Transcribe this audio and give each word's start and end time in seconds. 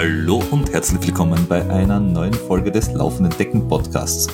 Hallo 0.00 0.40
und 0.52 0.72
herzlich 0.72 1.04
willkommen 1.04 1.48
bei 1.48 1.68
einer 1.68 1.98
neuen 1.98 2.32
Folge 2.32 2.70
des 2.70 2.92
Laufenden 2.92 3.36
Decken 3.36 3.66
Podcasts. 3.66 4.28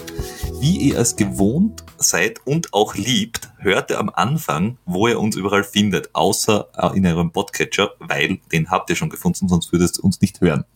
Wie 0.61 0.77
ihr 0.77 0.99
es 0.99 1.17
gewohnt 1.17 1.83
seid 1.97 2.47
und 2.47 2.75
auch 2.75 2.95
liebt, 2.97 3.49
hört 3.57 3.89
ihr 3.89 3.99
am 3.99 4.11
Anfang, 4.11 4.77
wo 4.85 5.09
ihr 5.09 5.19
uns 5.19 5.37
überall 5.37 5.65
findet, 5.65 6.15
außer 6.15 6.69
äh, 6.77 6.99
in 6.99 7.07
eurem 7.07 7.31
Podcatcher, 7.31 7.93
weil 7.99 8.41
den 8.53 8.71
habt 8.71 8.91
ihr 8.91 8.97
schon 8.97 9.09
gefunden, 9.09 9.49
sonst 9.49 9.73
würdet 9.73 9.97
ihr 9.99 10.05
uns 10.05 10.21
nicht 10.21 10.43
hören. 10.43 10.67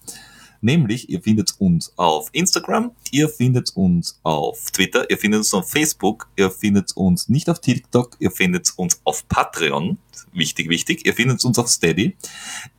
Nämlich, 0.61 1.09
ihr 1.09 1.23
findet 1.23 1.55
uns 1.59 1.93
auf 1.97 2.31
Instagram, 2.33 2.91
ihr 3.13 3.29
findet 3.29 3.77
uns 3.77 4.19
auf 4.25 4.71
Twitter, 4.73 5.09
ihr 5.09 5.17
findet 5.17 5.39
uns 5.39 5.55
auf 5.55 5.71
Facebook, 5.71 6.29
ihr 6.37 6.51
findet 6.51 6.97
uns 6.97 7.29
nicht 7.29 7.49
auf 7.49 7.61
TikTok, 7.61 8.17
ihr 8.19 8.31
findet 8.31 8.73
uns 8.77 9.01
auf 9.05 9.29
Patreon, 9.29 9.99
wichtig, 10.33 10.69
wichtig, 10.69 11.07
ihr 11.07 11.15
findet 11.15 11.45
uns 11.45 11.59
auf 11.59 11.69
Steady, 11.69 12.17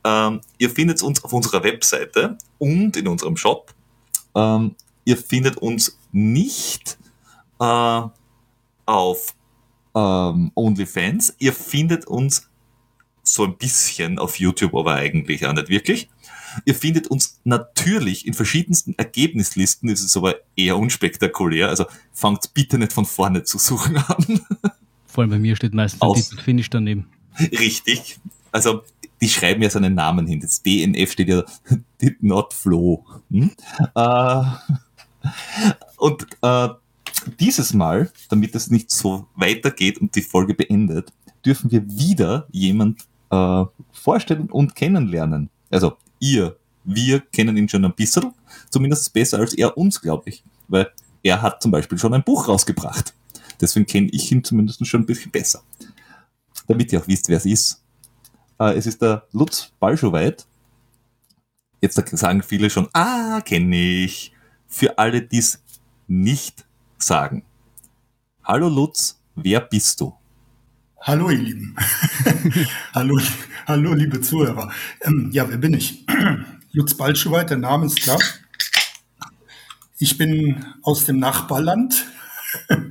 ähm, 0.04 0.40
ihr 0.58 0.70
findet 0.70 1.02
uns 1.02 1.24
auf 1.24 1.32
unserer 1.32 1.64
Webseite 1.64 2.36
und 2.58 2.96
in 2.96 3.08
unserem 3.08 3.36
Shop. 3.36 3.72
Ähm, 4.34 4.76
ihr 5.04 5.16
findet 5.16 5.56
uns 5.56 5.98
nicht 6.12 6.98
äh, 7.60 8.02
auf 8.86 9.34
ähm, 9.94 10.52
OnlyFans, 10.54 11.34
ihr 11.38 11.54
findet 11.54 12.06
uns 12.06 12.50
so 13.22 13.44
ein 13.44 13.56
bisschen 13.56 14.18
auf 14.18 14.38
YouTube, 14.38 14.74
aber 14.74 14.94
eigentlich 14.94 15.46
auch 15.46 15.52
nicht 15.52 15.68
wirklich. 15.68 16.08
Ihr 16.64 16.74
findet 16.74 17.08
uns 17.08 17.40
natürlich 17.44 18.26
in 18.26 18.34
verschiedensten 18.34 18.94
Ergebnislisten, 18.96 19.88
das 19.88 20.00
ist 20.00 20.16
aber 20.16 20.36
eher 20.56 20.76
unspektakulär, 20.76 21.68
also 21.68 21.86
fangt 22.12 22.52
bitte 22.54 22.78
nicht 22.78 22.92
von 22.92 23.04
vorne 23.04 23.44
zu 23.44 23.58
suchen 23.58 23.96
an. 23.96 24.40
Vor 25.06 25.22
allem 25.22 25.30
bei 25.30 25.38
mir 25.38 25.56
steht 25.56 25.74
meistens 25.74 26.00
Aus, 26.00 26.28
Titel 26.28 26.42
Finish 26.42 26.70
daneben. 26.70 27.06
Richtig. 27.38 28.18
Also 28.52 28.82
die 29.20 29.28
schreiben 29.28 29.62
ja 29.62 29.70
seinen 29.70 29.94
Namen 29.94 30.26
hin. 30.26 30.40
Das 30.40 30.62
DNF 30.62 31.12
steht 31.12 31.28
ja 31.28 31.44
Did 32.00 32.22
Not 32.22 32.54
Flow. 32.54 33.04
Hm? 33.30 33.50
Äh, 33.94 34.42
und 35.98 36.26
äh, 36.42 36.68
dieses 37.38 37.74
Mal, 37.74 38.10
damit 38.28 38.54
es 38.54 38.70
nicht 38.70 38.90
so 38.90 39.26
weitergeht 39.34 39.98
und 39.98 40.14
die 40.14 40.22
Folge 40.22 40.54
beendet, 40.54 41.12
dürfen 41.44 41.70
wir 41.70 41.86
wieder 41.86 42.46
jemand 42.50 43.02
äh, 43.30 43.64
vorstellen 43.92 44.50
und 44.50 44.74
kennenlernen. 44.74 45.50
Also 45.70 45.96
ihr, 46.20 46.56
wir 46.84 47.20
kennen 47.20 47.56
ihn 47.56 47.68
schon 47.68 47.84
ein 47.84 47.94
bisschen, 47.94 48.32
zumindest 48.70 49.12
besser 49.12 49.38
als 49.38 49.54
er 49.54 49.76
uns, 49.76 50.00
glaube 50.00 50.30
ich. 50.30 50.44
Weil 50.68 50.92
er 51.22 51.42
hat 51.42 51.62
zum 51.62 51.70
Beispiel 51.70 51.98
schon 51.98 52.14
ein 52.14 52.22
Buch 52.22 52.48
rausgebracht. 52.48 53.14
Deswegen 53.60 53.86
kenne 53.86 54.08
ich 54.12 54.30
ihn 54.30 54.44
zumindest 54.44 54.86
schon 54.86 55.02
ein 55.02 55.06
bisschen 55.06 55.30
besser. 55.30 55.62
Damit 56.66 56.92
ihr 56.92 57.00
auch 57.00 57.08
wisst, 57.08 57.28
wer 57.28 57.36
es 57.36 57.46
ist. 57.46 57.82
Äh, 58.58 58.74
es 58.74 58.86
ist 58.86 59.02
der 59.02 59.26
Lutz 59.32 59.72
Balschowait. 59.80 60.46
Jetzt 61.80 61.96
sagen 62.18 62.42
viele 62.42 62.70
schon, 62.70 62.88
ah, 62.92 63.40
kenne 63.40 63.76
ich. 63.76 64.32
Für 64.68 64.98
alle, 64.98 65.22
die 65.22 65.38
es 65.38 65.62
nicht 66.06 66.66
sagen. 66.98 67.42
Hallo 68.44 68.68
Lutz, 68.68 69.20
wer 69.34 69.60
bist 69.60 70.00
du? 70.00 70.14
Hallo 71.02 71.30
ihr 71.30 71.38
Lieben. 71.38 71.74
hallo, 72.94 73.18
hallo 73.66 73.94
liebe 73.94 74.20
Zuhörer. 74.20 74.70
Ähm, 75.00 75.30
ja, 75.32 75.48
wer 75.48 75.56
bin 75.56 75.72
ich? 75.72 76.04
Lutz 76.72 76.92
Balschowait, 76.94 77.48
der 77.48 77.56
Name 77.56 77.86
ist 77.86 78.02
klar. 78.02 78.18
Ich 79.98 80.18
bin 80.18 80.62
aus 80.82 81.06
dem 81.06 81.18
Nachbarland, 81.18 82.04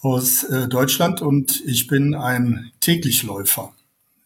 aus 0.00 0.44
äh, 0.44 0.66
Deutschland 0.66 1.20
und 1.20 1.62
ich 1.66 1.88
bin 1.88 2.14
ein 2.14 2.72
Täglichläufer. 2.80 3.74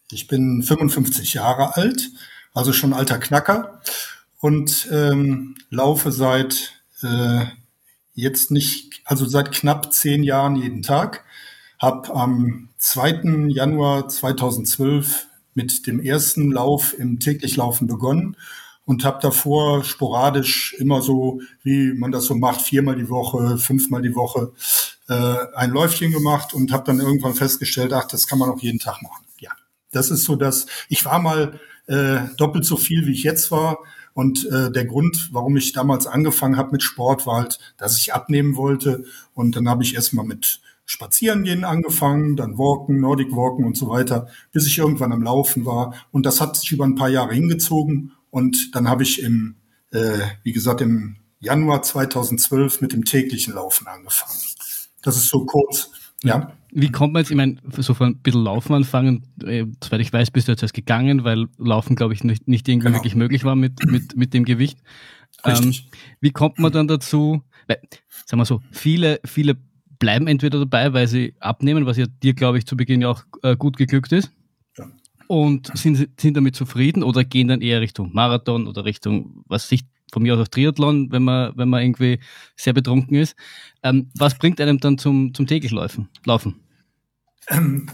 Ich 0.09 0.29
bin 0.29 0.63
55 0.63 1.33
Jahre 1.33 1.75
alt, 1.75 2.09
also 2.53 2.71
schon 2.71 2.93
alter 2.93 3.19
Knacker 3.19 3.81
und 4.39 4.87
ähm, 4.89 5.57
laufe 5.69 6.13
seit 6.13 6.81
äh, 7.03 7.43
jetzt 8.13 8.51
nicht, 8.51 9.01
also 9.03 9.25
seit 9.25 9.51
knapp 9.51 9.93
zehn 9.93 10.23
Jahren 10.23 10.55
jeden 10.55 10.81
Tag 10.81 11.25
habe 11.79 12.13
am 12.13 12.69
2. 12.77 13.47
Januar 13.49 14.09
2012 14.09 15.27
mit 15.53 15.87
dem 15.87 15.99
ersten 15.99 16.51
Lauf 16.51 16.97
im 16.97 17.19
Täglichlaufen 17.19 17.87
begonnen 17.87 18.35
und 18.85 19.03
habe 19.03 19.19
davor 19.21 19.83
sporadisch 19.83 20.73
immer 20.79 21.01
so, 21.01 21.41
wie 21.63 21.93
man 21.93 22.11
das 22.11 22.25
so 22.25 22.35
macht, 22.35 22.61
viermal 22.61 22.95
die 22.95 23.09
Woche, 23.09 23.57
fünfmal 23.57 24.01
die 24.01 24.15
Woche 24.15 24.53
äh, 25.09 25.35
ein 25.55 25.71
Läufchen 25.71 26.11
gemacht 26.11 26.53
und 26.53 26.71
habe 26.71 26.85
dann 26.85 26.99
irgendwann 26.99 27.35
festgestellt, 27.35 27.93
ach, 27.93 28.05
das 28.05 28.27
kann 28.27 28.39
man 28.39 28.49
auch 28.49 28.59
jeden 28.59 28.79
Tag 28.79 29.01
machen. 29.01 29.25
Ja, 29.39 29.51
das 29.91 30.09
ist 30.09 30.23
so, 30.23 30.35
dass 30.35 30.67
ich 30.89 31.03
war 31.05 31.19
mal 31.19 31.59
äh, 31.87 32.19
doppelt 32.37 32.65
so 32.65 32.77
viel, 32.77 33.05
wie 33.05 33.13
ich 33.13 33.23
jetzt 33.23 33.51
war. 33.51 33.79
Und 34.13 34.47
äh, 34.47 34.71
der 34.71 34.85
Grund, 34.85 35.29
warum 35.31 35.57
ich 35.57 35.73
damals 35.73 36.07
angefangen 36.07 36.57
habe 36.57 36.71
mit 36.71 36.81
Sport, 36.81 37.27
war 37.27 37.37
halt, 37.37 37.59
dass 37.77 37.97
ich 37.99 38.13
abnehmen 38.13 38.55
wollte. 38.55 39.03
Und 39.37 39.55
dann 39.55 39.69
habe 39.69 39.83
ich 39.83 39.93
erstmal 39.93 40.25
mit 40.25 40.61
Spazierengehen 40.85 41.63
angefangen, 41.63 42.35
dann 42.35 42.57
Walken, 42.57 42.99
Nordic 42.99 43.31
Walken 43.33 43.65
und 43.65 43.77
so 43.77 43.87
weiter, 43.87 44.27
bis 44.51 44.65
ich 44.65 44.79
irgendwann 44.79 45.11
am 45.11 45.21
Laufen 45.21 45.63
war. 45.63 45.93
Und 46.11 46.25
das 46.25 46.41
hat 46.41 46.55
sich 46.57 46.71
über 46.71 46.85
ein 46.85 46.95
paar 46.95 47.09
Jahre 47.09 47.35
hingezogen. 47.35 48.13
Und 48.31 48.73
dann 48.73 48.89
habe 48.89 49.03
ich 49.03 49.21
im, 49.21 49.57
äh, 49.91 50.17
wie 50.41 50.53
gesagt, 50.53 50.81
im 50.81 51.17
Januar 51.39 51.83
2012 51.83 52.81
mit 52.81 52.93
dem 52.93 53.05
täglichen 53.05 53.53
Laufen 53.53 53.85
angefangen. 53.85 54.39
Das 55.03 55.17
ist 55.17 55.29
so 55.29 55.45
kurz. 55.45 55.91
Ja. 56.23 56.53
Wie 56.71 56.89
kommt 56.89 57.13
man 57.13 57.21
jetzt, 57.21 57.29
ich 57.29 57.37
meine, 57.37 57.57
so 57.77 57.93
von 57.93 58.07
ein 58.07 58.17
bisschen 58.17 58.43
Laufen 58.43 58.73
anfangen, 58.73 59.23
äh, 59.43 59.65
soweit 59.83 60.01
ich 60.01 60.11
weiß, 60.11 60.31
bist 60.31 60.47
du 60.47 60.51
jetzt 60.51 60.63
erst 60.63 60.73
gegangen, 60.73 61.23
weil 61.23 61.45
Laufen, 61.59 61.95
glaube 61.95 62.15
ich, 62.15 62.23
nicht, 62.23 62.47
nicht 62.47 62.67
irgendwie 62.67 62.87
genau. 62.87 62.97
wirklich 62.97 63.13
möglich 63.13 63.43
war 63.43 63.55
mit, 63.55 63.85
mit, 63.85 64.17
mit 64.17 64.33
dem 64.33 64.45
Gewicht. 64.45 64.79
Ähm, 65.43 65.75
wie 66.21 66.31
kommt 66.31 66.57
man 66.57 66.71
dann 66.71 66.87
dazu, 66.87 67.43
weil, 67.67 67.79
sagen 68.27 68.41
wir 68.41 68.45
so, 68.45 68.61
viele, 68.71 69.19
viele 69.25 69.57
bleiben 69.99 70.27
entweder 70.27 70.59
dabei, 70.59 70.93
weil 70.93 71.07
sie 71.07 71.33
abnehmen, 71.39 71.85
was 71.85 71.97
ja 71.97 72.05
dir, 72.21 72.33
glaube 72.33 72.57
ich, 72.57 72.67
zu 72.67 72.77
Beginn 72.77 73.01
ja 73.01 73.09
auch 73.09 73.23
äh, 73.41 73.55
gut 73.55 73.77
geglückt 73.77 74.11
ist. 74.11 74.31
Ja. 74.77 74.85
Und 75.27 75.71
sind, 75.75 76.09
sind 76.19 76.37
damit 76.37 76.55
zufrieden 76.55 77.03
oder 77.03 77.23
gehen 77.23 77.47
dann 77.47 77.61
eher 77.61 77.81
Richtung 77.81 78.13
Marathon 78.13 78.67
oder 78.67 78.85
Richtung, 78.85 79.43
was 79.47 79.69
sich 79.69 79.85
von 80.11 80.23
mir 80.23 80.35
aus 80.35 80.41
auch 80.41 80.47
Triathlon, 80.47 81.11
wenn 81.11 81.23
man, 81.23 81.53
wenn 81.55 81.69
man 81.69 81.81
irgendwie 81.81 82.19
sehr 82.55 82.73
betrunken 82.73 83.17
ist. 83.17 83.35
Ähm, 83.83 84.09
was 84.15 84.37
bringt 84.37 84.61
einem 84.61 84.79
dann 84.79 84.97
zum, 84.97 85.33
zum 85.33 85.47
täglich 85.47 85.71
Laufen? 85.71 86.09
Laufen? 86.25 86.55
Ähm, 87.49 87.87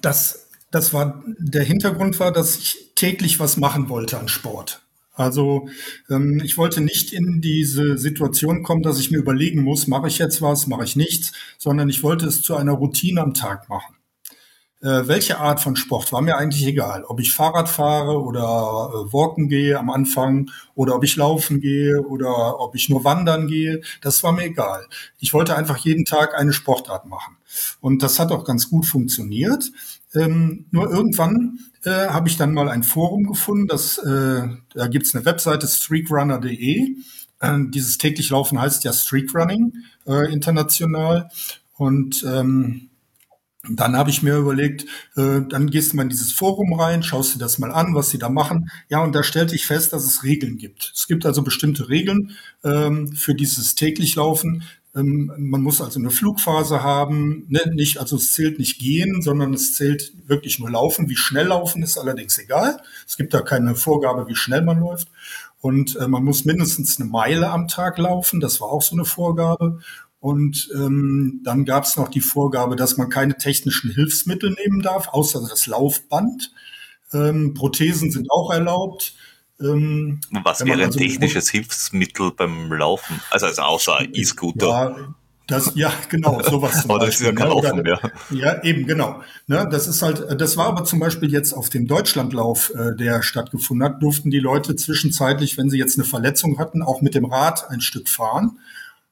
das, 0.00 0.50
das 0.70 0.92
war, 0.92 1.24
der 1.38 1.64
Hintergrund 1.64 2.18
war, 2.20 2.32
dass 2.32 2.58
ich 2.58 2.92
täglich 2.94 3.40
was 3.40 3.56
machen 3.56 3.88
wollte 3.88 4.18
an 4.18 4.28
Sport. 4.28 4.82
Also 5.20 5.68
ähm, 6.08 6.40
ich 6.42 6.56
wollte 6.56 6.80
nicht 6.80 7.12
in 7.12 7.42
diese 7.42 7.98
Situation 7.98 8.62
kommen, 8.62 8.82
dass 8.82 8.98
ich 8.98 9.10
mir 9.10 9.18
überlegen 9.18 9.62
muss, 9.62 9.86
mache 9.86 10.08
ich 10.08 10.18
jetzt 10.18 10.40
was, 10.40 10.66
mache 10.66 10.84
ich 10.84 10.96
nichts, 10.96 11.32
sondern 11.58 11.90
ich 11.90 12.02
wollte 12.02 12.26
es 12.26 12.40
zu 12.40 12.56
einer 12.56 12.72
Routine 12.72 13.20
am 13.20 13.34
Tag 13.34 13.68
machen. 13.68 13.96
Äh, 14.82 15.06
welche 15.08 15.38
Art 15.38 15.60
von 15.60 15.76
Sport 15.76 16.10
war 16.10 16.22
mir 16.22 16.38
eigentlich 16.38 16.66
egal. 16.66 17.04
Ob 17.04 17.20
ich 17.20 17.34
Fahrrad 17.34 17.68
fahre 17.68 18.22
oder 18.22 18.40
äh, 18.40 19.12
walken 19.12 19.50
gehe 19.50 19.78
am 19.78 19.90
Anfang 19.90 20.50
oder 20.74 20.94
ob 20.94 21.04
ich 21.04 21.16
laufen 21.16 21.60
gehe 21.60 22.00
oder 22.00 22.58
ob 22.58 22.74
ich 22.74 22.88
nur 22.88 23.04
wandern 23.04 23.46
gehe, 23.46 23.82
das 24.00 24.22
war 24.22 24.32
mir 24.32 24.44
egal. 24.44 24.86
Ich 25.18 25.34
wollte 25.34 25.54
einfach 25.54 25.76
jeden 25.76 26.06
Tag 26.06 26.34
eine 26.34 26.54
Sportart 26.54 27.04
machen. 27.04 27.36
Und 27.82 28.02
das 28.02 28.18
hat 28.18 28.32
auch 28.32 28.44
ganz 28.44 28.70
gut 28.70 28.86
funktioniert. 28.86 29.70
Ähm, 30.14 30.66
nur 30.70 30.90
irgendwann 30.90 31.58
äh, 31.84 32.08
habe 32.08 32.28
ich 32.28 32.36
dann 32.36 32.52
mal 32.52 32.68
ein 32.68 32.82
Forum 32.82 33.24
gefunden, 33.24 33.66
das, 33.66 33.98
äh, 33.98 34.48
da 34.74 34.86
gibt's 34.88 35.14
eine 35.14 35.24
Webseite 35.24 35.66
streakrunner.de. 35.68 36.96
Äh, 37.40 37.58
dieses 37.68 37.98
täglich 37.98 38.30
Laufen 38.30 38.60
heißt 38.60 38.84
ja 38.84 38.92
Streakrunning 38.92 39.72
äh, 40.06 40.32
international. 40.32 41.30
Und 41.76 42.24
ähm, 42.24 42.90
dann 43.68 43.94
habe 43.94 44.08
ich 44.08 44.22
mir 44.22 44.36
überlegt, 44.36 44.86
äh, 45.16 45.42
dann 45.46 45.68
gehst 45.70 45.92
du 45.92 45.96
mal 45.96 46.04
in 46.04 46.08
dieses 46.08 46.32
Forum 46.32 46.72
rein, 46.72 47.02
schaust 47.02 47.34
dir 47.34 47.38
das 47.38 47.58
mal 47.58 47.70
an, 47.70 47.94
was 47.94 48.08
sie 48.08 48.18
da 48.18 48.30
machen. 48.30 48.70
Ja, 48.88 49.02
und 49.02 49.14
da 49.14 49.22
stellte 49.22 49.54
ich 49.54 49.66
fest, 49.66 49.92
dass 49.92 50.04
es 50.04 50.24
Regeln 50.24 50.56
gibt. 50.56 50.92
Es 50.94 51.06
gibt 51.06 51.26
also 51.26 51.42
bestimmte 51.42 51.90
Regeln 51.90 52.36
ähm, 52.64 53.12
für 53.12 53.34
dieses 53.34 53.74
täglich 53.74 54.14
Laufen. 54.14 54.62
Ähm, 54.94 55.32
man 55.36 55.62
muss 55.62 55.80
also 55.80 56.00
eine 56.00 56.10
Flugphase 56.10 56.82
haben, 56.82 57.46
ne, 57.48 57.60
nicht, 57.72 57.98
also 57.98 58.16
es 58.16 58.32
zählt 58.32 58.58
nicht 58.58 58.78
gehen, 58.78 59.22
sondern 59.22 59.54
es 59.54 59.74
zählt 59.74 60.12
wirklich 60.26 60.58
nur 60.58 60.70
laufen. 60.70 61.08
Wie 61.08 61.16
schnell 61.16 61.48
laufen 61.48 61.82
ist 61.82 61.98
allerdings 61.98 62.38
egal. 62.38 62.80
Es 63.06 63.16
gibt 63.16 63.32
da 63.34 63.42
keine 63.42 63.74
Vorgabe, 63.74 64.26
wie 64.28 64.34
schnell 64.34 64.62
man 64.62 64.80
läuft. 64.80 65.08
Und 65.60 65.96
äh, 65.96 66.08
man 66.08 66.24
muss 66.24 66.44
mindestens 66.44 66.98
eine 66.98 67.08
Meile 67.08 67.50
am 67.50 67.68
Tag 67.68 67.98
laufen. 67.98 68.40
Das 68.40 68.60
war 68.60 68.68
auch 68.68 68.82
so 68.82 68.96
eine 68.96 69.04
Vorgabe. 69.04 69.80
Und 70.18 70.68
ähm, 70.74 71.40
dann 71.44 71.64
gab 71.64 71.84
es 71.84 71.96
noch 71.96 72.08
die 72.08 72.20
Vorgabe, 72.20 72.76
dass 72.76 72.96
man 72.96 73.08
keine 73.08 73.36
technischen 73.38 73.90
Hilfsmittel 73.90 74.50
nehmen 74.50 74.82
darf, 74.82 75.08
außer 75.08 75.40
das 75.48 75.66
Laufband. 75.66 76.52
Ähm, 77.12 77.54
Prothesen 77.54 78.10
sind 78.10 78.30
auch 78.30 78.52
erlaubt. 78.52 79.14
Ähm, 79.60 80.20
Was 80.44 80.64
wäre 80.64 80.84
also 80.84 80.98
ein 80.98 81.06
technisches 81.06 81.50
Hilfsmittel 81.50 82.32
beim 82.32 82.72
Laufen? 82.72 83.20
Also, 83.30 83.46
also 83.46 83.62
außer 83.62 83.98
E-Scooter? 84.12 84.68
Ja, 84.68 84.96
Das, 85.46 85.72
ja, 85.74 85.92
genau, 86.08 86.40
sowas 86.42 86.84
aber 86.88 87.00
das 87.00 87.20
ist 87.20 87.22
ja 87.22 87.32
kein 87.32 87.48
ne? 87.48 87.54
Laufen 87.54 87.82
mehr. 87.82 88.00
Ja, 88.30 88.62
eben, 88.62 88.86
genau. 88.86 89.20
Ne, 89.48 89.68
das 89.70 89.88
ist 89.88 90.00
halt, 90.00 90.40
das 90.40 90.56
war 90.56 90.66
aber 90.66 90.84
zum 90.84 91.00
Beispiel 91.00 91.30
jetzt 91.30 91.52
auf 91.52 91.68
dem 91.68 91.86
Deutschlandlauf, 91.88 92.72
äh, 92.74 92.94
der 92.96 93.22
stattgefunden 93.22 93.84
hat, 93.84 94.00
durften 94.02 94.30
die 94.30 94.38
Leute 94.38 94.76
zwischenzeitlich, 94.76 95.58
wenn 95.58 95.68
sie 95.68 95.78
jetzt 95.78 95.98
eine 95.98 96.04
Verletzung 96.04 96.58
hatten, 96.58 96.82
auch 96.82 97.02
mit 97.02 97.14
dem 97.16 97.24
Rad 97.24 97.68
ein 97.68 97.80
Stück 97.80 98.08
fahren. 98.08 98.58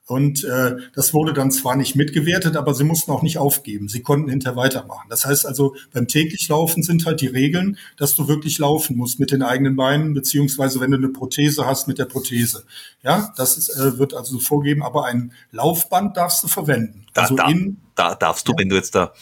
Und 0.08 0.42
äh, 0.42 0.76
das 0.94 1.12
wurde 1.12 1.34
dann 1.34 1.50
zwar 1.50 1.76
nicht 1.76 1.94
mitgewertet, 1.94 2.56
aber 2.56 2.72
sie 2.72 2.84
mussten 2.84 3.12
auch 3.12 3.20
nicht 3.20 3.36
aufgeben. 3.36 3.90
Sie 3.90 4.00
konnten 4.00 4.30
hinterher 4.30 4.56
weitermachen. 4.56 5.06
Das 5.10 5.26
heißt 5.26 5.44
also, 5.44 5.76
beim 5.92 6.08
täglich 6.08 6.48
Laufen 6.48 6.82
sind 6.82 7.04
halt 7.04 7.20
die 7.20 7.26
Regeln, 7.26 7.76
dass 7.98 8.14
du 8.14 8.26
wirklich 8.26 8.56
laufen 8.56 8.96
musst 8.96 9.20
mit 9.20 9.32
den 9.32 9.42
eigenen 9.42 9.76
Beinen, 9.76 10.14
beziehungsweise 10.14 10.80
wenn 10.80 10.92
du 10.92 10.96
eine 10.96 11.10
Prothese 11.10 11.66
hast, 11.66 11.88
mit 11.88 11.98
der 11.98 12.06
Prothese. 12.06 12.64
Ja, 13.02 13.34
das 13.36 13.58
ist, 13.58 13.68
äh, 13.68 13.98
wird 13.98 14.14
also 14.14 14.38
vorgeben, 14.38 14.82
aber 14.82 15.04
ein 15.04 15.32
Laufband 15.50 16.16
darfst 16.16 16.42
du 16.42 16.48
verwenden. 16.48 17.04
Da, 17.12 17.22
also 17.22 17.36
da, 17.36 17.48
in, 17.48 17.76
da 17.94 18.14
darfst 18.14 18.48
du, 18.48 18.52
ja. 18.52 18.58
wenn 18.60 18.70
du 18.70 18.76
jetzt 18.76 18.94
da, 18.94 19.12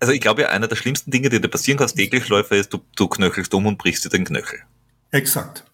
also 0.00 0.12
ich 0.12 0.20
glaube 0.20 0.42
ja, 0.42 0.48
einer 0.48 0.66
der 0.66 0.74
schlimmsten 0.74 1.12
Dinge, 1.12 1.28
die 1.28 1.40
dir 1.40 1.46
passieren 1.46 1.78
kann 1.78 1.84
als 1.84 1.94
Täglichläufer 1.94 2.56
ist, 2.56 2.72
du, 2.72 2.80
du 2.96 3.06
knöchelst 3.06 3.54
um 3.54 3.66
und 3.66 3.78
brichst 3.78 4.04
dir 4.04 4.08
den 4.08 4.24
Knöchel. 4.24 4.58
Exakt. 5.12 5.64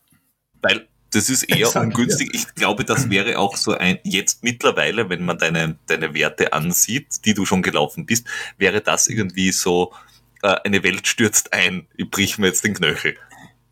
Weil 0.61 0.88
das 1.11 1.31
ist 1.31 1.45
eher 1.45 1.67
Exakt, 1.67 1.87
ungünstig. 1.87 2.31
Ja. 2.33 2.41
Ich 2.41 2.55
glaube, 2.55 2.85
das 2.85 3.11
wäre 3.11 3.39
auch 3.39 3.57
so 3.57 3.73
ein, 3.73 3.99
jetzt 4.05 4.45
mittlerweile, 4.45 5.09
wenn 5.09 5.25
man 5.25 5.39
deine, 5.39 5.79
deine 5.87 6.15
Werte 6.15 6.53
ansieht, 6.53 7.25
die 7.25 7.35
du 7.35 7.47
schon 7.47 7.63
gelaufen 7.63 8.07
bist, 8.07 8.27
wäre 8.59 8.81
das 8.81 9.09
irgendwie 9.09 9.53
so, 9.53 9.93
äh, 10.43 10.57
eine 10.65 10.83
Welt 10.83 11.07
stürzt 11.07 11.53
ein, 11.53 11.87
ich 11.97 12.11
brich 12.11 12.39
mir 12.39 12.49
jetzt 12.49 12.65
den 12.65 12.75
Knöchel. 12.75 13.17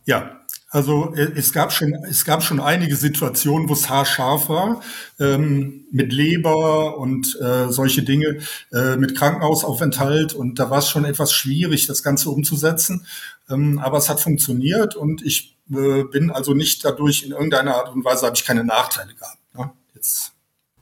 Ja, 0.04 0.40
also 0.70 1.14
äh, 1.14 1.32
es 1.36 1.52
gab 1.52 1.72
schon, 1.72 1.94
es 2.08 2.24
gab 2.24 2.42
schon 2.42 2.60
einige 2.60 2.96
Situationen, 2.96 3.68
wo 3.68 3.72
es 3.72 3.88
haarscharf 3.88 4.48
war, 4.48 4.82
ähm, 5.20 5.86
mit 5.92 6.12
Leber 6.12 6.98
und 6.98 7.38
äh, 7.40 7.70
solche 7.70 8.02
Dinge, 8.02 8.38
äh, 8.72 8.96
mit 8.96 9.16
Krankenhausaufenthalt 9.16 10.34
und 10.34 10.58
da 10.58 10.68
war 10.68 10.78
es 10.78 10.88
schon 10.88 11.04
etwas 11.04 11.32
schwierig, 11.32 11.86
das 11.86 12.02
Ganze 12.02 12.30
umzusetzen. 12.30 13.06
Ähm, 13.48 13.78
aber 13.78 13.98
es 13.98 14.08
hat 14.08 14.20
funktioniert 14.20 14.96
und 14.96 15.22
ich 15.22 15.56
äh, 15.70 16.04
bin 16.04 16.31
also 16.31 16.54
nicht 16.54 16.84
dadurch 16.84 17.22
in 17.22 17.32
irgendeiner 17.32 17.76
Art 17.76 17.94
und 17.94 18.04
Weise 18.04 18.26
habe 18.26 18.37
ich 18.37 18.44
keine 18.44 18.64
Nachteile 18.64 19.14
gehabt. 19.14 19.38
Ne? 19.54 19.72
Jetzt. 19.94 20.32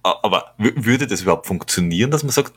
Aber 0.03 0.55
würde 0.59 1.07
das 1.07 1.23
überhaupt 1.23 1.47
funktionieren, 1.47 2.11
dass 2.11 2.23
man 2.23 2.33
sagt, 2.33 2.53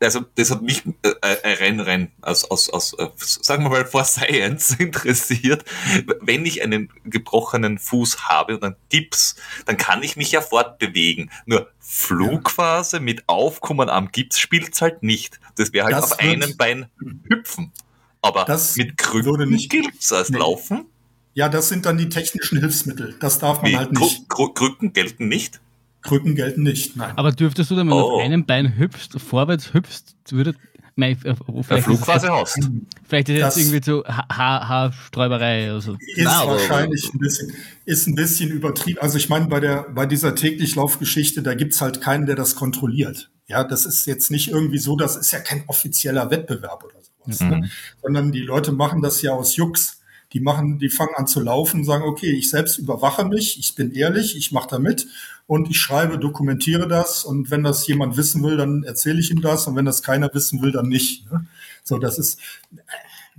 also 0.00 0.20
das 0.34 0.50
hat 0.50 0.62
mich 0.62 0.84
äh, 1.02 1.14
äh, 1.20 1.64
rein 1.64 1.80
rein 1.80 2.12
aus, 2.22 2.44
aus, 2.44 2.70
aus 2.70 2.94
äh, 2.94 3.08
sagen 3.16 3.64
wir 3.64 3.70
mal 3.70 3.84
vor 3.84 4.04
Science 4.04 4.70
interessiert. 4.78 5.64
Wenn 6.20 6.46
ich 6.46 6.62
einen 6.62 6.90
gebrochenen 7.04 7.78
Fuß 7.78 8.28
habe 8.28 8.54
und 8.54 8.64
einen 8.64 8.76
Gips, 8.88 9.36
dann 9.66 9.76
kann 9.76 10.02
ich 10.02 10.16
mich 10.16 10.32
ja 10.32 10.40
fortbewegen. 10.40 11.30
Nur 11.46 11.68
Flugphase 11.80 13.00
mit 13.00 13.28
Aufkommen 13.28 13.88
am 13.90 14.10
Gips 14.10 14.38
spielt 14.38 14.80
halt 14.80 15.02
nicht. 15.02 15.40
Das 15.56 15.72
wäre 15.72 15.86
halt 15.86 15.96
das 15.96 16.12
auf 16.12 16.18
einem 16.18 16.56
Bein 16.56 16.86
hüpfen. 17.28 17.72
Aber 18.20 18.46
mit 18.76 18.96
Krücken 18.96 19.56
gilt's 19.56 20.12
als 20.12 20.30
nee. 20.30 20.38
Laufen. 20.38 20.86
Ja, 21.34 21.48
das 21.48 21.68
sind 21.68 21.86
dann 21.86 21.98
die 21.98 22.08
technischen 22.08 22.58
Hilfsmittel. 22.58 23.14
Das 23.20 23.38
darf 23.38 23.62
man 23.62 23.70
Wie, 23.70 23.76
halt 23.76 23.92
nicht. 23.92 24.28
Krücken 24.28 24.92
gelten 24.92 25.28
nicht? 25.28 25.60
Krücken 26.02 26.34
gelten 26.34 26.62
nicht, 26.62 26.96
nein. 26.96 27.12
Aber 27.16 27.32
dürftest 27.32 27.70
du 27.70 27.76
dann, 27.76 27.88
wenn 27.88 27.94
oh. 27.94 28.00
du 28.00 28.14
auf 28.16 28.22
einem 28.22 28.44
Bein 28.44 28.76
hüpfst, 28.76 29.20
vorwärts 29.20 29.72
hüpfst, 29.74 30.14
würde 30.30 30.54
Nein, 30.98 31.16
äh, 31.22 31.34
vielleicht 31.62 31.84
Flugphase 31.84 32.28
hast. 32.32 32.58
Vielleicht 33.06 33.28
ist 33.28 33.40
das 33.40 33.54
jetzt 33.54 33.64
irgendwie 33.64 33.84
so 33.84 34.04
Haarsträuberei 34.04 35.70
oder 35.70 35.80
so. 35.80 35.92
Ist 35.92 36.24
Na, 36.24 36.44
wahrscheinlich 36.44 37.08
ein 37.14 37.20
bisschen, 37.20 37.52
ist 37.84 38.08
ein 38.08 38.16
bisschen 38.16 38.50
übertrieben. 38.50 38.98
Also 39.00 39.16
ich 39.16 39.28
meine, 39.28 39.46
bei 39.46 39.60
der, 39.60 39.86
bei 39.94 40.06
dieser 40.06 40.34
täglich 40.34 40.74
Laufgeschichte, 40.74 41.42
da 41.42 41.54
gibt's 41.54 41.80
halt 41.80 42.00
keinen, 42.00 42.26
der 42.26 42.34
das 42.34 42.56
kontrolliert. 42.56 43.30
Ja, 43.46 43.62
das 43.62 43.86
ist 43.86 44.06
jetzt 44.06 44.32
nicht 44.32 44.48
irgendwie 44.48 44.78
so, 44.78 44.96
das 44.96 45.14
ist 45.14 45.30
ja 45.30 45.38
kein 45.38 45.62
offizieller 45.68 46.32
Wettbewerb 46.32 46.82
oder 46.82 46.94
sowas, 46.94 47.07
ne? 47.28 47.36
mhm. 47.40 47.60
ne? 47.60 47.70
sondern 48.02 48.32
die 48.32 48.40
Leute 48.40 48.72
machen 48.72 49.02
das 49.02 49.22
ja 49.22 49.32
aus 49.32 49.56
Jux 49.56 49.98
die 50.32 50.40
machen, 50.40 50.78
die 50.78 50.90
fangen 50.90 51.14
an 51.14 51.26
zu 51.26 51.40
laufen, 51.40 51.84
sagen, 51.84 52.04
okay, 52.04 52.30
ich 52.30 52.50
selbst 52.50 52.78
überwache 52.78 53.24
mich, 53.24 53.58
ich 53.58 53.74
bin 53.74 53.92
ehrlich, 53.92 54.36
ich 54.36 54.52
mache 54.52 54.68
da 54.68 54.78
mit 54.78 55.06
und 55.46 55.70
ich 55.70 55.80
schreibe, 55.80 56.18
dokumentiere 56.18 56.86
das 56.86 57.24
und 57.24 57.50
wenn 57.50 57.62
das 57.62 57.86
jemand 57.86 58.16
wissen 58.16 58.42
will, 58.42 58.56
dann 58.56 58.82
erzähle 58.82 59.20
ich 59.20 59.30
ihm 59.30 59.40
das 59.40 59.66
und 59.66 59.76
wenn 59.76 59.86
das 59.86 60.02
keiner 60.02 60.32
wissen 60.34 60.60
will, 60.60 60.72
dann 60.72 60.88
nicht. 60.88 61.30
Ne? 61.32 61.46
So, 61.82 61.98
das 61.98 62.18
ist, 62.18 62.38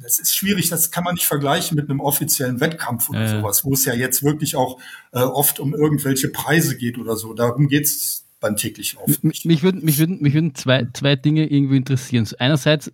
das 0.02 0.18
ist 0.18 0.36
schwierig, 0.36 0.70
das 0.70 0.90
kann 0.90 1.04
man 1.04 1.14
nicht 1.14 1.28
vergleichen 1.28 1.76
mit 1.76 1.90
einem 1.90 2.00
offiziellen 2.00 2.60
Wettkampf 2.60 3.10
oder 3.10 3.22
äh. 3.22 3.28
sowas, 3.28 3.64
wo 3.64 3.74
es 3.74 3.86
ja 3.86 3.94
jetzt 3.94 4.24
wirklich 4.24 4.56
auch 4.56 4.80
äh, 5.12 5.20
oft 5.20 5.60
um 5.60 5.76
irgendwelche 5.76 6.30
Preise 6.30 6.76
geht 6.76 6.98
oder 6.98 7.16
so. 7.16 7.34
Darum 7.36 7.68
geht's 7.68 8.26
beim 8.40 8.56
täglichen 8.56 8.98
Laufen. 8.98 9.20
Mich, 9.22 9.46
mich 9.46 9.62
würden, 9.62 9.84
mich 9.84 10.00
würden, 10.00 10.22
mich 10.22 10.34
würden 10.34 10.56
zwei, 10.56 10.88
zwei 10.94 11.16
Dinge 11.16 11.46
irgendwie 11.52 11.78
interessieren. 11.78 12.28
Einerseits, 12.40 12.92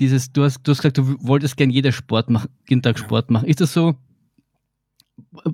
dieses, 0.00 0.32
du 0.32 0.44
hast, 0.44 0.62
du 0.62 0.70
hast 0.70 0.78
gesagt, 0.78 0.98
du 0.98 1.16
wolltest 1.20 1.56
gern 1.56 1.70
jeder 1.70 1.92
Sport 1.92 2.30
machen, 2.30 2.50
jeden 2.68 2.82
Tag 2.82 2.98
Sport 2.98 3.30
machen. 3.30 3.48
Ist 3.48 3.60
das 3.60 3.72
so? 3.72 3.94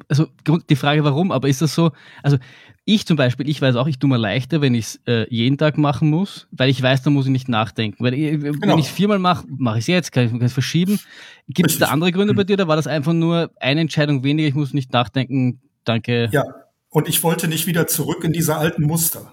Also 0.08 0.26
die 0.69 0.76
Frage 0.76 1.05
warum, 1.05 1.32
aber 1.32 1.49
ist 1.49 1.62
das 1.62 1.75
so? 1.75 1.93
Also 2.23 2.37
ich 2.85 3.06
zum 3.06 3.17
Beispiel, 3.17 3.49
ich 3.49 3.62
weiß 3.62 3.76
auch, 3.76 3.87
ich 3.87 3.99
tue 3.99 4.11
mir 4.11 4.19
leichter, 4.19 4.61
wenn 4.61 4.75
ich 4.75 4.85
es 4.85 5.00
äh, 5.06 5.26
jeden 5.35 5.56
Tag 5.56 5.79
machen 5.79 6.11
muss, 6.11 6.46
weil 6.50 6.69
ich 6.69 6.82
weiß, 6.82 7.02
da 7.02 7.08
muss 7.08 7.25
ich 7.25 7.32
nicht 7.32 7.49
nachdenken. 7.49 8.05
Weil 8.05 8.12
ich, 8.12 8.41
genau. 8.41 8.61
wenn 8.61 8.79
ich 8.79 8.87
es 8.87 8.93
viermal 8.93 9.19
mache, 9.19 9.46
mache 9.49 9.79
ich 9.79 9.85
es 9.85 9.87
jetzt, 9.87 10.12
kann 10.12 10.37
ich 10.37 10.43
es 10.43 10.52
verschieben. 10.52 11.00
Gibt 11.49 11.70
es 11.70 11.79
da 11.79 11.88
andere 11.88 12.12
Gründe 12.12 12.35
bei 12.35 12.44
dir 12.44 12.55
oder 12.55 12.69
war 12.69 12.76
das 12.76 12.87
einfach 12.87 13.14
nur 13.14 13.50
eine 13.58 13.81
Entscheidung 13.81 14.23
weniger, 14.23 14.49
ich 14.49 14.55
muss 14.55 14.75
nicht 14.75 14.93
nachdenken, 14.93 15.62
danke? 15.85 16.29
Ja, 16.31 16.44
und 16.91 17.08
ich 17.08 17.23
wollte 17.23 17.49
nicht 17.49 17.67
wieder 17.67 17.87
zurück 17.87 18.23
in 18.23 18.32
diese 18.32 18.56
alten 18.56 18.82
Muster. 18.82 19.32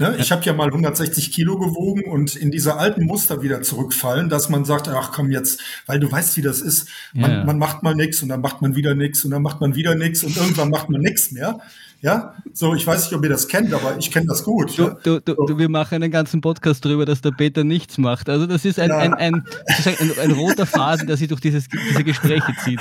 Ne? 0.00 0.16
Ich 0.18 0.32
habe 0.32 0.42
ja 0.44 0.54
mal 0.54 0.68
160 0.68 1.30
Kilo 1.30 1.58
gewogen 1.58 2.04
und 2.10 2.34
in 2.34 2.50
diese 2.50 2.76
alten 2.76 3.04
Muster 3.04 3.42
wieder 3.42 3.60
zurückfallen, 3.60 4.30
dass 4.30 4.48
man 4.48 4.64
sagt, 4.64 4.88
ach 4.88 5.12
komm 5.12 5.30
jetzt, 5.30 5.60
weil 5.84 6.00
du 6.00 6.10
weißt, 6.10 6.38
wie 6.38 6.42
das 6.42 6.62
ist. 6.62 6.88
Man, 7.12 7.30
ja. 7.30 7.44
man 7.44 7.58
macht 7.58 7.82
mal 7.82 7.94
nichts 7.94 8.22
und 8.22 8.30
dann 8.30 8.40
macht 8.40 8.62
man 8.62 8.74
wieder 8.74 8.94
nichts 8.94 9.26
und 9.26 9.30
dann 9.30 9.42
macht 9.42 9.60
man 9.60 9.74
wieder 9.74 9.94
nichts 9.94 10.24
und 10.24 10.34
irgendwann 10.38 10.70
macht 10.70 10.88
man 10.88 11.02
nichts 11.02 11.32
mehr. 11.32 11.60
Ja, 12.02 12.34
so 12.54 12.74
ich 12.74 12.86
weiß 12.86 13.04
nicht, 13.04 13.12
ob 13.12 13.22
ihr 13.24 13.28
das 13.28 13.46
kennt, 13.46 13.74
aber 13.74 13.98
ich 13.98 14.10
kenne 14.10 14.24
das 14.24 14.42
gut. 14.42 14.78
Du, 14.78 14.96
du, 15.02 15.20
du, 15.20 15.34
so. 15.46 15.58
wir 15.58 15.68
machen 15.68 15.96
einen 15.96 16.10
ganzen 16.10 16.40
Podcast 16.40 16.82
darüber, 16.82 17.04
dass 17.04 17.20
der 17.20 17.32
Peter 17.32 17.62
nichts 17.62 17.98
macht. 17.98 18.30
Also 18.30 18.46
das 18.46 18.64
ist 18.64 18.78
ein, 18.78 18.88
ja. 18.88 18.96
ein, 18.96 19.12
ein, 19.12 19.44
ein, 19.66 20.18
ein, 20.18 20.30
roter 20.30 20.64
Faden, 20.64 21.08
der 21.08 21.18
sich 21.18 21.28
durch 21.28 21.42
dieses, 21.42 21.68
diese 21.68 22.02
Gespräche 22.02 22.54
zieht. 22.64 22.80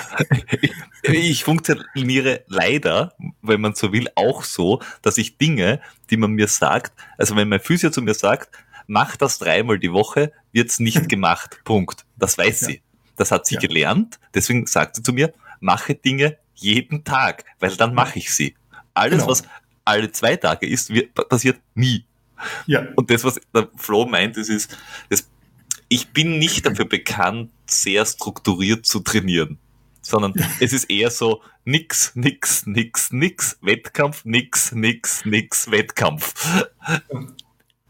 Ich 1.03 1.43
funktioniere 1.43 2.41
leider, 2.47 3.13
wenn 3.41 3.59
man 3.59 3.75
so 3.75 3.91
will, 3.91 4.07
auch 4.15 4.45
so, 4.45 4.81
dass 5.01 5.17
ich 5.17 5.37
Dinge, 5.37 5.81
die 6.09 6.17
man 6.17 6.31
mir 6.31 6.47
sagt, 6.47 6.93
also 7.19 7.35
wenn 7.35 7.49
mein 7.49 7.59
Physio 7.59 7.91
zu 7.91 8.01
mir 8.01 8.13
sagt, 8.13 8.49
mach 8.87 9.17
das 9.17 9.37
dreimal 9.39 9.77
die 9.77 9.91
Woche, 9.91 10.31
wird's 10.53 10.79
nicht 10.79 11.09
gemacht. 11.09 11.59
Punkt. 11.65 12.05
Das 12.17 12.37
weiß 12.37 12.61
sie. 12.61 12.81
Das 13.17 13.31
hat 13.31 13.45
sie 13.45 13.55
ja. 13.55 13.61
gelernt. 13.61 14.19
Deswegen 14.33 14.65
sagt 14.65 14.95
sie 14.95 15.03
zu 15.03 15.11
mir, 15.11 15.33
mache 15.59 15.95
Dinge 15.95 16.37
jeden 16.55 17.03
Tag, 17.03 17.43
weil 17.59 17.75
dann 17.75 17.93
mache 17.93 18.17
ich 18.19 18.33
sie. 18.33 18.55
Alles, 18.93 19.19
genau. 19.19 19.31
was 19.31 19.43
alle 19.83 20.11
zwei 20.11 20.37
Tage 20.37 20.65
ist, 20.65 20.89
wird, 20.93 21.13
passiert 21.13 21.59
nie. 21.75 22.05
Ja. 22.65 22.87
Und 22.95 23.11
das, 23.11 23.23
was 23.25 23.39
der 23.53 23.67
Flo 23.75 24.05
meint, 24.05 24.37
das 24.37 24.47
ist, 24.47 24.77
das, 25.09 25.29
ich 25.89 26.09
bin 26.09 26.39
nicht 26.39 26.65
dafür 26.65 26.85
bekannt, 26.85 27.51
sehr 27.65 28.05
strukturiert 28.05 28.85
zu 28.85 29.01
trainieren, 29.01 29.57
sondern 30.09 30.33
es 30.59 30.73
ist 30.73 30.89
eher 30.89 31.11
so 31.11 31.41
nix, 31.65 32.11
nix, 32.15 32.65
nix, 32.65 33.11
nix, 33.11 33.57
Wettkampf, 33.61 34.25
nix, 34.25 34.71
nix, 34.71 35.25
nix, 35.25 35.69
Wettkampf. 35.71 36.33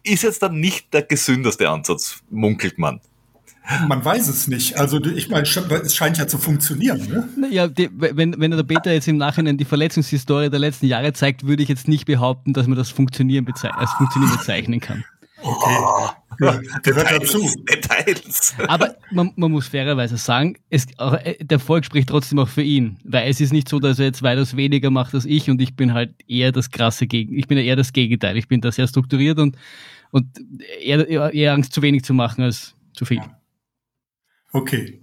Ist 0.03 0.23
jetzt 0.23 0.41
dann 0.41 0.59
nicht 0.59 0.93
der 0.93 1.03
gesündeste 1.03 1.69
Ansatz, 1.69 2.21
munkelt 2.29 2.77
man. 2.77 3.01
Man 3.88 4.03
weiß 4.03 4.27
es 4.29 4.47
nicht. 4.47 4.77
Also 4.79 5.03
ich 5.03 5.29
meine, 5.29 5.43
es 5.43 5.95
scheint 5.95 6.17
ja 6.17 6.27
zu 6.27 6.39
funktionieren. 6.39 7.29
Ne? 7.38 7.49
Ja, 7.51 7.67
die, 7.67 7.89
wenn, 7.91 8.39
wenn 8.39 8.51
der 8.51 8.63
Peter 8.63 8.91
jetzt 8.91 9.07
im 9.07 9.17
Nachhinein 9.17 9.57
die 9.57 9.65
Verletzungshistorie 9.65 10.49
der 10.49 10.59
letzten 10.59 10.88
Jahre 10.88 11.13
zeigt, 11.13 11.45
würde 11.45 11.61
ich 11.61 11.69
jetzt 11.69 11.88
nicht 11.88 12.05
behaupten, 12.05 12.53
dass 12.53 12.65
man 12.65 12.77
das 12.77 12.89
Funktionieren 12.89 13.45
als 13.47 13.91
Funktionieren 13.93 14.35
bezeichnen 14.35 14.79
kann. 14.79 15.03
Okay. 15.41 16.15
Ja, 16.41 16.62
gehört 16.84 17.12
dazu. 17.12 17.50
Details. 17.69 18.55
Aber 18.67 18.96
man, 19.12 19.31
man, 19.36 19.51
muss 19.51 19.67
fairerweise 19.67 20.17
sagen, 20.17 20.55
es, 20.69 20.86
äh, 20.98 21.43
der 21.43 21.58
Erfolg 21.58 21.86
spricht 21.86 22.10
trotzdem 22.10 22.39
auch 22.39 22.48
für 22.48 22.62
ihn. 22.62 22.98
Weil 23.03 23.29
es 23.29 23.41
ist 23.41 23.51
nicht 23.51 23.67
so, 23.67 23.79
dass 23.79 24.00
er 24.00 24.05
jetzt 24.05 24.24
weitaus 24.24 24.55
weniger 24.55 24.89
macht 24.89 25.13
als 25.13 25.25
ich 25.25 25.50
und 25.50 25.62
ich 25.62 25.75
bin 25.75 25.93
halt 25.93 26.15
eher 26.27 26.51
das 26.51 26.72
krasse 26.72 27.08
Gegen. 27.08 27.38
Ich 27.38 27.48
bin 27.48 27.58
eher 27.58 27.75
das 27.75 27.93
Gegenteil. 27.93 28.38
Ich 28.38 28.48
bin 28.48 28.62
da 28.62 28.72
sehr 28.72 28.88
strukturiert 28.88 29.39
und, 29.39 29.58
und 30.12 30.27
eher, 30.81 31.34
eher 31.34 31.53
Angst 31.53 31.74
zu 31.74 31.81
wenig 31.81 32.03
zu 32.03 32.13
machen 32.13 32.43
als 32.43 32.75
zu 32.93 33.05
viel. 33.05 33.22
Okay. 34.51 35.00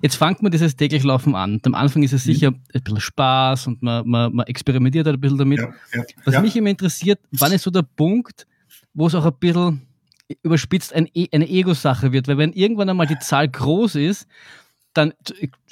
Jetzt 0.00 0.16
fängt 0.16 0.42
man 0.42 0.50
dieses 0.50 0.74
täglich 0.74 1.02
Laufen 1.04 1.34
an. 1.34 1.54
Und 1.54 1.66
am 1.66 1.74
Anfang 1.74 2.02
ist 2.02 2.12
es 2.12 2.24
mhm. 2.24 2.32
sicher 2.32 2.48
ein 2.48 2.82
bisschen 2.82 3.00
Spaß 3.00 3.66
und 3.66 3.82
man, 3.82 4.08
man, 4.08 4.34
man 4.34 4.46
experimentiert 4.46 5.06
halt 5.06 5.18
ein 5.18 5.20
bisschen 5.20 5.38
damit. 5.38 5.58
Ja, 5.58 5.74
ja, 5.92 6.04
Was 6.24 6.34
ja. 6.34 6.40
mich 6.40 6.56
immer 6.56 6.70
interessiert, 6.70 7.20
wann 7.32 7.52
ist 7.52 7.62
so 7.62 7.70
der 7.70 7.82
Punkt, 7.82 8.46
wo 8.96 9.06
es 9.06 9.14
auch 9.14 9.26
ein 9.26 9.38
bisschen 9.38 9.86
überspitzt 10.42 10.92
ein, 10.92 11.08
e, 11.14 11.28
eine 11.32 11.48
Ego-Sache 11.48 12.10
wird? 12.10 12.26
Weil 12.26 12.38
wenn 12.38 12.52
irgendwann 12.52 12.88
einmal 12.88 13.06
die 13.06 13.18
Zahl 13.18 13.48
groß 13.48 13.94
ist, 13.96 14.26
dann, 14.94 15.12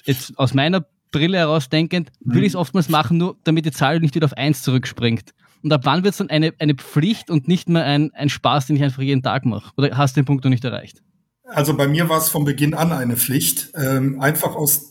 jetzt 0.05 0.39
aus 0.39 0.55
meiner 0.55 0.87
Brille 1.11 1.39
heraus 1.39 1.69
denkend, 1.69 2.13
will 2.21 2.43
ich 2.43 2.51
es 2.51 2.57
oftmals 2.57 2.89
machen, 2.89 3.19
nur 3.19 3.37
damit 3.45 3.65
die 3.65 3.73
Zahl 3.73 4.01
nicht 4.01 4.15
wieder 4.15 4.27
auf 4.27 4.37
eins 4.37 4.63
zurückspringt. 4.63 5.33
Und 5.63 5.73
ab 5.73 5.81
wann 5.85 6.05
wird 6.05 6.13
es 6.13 6.19
dann 6.19 6.29
eine, 6.29 6.53
eine 6.59 6.75
Pflicht 6.75 7.31
und 7.31 7.49
nicht 7.49 7.69
mehr 7.69 7.85
ein, 7.85 8.13
ein 8.13 8.29
Spaß, 8.29 8.67
den 8.67 8.77
ich 8.77 8.83
einfach 8.83 9.03
jeden 9.03 9.23
Tag 9.23 9.47
mache? 9.47 9.73
Oder 9.77 9.97
hast 9.97 10.15
du 10.15 10.21
den 10.21 10.27
Punkt 10.27 10.45
noch 10.45 10.51
nicht 10.51 10.65
erreicht? 10.65 11.03
Also 11.45 11.77
bei 11.77 11.89
mir 11.89 12.09
war 12.09 12.19
es 12.19 12.29
von 12.29 12.45
Beginn 12.45 12.75
an 12.75 12.93
eine 12.93 13.17
Pflicht, 13.17 13.71
ähm, 13.75 14.21
einfach 14.21 14.55
aus 14.55 14.91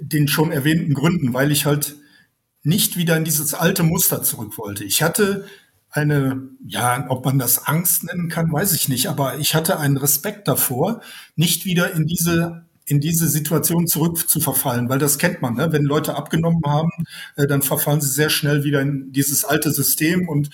den 0.00 0.28
schon 0.28 0.52
erwähnten 0.52 0.94
Gründen, 0.94 1.34
weil 1.34 1.50
ich 1.50 1.66
halt 1.66 1.96
nicht 2.62 2.96
wieder 2.96 3.16
in 3.16 3.24
dieses 3.24 3.54
alte 3.54 3.82
Muster 3.82 4.22
zurück 4.22 4.58
wollte. 4.58 4.84
Ich 4.84 5.02
hatte 5.02 5.46
eine, 5.92 6.48
ja, 6.66 7.06
ob 7.08 7.24
man 7.24 7.38
das 7.38 7.66
Angst 7.66 8.04
nennen 8.04 8.28
kann, 8.28 8.50
weiß 8.50 8.72
ich 8.72 8.88
nicht, 8.88 9.08
aber 9.08 9.38
ich 9.38 9.54
hatte 9.54 9.78
einen 9.78 9.98
Respekt 9.98 10.48
davor, 10.48 11.02
nicht 11.36 11.64
wieder 11.64 11.92
in 11.92 12.06
diese 12.06 12.64
in 12.84 13.00
diese 13.00 13.28
Situation 13.28 13.86
zurück 13.86 14.28
zu 14.28 14.40
verfallen, 14.40 14.88
weil 14.88 14.98
das 14.98 15.18
kennt 15.18 15.40
man, 15.40 15.54
ne? 15.54 15.70
wenn 15.70 15.84
Leute 15.84 16.16
abgenommen 16.16 16.62
haben, 16.66 16.90
äh, 17.36 17.46
dann 17.46 17.62
verfallen 17.62 18.00
sie 18.00 18.10
sehr 18.10 18.28
schnell 18.28 18.64
wieder 18.64 18.80
in 18.80 19.12
dieses 19.12 19.44
alte 19.44 19.70
System 19.70 20.28
und 20.28 20.50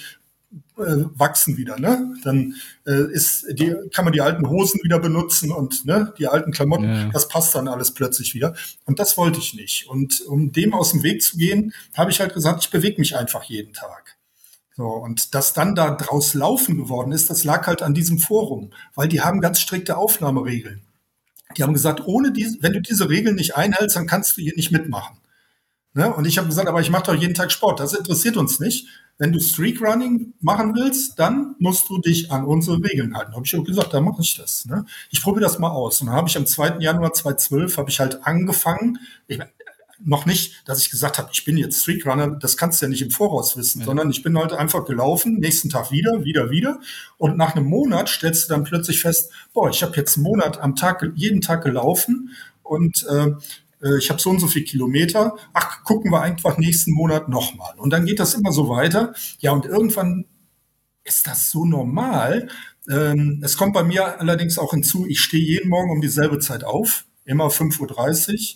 äh, 0.79 1.05
wachsen 1.15 1.57
wieder. 1.57 1.79
Ne? 1.79 2.15
Dann 2.25 2.55
äh, 2.87 3.11
ist 3.13 3.47
die, 3.51 3.75
kann 3.93 4.05
man 4.05 4.13
die 4.13 4.21
alten 4.21 4.49
Hosen 4.49 4.81
wieder 4.83 4.99
benutzen 4.99 5.51
und 5.51 5.85
ne, 5.87 6.13
die 6.19 6.29
alten 6.29 6.53
Klamotten, 6.53 6.85
ja. 6.85 7.11
das 7.11 7.29
passt 7.29 7.55
dann 7.55 7.67
alles 7.67 7.93
plötzlich 7.93 8.35
wieder. 8.35 8.55
Und 8.85 8.99
das 8.99 9.17
wollte 9.17 9.39
ich 9.39 9.55
nicht. 9.55 9.89
Und 9.89 10.21
um 10.21 10.53
dem 10.53 10.75
aus 10.75 10.93
dem 10.93 11.03
Weg 11.03 11.23
zu 11.23 11.39
gehen, 11.39 11.73
habe 11.95 12.11
ich 12.11 12.21
halt 12.21 12.35
gesagt, 12.35 12.63
ich 12.63 12.71
bewege 12.71 13.01
mich 13.01 13.17
einfach 13.17 13.45
jeden 13.45 13.73
Tag. 13.73 14.18
So, 14.79 14.87
und 14.87 15.35
dass 15.35 15.55
dann 15.55 15.75
da 15.75 15.91
draus 15.91 16.35
laufen 16.35 16.77
geworden 16.77 17.11
ist, 17.11 17.31
das 17.31 17.43
lag 17.43 17.67
halt 17.67 17.83
an 17.83 17.95
diesem 17.95 18.21
Forum, 18.21 18.71
weil 18.95 19.09
die 19.09 19.21
haben 19.21 19.41
ganz 19.41 19.59
strikte 19.59 19.97
Aufnahmeregeln. 19.97 20.83
Die 21.57 21.65
haben 21.65 21.73
gesagt, 21.73 22.07
ohne 22.07 22.31
diese, 22.31 22.63
wenn 22.63 22.75
du 22.75 22.81
diese 22.81 23.09
Regeln 23.09 23.35
nicht 23.35 23.57
einhältst, 23.57 23.97
dann 23.97 24.07
kannst 24.07 24.37
du 24.37 24.43
hier 24.43 24.55
nicht 24.55 24.71
mitmachen. 24.71 25.17
Ne? 25.95 26.15
Und 26.15 26.29
ich 26.29 26.39
habe 26.39 26.47
gesagt, 26.47 26.69
aber 26.69 26.81
ich 26.81 26.91
mache 26.91 27.07
doch 27.07 27.15
jeden 27.17 27.35
Tag 27.35 27.51
Sport. 27.51 27.81
Das 27.81 27.93
interessiert 27.93 28.37
uns 28.37 28.61
nicht. 28.61 28.87
Wenn 29.19 29.33
du 29.33 29.41
Streak 29.41 29.83
Running 29.83 30.35
machen 30.41 30.77
willst, 30.77 31.19
dann 31.19 31.57
musst 31.59 31.89
du 31.89 31.99
dich 31.99 32.31
an 32.31 32.45
unsere 32.45 32.77
Regeln 32.77 33.17
halten. 33.17 33.35
Habe 33.35 33.45
ich 33.45 33.57
auch 33.57 33.65
gesagt, 33.65 33.93
dann 33.95 34.05
mache 34.05 34.23
ich 34.23 34.37
das. 34.37 34.65
Ne? 34.67 34.85
Ich 35.11 35.21
probiere 35.21 35.43
das 35.43 35.59
mal 35.59 35.71
aus. 35.71 36.01
Und 36.01 36.07
dann 36.07 36.15
habe 36.15 36.29
ich 36.29 36.37
am 36.37 36.47
2. 36.47 36.77
Januar 36.79 37.15
2012 37.15 37.79
habe 37.79 37.91
ich 37.91 37.99
halt 37.99 38.25
angefangen. 38.25 39.01
Ich, 39.27 39.41
noch 40.05 40.27
nicht, 40.27 40.63
dass 40.67 40.81
ich 40.81 40.91
gesagt 40.91 41.19
habe, 41.19 41.31
ich 41.33 41.45
bin 41.45 41.57
jetzt 41.57 41.83
Streetrunner, 41.83 42.31
das 42.31 42.57
kannst 42.57 42.81
du 42.81 42.87
ja 42.87 42.91
nicht 42.91 43.03
im 43.03 43.11
Voraus 43.11 43.57
wissen, 43.57 43.81
ja. 43.81 43.87
sondern 43.87 44.11
ich 44.11 44.23
bin 44.23 44.39
halt 44.39 44.53
einfach 44.53 44.85
gelaufen, 44.85 45.39
nächsten 45.39 45.71
Tag 45.71 45.91
wieder, 45.91 46.25
wieder, 46.25 46.51
wieder. 46.51 46.81
Und 47.17 47.37
nach 47.37 47.57
einem 47.57 47.67
Monat 47.67 48.09
stellst 48.09 48.45
du 48.45 48.55
dann 48.55 48.65
plötzlich 48.65 49.01
fest, 49.01 49.33
boah, 49.53 49.69
ich 49.71 49.83
habe 49.83 49.97
jetzt 49.97 50.17
einen 50.17 50.25
Monat 50.25 50.61
am 50.61 50.77
Tag, 50.77 51.05
jeden 51.15 51.41
Tag 51.41 51.65
gelaufen 51.65 52.31
und 52.63 53.07
äh, 53.09 53.33
äh 53.83 53.99
ich 53.99 54.11
habe 54.11 54.21
so 54.21 54.31
und 54.31 54.41
so 54.41 54.47
viel 54.47 54.65
Kilometer. 54.65 55.37
Ach, 55.53 55.83
gucken 55.85 56.13
wir 56.13 56.21
einfach 56.21 56.59
nächsten 56.59 56.93
Monat 56.93 57.29
nochmal. 57.29 57.75
Und 57.77 57.91
dann 57.91 58.07
geht 58.07 58.21
das 58.21 58.35
immer 58.35 58.53
so 58.53 58.69
weiter. 58.69 59.15
Ja, 59.41 59.53
und 59.53 59.67
irgendwann 59.67 60.27
ist 61.05 61.27
das 61.27 61.51
so 61.51 61.65
normal. 61.65 62.49
Ähm, 62.89 63.41
es 63.45 63.57
kommt 63.57 63.75
bei 63.75 63.83
mir 63.83 64.21
allerdings 64.21 64.59
auch 64.59 64.73
hinzu, 64.73 65.07
ich 65.07 65.21
stehe 65.21 65.45
jeden 65.45 65.71
Morgen 65.71 65.91
um 65.91 66.01
dieselbe 66.01 66.39
Zeit 66.39 66.65
auf, 66.65 67.05
immer 67.25 67.49
5.30 67.49 67.81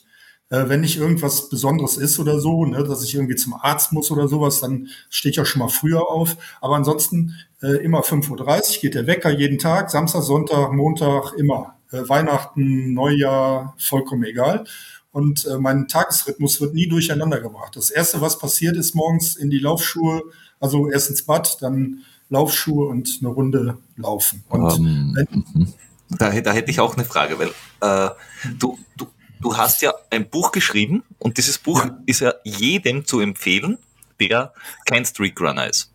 Uhr 0.03 0.12
äh, 0.53 0.69
wenn 0.69 0.83
nicht 0.83 0.99
irgendwas 0.99 1.49
Besonderes 1.49 1.97
ist 1.97 2.19
oder 2.21 2.39
so, 2.39 2.67
ne, 2.67 2.85
dass 2.85 3.03
ich 3.03 3.15
irgendwie 3.15 3.37
zum 3.37 3.55
Arzt 3.55 3.91
muss 3.91 4.11
oder 4.11 4.29
sowas, 4.29 4.61
dann 4.61 4.89
stehe 5.09 5.31
ich 5.31 5.37
ja 5.37 5.47
schon 5.47 5.61
mal 5.61 5.69
früher 5.69 6.07
auf. 6.11 6.37
Aber 6.61 6.77
ansonsten 6.77 7.35
äh, 7.63 7.83
immer 7.83 8.03
5.30 8.03 8.31
Uhr 8.77 8.81
geht 8.83 8.95
der 8.95 9.07
Wecker 9.07 9.31
jeden 9.31 9.59
Tag, 9.59 9.91
Samstag, 9.91 10.23
Sonntag, 10.23 10.73
Montag, 10.73 11.33
immer. 11.39 11.77
Äh, 11.91 12.07
Weihnachten, 12.07 12.93
Neujahr, 12.93 13.75
vollkommen 13.79 14.25
egal. 14.25 14.65
Und 15.11 15.47
äh, 15.47 15.57
mein 15.57 15.89
Tagesrhythmus 15.89 16.61
wird 16.61 16.75
nie 16.75 16.87
durcheinander 16.87 17.41
gebracht. 17.41 17.75
Das 17.77 17.91
Erste, 17.91 18.21
was 18.21 18.39
passiert, 18.39 18.77
ist 18.77 18.95
morgens 18.95 19.37
in 19.37 19.49
die 19.49 19.59
Laufschuhe, 19.59 20.23
also 20.61 20.91
erst 20.91 21.09
ins 21.09 21.23
Bad, 21.23 21.63
dann 21.63 22.03
Laufschuhe 22.29 22.89
und 22.89 23.21
eine 23.21 23.31
Runde 23.31 23.79
laufen. 23.97 24.45
Und 24.51 24.63
um, 24.65 25.17
ähm, 25.19 25.45
mhm. 25.55 25.69
da, 26.11 26.29
da, 26.29 26.53
hätte 26.53 26.71
ich 26.71 26.81
auch 26.81 26.95
eine 26.95 27.07
Frage, 27.07 27.39
weil 27.39 27.49
äh, 27.81 28.11
du, 28.59 28.79
du, 28.99 29.07
du 29.43 29.57
hast 29.57 29.83
ja 29.83 29.93
ein 30.11 30.29
Buch 30.29 30.53
geschrieben 30.53 31.03
und 31.19 31.37
dieses 31.37 31.59
Buch 31.59 31.85
ja. 31.85 31.99
ist 32.07 32.21
ja 32.21 32.35
jedem 32.45 33.05
zu 33.05 33.21
empfehlen, 33.21 33.79
der 34.21 34.53
kein 34.87 35.05
Streakrunner 35.05 35.69
ist. 35.69 35.93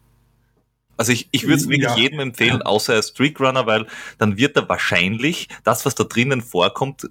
Also 0.98 1.12
ich, 1.12 1.30
ich 1.32 1.44
würde 1.44 1.56
es 1.56 1.70
wirklich 1.70 1.90
ja. 1.90 1.96
jedem 1.96 2.20
empfehlen, 2.20 2.62
außer 2.62 2.96
er 2.96 3.04
Streakrunner, 3.04 3.66
weil 3.66 3.86
dann 4.18 4.38
wird 4.38 4.56
er 4.58 4.68
wahrscheinlich 4.68 5.48
das, 5.64 5.86
was 5.86 5.96
da 5.96 6.04
drinnen 6.04 6.42
vorkommt, 6.42 7.08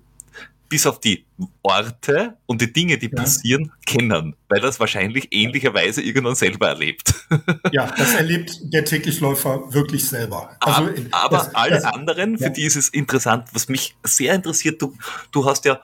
bis 0.69 0.85
auf 0.85 0.99
die 0.99 1.25
Orte 1.63 2.37
und 2.47 2.61
die 2.61 2.73
Dinge, 2.73 2.99
die 2.99 3.07
ja. 3.07 3.15
passieren, 3.15 3.73
kennen, 3.87 4.35
weil 4.49 4.61
das 4.61 4.81
wahrscheinlich 4.81 5.29
ähnlicherweise 5.31 6.03
irgendwann 6.03 6.35
selber 6.35 6.69
erlebt. 6.69 7.15
Ja, 7.73 7.93
das 7.97 8.15
erlebt 8.15 8.59
der 8.63 8.85
Täglichläufer 8.85 9.73
wirklich 9.73 10.09
selber. 10.09 10.57
Also, 10.61 10.89
aber, 11.11 11.37
das, 11.37 11.55
alle 11.55 11.71
das, 11.71 11.85
anderen, 11.85 12.39
für 12.39 12.45
ja. 12.45 12.51
die 12.51 12.63
ist 12.63 12.77
es 12.77 12.89
interessant, 12.89 13.49
was 13.53 13.69
mich 13.69 13.97
sehr 14.05 14.35
interessiert, 14.35 14.81
du, 14.81 14.97
du 15.33 15.45
hast 15.45 15.65
ja 15.65 15.81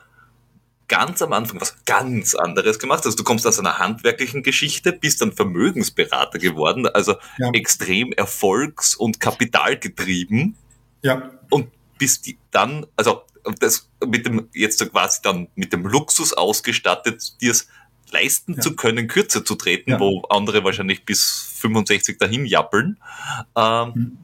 ganz 0.93 1.23
am 1.23 1.33
Anfang 1.33 1.59
was 1.59 1.75
ganz 1.87 2.35
anderes 2.35 2.79
gemacht. 2.79 3.07
Also 3.07 3.17
du 3.17 3.25
kommst 3.25 3.47
aus 3.47 3.59
einer 3.59 3.79
handwerklichen 3.79 4.43
Geschichte, 4.43 4.93
bist 4.93 5.23
dann 5.23 5.33
Vermögensberater 5.33 6.39
geworden, 6.39 6.87
also 6.87 7.15
ja. 7.39 7.49
extrem 7.55 8.13
erfolgs- 8.13 8.95
und 8.95 9.19
kapitalgetrieben. 9.19 10.55
Ja. 11.01 11.31
Und 11.49 11.71
bist 11.97 12.29
dann, 12.51 12.85
also 12.95 13.23
das 13.59 13.89
mit 14.07 14.27
dem, 14.27 14.51
jetzt 14.53 14.87
quasi 14.93 15.21
dann 15.23 15.49
mit 15.55 15.73
dem 15.73 15.87
Luxus 15.87 16.35
ausgestattet, 16.35 17.41
dir 17.41 17.53
es 17.53 17.69
leisten 18.11 18.57
ja. 18.57 18.61
zu 18.61 18.77
können, 18.77 19.09
kürzer 19.09 19.47
zu 19.47 19.55
treten, 19.55 19.93
ja. 19.93 19.99
wo 19.99 20.21
andere 20.29 20.63
wahrscheinlich 20.63 21.07
bis 21.07 21.57
65 21.61 22.19
dahin 22.19 22.45
jappeln. 22.45 22.99
Ähm, 23.57 23.93
mhm. 23.95 24.19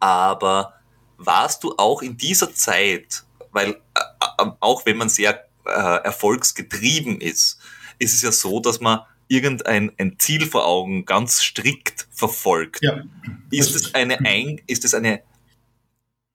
Aber 0.00 0.74
warst 1.16 1.64
du 1.64 1.72
auch 1.78 2.02
in 2.02 2.18
dieser 2.18 2.52
Zeit, 2.52 3.24
weil 3.52 3.70
äh, 3.70 4.44
äh 4.44 4.50
auch 4.60 4.84
wenn 4.84 4.98
man 4.98 5.08
sehr 5.08 5.47
äh, 5.68 6.04
erfolgsgetrieben 6.04 7.20
ist, 7.20 7.58
ist 7.98 8.14
es 8.14 8.22
ja 8.22 8.32
so, 8.32 8.60
dass 8.60 8.80
man 8.80 9.00
irgendein 9.28 9.92
ein 9.98 10.18
Ziel 10.18 10.46
vor 10.46 10.66
Augen 10.66 11.04
ganz 11.04 11.42
strikt 11.42 12.08
verfolgt. 12.10 12.82
Ja, 12.82 13.02
ist 13.50 13.74
es 13.76 13.94
eine 13.94 14.18
ein, 14.20 14.60
ist 14.66 14.84
es 14.84 14.94
eine 14.94 15.22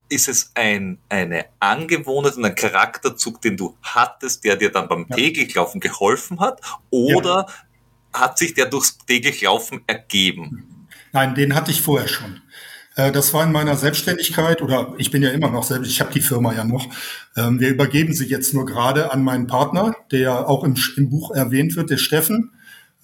ist 0.10 0.28
es 0.28 0.52
ein, 0.54 1.00
eine 1.10 1.46
Angewohnheit 1.60 2.38
und 2.38 2.46
ein 2.46 2.56
Charakterzug, 2.56 3.42
den 3.42 3.58
du 3.58 3.76
hattest, 3.82 4.44
der 4.44 4.56
dir 4.56 4.72
dann 4.72 4.88
beim 4.88 5.08
ja. 5.10 5.16
Täglichlaufen 5.16 5.82
geholfen 5.82 6.40
hat? 6.40 6.62
Oder 6.92 7.48
ja. 8.14 8.22
hat 8.22 8.38
sich 8.38 8.54
der 8.54 8.68
durchs 8.68 8.98
Täglichlaufen 9.00 9.82
ergeben? 9.88 10.88
Nein, 11.14 11.34
den 11.36 11.56
hatte 11.56 11.72
ich 11.72 11.82
vorher 11.82 12.08
schon. 12.08 12.42
Äh, 12.96 13.12
das 13.12 13.34
war 13.34 13.44
in 13.44 13.52
meiner 13.52 13.76
Selbstständigkeit 13.76 14.62
oder 14.62 14.94
ich 14.98 15.12
bin 15.12 15.24
ja 15.24 15.30
immer 15.30 15.50
noch 15.50 15.64
selbst, 15.64 15.90
ich 15.90 16.02
habe 16.02 16.14
die 16.14 16.22
Firma 16.22 16.54
ja 16.54 16.64
noch. 16.64 16.88
Ähm, 17.36 17.60
wir 17.60 17.70
übergeben 17.70 18.14
sie 18.14 18.26
jetzt 18.26 18.54
nur 18.54 18.66
gerade 18.66 19.12
an 19.12 19.24
meinen 19.24 19.48
Partner, 19.48 19.96
der 20.12 20.48
auch 20.48 20.64
im, 20.64 20.76
im 20.98 21.10
Buch 21.10 21.32
erwähnt 21.32 21.76
wird, 21.76 21.90
der 21.90 21.98
Steffen, 21.98 22.52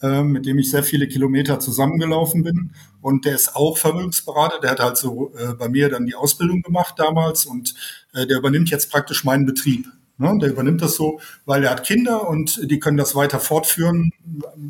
ähm, 0.02 0.32
mit 0.32 0.46
dem 0.46 0.60
ich 0.60 0.70
sehr 0.72 0.84
viele 0.84 1.08
Kilometer 1.08 1.60
zusammengelaufen 1.60 2.44
bin. 2.44 2.72
Und 3.02 3.26
der 3.26 3.36
ist 3.36 3.56
auch 3.56 3.78
Vermögensberater, 3.78 4.60
der 4.62 4.72
hat 4.72 4.80
halt 4.80 4.98
so 4.98 5.34
äh, 5.38 5.54
bei 5.54 5.70
mir 5.70 5.90
dann 5.90 6.06
die 6.06 6.16
Ausbildung 6.16 6.62
gemacht 6.62 6.96
damals 6.98 7.46
und 7.46 7.76
äh, 8.14 8.28
der 8.28 8.38
übernimmt 8.38 8.70
jetzt 8.70 8.92
praktisch 8.92 9.24
meinen 9.24 9.46
Betrieb. 9.46 9.88
Ne, 10.22 10.38
der 10.42 10.50
übernimmt 10.50 10.82
das 10.82 10.96
so, 10.96 11.22
weil 11.46 11.64
er 11.64 11.72
hat 11.72 11.86
Kinder 11.86 12.28
und 12.28 12.70
die 12.70 12.80
können 12.80 12.98
das 12.98 13.16
weiter 13.16 13.40
fortführen. 13.40 14.12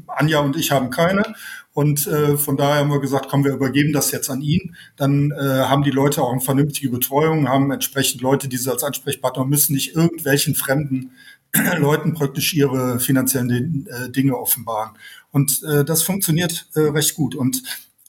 Anja 0.05 0.41
und 0.41 0.55
ich 0.55 0.71
haben 0.71 0.91
keine. 0.91 1.23
Und 1.79 2.07
äh, 2.07 2.37
von 2.37 2.57
daher 2.57 2.81
haben 2.81 2.91
wir 2.91 2.99
gesagt, 2.99 3.27
komm, 3.29 3.45
wir 3.45 3.53
übergeben 3.53 3.93
das 3.93 4.11
jetzt 4.11 4.29
an 4.29 4.41
ihn. 4.41 4.75
Dann 4.97 5.31
äh, 5.31 5.63
haben 5.63 5.83
die 5.83 5.91
Leute 5.91 6.21
auch 6.21 6.33
eine 6.33 6.41
vernünftige 6.41 6.89
Betreuung, 6.89 7.47
haben 7.47 7.71
entsprechend 7.71 8.19
Leute, 8.19 8.49
die 8.49 8.57
sie 8.57 8.69
als 8.69 8.83
Ansprechpartner 8.83 9.45
müssen, 9.45 9.75
nicht 9.75 9.95
irgendwelchen 9.95 10.55
fremden 10.55 11.11
Leuten 11.77 12.15
praktisch 12.15 12.53
ihre 12.53 12.99
finanziellen 12.99 13.87
äh, 13.87 14.09
Dinge 14.09 14.37
offenbaren. 14.37 14.97
Und 15.31 15.63
äh, 15.63 15.85
das 15.85 16.03
funktioniert 16.03 16.67
äh, 16.75 16.81
recht 16.81 17.15
gut. 17.15 17.33
Und 17.33 17.63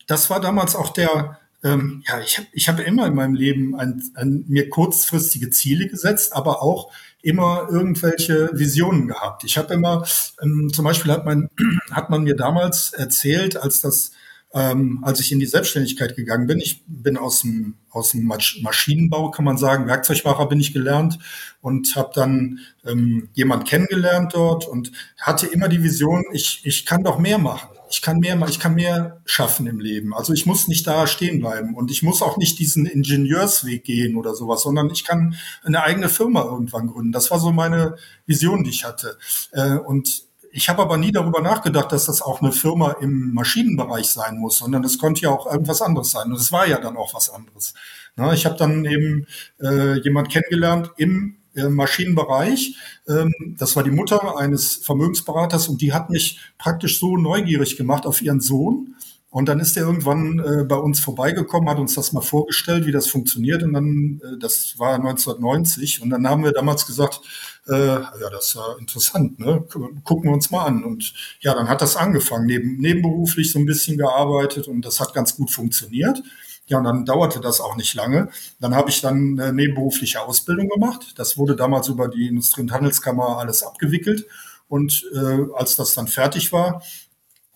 das 0.09 0.31
war 0.31 0.41
damals 0.41 0.75
auch 0.75 0.89
der, 0.89 1.39
ähm, 1.63 2.03
ja, 2.09 2.19
ich 2.19 2.39
habe 2.39 2.49
ich 2.53 2.69
hab 2.69 2.81
immer 2.81 3.07
in 3.07 3.15
meinem 3.15 3.35
Leben 3.35 3.77
ein, 3.77 4.03
ein, 4.17 4.47
mir 4.49 4.69
kurzfristige 4.69 5.51
Ziele 5.51 5.87
gesetzt, 5.87 6.33
aber 6.33 6.61
auch 6.61 6.91
immer 7.23 7.69
irgendwelche 7.71 8.51
Visionen 8.53 9.09
gehabt. 9.09 9.45
Ich 9.45 9.59
habe 9.59 9.75
immer, 9.75 10.05
ähm, 10.43 10.71
zum 10.73 10.85
Beispiel 10.85 11.13
hat 11.13 11.25
man, 11.25 11.49
hat 11.91 12.11
man 12.11 12.23
mir 12.23 12.37
damals 12.37 12.93
erzählt, 12.93 13.57
als 13.57 13.81
das 13.81 14.13
ähm, 14.53 14.99
als 15.03 15.21
ich 15.21 15.31
in 15.31 15.39
die 15.39 15.47
Selbstständigkeit 15.47 16.17
gegangen 16.17 16.47
bin. 16.47 16.59
Ich 16.59 16.83
bin 16.87 17.17
aus 17.17 17.43
dem, 17.43 17.77
aus 17.91 18.11
dem 18.13 18.25
Maschinenbau, 18.25 19.31
kann 19.31 19.45
man 19.45 19.59
sagen, 19.59 19.87
Werkzeugmacher 19.87 20.47
bin 20.47 20.61
ich 20.61 20.73
gelernt 20.73 21.19
und 21.61 21.95
habe 21.95 22.11
dann 22.15 22.59
ähm, 22.85 23.29
jemand 23.35 23.69
kennengelernt 23.69 24.35
dort 24.35 24.67
und 24.67 24.91
hatte 25.21 25.47
immer 25.47 25.69
die 25.69 25.83
Vision, 25.83 26.25
ich, 26.33 26.63
ich 26.65 26.85
kann 26.85 27.05
doch 27.05 27.19
mehr 27.19 27.39
machen 27.39 27.69
ich 27.91 28.03
kann 28.03 28.21
mehr, 28.21 28.41
ich 28.49 28.61
kann 28.61 28.75
mehr 28.75 29.21
schaffen 29.25 29.67
im 29.67 29.81
Leben. 29.81 30.15
Also 30.15 30.33
ich 30.33 30.47
muss 30.47 30.69
nicht 30.69 30.87
da 30.87 31.07
stehen 31.07 31.41
bleiben 31.41 31.75
und 31.75 31.91
ich 31.91 32.03
muss 32.03 32.23
auch 32.23 32.37
nicht 32.37 32.59
diesen 32.59 32.87
Ingenieursweg 32.87 33.85
gehen 33.85 34.17
oder 34.17 34.35
sowas, 34.35 34.63
sondern 34.63 34.91
ich 34.91 35.05
kann 35.05 35.35
eine 35.65 35.83
eigene 35.83 36.09
Firma 36.09 36.45
irgendwann 36.45 36.87
gründen. 36.87 37.13
Das 37.13 37.31
war 37.31 37.41
so 37.41 37.51
meine 37.51 37.97
Vision, 38.27 38.63
die 38.63 38.71
ich 38.71 38.85
hatte. 38.85 39.19
Äh, 39.53 39.75
und 39.75 40.23
ich 40.53 40.69
habe 40.69 40.83
aber 40.83 40.97
nie 40.97 41.13
darüber 41.13 41.43
nachgedacht, 41.43 41.93
dass 41.93 42.07
das 42.07 42.23
auch 42.23 42.41
eine 42.41 42.53
Firma 42.53 42.93
im 43.01 43.35
Maschinenbereich 43.35 44.07
sein 44.07 44.39
muss, 44.39 44.59
sondern 44.59 44.85
es 44.85 44.99
konnte 44.99 45.23
ja 45.23 45.31
auch 45.31 45.51
irgendwas 45.51 45.83
anderes 45.83 46.11
sein. 46.11 46.29
Und 46.31 46.39
es 46.39 46.53
war 46.53 46.67
ja 46.67 46.79
dann 46.79 46.97
auch 46.97 47.15
was 47.15 47.31
anderes. 47.31 47.75
Na, 48.17 48.33
ich 48.33 48.47
habe 48.47 48.57
dann 48.57 48.85
eben 48.85 49.27
äh, 49.61 49.99
jemand 50.01 50.31
kennengelernt 50.31 50.91
im 50.97 51.40
äh, 51.55 51.69
Maschinenbereich. 51.69 52.77
Ähm, 53.09 53.33
das 53.59 53.75
war 53.77 53.83
die 53.83 53.91
Mutter 53.91 54.39
eines 54.39 54.77
Vermögensberaters 54.77 55.69
und 55.69 55.81
die 55.81 55.93
hat 55.93 56.11
mich 56.11 56.39
praktisch 56.59 57.01
so 57.01 57.17
neugierig 57.17 57.77
gemacht 57.77 58.07
auf 58.07 58.23
ihren 58.23 58.41
Sohn. 58.41 58.95
Und 59.31 59.49
dann 59.49 59.61
ist 59.61 59.77
er 59.77 59.85
irgendwann 59.85 60.41
äh, 60.41 60.65
bei 60.65 60.77
uns 60.77 60.99
vorbeigekommen, 61.01 61.69
hat 61.69 61.79
uns 61.79 61.95
das 61.95 62.13
mal 62.13 62.21
vorgestellt, 62.21 62.87
wie 62.87 62.93
das 62.93 63.07
funktioniert. 63.07 63.63
Und 63.63 63.73
dann, 63.73 64.21
äh, 64.25 64.39
das 64.39 64.79
war 64.79 64.95
1990. 64.95 66.03
Und 66.03 66.11
dann 66.11 66.29
haben 66.29 66.45
wir 66.45 66.53
damals 66.53 66.87
gesagt, 66.87 67.21
ja, 67.67 68.11
das 68.33 68.49
ist 68.49 68.55
ja 68.55 68.75
interessant, 68.81 69.39
ne? 69.39 69.63
Gucken 70.03 70.25
wir 70.25 70.33
uns 70.33 70.51
mal 70.51 70.65
an. 70.65 70.83
Und 70.83 71.13
ja, 71.41 71.55
dann 71.55 71.69
hat 71.69 71.83
das 71.83 71.95
angefangen, 71.95 72.47
neben, 72.47 72.79
nebenberuflich 72.79 73.53
so 73.53 73.61
ein 73.61 73.67
bisschen 73.67 73.97
gearbeitet 73.97 74.67
und 74.67 74.85
das 74.85 74.99
hat 74.99 75.15
ganz 75.15 75.37
gut 75.37 75.53
funktioniert. 75.53 76.21
Ja, 76.71 76.79
und 76.79 76.85
dann 76.85 77.05
dauerte 77.05 77.41
das 77.41 77.61
auch 77.61 77.75
nicht 77.75 77.95
lange. 77.95 78.29
Dann 78.61 78.77
habe 78.77 78.91
ich 78.91 79.01
dann 79.01 79.41
eine 79.41 79.53
nebenberufliche 79.53 80.21
Ausbildung 80.21 80.69
gemacht. 80.69 81.15
Das 81.17 81.37
wurde 81.37 81.57
damals 81.57 81.89
über 81.89 82.07
die 82.07 82.29
Industrie- 82.29 82.61
und 82.61 82.71
Handelskammer 82.71 83.39
alles 83.39 83.65
abgewickelt. 83.65 84.27
Und 84.69 85.05
äh, 85.13 85.53
als 85.57 85.75
das 85.75 85.95
dann 85.95 86.07
fertig 86.07 86.53
war, 86.53 86.81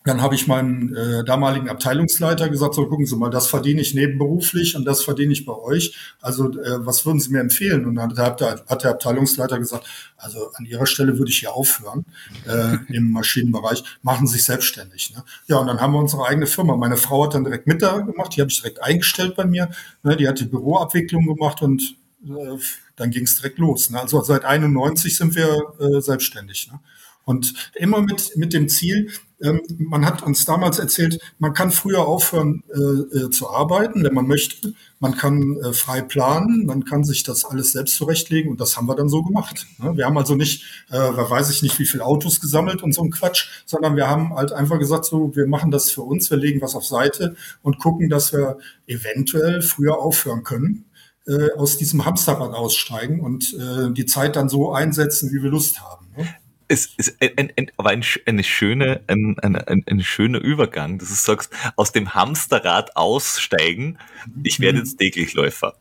dann 0.05 0.21
habe 0.21 0.35
ich 0.35 0.45
meinem 0.47 0.95
äh, 0.95 1.23
damaligen 1.23 1.67
Abteilungsleiter 1.67 2.47
gesagt, 2.49 2.75
so 2.75 2.85
gucken 2.85 3.07
Sie 3.07 3.15
mal, 3.15 3.31
das 3.31 3.47
verdiene 3.47 3.81
ich 3.81 3.95
nebenberuflich 3.95 4.75
und 4.75 4.85
das 4.85 5.03
verdiene 5.03 5.33
ich 5.33 5.45
bei 5.45 5.53
euch. 5.53 5.95
Also 6.21 6.51
äh, 6.51 6.85
was 6.85 7.05
würden 7.07 7.19
Sie 7.19 7.31
mir 7.31 7.39
empfehlen? 7.39 7.85
Und 7.85 7.95
dann 7.95 8.15
hat 8.15 8.39
der, 8.39 8.63
hat 8.67 8.83
der 8.83 8.91
Abteilungsleiter 8.91 9.57
gesagt, 9.57 9.87
also 10.15 10.51
an 10.53 10.65
Ihrer 10.65 10.85
Stelle 10.85 11.17
würde 11.17 11.31
ich 11.31 11.39
hier 11.39 11.53
aufhören 11.53 12.05
äh, 12.47 12.77
im 12.93 13.09
Maschinenbereich, 13.09 13.83
machen 14.03 14.27
Sie 14.27 14.33
sich 14.33 14.45
selbstständig. 14.45 15.11
Ne? 15.15 15.23
Ja, 15.47 15.57
und 15.57 15.65
dann 15.67 15.81
haben 15.81 15.93
wir 15.93 15.99
unsere 15.99 16.25
eigene 16.27 16.45
Firma. 16.45 16.77
Meine 16.77 16.97
Frau 16.97 17.25
hat 17.25 17.33
dann 17.33 17.43
direkt 17.43 17.65
mit 17.65 17.81
da 17.81 17.97
gemacht, 17.97 18.35
die 18.35 18.41
habe 18.41 18.51
ich 18.51 18.61
direkt 18.61 18.83
eingestellt 18.83 19.35
bei 19.35 19.45
mir. 19.45 19.71
Ne? 20.03 20.15
Die 20.15 20.27
hat 20.27 20.39
die 20.39 20.45
Büroabwicklung 20.45 21.25
gemacht 21.25 21.63
und 21.63 21.95
äh, 22.23 22.57
dann 22.95 23.09
ging 23.09 23.23
es 23.23 23.37
direkt 23.37 23.57
los. 23.57 23.89
Ne? 23.89 23.99
Also 23.99 24.21
seit 24.21 24.45
91 24.45 25.17
sind 25.17 25.33
wir 25.33 25.73
äh, 25.79 25.99
selbstständig. 25.99 26.69
Ne? 26.71 26.79
Und 27.23 27.55
immer 27.73 28.01
mit, 28.01 28.37
mit 28.37 28.53
dem 28.53 28.69
Ziel, 28.69 29.11
ähm, 29.41 29.61
man 29.77 30.05
hat 30.05 30.23
uns 30.23 30.45
damals 30.45 30.79
erzählt, 30.79 31.19
man 31.39 31.53
kann 31.53 31.71
früher 31.71 32.05
aufhören 32.07 32.63
äh, 32.73 33.17
äh, 33.17 33.29
zu 33.29 33.49
arbeiten, 33.49 34.03
wenn 34.03 34.13
man 34.13 34.27
möchte. 34.27 34.73
Man 34.99 35.15
kann 35.15 35.57
äh, 35.57 35.73
frei 35.73 36.01
planen, 36.01 36.65
man 36.65 36.85
kann 36.85 37.03
sich 37.03 37.23
das 37.23 37.43
alles 37.45 37.73
selbst 37.73 37.95
zurechtlegen 37.95 38.51
und 38.51 38.61
das 38.61 38.77
haben 38.77 38.87
wir 38.87 38.95
dann 38.95 39.09
so 39.09 39.23
gemacht. 39.23 39.67
Ne? 39.79 39.97
Wir 39.97 40.05
haben 40.05 40.17
also 40.17 40.35
nicht, 40.35 40.85
äh, 40.89 40.97
weiß 40.97 41.49
ich 41.49 41.61
nicht, 41.61 41.77
wie 41.79 41.85
viele 41.85 42.05
Autos 42.05 42.39
gesammelt 42.39 42.81
und 42.81 42.93
so 42.93 43.03
ein 43.03 43.11
Quatsch, 43.11 43.63
sondern 43.65 43.95
wir 43.95 44.09
haben 44.09 44.33
halt 44.33 44.53
einfach 44.53 44.79
gesagt, 44.79 45.05
so, 45.05 45.35
wir 45.35 45.47
machen 45.47 45.71
das 45.71 45.91
für 45.91 46.01
uns, 46.01 46.29
wir 46.29 46.37
legen 46.37 46.61
was 46.61 46.75
auf 46.75 46.85
Seite 46.85 47.35
und 47.61 47.79
gucken, 47.79 48.09
dass 48.09 48.31
wir 48.31 48.57
eventuell 48.87 49.61
früher 49.61 49.99
aufhören 49.99 50.43
können 50.43 50.85
äh, 51.27 51.51
aus 51.57 51.77
diesem 51.77 52.05
Hamsterrad 52.05 52.53
aussteigen 52.53 53.19
und 53.19 53.53
äh, 53.53 53.91
die 53.91 54.05
Zeit 54.05 54.35
dann 54.35 54.49
so 54.49 54.71
einsetzen, 54.71 55.31
wie 55.31 55.43
wir 55.43 55.49
Lust 55.49 55.81
haben. 55.81 56.07
Ne? 56.15 56.25
Es 56.67 56.89
ist 56.97 57.17
ein, 57.21 57.51
ein, 57.55 57.71
aber 57.77 57.89
ein, 57.89 58.03
eine 58.25 58.43
schöne, 58.43 59.01
ein, 59.07 59.35
ein, 59.41 59.55
ein, 59.55 59.83
ein 59.87 60.03
schöner 60.03 60.39
Übergang, 60.39 60.97
dass 60.97 61.09
du 61.09 61.15
sagst, 61.15 61.51
aus 61.75 61.91
dem 61.91 62.13
Hamsterrad 62.13 62.95
aussteigen, 62.95 63.97
ich 64.43 64.59
werde 64.59 64.79
jetzt 64.79 64.97
täglich 64.97 65.33
Läufer. 65.33 65.75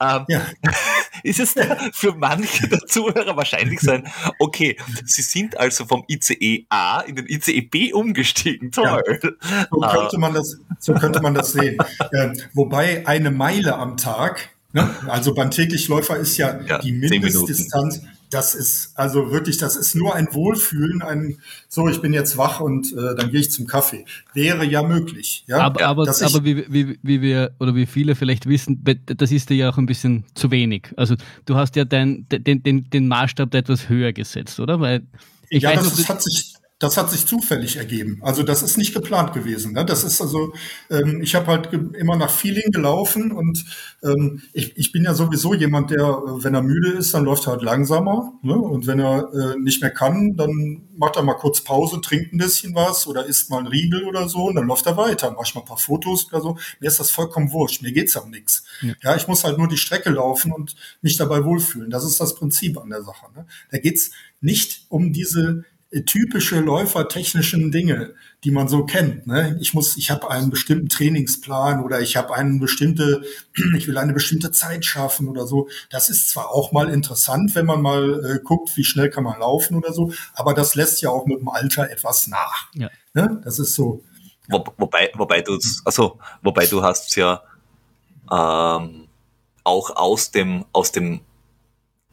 Ähm, 0.00 0.24
ja. 0.28 0.46
Ist 1.24 1.40
es 1.40 1.54
für 1.92 2.14
manche 2.14 2.68
der 2.68 2.80
Zuhörer 2.86 3.36
wahrscheinlich 3.36 3.80
sein, 3.80 4.08
okay, 4.38 4.76
sie 5.04 5.22
sind 5.22 5.58
also 5.58 5.84
vom 5.84 6.04
ICE 6.08 6.66
A 6.68 7.00
in 7.00 7.16
den 7.16 7.26
ICE 7.26 7.62
B 7.62 7.92
umgestiegen, 7.92 8.70
toll. 8.70 8.84
Ja, 8.86 9.66
so, 9.70 9.80
könnte 9.80 10.18
man 10.18 10.34
das, 10.34 10.56
so 10.78 10.94
könnte 10.94 11.20
man 11.20 11.34
das 11.34 11.52
sehen. 11.52 11.78
Äh, 12.10 12.32
wobei 12.54 13.06
eine 13.06 13.30
Meile 13.30 13.76
am 13.76 13.96
Tag, 13.96 14.50
ne, 14.72 14.88
also 15.08 15.34
beim 15.34 15.50
Täglichläufer 15.50 16.16
ist 16.16 16.36
ja, 16.36 16.60
ja 16.62 16.78
die 16.78 16.92
Mindestdistanz 16.92 18.02
das 18.30 18.54
ist 18.54 18.92
also 18.94 19.30
wirklich, 19.30 19.58
das 19.58 19.76
ist 19.76 19.94
nur 19.94 20.14
ein 20.14 20.28
Wohlfühlen, 20.32 21.02
ein 21.02 21.38
so, 21.68 21.88
ich 21.88 22.00
bin 22.00 22.12
jetzt 22.12 22.36
wach 22.36 22.60
und 22.60 22.92
äh, 22.92 23.14
dann 23.16 23.30
gehe 23.30 23.40
ich 23.40 23.50
zum 23.50 23.66
Kaffee. 23.66 24.04
Wäre 24.34 24.64
ja 24.64 24.82
möglich. 24.82 25.44
Ja? 25.46 25.58
Aber, 25.58 25.84
aber, 25.84 26.02
aber 26.08 26.44
wie, 26.44 26.64
wie, 26.68 26.98
wie 27.02 27.22
wir 27.22 27.52
oder 27.58 27.74
wie 27.74 27.86
viele 27.86 28.14
vielleicht 28.14 28.46
wissen, 28.46 28.84
das 29.06 29.32
ist 29.32 29.50
dir 29.50 29.56
ja 29.56 29.70
auch 29.70 29.78
ein 29.78 29.86
bisschen 29.86 30.24
zu 30.34 30.50
wenig. 30.50 30.88
Also 30.96 31.14
du 31.46 31.56
hast 31.56 31.76
ja 31.76 31.84
dein, 31.84 32.26
den, 32.28 32.62
den, 32.62 32.90
den 32.90 33.08
Maßstab 33.08 33.54
etwas 33.54 33.88
höher 33.88 34.12
gesetzt, 34.12 34.60
oder? 34.60 34.80
Weil 34.80 35.06
ich 35.48 35.62
ja, 35.62 35.70
weiß, 35.70 35.84
das, 35.84 35.96
das 35.96 36.08
hat 36.08 36.22
sich 36.22 36.57
das 36.78 36.96
hat 36.96 37.10
sich 37.10 37.26
zufällig 37.26 37.76
ergeben. 37.76 38.20
Also 38.22 38.44
das 38.44 38.62
ist 38.62 38.78
nicht 38.78 38.94
geplant 38.94 39.32
gewesen. 39.32 39.72
Ne? 39.72 39.84
Das 39.84 40.04
ist 40.04 40.20
also, 40.20 40.52
ähm, 40.90 41.20
ich 41.22 41.34
habe 41.34 41.48
halt 41.48 41.72
immer 41.72 42.16
nach 42.16 42.30
Feeling 42.30 42.70
gelaufen 42.70 43.32
und 43.32 43.64
ähm, 44.04 44.42
ich, 44.52 44.76
ich 44.76 44.92
bin 44.92 45.02
ja 45.02 45.12
sowieso 45.12 45.54
jemand, 45.54 45.90
der, 45.90 45.98
äh, 45.98 46.44
wenn 46.44 46.54
er 46.54 46.62
müde 46.62 46.92
ist, 46.92 47.14
dann 47.14 47.24
läuft 47.24 47.48
er 47.48 47.52
halt 47.52 47.62
langsamer. 47.62 48.32
Ne? 48.42 48.54
Und 48.56 48.86
wenn 48.86 49.00
er 49.00 49.28
äh, 49.32 49.58
nicht 49.58 49.82
mehr 49.82 49.90
kann, 49.90 50.36
dann 50.36 50.88
macht 50.96 51.16
er 51.16 51.24
mal 51.24 51.34
kurz 51.34 51.62
Pause, 51.62 52.00
trinkt 52.00 52.32
ein 52.32 52.38
bisschen 52.38 52.76
was 52.76 53.08
oder 53.08 53.26
isst 53.26 53.50
mal 53.50 53.58
ein 53.58 53.66
Riegel 53.66 54.04
oder 54.04 54.28
so 54.28 54.44
und 54.44 54.54
dann 54.54 54.66
läuft 54.68 54.86
er 54.86 54.96
weiter, 54.96 55.32
mach 55.32 55.46
ich 55.46 55.56
mal 55.56 55.62
ein 55.62 55.66
paar 55.66 55.78
Fotos 55.78 56.28
oder 56.28 56.40
so. 56.40 56.58
Mir 56.78 56.86
ist 56.86 57.00
das 57.00 57.10
vollkommen 57.10 57.50
wurscht. 57.50 57.82
Mir 57.82 57.90
geht's 57.90 58.14
um 58.14 58.30
nichts. 58.30 58.62
Ja. 58.82 58.92
ja, 59.02 59.16
ich 59.16 59.26
muss 59.26 59.42
halt 59.42 59.58
nur 59.58 59.68
die 59.68 59.76
Strecke 59.76 60.10
laufen 60.10 60.52
und 60.52 60.76
mich 61.02 61.16
dabei 61.16 61.44
wohlfühlen. 61.44 61.90
Das 61.90 62.04
ist 62.04 62.20
das 62.20 62.36
Prinzip 62.36 62.78
an 62.78 62.90
der 62.90 63.02
Sache. 63.02 63.26
Ne? 63.34 63.46
Da 63.72 63.78
geht's 63.78 64.12
nicht 64.40 64.86
um 64.88 65.12
diese 65.12 65.64
typische 66.04 66.60
läufertechnischen 66.60 67.72
Dinge, 67.72 68.14
die 68.44 68.50
man 68.50 68.68
so 68.68 68.84
kennt. 68.84 69.26
Ne? 69.26 69.56
Ich 69.60 69.72
muss, 69.72 69.96
ich 69.96 70.10
habe 70.10 70.30
einen 70.30 70.50
bestimmten 70.50 70.90
Trainingsplan 70.90 71.82
oder 71.82 72.00
ich 72.00 72.16
habe 72.16 72.34
eine 72.34 72.58
bestimmte, 72.58 73.22
ich 73.76 73.88
will 73.88 73.96
eine 73.96 74.12
bestimmte 74.12 74.50
Zeit 74.50 74.84
schaffen 74.84 75.28
oder 75.28 75.46
so. 75.46 75.68
Das 75.88 76.10
ist 76.10 76.28
zwar 76.30 76.50
auch 76.50 76.72
mal 76.72 76.90
interessant, 76.90 77.54
wenn 77.54 77.64
man 77.64 77.80
mal 77.80 78.24
äh, 78.24 78.38
guckt, 78.44 78.76
wie 78.76 78.84
schnell 78.84 79.08
kann 79.08 79.24
man 79.24 79.40
laufen 79.40 79.76
oder 79.76 79.94
so, 79.94 80.12
aber 80.34 80.52
das 80.52 80.74
lässt 80.74 81.00
ja 81.00 81.08
auch 81.08 81.26
mit 81.26 81.40
dem 81.40 81.48
Alter 81.48 81.90
etwas 81.90 82.26
nach. 82.26 82.68
Ja. 82.74 82.90
Ne? 83.14 83.40
Das 83.42 83.58
ist 83.58 83.74
so. 83.74 84.04
Wo, 84.48 84.64
wobei, 84.76 85.10
wobei 85.14 85.40
du, 85.40 85.58
also, 85.84 86.18
wobei 86.42 86.66
du 86.66 86.82
hast 86.82 87.16
ja 87.16 87.42
ähm, 88.30 89.08
auch 89.64 89.96
aus 89.96 90.30
dem 90.30 90.64
aus 90.72 90.92
dem 90.92 91.20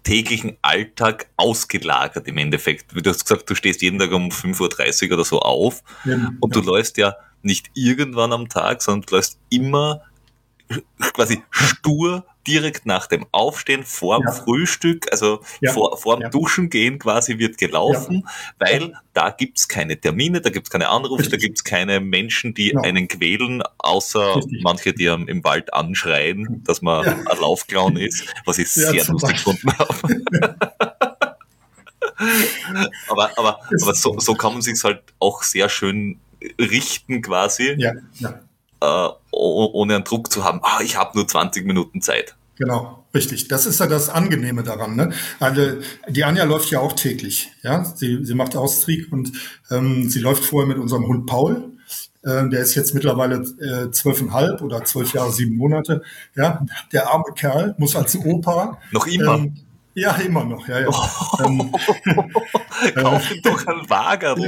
täglichen 0.06 0.56
Alltag 0.62 1.28
ausgelagert 1.36 2.28
im 2.28 2.38
Endeffekt. 2.38 2.96
Wie 2.96 3.02
du 3.02 3.10
hast 3.10 3.26
gesagt, 3.26 3.50
du 3.50 3.56
stehst 3.56 3.82
jeden 3.82 4.00
Tag 4.00 4.14
um 4.14 4.30
5.30 4.30 5.08
Uhr 5.08 5.16
oder 5.16 5.26
so 5.26 5.40
auf 5.40 5.84
ja, 6.06 6.32
und 6.40 6.56
ja. 6.56 6.62
du 6.62 6.66
läufst 6.66 6.98
ja 6.98 7.16
nicht 7.42 7.70
irgendwann 7.74 8.32
am 8.32 8.48
Tag, 8.48 8.82
sondern 8.82 9.06
du 9.08 9.16
läufst 9.16 9.40
immer 9.50 10.02
quasi 11.14 11.44
stur 11.50 12.26
direkt 12.48 12.86
nach 12.86 13.08
dem 13.08 13.26
Aufstehen, 13.32 13.84
vor 13.84 14.20
dem 14.20 14.28
ja. 14.28 14.32
Frühstück, 14.34 15.12
also 15.12 15.42
ja. 15.62 15.74
vor, 15.74 15.98
vor 15.98 16.18
dem 16.18 16.24
ja. 16.24 16.30
Duschen 16.30 16.70
gehen 16.70 17.00
quasi 17.00 17.40
wird 17.40 17.58
gelaufen, 17.58 18.28
weil 18.60 18.94
da 19.14 19.32
gibt's 19.32 19.68
keine 19.68 20.00
Termine, 20.00 20.42
da 20.42 20.52
gibt's 20.52 20.70
keine 20.70 20.90
Anrufe, 20.90 21.24
Richtig. 21.24 21.40
da 21.40 21.46
gibt's 21.46 21.64
keine 21.64 22.00
Menschen, 22.00 22.54
die 22.54 22.70
genau. 22.70 22.84
einen 22.84 23.08
quälen, 23.08 23.64
außer 23.80 24.36
Richtig. 24.38 24.62
manche, 24.64 24.94
die 24.94 25.06
im 25.06 25.44
Wald 25.44 25.74
anschreien, 25.74 26.64
dass 26.64 26.82
man 26.82 27.08
ein 27.08 27.26
Laufclown 27.40 27.98
ist, 27.98 28.26
was 28.46 28.60
ich 28.60 28.70
sehr 28.70 29.06
lustig 29.06 29.38
gefunden 29.38 29.72
habe. 29.80 29.96
aber 33.10 33.38
aber, 33.38 33.60
aber 33.82 33.94
so, 33.96 34.20
so 34.20 34.36
kann 34.36 34.54
man 34.54 34.62
sich 34.62 34.82
halt 34.84 35.02
auch 35.20 35.44
sehr 35.44 35.68
schön 35.70 36.20
richten 36.60 37.22
quasi. 37.22 37.76
Ja, 37.78 37.94
ja 38.16 38.40
äh, 38.86 39.10
ohne 39.32 39.96
einen 39.96 40.04
Druck 40.04 40.32
zu 40.32 40.44
haben, 40.44 40.60
ah, 40.64 40.80
ich 40.82 40.98
habe 40.98 41.18
nur 41.18 41.28
20 41.28 41.66
Minuten 41.66 42.02
Zeit. 42.02 42.36
Genau, 42.58 43.04
richtig. 43.14 43.50
Das 43.50 43.66
ist 43.66 43.80
ja 43.80 43.88
das 43.88 44.10
Angenehme 44.10 44.64
daran. 44.64 44.96
Ne? 44.96 45.12
Also 45.40 45.62
die 46.08 46.24
Anja 46.24 46.46
läuft 46.46 46.72
ja 46.72 46.80
auch 46.80 46.94
täglich. 46.94 47.52
Ja, 47.64 47.84
sie, 47.84 48.24
sie 48.24 48.34
macht 48.34 48.56
Austrieg 48.56 49.12
und 49.12 49.34
ähm, 49.70 50.10
sie 50.10 50.20
läuft 50.20 50.46
vorher 50.46 50.68
mit 50.68 50.78
unserem 50.78 51.06
Hund 51.06 51.26
Paul. 51.26 51.72
Ähm, 52.26 52.50
der 52.50 52.62
ist 52.62 52.74
jetzt 52.76 52.94
mittlerweile 52.94 53.42
äh, 53.60 53.92
zwölfeinhalb 53.92 54.62
oder 54.62 54.84
zwölf 54.86 55.14
Jahre 55.14 55.32
sieben 55.32 55.58
Monate. 55.58 56.02
Ja, 56.36 56.66
der 56.94 57.12
arme 57.12 57.34
Kerl 57.36 57.76
muss 57.78 57.96
als 57.96 58.16
Opa 58.16 58.80
noch 58.92 59.06
immer 59.06 59.36
ähm, 59.36 59.58
ja, 59.96 60.16
immer 60.18 60.44
noch, 60.44 60.68
ja, 60.68 60.82
ja. 60.82 60.90
Ähm, 61.46 61.72
Kauf 62.96 63.32
ihm 63.32 63.42
doch 63.42 63.68
einen 63.68 63.90
Wagen. 63.90 64.46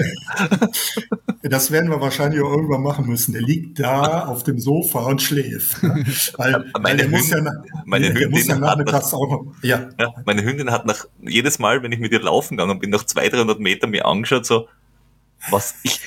das 1.44 1.72
werden 1.72 1.90
wir 1.90 2.00
wahrscheinlich 2.00 2.42
auch 2.42 2.52
irgendwann 2.52 2.82
machen 2.82 3.08
müssen. 3.08 3.34
Der 3.34 3.42
liegt 3.42 3.80
da 3.80 4.26
auf 4.26 4.44
dem 4.44 4.60
Sofa 4.60 5.00
und 5.00 5.22
schläft. 5.22 5.82
Ne? 5.84 6.06
Weil, 6.38 6.72
meine 6.80 7.04
weil 7.04 7.10
muss 7.10 7.30
ja, 7.30 7.42
nach, 7.42 7.54
meine 7.86 8.14
Hündin 8.14 8.46
ja 8.48 8.58
nachmittags 8.58 9.14
auch 9.14 9.30
noch, 9.30 9.54
ja. 9.64 9.90
ja. 10.00 10.14
Meine 10.26 10.44
Hündin 10.44 10.72
hat 10.72 10.86
nach, 10.86 11.06
jedes 11.22 11.60
Mal, 11.60 11.84
wenn 11.84 11.92
ich 11.92 12.00
mit 12.00 12.12
ihr 12.12 12.22
laufen 12.22 12.58
gegangen 12.58 12.80
bin, 12.80 12.90
nach 12.90 13.06
200, 13.06 13.34
300 13.34 13.60
Meter 13.60 13.88
mir 13.88 14.06
angeschaut, 14.06 14.46
so, 14.46 14.68
was, 15.50 15.76
ich, 15.84 16.00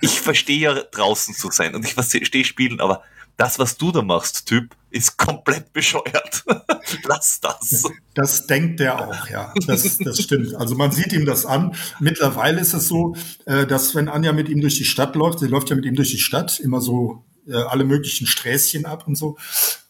ich 0.00 0.20
verstehe 0.20 0.60
ja 0.60 0.74
draußen 0.74 1.34
zu 1.34 1.50
sein 1.50 1.74
und 1.74 1.84
ich 1.84 1.94
verstehe 1.94 2.44
spielen, 2.44 2.80
aber 2.80 3.02
das, 3.38 3.58
was 3.58 3.78
du 3.78 3.92
da 3.92 4.02
machst, 4.02 4.46
Typ, 4.46 4.76
ist 4.90 5.16
komplett 5.16 5.72
bescheuert. 5.72 6.44
Lass 7.06 7.40
das. 7.40 7.84
Das 8.12 8.46
denkt 8.46 8.80
der 8.80 9.00
auch, 9.00 9.28
ja. 9.28 9.54
Das, 9.66 9.96
das 9.98 10.20
stimmt. 10.20 10.54
Also 10.56 10.74
man 10.74 10.90
sieht 10.90 11.12
ihm 11.12 11.24
das 11.24 11.46
an. 11.46 11.74
Mittlerweile 12.00 12.60
ist 12.60 12.74
es 12.74 12.88
so, 12.88 13.14
äh, 13.46 13.64
dass 13.64 13.94
wenn 13.94 14.08
Anja 14.08 14.32
mit 14.32 14.48
ihm 14.48 14.60
durch 14.60 14.76
die 14.76 14.84
Stadt 14.84 15.14
läuft, 15.14 15.38
sie 15.38 15.46
läuft 15.46 15.70
ja 15.70 15.76
mit 15.76 15.84
ihm 15.84 15.94
durch 15.94 16.10
die 16.10 16.18
Stadt, 16.18 16.58
immer 16.58 16.80
so 16.80 17.24
äh, 17.46 17.54
alle 17.54 17.84
möglichen 17.84 18.26
Sträßchen 18.26 18.86
ab 18.86 19.06
und 19.06 19.14
so. 19.14 19.38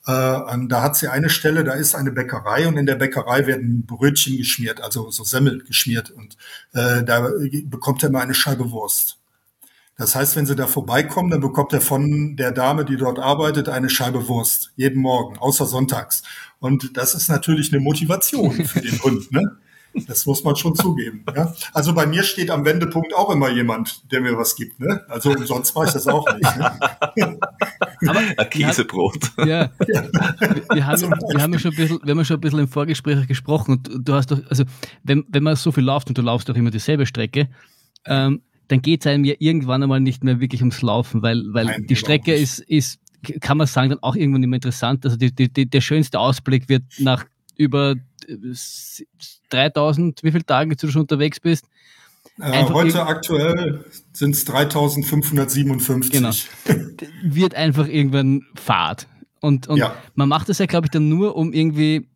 Äh, 0.07 0.13
da 0.13 0.83
hat 0.83 0.97
sie 0.97 1.09
eine 1.09 1.31
Stelle, 1.31 1.65
da 1.65 1.73
ist 1.73 1.95
eine 1.95 2.13
Bäckerei 2.13 2.69
und 2.69 2.77
in 2.77 2.85
der 2.85 2.97
Bäckerei 2.97 3.47
werden 3.47 3.87
Brötchen 3.87 4.37
geschmiert, 4.37 4.83
also 4.83 5.11
so 5.11 5.25
Semmel 5.25 5.65
geschmiert 5.65 6.11
und 6.11 6.37
da 6.73 7.31
bekommt 7.65 8.03
er 8.03 8.11
mal 8.11 8.21
eine 8.21 8.35
Scheibe 8.35 8.71
Wurst. 8.71 9.18
Das 9.99 10.15
heißt, 10.15 10.37
wenn 10.37 10.47
Sie 10.47 10.55
da 10.55 10.69
vorbeikommen, 10.69 11.31
dann 11.31 11.41
bekommt 11.41 11.73
er 11.73 11.81
von 11.81 12.37
der 12.37 12.53
Dame, 12.53 12.85
die 12.85 12.97
dort 12.97 13.19
arbeitet, 13.19 13.69
eine 13.69 13.91
Scheibe 13.91 14.29
Wurst. 14.29 14.71
Jeden 14.77 15.03
Morgen, 15.03 15.37
außer 15.39 15.67
sonntags. 15.67 16.23
Und 16.61 16.97
das 16.97 17.15
ist 17.15 17.29
natürlich 17.29 17.73
eine 17.73 17.83
Motivation 17.83 18.53
für 18.65 18.81
den 18.81 19.03
Hund. 19.03 19.33
Ne? 19.33 19.59
Das 20.07 20.25
muss 20.27 20.45
man 20.45 20.55
schon 20.55 20.77
zugeben. 20.77 21.25
Ja? 21.35 21.53
Also 21.73 21.95
bei 21.95 22.07
mir 22.07 22.23
steht 22.23 22.49
am 22.53 22.65
Wendepunkt 22.65 23.13
auch 23.13 23.31
immer 23.31 23.51
jemand, 23.51 24.13
der 24.13 24.21
mir 24.21 24.37
was 24.37 24.55
gibt. 24.55 24.79
Ne? 24.79 25.05
Also 25.09 25.31
umsonst 25.33 25.75
mache 25.75 25.87
ich 25.87 25.93
das 25.93 26.07
auch 26.07 26.33
nicht. 26.33 26.57
Ne? 26.57 27.39
Aber 28.07 28.21
ein 28.37 28.51
Käsebrot. 28.51 29.33
Ja, 29.39 29.71
Wir, 29.85 30.11
wir, 30.71 30.87
haben, 30.87 31.03
wir, 31.03 31.43
haben 31.43 31.53
ja 31.53 31.59
schon 31.59 31.73
ein 31.73 31.77
bisschen, 31.77 32.01
wir 32.05 32.15
haben 32.15 32.25
schon 32.25 32.37
ein 32.37 32.41
bisschen 32.41 32.61
im 32.61 32.69
Vorgespräch 32.69 33.27
gesprochen 33.27 33.73
und 33.73 34.09
du 34.09 34.15
hast 34.15 34.31
doch, 34.31 34.39
also 34.49 34.63
wenn, 35.03 35.25
wenn 35.29 35.43
man 35.43 35.57
so 35.57 35.73
viel 35.73 35.83
läuft 35.83 36.09
und 36.09 36.17
du 36.17 36.23
laufst 36.23 36.49
doch 36.49 36.55
immer 36.55 36.71
dieselbe 36.71 37.05
Strecke, 37.05 37.49
ähm, 38.05 38.43
dann 38.69 38.83
geht 38.83 39.01
es 39.01 39.07
einem 39.07 39.25
ja 39.25 39.35
irgendwann 39.39 39.83
einmal 39.83 40.01
nicht 40.01 40.23
mehr 40.23 40.41
wirklich 40.41 40.61
ums 40.61 40.83
Laufen, 40.83 41.23
weil, 41.23 41.43
weil 41.53 41.67
Nein, 41.67 41.87
die 41.89 41.97
Strecke 41.97 42.35
ist, 42.35 42.61
ist, 42.61 43.01
kann 43.41 43.57
man 43.57 43.67
sagen, 43.67 43.91
dann 43.91 44.03
auch 44.03 44.15
irgendwann 44.15 44.43
nicht 44.43 44.51
mehr 44.51 44.59
interessant. 44.59 45.05
Also 45.05 45.17
die, 45.17 45.33
die, 45.33 45.67
der 45.69 45.81
schönste 45.81 46.21
Ausblick 46.21 46.69
wird 46.69 46.85
nach 46.99 47.25
über 47.57 47.97
3000, 49.51 50.23
wie 50.23 50.31
viele 50.31 50.45
Tage 50.45 50.77
du 50.77 50.91
schon 50.91 51.03
unterwegs 51.03 51.41
bist. 51.41 51.65
Äh, 52.41 52.65
heute 52.65 53.05
aktuell 53.07 53.85
sind 54.13 54.35
es 54.35 54.45
3557. 54.45 56.13
Genau. 56.13 56.31
wird 57.23 57.55
einfach 57.55 57.89
irgendwann 57.89 58.43
Fahrt. 58.55 59.09
Und, 59.41 59.67
und 59.67 59.79
ja. 59.79 59.97
man 60.15 60.29
macht 60.29 60.49
das 60.49 60.59
ja, 60.59 60.67
glaube 60.67 60.87
ich, 60.87 60.91
dann 60.91 61.09
nur, 61.09 61.37
um 61.37 61.53
irgendwie 61.53 62.07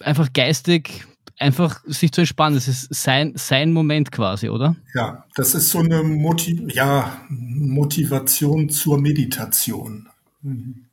einfach 0.00 0.32
geistig 0.32 1.04
einfach 1.40 1.80
sich 1.86 2.12
zu 2.12 2.20
entspannen. 2.20 2.54
Das 2.54 2.68
ist 2.68 2.94
sein, 2.94 3.32
sein 3.34 3.72
Moment 3.72 4.12
quasi, 4.12 4.48
oder? 4.48 4.76
Ja, 4.94 5.24
das 5.34 5.54
ist 5.54 5.70
so 5.70 5.78
eine 5.78 6.02
Motiv 6.02 6.60
ja, 6.72 7.20
Motivation 7.28 8.68
zur 8.68 9.00
Meditation. 9.00 10.08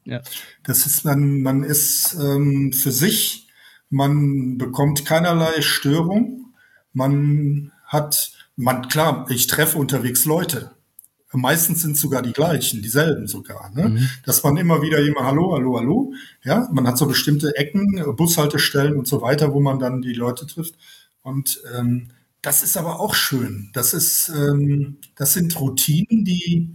Ja. 0.06 0.22
Das 0.64 0.86
ist, 0.86 1.06
man, 1.06 1.42
man 1.42 1.64
ist 1.64 2.18
ähm, 2.20 2.74
für 2.74 2.92
sich, 2.92 3.48
man 3.90 4.58
bekommt 4.58 5.06
keinerlei 5.06 5.62
Störung, 5.62 6.54
man 6.94 7.72
hat, 7.86 8.32
man, 8.56 8.88
klar, 8.90 9.26
ich 9.30 9.48
treffe 9.48 9.78
unterwegs 9.78 10.26
Leute, 10.26 10.72
Meistens 11.42 11.82
sind 11.82 11.94
es 11.94 12.02
sogar 12.02 12.22
die 12.22 12.34
gleichen, 12.34 12.82
dieselben 12.82 13.28
sogar. 13.28 13.72
Ne? 13.74 13.90
Mhm. 13.90 14.10
Dass 14.26 14.44
man 14.44 14.58
immer 14.58 14.82
wieder 14.82 15.02
jemand, 15.02 15.26
hallo, 15.28 15.54
hallo, 15.54 15.78
hallo. 15.78 16.14
Ja, 16.44 16.68
man 16.72 16.88
hat 16.88 16.98
so 16.98 17.06
bestimmte 17.06 17.56
Ecken, 17.56 18.04
Bushaltestellen 18.16 18.98
und 18.98 19.08
so 19.08 19.22
weiter, 19.22 19.54
wo 19.54 19.60
man 19.60 19.80
dann 19.80 20.02
die 20.02 20.14
Leute 20.14 20.46
trifft. 20.48 20.76
Und 21.22 21.62
ähm, 21.78 22.10
das 22.42 22.64
ist 22.64 22.78
aber 22.78 23.00
auch 23.00 23.16
schön. 23.16 23.70
Das 23.74 23.94
ist, 23.94 24.30
ähm, 24.30 24.98
das 25.16 25.34
sind 25.34 25.60
Routinen, 25.60 26.24
die 26.24 26.74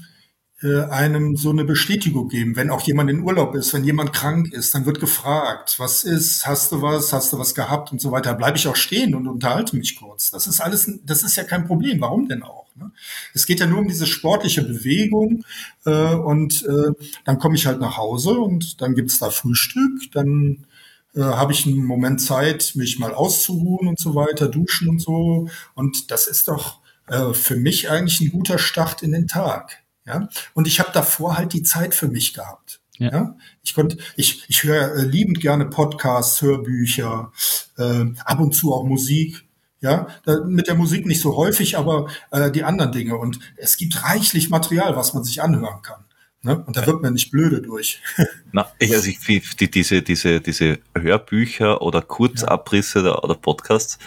äh, 0.63 0.83
einem 0.85 1.37
so 1.37 1.51
eine 1.51 1.65
Bestätigung 1.65 2.29
geben. 2.29 2.57
Wenn 2.57 2.71
auch 2.71 2.83
jemand 2.83 3.11
in 3.11 3.23
Urlaub 3.23 3.55
ist, 3.55 3.73
wenn 3.75 3.85
jemand 3.85 4.13
krank 4.13 4.53
ist, 4.53 4.75
dann 4.75 4.87
wird 4.87 5.01
gefragt, 5.01 5.77
was 5.79 6.05
ist, 6.05 6.47
hast 6.47 6.73
du 6.73 6.83
was, 6.83 7.13
hast 7.13 7.33
du 7.33 7.39
was 7.39 7.55
gehabt 7.55 7.91
und 7.91 8.01
so 8.01 8.13
weiter. 8.13 8.35
Bleibe 8.35 8.57
ich 8.59 8.69
auch 8.69 8.77
stehen 8.77 9.15
und 9.15 9.27
unterhalte 9.27 9.77
mich 9.77 9.97
kurz. 9.97 10.31
Das 10.31 10.47
ist 10.47 10.61
alles, 10.61 10.91
das 11.05 11.23
ist 11.23 11.37
ja 11.37 11.45
kein 11.45 11.67
Problem. 11.67 12.01
Warum 12.01 12.29
denn 12.29 12.43
auch? 12.43 12.62
Ne? 12.77 12.91
Es 13.35 13.47
geht 13.47 13.61
ja 13.61 13.67
nur 13.67 13.81
um 13.81 13.89
diese 13.89 14.07
sportliche 14.07 14.63
Bewegung 14.63 15.45
äh, 15.85 16.15
und 16.15 16.65
äh, 16.65 16.93
dann 17.25 17.39
komme 17.39 17.57
ich 17.57 17.67
halt 17.67 17.81
nach 17.81 17.97
Hause 17.97 18.39
und 18.39 18.81
dann 18.81 18.95
gibt's 18.95 19.19
da 19.19 19.31
Frühstück, 19.31 20.11
dann 20.13 20.67
äh, 21.15 21.21
habe 21.21 21.53
ich 21.53 21.67
einen 21.67 21.85
Moment 21.85 22.21
Zeit, 22.21 22.73
mich 22.75 22.99
mal 22.99 23.15
auszuruhen 23.15 23.89
und 23.89 23.99
so 23.99 24.15
weiter, 24.15 24.49
duschen 24.49 24.89
und 24.89 25.01
so. 25.01 25.49
Und 25.75 26.11
das 26.11 26.27
ist 26.27 26.49
doch 26.49 26.81
äh, 27.09 27.35
für 27.35 27.57
mich 27.57 27.91
eigentlich 27.91 28.21
ein 28.21 28.31
guter 28.31 28.59
Start 28.59 29.03
in 29.03 29.13
den 29.13 29.29
Tag. 29.29 29.83
Ja? 30.07 30.29
Und 30.55 30.67
ich 30.67 30.81
habe 30.81 30.91
davor 30.93 31.37
halt 31.37 31.53
die 31.53 31.63
Zeit 31.63 31.95
für 31.95 32.09
mich 32.09 32.35
gehabt. 32.35 32.81
Ja. 32.99 33.13
ja? 33.13 33.37
Ich 33.63 33.75
konnte, 33.75 33.99
ich, 34.17 34.45
ich 34.49 34.65
höre 34.65 34.95
äh, 34.95 35.05
liebend 35.05 35.41
gerne 35.41 35.67
Podcasts, 35.67 36.41
Hörbücher, 36.41 37.33
äh, 37.77 38.05
ab 38.25 38.41
und 38.41 38.55
zu 38.55 38.73
auch 38.73 38.85
Musik. 38.85 39.45
Ja, 39.83 40.07
mit 40.47 40.69
der 40.69 40.77
Musik 40.77 41.07
nicht 41.07 41.21
so 41.21 41.37
häufig, 41.37 41.77
aber 41.77 42.09
äh, 42.31 42.51
die 42.51 42.63
anderen 42.63 42.93
Dinge. 42.93 43.17
Und 43.17 43.41
es 43.57 43.77
gibt 43.77 44.05
reichlich 44.05 44.49
Material, 44.49 44.97
was 44.97 45.13
man 45.13 45.25
sich 45.25 45.43
anhören 45.43 45.83
kann. 45.83 46.05
Ne? 46.43 46.65
Und 46.65 46.77
da 46.77 46.87
wird 46.87 47.03
man 47.03 47.13
nicht 47.13 47.31
blöde 47.31 47.61
durch. 47.61 48.01
Na, 48.53 48.71
ich, 48.79 48.95
also 48.95 49.09
ich, 49.09 49.19
die, 49.57 49.71
diese, 49.71 50.03
diese, 50.03 50.41
diese 50.41 50.79
Hörbücher 50.97 51.83
oder 51.83 52.01
Kurzabrisse 52.01 53.01
ja. 53.01 53.05
oder, 53.07 53.25
oder 53.25 53.35
Podcasts, 53.35 53.99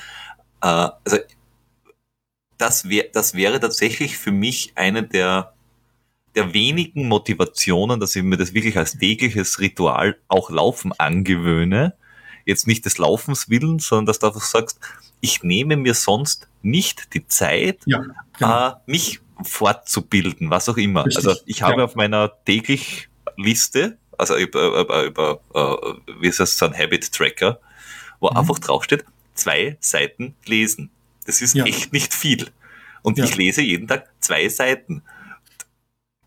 äh, 0.61 0.67
also 0.67 1.17
das, 2.57 2.87
wär, 2.87 3.05
das 3.11 3.33
wäre 3.33 3.59
tatsächlich 3.59 4.17
für 4.17 4.31
mich 4.31 4.71
eine 4.75 5.03
der 5.03 5.55
der 6.35 6.53
wenigen 6.53 7.07
Motivationen, 7.07 7.99
dass 7.99 8.15
ich 8.15 8.23
mir 8.23 8.37
das 8.37 8.53
wirklich 8.53 8.77
als 8.77 8.97
tägliches 8.97 9.59
Ritual 9.59 10.17
auch 10.27 10.49
Laufen 10.49 10.91
angewöhne. 10.91 11.95
Jetzt 12.45 12.67
nicht 12.67 12.85
des 12.85 12.97
Laufens 12.97 13.49
willen, 13.49 13.79
sondern 13.79 14.05
dass 14.07 14.19
du 14.19 14.27
einfach 14.27 14.41
sagst, 14.41 14.79
ich 15.25 15.41
nehme 15.41 15.75
mir 15.75 15.95
sonst 15.95 16.47
nicht 16.61 17.15
die 17.15 17.27
Zeit, 17.27 17.79
ja, 17.85 18.03
genau. 18.37 18.69
äh, 18.69 18.73
mich 18.85 19.19
fortzubilden, 19.43 20.51
was 20.51 20.69
auch 20.69 20.77
immer. 20.77 21.03
Richtig. 21.03 21.27
Also 21.27 21.41
ich 21.47 21.63
habe 21.63 21.79
ja. 21.79 21.85
auf 21.85 21.95
meiner 21.95 22.31
täglich 22.45 23.09
Liste, 23.35 23.97
also 24.19 24.37
über, 24.37 24.79
über, 24.81 25.03
über 25.03 25.39
äh, 25.55 26.21
wie 26.21 26.27
ist 26.27 26.39
das, 26.39 26.55
so 26.57 26.67
ein 26.67 26.77
Habit 26.77 27.11
Tracker, 27.11 27.59
wo 28.19 28.29
mhm. 28.29 28.37
einfach 28.37 28.59
draufsteht, 28.59 29.03
zwei 29.33 29.77
Seiten 29.79 30.35
lesen. 30.45 30.91
Das 31.25 31.41
ist 31.41 31.55
ja. 31.55 31.65
echt 31.65 31.91
nicht 31.91 32.13
viel. 32.13 32.51
Und 33.01 33.17
ich 33.17 33.35
lese 33.35 33.63
jeden 33.63 33.87
Tag 33.87 34.07
zwei 34.19 34.47
Seiten 34.47 35.01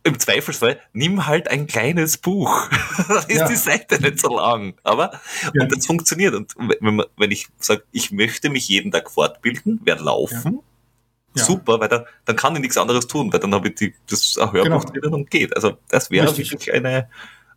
im 0.05 0.19
Zweifelsfall 0.19 0.81
nimm 0.93 1.27
halt 1.27 1.49
ein 1.49 1.67
kleines 1.67 2.17
Buch. 2.17 2.69
Dann 3.09 3.29
ist 3.29 3.37
ja. 3.37 3.49
die 3.49 3.57
Seite 3.57 4.01
nicht 4.01 4.21
so 4.21 4.37
lang. 4.37 4.75
Aber 4.83 5.21
ja. 5.55 5.63
und 5.63 5.77
das 5.77 5.87
funktioniert. 5.87 6.35
Und 6.35 6.55
wenn, 6.57 6.97
man, 6.97 7.07
wenn 7.17 7.31
ich 7.31 7.49
sage, 7.59 7.83
ich 7.93 8.11
möchte 8.11 8.51
mich 8.51 8.69
jeden 8.69 8.91
Tag 8.91 9.11
fortbilden, 9.11 9.81
werde 9.85 10.05
laufen, 10.05 10.61
ja. 11.37 11.45
super, 11.45 11.81
weil 11.81 11.89
dann, 11.89 12.05
dann 12.25 12.37
kann 12.37 12.55
ich 12.55 12.63
nichts 12.63 12.77
anderes 12.77 13.07
tun, 13.07 13.33
weil 13.33 13.41
dann 13.41 13.55
habe 13.55 13.69
ich 13.69 13.75
die, 13.75 13.95
das 14.09 14.37
Hörbuch 14.37 14.63
genau. 14.63 14.81
drinnen 14.81 15.15
und 15.15 15.31
geht. 15.31 15.55
Also 15.55 15.79
das 15.89 16.11
wäre 16.11 16.37
wirklich 16.37 16.73
eine, 16.73 17.09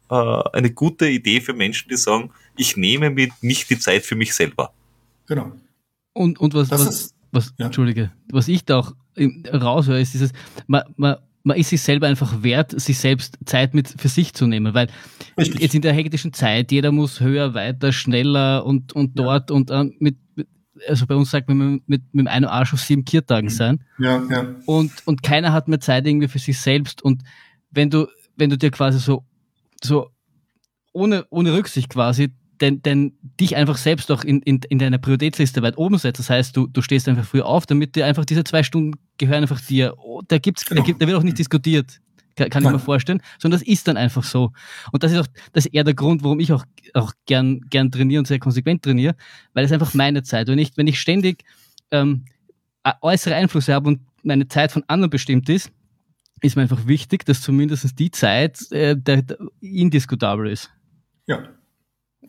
äh, 0.09 0.43
eine 0.53 0.71
gute 0.71 1.07
Idee 1.07 1.41
für 1.41 1.53
Menschen, 1.53 1.89
die 1.89 1.97
sagen, 1.97 2.31
ich 2.57 2.77
nehme 2.77 3.09
mir 3.09 3.29
nicht 3.41 3.69
die 3.69 3.79
Zeit 3.79 4.03
für 4.03 4.15
mich 4.15 4.33
selber. 4.33 4.73
Genau. 5.27 5.51
Und, 6.13 6.39
und 6.39 6.53
was, 6.53 6.69
das 6.69 6.85
was, 6.85 6.95
ist, 6.95 7.15
was, 7.31 7.53
Entschuldige, 7.57 8.11
was 8.29 8.47
ich 8.47 8.65
da 8.65 8.79
auch 8.79 8.93
raushöre, 9.53 10.01
ist 10.01 10.13
dieses, 10.13 10.33
man, 10.67 10.83
man 10.97 11.17
man 11.43 11.57
ist 11.57 11.69
sich 11.69 11.81
selber 11.81 12.07
einfach 12.07 12.43
wert, 12.43 12.79
sich 12.79 12.99
selbst 12.99 13.37
Zeit 13.45 13.73
mit 13.73 13.93
für 13.97 14.07
sich 14.07 14.33
zu 14.33 14.47
nehmen, 14.47 14.73
weil 14.73 14.87
Richtig. 15.37 15.61
jetzt 15.61 15.75
in 15.75 15.81
der 15.81 15.93
hektischen 15.93 16.33
Zeit, 16.33 16.71
jeder 16.71 16.91
muss 16.91 17.19
höher, 17.19 17.53
weiter, 17.53 17.91
schneller 17.91 18.65
und, 18.65 18.93
und 18.93 19.17
dort 19.17 19.49
ja. 19.49 19.55
und 19.55 19.71
äh, 19.71 19.85
mit, 19.99 20.17
also 20.87 21.05
bei 21.07 21.15
uns 21.15 21.31
sagt 21.31 21.49
man 21.49 21.57
mit, 21.57 21.87
mit, 21.87 22.01
dem 22.13 22.27
einen 22.27 22.45
Arsch 22.45 22.73
auf 22.73 22.81
sieben 22.81 23.05
Kiertagen 23.05 23.47
mhm. 23.47 23.51
sein. 23.51 23.83
Ja, 23.97 24.23
ja. 24.29 24.55
Und, 24.65 24.91
und 25.05 25.23
keiner 25.23 25.53
hat 25.53 25.67
mehr 25.67 25.79
Zeit 25.79 26.05
irgendwie 26.05 26.27
für 26.27 26.39
sich 26.39 26.59
selbst 26.59 27.01
und 27.01 27.23
wenn 27.71 27.89
du, 27.89 28.07
wenn 28.35 28.49
du 28.49 28.57
dir 28.57 28.71
quasi 28.71 28.99
so, 28.99 29.25
so 29.83 30.09
ohne, 30.93 31.25
ohne 31.29 31.53
Rücksicht 31.53 31.89
quasi 31.89 32.33
denn, 32.61 32.81
denn 32.81 33.13
dich 33.39 33.55
einfach 33.55 33.77
selbst 33.77 34.11
auch 34.11 34.23
in, 34.23 34.41
in, 34.41 34.61
in 34.69 34.79
deiner 34.79 34.99
Prioritätsliste 34.99 35.61
weit 35.61 35.77
oben 35.77 35.97
setzt. 35.97 36.19
Das 36.19 36.29
heißt, 36.29 36.55
du, 36.55 36.67
du 36.67 36.81
stehst 36.81 37.09
einfach 37.09 37.25
früh 37.25 37.41
auf, 37.41 37.65
damit 37.65 37.95
dir 37.95 38.05
einfach 38.05 38.23
diese 38.25 38.43
zwei 38.43 38.63
Stunden 38.63 38.97
gehören 39.17 39.41
einfach 39.41 39.59
dir. 39.59 39.95
Oh, 39.97 40.21
da 40.27 40.37
gibt's, 40.37 40.65
genau. 40.65 40.81
da, 40.81 40.85
gibt, 40.85 41.01
da 41.01 41.07
wird 41.07 41.17
auch 41.17 41.23
nicht 41.23 41.39
diskutiert. 41.39 41.99
Kann, 42.35 42.63
ich 42.63 42.71
mir 42.71 42.79
vorstellen, 42.79 43.21
sondern 43.39 43.59
das 43.59 43.67
ist 43.67 43.87
dann 43.87 43.97
einfach 43.97 44.23
so. 44.23 44.51
Und 44.91 45.03
das 45.03 45.11
ist 45.11 45.19
auch 45.19 45.27
das 45.51 45.65
ist 45.65 45.73
eher 45.73 45.83
der 45.83 45.93
Grund, 45.93 46.23
warum 46.23 46.39
ich 46.39 46.51
auch, 46.53 46.63
auch 46.93 47.11
gern, 47.25 47.59
gern 47.69 47.91
trainiere 47.91 48.19
und 48.19 48.25
sehr 48.25 48.39
konsequent 48.39 48.83
trainiere, 48.83 49.15
weil 49.53 49.65
es 49.65 49.71
einfach 49.71 49.93
meine 49.93 50.23
Zeit. 50.23 50.47
Wenn 50.47 50.57
ich, 50.57 50.75
wenn 50.75 50.87
ich 50.87 50.99
ständig 50.99 51.43
ähm, 51.91 52.25
äußere 53.01 53.35
Einflüsse 53.35 53.73
habe 53.73 53.89
und 53.89 53.99
meine 54.23 54.47
Zeit 54.47 54.71
von 54.71 54.83
anderen 54.87 55.09
bestimmt 55.09 55.49
ist, 55.49 55.71
ist 56.41 56.55
mir 56.55 56.63
einfach 56.63 56.87
wichtig, 56.87 57.25
dass 57.25 57.41
zumindest 57.41 57.99
die 57.99 58.09
Zeit 58.09 58.71
äh, 58.71 58.95
der, 58.97 59.21
der 59.21 59.37
indiskutabel 59.59 60.47
ist. 60.47 60.71
Ja, 61.27 61.47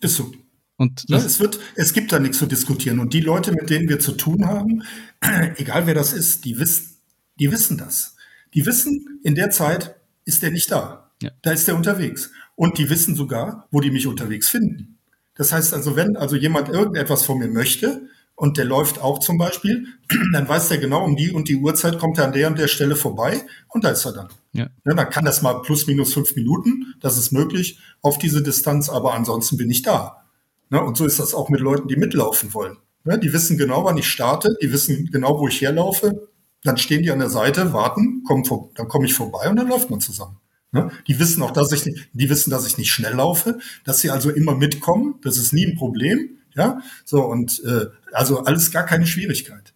ist 0.03 0.17
so. 0.17 0.33
Und 0.77 1.05
ja, 1.09 1.19
es, 1.19 1.39
wird, 1.39 1.61
es 1.77 1.93
gibt 1.93 2.13
da 2.13 2.19
nichts 2.19 2.39
zu 2.39 2.47
diskutieren. 2.47 2.99
Und 2.99 3.13
die 3.13 3.21
Leute, 3.21 3.53
mit 3.53 3.71
denen 3.71 3.89
wir 3.89 4.01
zu 4.01 4.13
tun 4.13 4.47
haben, 4.47 4.83
egal 5.57 5.87
wer 5.87 5.95
das 5.95 6.13
ist, 6.13 6.45
die 6.45 6.59
wissen, 6.59 6.97
die 7.39 7.53
wissen 7.53 7.79
das. 7.79 8.17
Die 8.55 8.67
wissen, 8.67 9.21
in 9.23 9.35
der 9.35 9.51
Zeit 9.51 9.95
ist 10.25 10.43
der 10.43 10.51
nicht 10.51 10.71
da. 10.71 11.11
Ja. 11.23 11.31
Da 11.43 11.53
ist 11.53 11.69
der 11.69 11.77
unterwegs. 11.77 12.31
Und 12.57 12.79
die 12.79 12.91
wissen 12.91 13.15
sogar, 13.15 13.69
wo 13.71 13.81
die 13.81 13.91
mich 13.91 14.07
unterwegs 14.07 14.49
finden. 14.49 14.99
Das 15.35 15.53
heißt 15.53 15.73
also, 15.73 15.97
wenn 15.97 16.17
also 16.17 16.37
jemand 16.37 16.69
irgendetwas 16.69 17.25
von 17.25 17.39
mir 17.39 17.49
möchte 17.49 18.09
und 18.43 18.59
der 18.59 18.65
läuft 18.65 19.01
auch 19.01 19.21
zum 19.21 19.39
Beispiel, 19.39 19.87
dann 20.33 20.49
weiß 20.49 20.67
der 20.67 20.79
genau, 20.79 21.05
um 21.05 21.15
die 21.15 21.31
und 21.31 21.49
die 21.49 21.55
Uhrzeit 21.55 22.01
kommt 22.01 22.19
er 22.19 22.25
an 22.25 22.33
der 22.33 22.49
und 22.49 22.59
der 22.59 22.67
Stelle 22.67 22.97
vorbei 22.97 23.41
und 23.69 23.85
da 23.85 23.91
ist 23.91 24.05
er 24.05 24.15
dann. 24.15 24.31
Ja. 24.53 24.67
ja 24.85 24.95
dann 24.95 25.11
kann 25.11 25.25
das 25.25 25.43
mal 25.43 25.63
plus 25.63 25.87
minus 25.87 26.13
fünf 26.13 26.35
Minuten, 26.35 26.93
das 27.01 27.17
ist 27.17 27.31
möglich, 27.31 27.79
auf 28.01 28.19
diese 28.19 28.43
Distanz, 28.43 28.89
aber 28.89 29.15
ansonsten 29.15 29.59
bin 29.59 29.71
ich 29.71 29.83
da. 29.83 30.25
Ne? 30.71 30.83
Und 30.83 30.97
so 30.97 31.07
ist 31.07 31.21
das 31.21 31.35
auch 31.35 31.51
mit 31.51 31.61
Leuten, 31.61 31.87
die 31.87 31.95
mitlaufen 31.95 32.53
wollen. 32.53 32.79
Ne? 33.05 33.17
Die 33.17 33.33
wissen 33.33 33.59
genau, 33.59 33.85
wann 33.85 33.97
ich 33.97 34.09
starte, 34.09 34.57
die 34.61 34.73
wissen 34.73 35.09
genau, 35.13 35.39
wo 35.39 35.47
ich 35.47 35.61
herlaufe. 35.61 36.29
Dann 36.65 36.79
stehen 36.79 37.05
die 37.05 37.13
an 37.13 37.21
der 37.21 37.31
Seite, 37.31 37.73
warten, 37.73 38.25
kommen 38.25 38.45
vor, 38.45 38.71
dann 38.75 38.89
komme 38.89 39.07
ich 39.07 39.15
vorbei 39.15 39.49
und 39.51 39.55
dann 39.55 39.69
läuft 39.69 39.89
man 39.89 40.01
zusammen. 40.01 40.39
Ne? 40.73 40.91
Die 41.07 41.21
wissen 41.21 41.45
auch, 41.45 41.53
dass 41.53 41.71
ich, 41.71 41.87
nicht, 41.87 42.09
die 42.13 42.29
wissen, 42.29 42.51
dass 42.51 42.67
ich 42.67 42.77
nicht 42.77 42.91
schnell 42.91 43.15
laufe, 43.15 43.61
dass 43.85 44.01
sie 44.01 44.11
also 44.11 44.31
immer 44.31 44.57
mitkommen. 44.57 45.21
Das 45.23 45.37
ist 45.37 45.53
nie 45.53 45.65
ein 45.65 45.77
Problem. 45.77 46.39
Ja, 46.55 46.81
so 47.05 47.23
und 47.25 47.63
äh, 47.65 47.87
also 48.13 48.45
alles 48.45 48.71
gar 48.71 48.85
keine 48.85 49.07
Schwierigkeit. 49.07 49.73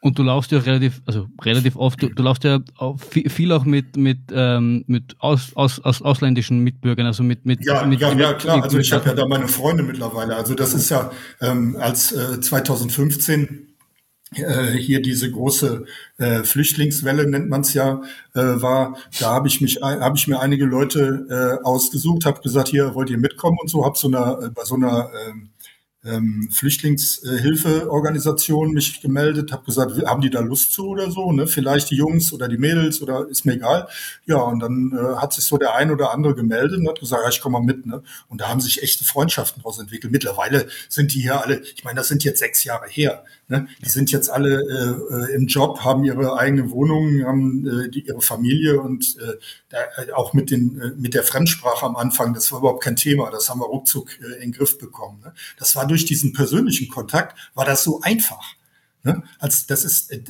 Und 0.00 0.16
du 0.16 0.22
laufst 0.22 0.52
ja 0.52 0.60
relativ, 0.60 1.02
also 1.06 1.26
relativ 1.42 1.74
oft, 1.74 2.00
du, 2.00 2.08
du 2.08 2.22
laufst 2.22 2.44
ja 2.44 2.60
auch 2.76 3.00
viel 3.00 3.50
auch 3.50 3.64
mit 3.64 3.96
mit 3.96 4.18
ähm, 4.30 4.84
mit 4.86 5.16
aus, 5.18 5.56
aus, 5.56 5.80
aus 5.80 6.02
ausländischen 6.02 6.60
Mitbürgern, 6.60 7.06
also 7.06 7.24
mit 7.24 7.44
mit 7.44 7.64
ja 7.64 7.84
mit, 7.84 8.00
ja, 8.00 8.10
mit, 8.10 8.20
ja 8.20 8.32
klar. 8.34 8.62
Also 8.62 8.78
ich 8.78 8.92
habe 8.92 9.08
ja 9.08 9.14
da 9.14 9.26
meine 9.26 9.48
Freunde 9.48 9.82
mittlerweile. 9.82 10.36
Also 10.36 10.54
das 10.54 10.72
ist 10.72 10.88
ja 10.90 11.10
ähm, 11.40 11.76
als 11.80 12.12
äh, 12.12 12.40
2015 12.40 13.68
äh, 14.36 14.72
hier 14.72 15.02
diese 15.02 15.32
große 15.32 15.84
äh, 16.18 16.44
Flüchtlingswelle 16.44 17.28
nennt 17.28 17.48
man 17.48 17.62
es 17.62 17.74
ja 17.74 18.02
äh, 18.34 18.40
war 18.40 18.96
da 19.18 19.32
habe 19.32 19.48
ich 19.48 19.60
mich 19.60 19.80
habe 19.82 20.16
ich 20.16 20.28
mir 20.28 20.38
einige 20.38 20.66
Leute 20.66 21.58
äh, 21.60 21.64
ausgesucht 21.64 22.24
habe 22.24 22.40
gesagt 22.42 22.68
hier 22.68 22.94
wollt 22.94 23.10
ihr 23.10 23.18
mitkommen 23.18 23.56
und 23.60 23.68
so 23.68 23.84
habe 23.84 23.96
so 23.98 24.06
einer 24.06 24.42
äh, 24.42 24.50
bei 24.50 24.64
so 24.64 24.74
einer 24.74 25.10
äh, 25.12 25.32
ähm, 26.04 26.48
Flüchtlingshilfeorganisation 26.52 28.72
mich 28.72 29.00
gemeldet, 29.00 29.52
habe 29.52 29.64
gesagt, 29.64 29.92
haben 30.06 30.20
die 30.20 30.30
da 30.30 30.40
Lust 30.40 30.72
zu 30.72 30.88
oder 30.88 31.10
so, 31.10 31.32
ne? 31.32 31.46
Vielleicht 31.46 31.90
die 31.90 31.96
Jungs 31.96 32.32
oder 32.32 32.48
die 32.48 32.58
Mädels 32.58 33.02
oder 33.02 33.28
ist 33.28 33.44
mir 33.44 33.54
egal. 33.54 33.88
Ja, 34.26 34.38
und 34.38 34.60
dann 34.60 34.92
äh, 34.96 35.16
hat 35.16 35.32
sich 35.32 35.44
so 35.44 35.58
der 35.58 35.74
ein 35.74 35.90
oder 35.90 36.12
andere 36.12 36.34
gemeldet 36.34 36.78
und 36.78 36.88
hat 36.88 37.00
gesagt, 37.00 37.22
ja, 37.24 37.30
ich 37.30 37.40
komme 37.40 37.58
mal 37.58 37.64
mit, 37.64 37.86
ne? 37.86 38.02
Und 38.28 38.40
da 38.40 38.48
haben 38.48 38.60
sich 38.60 38.82
echte 38.82 39.04
Freundschaften 39.04 39.62
daraus 39.62 39.80
entwickelt. 39.80 40.12
Mittlerweile 40.12 40.68
sind 40.88 41.14
die 41.14 41.20
hier 41.20 41.42
alle, 41.42 41.60
ich 41.60 41.84
meine, 41.84 41.96
das 41.96 42.08
sind 42.08 42.24
jetzt 42.24 42.38
sechs 42.38 42.64
Jahre 42.64 42.88
her. 42.88 43.24
Ne? 43.48 43.66
Die 43.82 43.88
sind 43.88 44.10
jetzt 44.10 44.28
alle 44.28 44.60
äh, 44.60 45.34
im 45.34 45.46
Job, 45.46 45.80
haben 45.80 46.04
ihre 46.04 46.38
eigene 46.38 46.70
Wohnung, 46.70 47.24
haben 47.24 47.66
äh, 47.66 47.88
die, 47.88 48.06
ihre 48.06 48.20
Familie 48.20 48.80
und 48.80 49.16
äh, 49.18 49.38
da, 49.70 49.78
äh, 49.96 50.12
auch 50.12 50.34
mit, 50.34 50.50
den, 50.50 50.78
äh, 50.78 50.90
mit 50.96 51.14
der 51.14 51.22
Fremdsprache 51.22 51.86
am 51.86 51.96
Anfang, 51.96 52.34
das 52.34 52.52
war 52.52 52.58
überhaupt 52.58 52.84
kein 52.84 52.96
Thema. 52.96 53.30
Das 53.30 53.48
haben 53.48 53.60
wir 53.60 53.66
ruckzuck 53.66 54.10
äh, 54.20 54.34
in 54.34 54.40
den 54.40 54.52
Griff 54.52 54.76
bekommen. 54.76 55.20
Ne? 55.24 55.32
Das 55.58 55.76
war 55.76 55.86
durch 55.86 56.04
diesen 56.04 56.34
persönlichen 56.34 56.88
Kontakt, 56.88 57.38
war 57.54 57.64
das 57.64 57.82
so 57.84 58.02
einfach. 58.02 58.54
Ne? 59.02 59.22
Als 59.38 59.66
das 59.66 59.82
ist, 59.82 60.12
äh, 60.12 60.22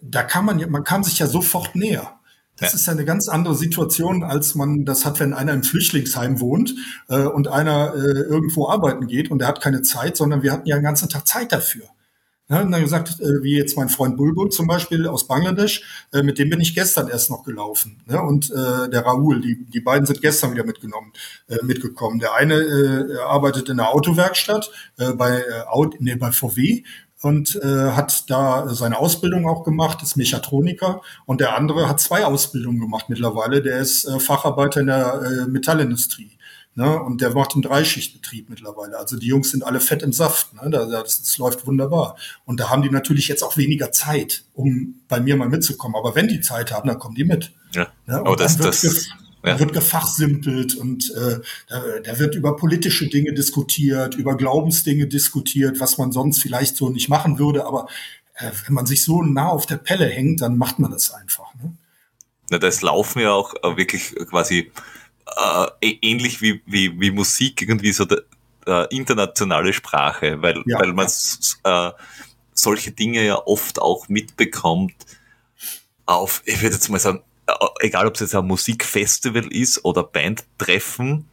da 0.00 0.22
kann 0.22 0.46
man, 0.46 0.70
man 0.70 0.84
kam 0.84 1.04
sich 1.04 1.18
ja 1.18 1.26
sofort 1.26 1.74
näher. 1.74 2.18
Das 2.56 2.72
ja. 2.72 2.76
ist 2.76 2.86
ja 2.86 2.92
eine 2.92 3.04
ganz 3.04 3.28
andere 3.28 3.54
Situation, 3.54 4.22
als 4.22 4.54
man 4.54 4.86
das 4.86 5.04
hat, 5.04 5.20
wenn 5.20 5.34
einer 5.34 5.52
im 5.52 5.64
Flüchtlingsheim 5.64 6.40
wohnt 6.40 6.74
äh, 7.08 7.24
und 7.24 7.48
einer 7.48 7.92
äh, 7.94 7.98
irgendwo 7.98 8.68
arbeiten 8.68 9.06
geht 9.06 9.30
und 9.30 9.40
der 9.40 9.48
hat 9.48 9.60
keine 9.60 9.82
Zeit, 9.82 10.16
sondern 10.16 10.42
wir 10.42 10.52
hatten 10.52 10.66
ja 10.66 10.76
den 10.76 10.84
ganzen 10.84 11.10
Tag 11.10 11.26
Zeit 11.26 11.52
dafür. 11.52 11.88
Ja, 12.52 12.60
und 12.60 12.70
dann 12.70 12.82
gesagt, 12.82 13.18
äh, 13.18 13.42
wie 13.42 13.56
jetzt 13.56 13.78
mein 13.78 13.88
Freund 13.88 14.18
Bulbul 14.18 14.50
zum 14.50 14.66
Beispiel 14.66 15.08
aus 15.08 15.26
Bangladesch, 15.26 15.84
äh, 16.12 16.22
mit 16.22 16.38
dem 16.38 16.50
bin 16.50 16.60
ich 16.60 16.74
gestern 16.74 17.08
erst 17.08 17.30
noch 17.30 17.44
gelaufen. 17.44 18.02
Ne? 18.06 18.20
Und 18.20 18.50
äh, 18.50 18.90
der 18.90 19.06
Raoul, 19.06 19.40
die, 19.40 19.64
die 19.64 19.80
beiden 19.80 20.04
sind 20.04 20.20
gestern 20.20 20.52
wieder 20.52 20.64
mitgenommen, 20.64 21.14
äh, 21.48 21.56
mitgekommen. 21.62 22.18
Der 22.18 22.34
eine 22.34 22.56
äh, 22.56 23.16
arbeitet 23.20 23.70
in 23.70 23.78
der 23.78 23.88
Autowerkstatt 23.88 24.70
äh, 24.98 25.14
bei, 25.14 25.38
äh, 25.38 25.62
Audi, 25.66 25.96
nee, 26.00 26.14
bei 26.14 26.30
VW 26.30 26.82
und 27.22 27.56
äh, 27.56 27.92
hat 27.92 28.28
da 28.28 28.68
seine 28.68 28.98
Ausbildung 28.98 29.48
auch 29.48 29.64
gemacht, 29.64 30.02
ist 30.02 30.16
Mechatroniker 30.16 31.00
und 31.24 31.40
der 31.40 31.56
andere 31.56 31.88
hat 31.88 32.00
zwei 32.00 32.26
Ausbildungen 32.26 32.80
gemacht 32.80 33.06
mittlerweile, 33.08 33.62
der 33.62 33.78
ist 33.78 34.04
äh, 34.04 34.20
Facharbeiter 34.20 34.80
in 34.80 34.88
der 34.88 35.22
äh, 35.22 35.48
Metallindustrie. 35.48 36.32
Ne? 36.74 37.00
Und 37.02 37.20
der 37.20 37.34
macht 37.34 37.52
einen 37.52 37.62
Dreischichtbetrieb 37.62 38.48
mittlerweile. 38.48 38.98
Also 38.98 39.18
die 39.18 39.26
Jungs 39.26 39.50
sind 39.50 39.62
alle 39.62 39.78
fett 39.78 40.02
im 40.02 40.12
Saft. 40.12 40.54
Ne? 40.54 40.70
Das, 40.70 41.20
das 41.20 41.38
läuft 41.38 41.66
wunderbar. 41.66 42.16
Und 42.46 42.60
da 42.60 42.70
haben 42.70 42.82
die 42.82 42.90
natürlich 42.90 43.28
jetzt 43.28 43.42
auch 43.42 43.58
weniger 43.58 43.92
Zeit, 43.92 44.44
um 44.54 45.02
bei 45.06 45.20
mir 45.20 45.36
mal 45.36 45.48
mitzukommen. 45.48 45.96
Aber 45.96 46.14
wenn 46.14 46.28
die 46.28 46.40
Zeit 46.40 46.72
haben, 46.72 46.88
dann 46.88 46.98
kommen 46.98 47.14
die 47.14 47.24
mit. 47.24 47.52
Ja. 47.74 47.88
Ne? 48.06 48.22
Und 48.22 48.28
oh, 48.28 48.34
das, 48.36 48.56
dann 48.56 48.64
wird, 48.64 48.84
das, 48.84 49.08
ja. 49.44 49.58
wird 49.58 49.74
gefachsimpelt 49.74 50.74
und 50.76 51.12
äh, 51.14 51.40
da, 51.68 51.82
da 52.04 52.18
wird 52.18 52.34
über 52.36 52.56
politische 52.56 53.08
Dinge 53.08 53.34
diskutiert, 53.34 54.14
über 54.14 54.36
Glaubensdinge 54.36 55.06
diskutiert, 55.06 55.78
was 55.78 55.98
man 55.98 56.10
sonst 56.10 56.40
vielleicht 56.40 56.76
so 56.76 56.88
nicht 56.88 57.10
machen 57.10 57.38
würde. 57.38 57.66
Aber 57.66 57.86
äh, 58.36 58.50
wenn 58.66 58.74
man 58.74 58.86
sich 58.86 59.04
so 59.04 59.22
nah 59.22 59.48
auf 59.48 59.66
der 59.66 59.76
Pelle 59.76 60.06
hängt, 60.06 60.40
dann 60.40 60.56
macht 60.56 60.78
man 60.78 60.90
das 60.90 61.10
einfach. 61.12 61.54
Ne? 61.56 61.76
Na, 62.48 62.58
das 62.58 62.80
laufen 62.80 63.20
ja 63.20 63.32
auch 63.32 63.54
äh, 63.62 63.76
wirklich 63.76 64.14
quasi 64.30 64.72
äh, 65.26 65.94
ähnlich 66.02 66.40
wie, 66.40 66.62
wie, 66.66 66.98
wie 67.00 67.10
Musik 67.10 67.62
irgendwie 67.62 67.92
so 67.92 68.04
der, 68.04 68.22
äh, 68.66 68.94
internationale 68.94 69.72
Sprache, 69.72 70.40
weil, 70.42 70.62
ja. 70.66 70.78
weil 70.78 70.92
man 70.92 71.08
äh, 71.64 71.90
solche 72.54 72.92
Dinge 72.92 73.24
ja 73.24 73.36
oft 73.46 73.80
auch 73.80 74.08
mitbekommt 74.08 74.94
auf, 76.06 76.42
ich 76.44 76.60
würde 76.60 76.74
jetzt 76.74 76.88
mal 76.88 76.98
sagen, 76.98 77.22
äh, 77.46 77.52
egal 77.80 78.06
ob 78.06 78.14
es 78.14 78.20
jetzt 78.20 78.34
ein 78.34 78.46
Musikfestival 78.46 79.52
ist 79.52 79.84
oder 79.84 80.02
Bandtreffen, 80.02 81.28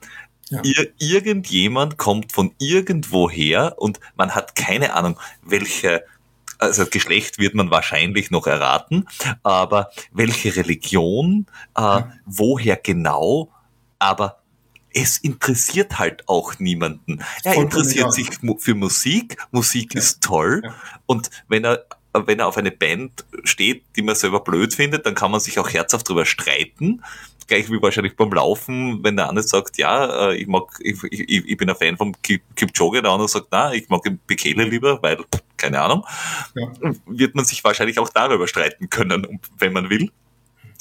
ja. 0.51 0.61
Ir 0.63 0.91
irgendjemand 0.97 1.97
kommt 1.97 2.31
von 2.31 2.55
irgendwoher 2.57 3.75
und 3.77 3.99
man 4.15 4.33
hat 4.33 4.55
keine 4.55 4.93
Ahnung, 4.95 5.19
welche 5.43 6.03
also 6.57 6.87
Geschlecht 6.87 7.37
wird 7.37 7.53
man 7.53 7.69
wahrscheinlich 7.69 8.31
noch 8.31 8.47
erraten, 8.47 9.07
aber 9.43 9.91
welche 10.11 10.55
Religion, 10.55 11.45
äh, 11.77 11.81
ja. 11.81 12.11
woher 12.25 12.77
genau 12.77 13.51
aber 13.99 14.41
es 14.91 15.17
interessiert 15.17 15.99
halt 15.99 16.27
auch 16.27 16.57
niemanden. 16.57 17.19
Er 17.43 17.53
Vollkommen 17.53 17.65
interessiert 17.65 18.05
egal. 18.05 18.11
sich 18.11 18.29
für 18.59 18.75
Musik, 18.75 19.37
Musik 19.51 19.93
ja. 19.93 19.99
ist 19.99 20.21
toll 20.21 20.61
ja. 20.63 20.75
und 21.05 21.29
wenn 21.47 21.63
er 21.63 21.85
wenn 22.13 22.39
er 22.39 22.47
auf 22.47 22.57
eine 22.57 22.71
Band 22.71 23.23
steht, 23.43 23.83
die 23.95 24.01
man 24.01 24.15
selber 24.15 24.39
blöd 24.39 24.73
findet, 24.73 25.05
dann 25.05 25.15
kann 25.15 25.31
man 25.31 25.39
sich 25.39 25.59
auch 25.59 25.69
herzhaft 25.69 26.09
drüber 26.09 26.25
streiten. 26.25 27.03
Gleich 27.47 27.69
wie 27.71 27.81
wahrscheinlich 27.81 28.15
beim 28.15 28.31
Laufen, 28.31 29.03
wenn 29.03 29.15
der 29.15 29.29
eine 29.29 29.41
sagt, 29.41 29.77
ja, 29.77 30.29
äh, 30.29 30.35
ich 30.35 30.47
mag, 30.47 30.63
ich, 30.81 31.03
ich, 31.03 31.29
ich 31.29 31.57
bin 31.57 31.69
ein 31.69 31.75
Fan 31.75 31.97
vom 31.97 32.15
Kipchoge, 32.21 33.01
der 33.01 33.11
andere 33.11 33.27
sagt, 33.27 33.47
na, 33.51 33.73
ich 33.73 33.89
mag 33.89 34.01
Bekele 34.27 34.65
lieber, 34.65 35.01
weil, 35.01 35.17
keine 35.57 35.81
Ahnung, 35.81 36.05
ja. 36.55 36.67
wird 37.05 37.35
man 37.35 37.45
sich 37.45 37.63
wahrscheinlich 37.63 37.97
auch 37.99 38.09
darüber 38.09 38.47
streiten 38.47 38.89
können, 38.89 39.39
wenn 39.57 39.73
man 39.73 39.89
will. 39.89 40.11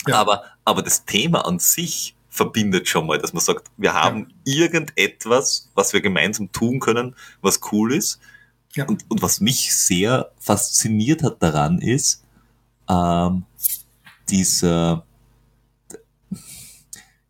Ja. 0.06 0.16
Aber, 0.16 0.44
aber 0.64 0.82
das 0.82 1.04
Thema 1.04 1.46
an 1.46 1.58
sich 1.58 2.14
verbindet 2.38 2.88
schon 2.88 3.06
mal, 3.06 3.18
dass 3.18 3.32
man 3.32 3.42
sagt, 3.42 3.70
wir 3.76 3.92
haben 3.92 4.28
ja. 4.44 4.54
irgendetwas, 4.62 5.70
was 5.74 5.92
wir 5.92 6.00
gemeinsam 6.00 6.50
tun 6.52 6.78
können, 6.80 7.14
was 7.42 7.60
cool 7.72 7.92
ist. 7.92 8.20
Ja. 8.74 8.86
Und, 8.86 9.04
und 9.10 9.20
was 9.20 9.40
mich 9.40 9.76
sehr 9.76 10.30
fasziniert 10.38 11.22
hat 11.22 11.42
daran 11.42 11.80
ist, 11.80 12.24
ähm, 12.88 13.44
dieser, 14.30 15.04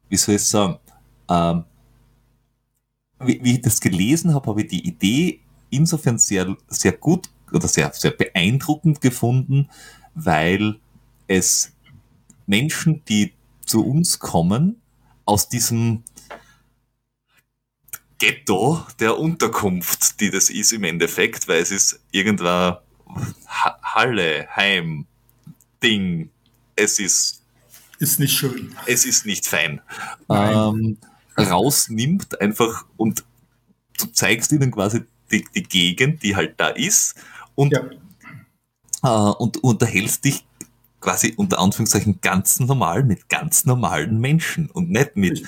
wie 0.09 0.17
soll 0.17 0.35
ich 0.35 0.45
sagen, 0.45 0.79
ähm, 1.29 1.65
wie, 3.21 3.43
wie 3.43 3.55
ich 3.55 3.63
das 3.63 3.81
gelesen 3.81 4.35
habe, 4.35 4.47
habe 4.47 4.63
ich 4.63 4.69
die 4.69 4.87
Idee 4.87 5.41
insofern 5.71 6.19
sehr, 6.19 6.55
sehr 6.69 6.93
gut 6.93 7.31
oder 7.51 7.67
sehr, 7.67 7.91
sehr 7.95 8.11
beeindruckend 8.11 9.01
gefunden, 9.01 9.71
weil 10.15 10.79
es 11.29 11.73
Menschen, 12.47 13.03
die 13.09 13.33
zu 13.65 13.87
uns 13.87 14.19
kommen, 14.19 14.81
aus 15.29 15.49
diesem 15.49 16.03
Ghetto 18.19 18.83
der 18.99 19.19
Unterkunft, 19.19 20.21
die 20.21 20.31
das 20.31 20.49
ist 20.49 20.73
im 20.73 20.85
Endeffekt, 20.85 21.47
weil 21.47 21.61
es 21.61 21.71
ist 21.71 22.01
irgendwann 22.11 22.79
Halle, 23.47 24.49
Heim, 24.57 25.07
Ding. 25.83 26.31
Es 26.75 26.99
ist. 26.99 27.43
Ist 27.99 28.19
nicht 28.19 28.37
schön. 28.37 28.75
Es 28.87 29.05
ist 29.05 29.27
nicht 29.27 29.47
fein. 29.47 29.81
Ähm, 30.31 30.97
rausnimmt 31.37 32.41
einfach 32.41 32.87
und 32.97 33.25
du 33.99 34.07
zeigst 34.07 34.51
ihnen 34.53 34.71
quasi 34.71 35.03
die, 35.31 35.45
die 35.55 35.63
Gegend, 35.63 36.23
die 36.23 36.37
halt 36.37 36.55
da 36.59 36.69
ist 36.69 37.17
und, 37.55 37.73
ja. 37.73 37.83
äh, 39.03 39.33
und 39.35 39.63
unterhältst 39.63 40.25
dich 40.25 40.45
quasi 41.01 41.35
unter 41.37 41.59
Anführungszeichen 41.59 42.21
ganz 42.21 42.61
normal 42.61 43.05
mit 43.05 43.29
ganz 43.29 43.65
normalen 43.65 44.21
Menschen 44.21 44.71
und 44.71 44.91
nicht 44.91 45.17
mit 45.17 45.43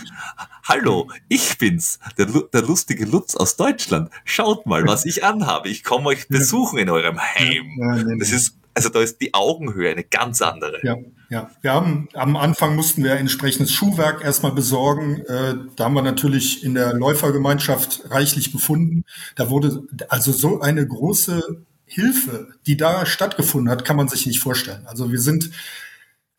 Hallo, 0.65 1.09
ich 1.29 1.59
bin's, 1.59 1.99
der, 2.17 2.27
der 2.27 2.63
lustige 2.63 3.05
Lutz 3.05 3.35
aus 3.35 3.57
Deutschland. 3.57 4.11
Schaut 4.25 4.67
mal, 4.67 4.87
was 4.87 5.05
ich 5.05 5.25
anhabe. 5.25 5.69
Ich 5.69 5.83
komme 5.83 6.07
euch 6.07 6.29
besuchen 6.29 6.79
in 6.79 6.91
eurem 6.91 7.19
Heim. 7.21 8.19
Das 8.19 8.31
ist, 8.31 8.57
also 8.75 8.89
da 8.89 9.01
ist 9.01 9.21
die 9.21 9.35
Augenhöhe 9.35 9.91
eine 9.91 10.05
ganz 10.05 10.43
andere. 10.43 10.79
Ja. 10.83 10.97
Ja, 11.31 11.49
wir 11.61 11.73
haben 11.73 12.09
am 12.15 12.37
Anfang 12.37 12.75
mussten 12.75 13.05
wir 13.05 13.13
entsprechendes 13.13 13.73
Schuhwerk 13.73 14.25
erstmal 14.25 14.51
besorgen. 14.51 15.21
Äh, 15.27 15.55
da 15.77 15.85
haben 15.85 15.95
wir 15.95 16.03
natürlich 16.03 16.65
in 16.65 16.75
der 16.75 16.93
Läufergemeinschaft 16.93 18.03
reichlich 18.11 18.51
gefunden. 18.51 19.05
Da 19.37 19.49
wurde 19.49 19.85
also 20.09 20.33
so 20.33 20.61
eine 20.61 20.85
große 20.85 21.65
Hilfe, 21.93 22.49
die 22.67 22.77
da 22.77 23.05
stattgefunden 23.05 23.69
hat, 23.69 23.85
kann 23.85 23.97
man 23.97 24.09
sich 24.09 24.25
nicht 24.27 24.41
vorstellen. 24.41 24.87
Also 24.87 25.11
wir 25.11 25.21
sind 25.21 25.51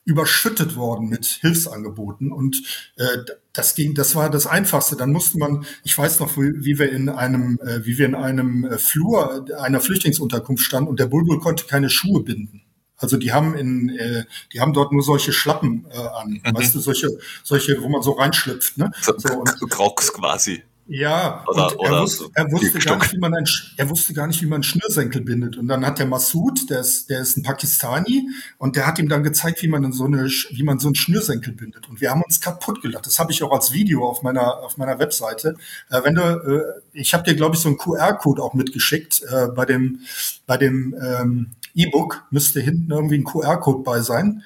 überschüttet 0.06 0.76
worden 0.76 1.10
mit 1.10 1.26
Hilfsangeboten 1.26 2.32
und 2.32 2.64
äh, 2.96 3.18
das 3.54 3.76
ging, 3.76 3.94
das 3.94 4.16
war 4.16 4.30
das 4.30 4.48
Einfachste. 4.48 4.96
Dann 4.96 5.12
musste 5.12 5.38
man, 5.38 5.66
ich 5.84 5.96
weiß 5.96 6.22
noch, 6.22 6.38
wie, 6.38 6.66
wie 6.66 6.80
wir 6.80 6.92
in 6.92 7.10
einem, 7.10 7.60
äh, 7.60 7.86
wie 7.86 7.98
wir 7.98 8.06
in 8.06 8.16
einem 8.16 8.64
äh, 8.64 8.78
Flur 8.78 9.46
einer 9.60 9.82
Flüchtlingsunterkunft 9.82 10.64
standen 10.64 10.90
und 10.90 11.00
der 11.00 11.08
Bulbul 11.08 11.40
konnte 11.40 11.66
keine 11.66 11.90
Schuhe 11.90 12.24
binden. 12.24 12.64
Also 12.96 13.18
die 13.18 13.34
haben 13.34 13.56
in, 13.56 13.90
äh, 13.90 14.24
die 14.54 14.62
haben 14.62 14.74
dort 14.74 14.94
nur 14.94 15.04
solche 15.04 15.34
Schlappen 15.34 15.86
äh, 15.92 15.98
an, 15.98 16.42
mhm. 16.44 16.56
weißt 16.56 16.76
du, 16.76 16.80
solche, 16.80 17.10
solche, 17.44 17.82
wo 17.82 17.90
man 17.90 18.02
so 18.02 18.12
reinschlüpft, 18.12 18.78
ne? 18.78 18.92
So, 19.02 19.14
so 19.18 19.34
und, 19.34 19.70
Crocs 19.70 20.14
quasi. 20.14 20.64
Ja, 20.93 21.45
oder, 21.47 21.80
und 21.80 21.86
er, 21.86 22.01
wusste, 22.01 22.25
er 22.34 22.51
wusste 22.51 22.80
gar 22.80 22.97
nicht, 22.97 23.13
wie 23.13 23.17
man 23.17 23.34
ein, 23.34 23.45
er 23.77 23.89
wusste 23.89 24.13
gar 24.13 24.27
nicht, 24.27 24.41
wie 24.41 24.45
man 24.45 24.62
Schnürsenkel 24.62 25.21
bindet. 25.21 25.56
Und 25.56 25.69
dann 25.69 25.86
hat 25.86 25.99
der 25.99 26.06
Massoud, 26.06 26.69
der 26.69 26.82
ist, 26.82 27.10
der 27.10 27.21
ist 27.21 27.38
ein 27.38 27.43
Pakistani, 27.43 28.27
und 28.58 28.75
der 28.75 28.88
hat 28.88 28.99
ihm 28.99 29.08
dann 29.08 29.23
gezeigt, 29.23 29.63
wie 29.63 29.69
man 29.69 29.89
so 29.93 30.04
eine, 30.04 30.25
wie 30.25 30.63
man 30.63 30.80
so 30.80 30.89
einen 30.89 30.95
Schnürsenkel 30.95 31.54
bindet. 31.54 31.88
Und 31.88 32.01
wir 32.01 32.12
haben 32.12 32.21
uns 32.21 32.41
kaputt 32.41 32.82
gelacht. 32.82 33.06
Das 33.06 33.19
habe 33.19 33.32
ich 33.32 33.41
auch 33.41 33.54
als 33.54 33.71
Video 33.71 34.06
auf 34.06 34.21
meiner, 34.21 34.58
auf 34.58 34.75
meiner 34.75 34.99
Webseite. 34.99 35.56
Äh, 35.89 36.04
wenn 36.04 36.15
du, 36.15 36.21
äh, 36.21 36.82
ich 36.91 37.13
habe 37.13 37.23
dir, 37.23 37.36
glaube 37.36 37.56
ich, 37.56 37.62
so 37.62 37.69
einen 37.69 37.77
QR-Code 37.77 38.43
auch 38.43 38.54
mitgeschickt. 38.54 39.21
Äh, 39.23 39.47
bei 39.56 39.63
dem, 39.63 40.01
bei 40.45 40.58
dem 40.58 40.93
ähm, 41.01 41.51
E-Book 41.73 42.25
müsste 42.32 42.60
hinten 42.60 42.91
irgendwie 42.91 43.15
ein 43.15 43.23
QR-Code 43.23 43.84
bei 43.84 44.01
sein. 44.01 44.43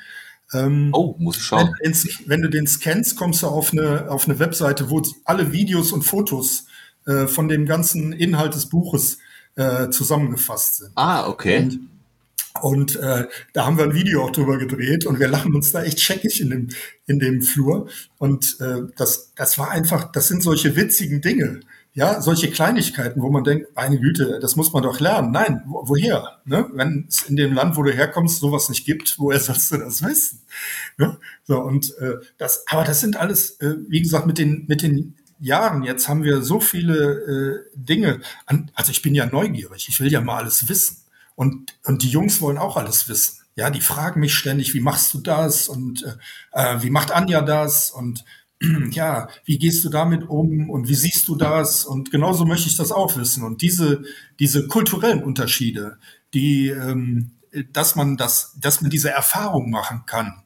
Ähm, 0.54 0.90
oh, 0.94 1.16
muss 1.18 1.38
ich 1.38 1.44
schauen. 1.44 1.74
Wenn, 1.82 1.94
wenn, 2.26 2.42
du 2.42 2.50
den 2.50 2.68
scannst, 2.68 3.16
kommst 3.16 3.44
du 3.44 3.48
auf 3.48 3.72
eine, 3.72 4.10
auf 4.10 4.26
eine 4.28 4.40
Webseite, 4.40 4.90
wo 4.90 5.02
alle 5.24 5.52
Videos 5.52 5.92
und 5.92 6.04
Fotos 6.04 6.68
äh, 7.08 7.28
von 7.28 7.48
dem 7.48 7.66
ganzen 7.66 8.14
Inhalt 8.14 8.56
des 8.56 8.68
Buches 8.68 9.18
äh, 9.56 9.90
zusammengefasst 9.90 10.78
sind. 10.78 10.92
Ah, 10.96 11.28
okay. 11.28 11.60
Und, 11.60 11.90
und 12.62 12.96
äh, 12.96 13.28
da 13.54 13.66
haben 13.66 13.78
wir 13.78 13.86
ein 13.86 13.94
Video 13.94 14.24
auch 14.24 14.32
drüber 14.32 14.58
gedreht 14.58 15.06
und 15.06 15.20
wir 15.20 15.28
lachen 15.28 15.54
uns 15.56 15.72
da 15.72 15.84
echt 15.84 16.00
scheckig 16.00 16.40
in 16.42 16.50
dem, 16.50 16.70
in 17.06 17.20
dem 17.20 17.42
Flur. 17.42 17.90
Und 18.18 18.58
äh, 18.62 18.82
das, 18.96 19.34
das 19.36 19.58
war 19.58 19.72
einfach, 19.72 20.12
das 20.12 20.28
sind 20.28 20.42
solche 20.42 20.76
witzigen 20.76 21.22
Dinge. 21.22 21.62
Ja, 21.98 22.22
solche 22.22 22.52
Kleinigkeiten, 22.52 23.22
wo 23.22 23.30
man 23.32 23.46
denkt, 23.46 23.74
meine 23.74 23.98
Güte, 23.98 24.40
das 24.42 24.58
muss 24.58 24.74
man 24.74 24.84
doch 24.84 25.00
lernen. 25.00 25.32
Nein, 25.32 25.62
wo, 25.66 25.88
woher? 25.88 26.42
Ne? 26.44 26.70
Wenn 26.74 27.06
es 27.08 27.24
in 27.24 27.38
dem 27.38 27.54
Land, 27.54 27.78
wo 27.78 27.84
du 27.84 27.94
herkommst, 27.94 28.42
sowas 28.42 28.68
nicht 28.68 28.86
gibt, 28.86 29.18
woher 29.18 29.40
sollst 29.40 29.72
du 29.72 29.78
das 29.78 30.04
wissen? 30.04 30.42
Ne? 30.98 31.18
So, 31.46 31.62
und 31.62 31.98
äh, 32.00 32.16
das, 32.38 32.66
aber 32.68 32.84
das 32.84 33.00
sind 33.00 33.16
alles, 33.16 33.62
äh, 33.62 33.76
wie 33.88 34.02
gesagt, 34.02 34.28
mit 34.28 34.38
den, 34.38 34.66
mit 34.68 34.82
den 34.82 35.16
Jahren 35.40 35.84
jetzt 35.84 36.10
haben 36.10 36.24
wir 36.24 36.42
so 36.42 36.60
viele 36.60 37.64
äh, 37.74 37.78
Dinge. 37.78 38.20
An, 38.46 38.72
also 38.76 38.92
ich 38.92 39.02
bin 39.02 39.16
ja 39.16 39.26
neugierig, 39.26 39.88
ich 39.88 40.00
will 40.02 40.12
ja 40.12 40.20
mal 40.20 40.38
alles 40.38 40.68
wissen. 40.68 40.98
Und, 41.36 41.78
und 41.86 42.04
die 42.04 42.10
Jungs 42.10 42.42
wollen 42.42 42.58
auch 42.58 42.76
alles 42.76 43.08
wissen. 43.08 43.40
Ja, 43.56 43.70
die 43.70 43.82
fragen 43.82 44.20
mich 44.20 44.36
ständig, 44.36 44.74
wie 44.74 44.82
machst 44.82 45.14
du 45.14 45.20
das 45.20 45.70
und 45.70 46.04
äh, 46.52 46.76
äh 46.76 46.84
wie 46.84 46.90
macht 46.90 47.12
Anja 47.12 47.42
das 47.42 47.90
und 47.90 48.26
ja, 48.92 49.28
wie 49.44 49.58
gehst 49.58 49.84
du 49.84 49.90
damit 49.90 50.28
um 50.30 50.70
und 50.70 50.88
wie 50.88 50.96
siehst 50.96 51.28
du 51.28 51.36
das? 51.36 51.86
Und 51.86 52.12
genauso 52.12 52.46
möchte 52.46 52.70
ich 52.70 52.78
das 52.78 52.92
auch 52.92 53.18
wissen. 53.18 53.44
Und 53.44 53.62
diese, 53.62 54.04
diese 54.40 54.68
kulturellen 54.68 55.24
Unterschiede, 55.24 55.98
die, 56.34 56.70
ähm, 56.70 57.32
dass 57.72 57.96
man 57.96 58.18
das, 58.18 58.58
dass 58.60 58.82
man 58.82 58.90
diese 58.90 59.12
Erfahrung 59.12 59.70
machen 59.70 60.04
kann, 60.06 60.44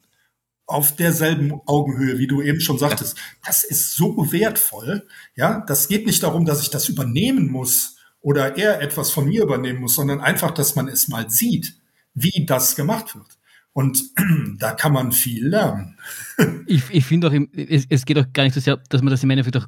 auf 0.66 0.96
derselben 0.96 1.60
Augenhöhe, 1.66 2.20
wie 2.20 2.28
du 2.28 2.44
eben 2.44 2.62
schon 2.62 2.78
sagtest, 2.78 3.18
das 3.44 3.64
ist 3.64 3.96
so 3.96 4.32
wertvoll. 4.32 5.08
Ja, 5.36 5.64
das 5.68 5.88
geht 5.88 6.06
nicht 6.06 6.22
darum, 6.22 6.46
dass 6.46 6.62
ich 6.62 6.70
das 6.70 6.90
übernehmen 6.90 7.52
muss 7.52 7.98
oder 8.22 8.56
er 8.56 8.82
etwas 8.82 9.10
von 9.10 9.26
mir 9.26 9.42
übernehmen 9.42 9.80
muss, 9.80 9.96
sondern 9.96 10.22
einfach, 10.22 10.52
dass 10.52 10.76
man 10.76 10.88
es 10.88 11.08
mal 11.08 11.30
sieht, 11.30 11.76
wie 12.14 12.46
das 12.46 12.76
gemacht 12.76 13.16
wird. 13.16 13.39
Und 13.80 14.04
da 14.60 14.74
kann 14.74 14.92
man 14.92 15.14
viel 15.14 15.48
lernen. 15.48 15.96
ich 16.68 16.84
ich 16.90 17.06
finde 17.06 17.30
auch, 17.30 17.34
es, 17.56 17.86
es, 17.88 18.04
geht 18.04 18.20
auch 18.20 18.26
gar 18.34 18.44
nicht 18.44 18.54
so 18.54 18.60
sehr, 18.60 18.76
dass 18.90 19.02
man 19.02 19.10
das 19.10 19.24
im 19.24 19.30
Endeffekt 19.30 19.56
auch 19.56 19.68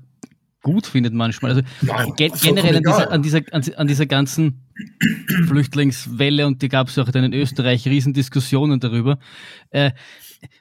gut 0.62 0.86
findet 0.86 1.14
manchmal. 1.14 1.52
Also 1.52 1.62
Nein, 1.82 2.12
ge 2.18 2.30
generell 2.42 2.76
an 2.76 2.84
dieser, 2.84 3.10
an 3.10 3.22
dieser, 3.22 3.80
an, 3.80 3.88
dieser, 3.88 4.06
ganzen 4.08 4.66
Flüchtlingswelle 5.48 6.46
und 6.46 6.62
die 6.62 6.68
gab 6.68 6.90
es 6.90 7.00
auch 7.00 7.10
dann 7.10 7.24
in 7.24 7.34
Österreich 7.34 7.88
Riesendiskussionen 7.88 8.82
darüber. 8.82 9.18
Äh, 9.70 9.92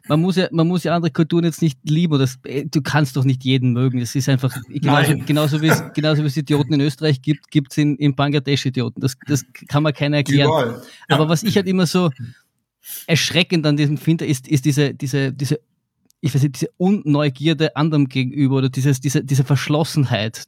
man 0.06 0.20
muss 0.20 0.36
ja, 0.36 0.46
man 0.52 0.68
muss 0.68 0.84
ja 0.84 0.94
andere 0.94 1.10
Kulturen 1.10 1.44
jetzt 1.44 1.60
nicht 1.60 1.78
lieben 1.88 2.14
oder 2.14 2.28
äh, 2.44 2.66
du 2.66 2.82
kannst 2.82 3.16
doch 3.16 3.24
nicht 3.24 3.44
jeden 3.44 3.72
mögen. 3.72 3.98
Es 3.98 4.14
ist 4.14 4.28
einfach 4.28 4.54
genauso, 4.68 5.16
genauso 5.26 5.60
wie 5.60 5.68
es 5.68 5.82
genauso 5.94 6.22
wie 6.22 6.28
es 6.28 6.36
Idioten 6.36 6.74
in 6.74 6.82
Österreich 6.82 7.20
gibt, 7.20 7.50
gibt 7.50 7.72
es 7.72 7.78
in, 7.78 7.96
in 7.96 8.14
Bangladesch 8.14 8.64
Idioten. 8.66 9.00
Das, 9.00 9.16
das 9.26 9.44
kann 9.68 9.82
man 9.82 9.92
keiner 9.92 10.18
erklären. 10.18 10.50
Ja. 10.50 10.82
Aber 11.08 11.28
was 11.28 11.42
ich 11.42 11.56
halt 11.56 11.66
immer 11.66 11.86
so 11.86 12.10
erschreckend 13.06 13.66
an 13.66 13.76
diesem 13.76 13.98
finde, 13.98 14.26
ist, 14.26 14.48
ist 14.48 14.64
diese, 14.64 14.94
diese, 14.94 15.32
diese, 15.32 15.60
ich 16.20 16.34
weiß 16.34 16.42
nicht, 16.42 16.56
diese 16.56 16.70
Unneugierde 16.76 17.76
anderem 17.76 18.08
gegenüber 18.08 18.56
oder 18.56 18.68
dieses, 18.68 19.00
diese, 19.00 19.24
diese 19.24 19.44
Verschlossenheit. 19.44 20.44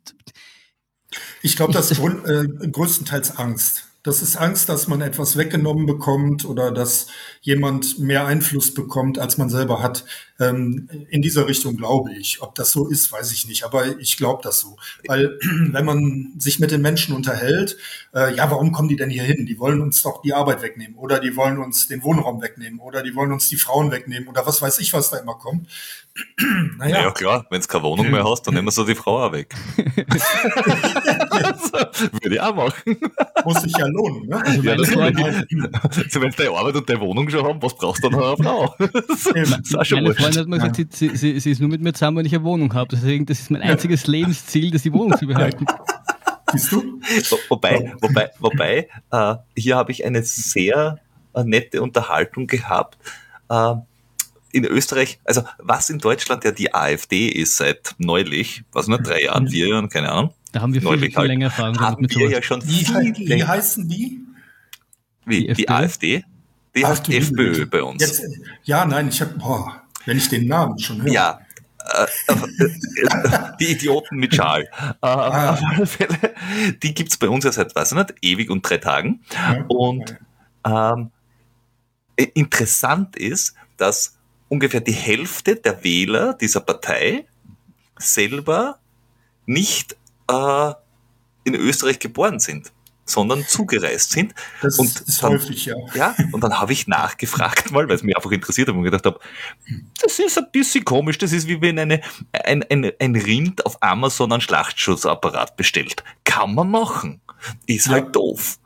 Ich 1.42 1.57
glaube, 1.57 1.73
das 1.73 1.90
ist 1.90 2.01
äh, 2.01 2.68
größtenteils 2.71 3.37
Angst. 3.37 3.88
Das 4.04 4.20
ist 4.20 4.36
Angst, 4.36 4.68
dass 4.68 4.88
man 4.88 5.00
etwas 5.00 5.36
weggenommen 5.36 5.86
bekommt 5.86 6.44
oder 6.44 6.72
dass 6.72 7.06
jemand 7.40 8.00
mehr 8.00 8.26
Einfluss 8.26 8.74
bekommt, 8.74 9.20
als 9.20 9.38
man 9.38 9.48
selber 9.48 9.80
hat. 9.80 10.04
Ähm, 10.40 10.88
in 11.08 11.22
dieser 11.22 11.46
Richtung 11.46 11.76
glaube 11.76 12.12
ich. 12.12 12.42
Ob 12.42 12.56
das 12.56 12.72
so 12.72 12.88
ist, 12.88 13.12
weiß 13.12 13.30
ich 13.30 13.46
nicht. 13.46 13.62
Aber 13.62 14.00
ich 14.00 14.16
glaube 14.16 14.40
das 14.42 14.58
so. 14.58 14.76
Weil 15.06 15.38
wenn 15.70 15.84
man 15.84 16.32
sich 16.36 16.58
mit 16.58 16.72
den 16.72 16.82
Menschen 16.82 17.14
unterhält, 17.14 17.76
äh, 18.12 18.34
ja, 18.34 18.50
warum 18.50 18.72
kommen 18.72 18.88
die 18.88 18.96
denn 18.96 19.08
hier 19.10 19.22
hin? 19.22 19.46
Die 19.46 19.60
wollen 19.60 19.80
uns 19.80 20.02
doch 20.02 20.20
die 20.22 20.34
Arbeit 20.34 20.62
wegnehmen 20.62 20.96
oder 20.96 21.20
die 21.20 21.36
wollen 21.36 21.58
uns 21.58 21.86
den 21.86 22.02
Wohnraum 22.02 22.42
wegnehmen 22.42 22.80
oder 22.80 23.04
die 23.04 23.14
wollen 23.14 23.30
uns 23.30 23.48
die 23.48 23.56
Frauen 23.56 23.92
wegnehmen 23.92 24.28
oder 24.28 24.44
was 24.44 24.60
weiß 24.60 24.80
ich, 24.80 24.92
was 24.92 25.10
da 25.10 25.18
immer 25.18 25.34
kommt. 25.34 25.68
naja. 26.79 27.03
Ja, 27.03 27.11
klar, 27.11 27.46
wenn 27.48 27.61
du 27.61 27.66
keine 27.66 27.85
Wohnung 27.85 28.11
mehr 28.11 28.22
hast, 28.25 28.42
dann 28.42 28.55
nehmen 28.55 28.66
wir 28.66 28.72
so 28.72 28.85
die 28.85 28.94
Frau 28.94 29.25
auch 29.25 29.33
weg. 29.33 29.55
Würde 32.22 32.35
ich 32.35 32.40
auch 32.40 32.55
machen. 32.55 32.96
Muss 33.44 33.62
sich 33.62 33.75
ja 33.77 33.87
lohnen. 33.87 34.29
Ne? 34.29 34.37
Also 34.44 34.62
ja, 34.62 34.77
das 34.77 34.94
halt, 34.94 35.16
also 35.16 36.20
wenn 36.20 36.31
du 36.31 36.37
deine 36.37 36.51
Arbeit 36.51 36.77
und 36.77 36.88
deine 36.88 37.01
Wohnung 37.01 37.31
schon 37.31 37.44
haben, 37.44 37.62
was 37.62 37.75
brauchst 37.75 38.05
du 38.05 38.11
dann 38.11 38.20
noch 38.20 38.27
eine 38.29 38.37
Frau? 38.37 38.75
das 38.79 39.27
ist 39.61 39.79
auch 39.79 39.85
schon 39.85 40.03
Meine 40.03 40.14
Freundin 40.14 40.40
hat 40.40 40.48
mir 40.48 40.57
gesagt, 40.57 40.77
sie, 40.77 40.87
sie, 40.90 41.16
sie, 41.16 41.40
sie, 41.40 41.51
ist 41.51 41.61
nur 41.61 41.70
mit 41.70 41.81
mir 41.81 41.94
zusammen, 41.94 42.18
wenn 42.18 42.27
ich 42.27 42.35
eine 42.35 42.44
Wohnung 42.44 42.75
habe. 42.75 42.88
Deswegen, 42.94 43.25
das 43.25 43.40
ist 43.40 43.51
mein 43.51 43.62
einziges 43.62 44.07
Lebensziel, 44.07 44.70
das 44.70 44.83
die 44.83 44.92
Wohnung 44.92 45.16
zu 45.18 45.27
behalten. 45.27 45.64
Siehst 46.53 46.72
du? 46.72 47.01
Wobei, 47.48 47.94
wobei, 48.01 48.31
wobei, 48.38 48.88
äh, 49.11 49.37
hier 49.57 49.77
habe 49.77 49.92
ich 49.92 50.05
eine 50.05 50.22
sehr 50.22 50.98
äh, 51.35 51.44
nette 51.44 51.81
Unterhaltung 51.81 52.46
gehabt. 52.46 52.98
Äh, 53.48 53.77
in 54.52 54.64
Österreich, 54.64 55.18
also 55.24 55.42
was 55.58 55.90
in 55.90 55.98
Deutschland 55.98 56.44
ja 56.44 56.52
die 56.52 56.74
AfD 56.74 57.28
ist 57.28 57.56
seit 57.56 57.94
neulich, 57.98 58.64
was 58.72 58.86
nur 58.86 58.98
drei 58.98 59.24
Jahren, 59.24 59.48
vier 59.48 59.68
Jahren, 59.68 59.88
keine 59.88 60.12
Ahnung. 60.12 60.34
Da 60.52 60.60
haben 60.60 60.74
wir 60.74 60.82
neulich 60.82 61.10
viel, 61.10 61.16
halt, 61.16 61.28
länger 61.28 61.46
Erfahrung 61.46 61.80
haben 61.80 62.06
wir 62.08 62.30
ja 62.30 62.42
schon 62.42 62.62
wie, 62.66 62.84
viel 62.84 63.14
wie 63.16 63.44
heißen 63.44 63.88
die? 63.88 64.20
Wie, 65.24 65.46
die, 65.46 65.54
die 65.54 65.68
AfD? 65.68 66.24
Die 66.74 66.86
heißt 66.86 67.08
FPÖ 67.08 67.66
bei 67.66 67.82
uns. 67.82 68.02
Jetzt, 68.02 68.22
ja, 68.64 68.84
nein, 68.84 69.08
ich 69.08 69.20
habe, 69.20 69.34
boah, 69.38 69.82
wenn 70.04 70.18
ich 70.18 70.28
den 70.28 70.46
Namen 70.46 70.78
schon 70.78 71.02
höre. 71.02 71.12
Ja, 71.12 71.40
äh, 71.90 72.32
äh, 72.32 73.56
die 73.60 73.72
Idioten 73.72 74.16
mit 74.16 74.34
Schal. 74.34 74.62
Äh, 74.62 74.96
ah. 75.00 75.56
Fälle, 75.86 76.34
die 76.82 76.94
gibt's 76.94 77.16
bei 77.16 77.28
uns 77.28 77.44
ja 77.44 77.52
seit, 77.52 77.74
weiß 77.74 77.92
ich 77.92 77.98
nicht, 77.98 78.14
ewig 78.22 78.50
und 78.50 78.68
drei 78.68 78.78
Tagen. 78.78 79.20
Und 79.68 80.16
ähm, 80.64 81.10
interessant 82.16 83.16
ist, 83.16 83.54
dass 83.76 84.16
ungefähr 84.52 84.82
die 84.82 84.92
Hälfte 84.92 85.56
der 85.56 85.82
Wähler 85.82 86.34
dieser 86.34 86.60
Partei 86.60 87.24
selber 87.96 88.78
nicht 89.46 89.96
äh, 90.28 90.72
in 91.44 91.54
Österreich 91.54 91.98
geboren 91.98 92.38
sind, 92.38 92.70
sondern 93.06 93.46
zugereist 93.46 94.10
sind. 94.10 94.34
Das 94.60 94.78
und 94.78 94.88
ist 94.88 95.22
dann, 95.22 95.32
häufig, 95.32 95.64
ja. 95.64 95.76
Ja, 95.94 96.14
und 96.32 96.44
dann 96.44 96.60
habe 96.60 96.74
ich 96.74 96.86
nachgefragt 96.86 97.70
mal, 97.70 97.88
weil 97.88 97.96
es 97.96 98.02
mich 98.02 98.14
einfach 98.14 98.30
interessiert 98.30 98.68
hat 98.68 98.74
und 98.74 98.82
gedacht 98.82 99.06
habe, 99.06 99.18
das 100.02 100.18
ist 100.18 100.36
ein 100.36 100.50
bisschen 100.52 100.84
komisch, 100.84 101.16
das 101.16 101.32
ist 101.32 101.48
wie 101.48 101.62
wenn 101.62 101.78
eine, 101.78 102.02
ein, 102.44 102.62
ein, 102.64 102.92
ein 102.98 103.16
Rind 103.16 103.64
auf 103.64 103.82
Amazon 103.82 104.32
einen 104.32 104.42
Schlachtschutzapparat 104.42 105.57
bestellt. 105.57 106.05
Kann 106.24 106.55
man 106.55 106.70
machen. 106.70 107.22
Ist 107.64 107.86
ja. 107.86 107.92
halt 107.92 108.14
doof. 108.14 108.59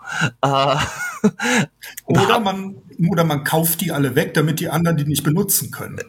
Äh, 0.43 0.77
oder, 2.07 2.41
man, 2.41 2.75
oder 3.09 3.25
man 3.25 3.45
kauft 3.45 3.81
die 3.81 3.93
alle 3.93 4.15
weg, 4.15 4.35
damit 4.35 4.61
die 4.61 4.69
anderen 4.69 4.97
die 4.97 5.05
nicht 5.05 5.23
benutzen 5.23 5.71
können. 5.71 6.01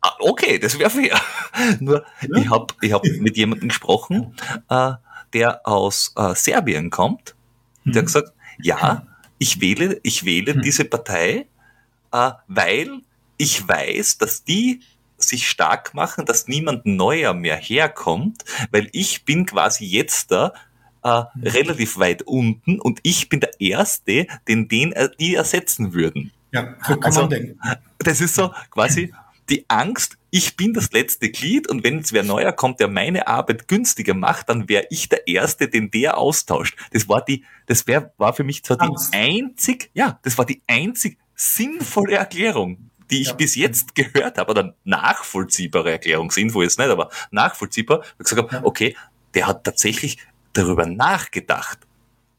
Ah, 0.00 0.16
okay, 0.20 0.58
das 0.58 0.78
wäre 0.78 0.90
fair. 0.90 1.20
Nur, 1.80 2.04
ja? 2.22 2.38
ich 2.38 2.50
habe 2.50 2.74
ich 2.80 2.92
hab 2.92 3.04
mit 3.18 3.36
jemandem 3.36 3.68
gesprochen, 3.68 4.34
äh, 4.68 4.92
der 5.32 5.66
aus 5.66 6.12
äh, 6.16 6.34
Serbien 6.34 6.90
kommt. 6.90 7.34
Der 7.84 7.96
hat 7.96 8.02
mhm. 8.02 8.06
gesagt, 8.06 8.32
ja, 8.62 9.06
ich 9.38 9.60
wähle, 9.60 10.00
ich 10.02 10.24
wähle 10.24 10.54
mhm. 10.54 10.62
diese 10.62 10.84
Partei, 10.84 11.46
äh, 12.12 12.30
weil 12.46 13.00
ich 13.36 13.66
weiß, 13.66 14.18
dass 14.18 14.44
die 14.44 14.80
sich 15.16 15.48
stark 15.48 15.94
machen, 15.94 16.24
dass 16.24 16.48
niemand 16.48 16.86
neuer 16.86 17.34
mehr 17.34 17.56
herkommt, 17.56 18.44
weil 18.70 18.88
ich 18.92 19.24
bin 19.24 19.46
quasi 19.46 19.84
jetzt 19.84 20.30
da 20.30 20.52
äh, 21.02 21.22
relativ 21.42 21.98
weit 21.98 22.22
unten 22.22 22.80
und 22.80 23.00
ich 23.02 23.28
bin 23.28 23.40
der 23.40 23.60
Erste, 23.60 24.26
den, 24.48 24.68
den 24.68 24.92
äh, 24.92 25.08
die 25.18 25.34
ersetzen 25.34 25.92
würden. 25.92 26.32
Ja, 26.52 26.74
so 26.86 26.94
kann 26.94 27.04
also, 27.04 27.20
man 27.22 27.30
denken. 27.30 27.60
Das 27.98 28.20
ist 28.20 28.34
so 28.34 28.52
quasi 28.70 29.12
die 29.50 29.64
Angst, 29.68 30.16
ich 30.30 30.56
bin 30.56 30.72
das 30.72 30.92
letzte 30.92 31.30
Glied 31.30 31.68
und 31.68 31.82
wenn 31.82 31.98
jetzt 31.98 32.12
wer 32.12 32.22
neuer 32.22 32.52
kommt, 32.52 32.80
der 32.80 32.88
meine 32.88 33.26
Arbeit 33.26 33.66
günstiger 33.68 34.14
macht, 34.14 34.48
dann 34.48 34.68
wäre 34.68 34.86
ich 34.90 35.08
der 35.08 35.26
Erste, 35.26 35.68
den 35.68 35.90
der 35.90 36.18
austauscht. 36.18 36.76
Das 36.92 37.08
war 37.08 37.24
die, 37.24 37.44
das 37.66 37.86
wär, 37.86 38.12
war 38.16 38.32
für 38.32 38.44
mich 38.44 38.62
zwar 38.62 38.78
die 38.78 38.88
einzig, 39.12 39.90
ja, 39.92 40.18
das 40.22 40.38
war 40.38 40.46
die 40.46 40.62
einzig 40.68 41.18
sinnvolle 41.34 42.14
Erklärung, 42.14 42.90
die 43.10 43.22
ich 43.22 43.28
ja. 43.28 43.34
bis 43.34 43.56
jetzt 43.56 43.94
gehört 43.94 44.38
habe, 44.38 44.50
oder 44.52 44.74
nachvollziehbare 44.84 45.90
Erklärung, 45.90 46.30
sinnvoll 46.30 46.64
jetzt 46.64 46.78
nicht, 46.78 46.88
aber 46.88 47.10
nachvollziehbar, 47.32 48.02
ich 48.18 48.24
gesagt 48.24 48.42
habe, 48.42 48.54
ja. 48.54 48.64
okay, 48.64 48.96
der 49.34 49.46
hat 49.46 49.64
tatsächlich 49.64 50.18
darüber 50.52 50.86
nachgedacht. 50.86 51.78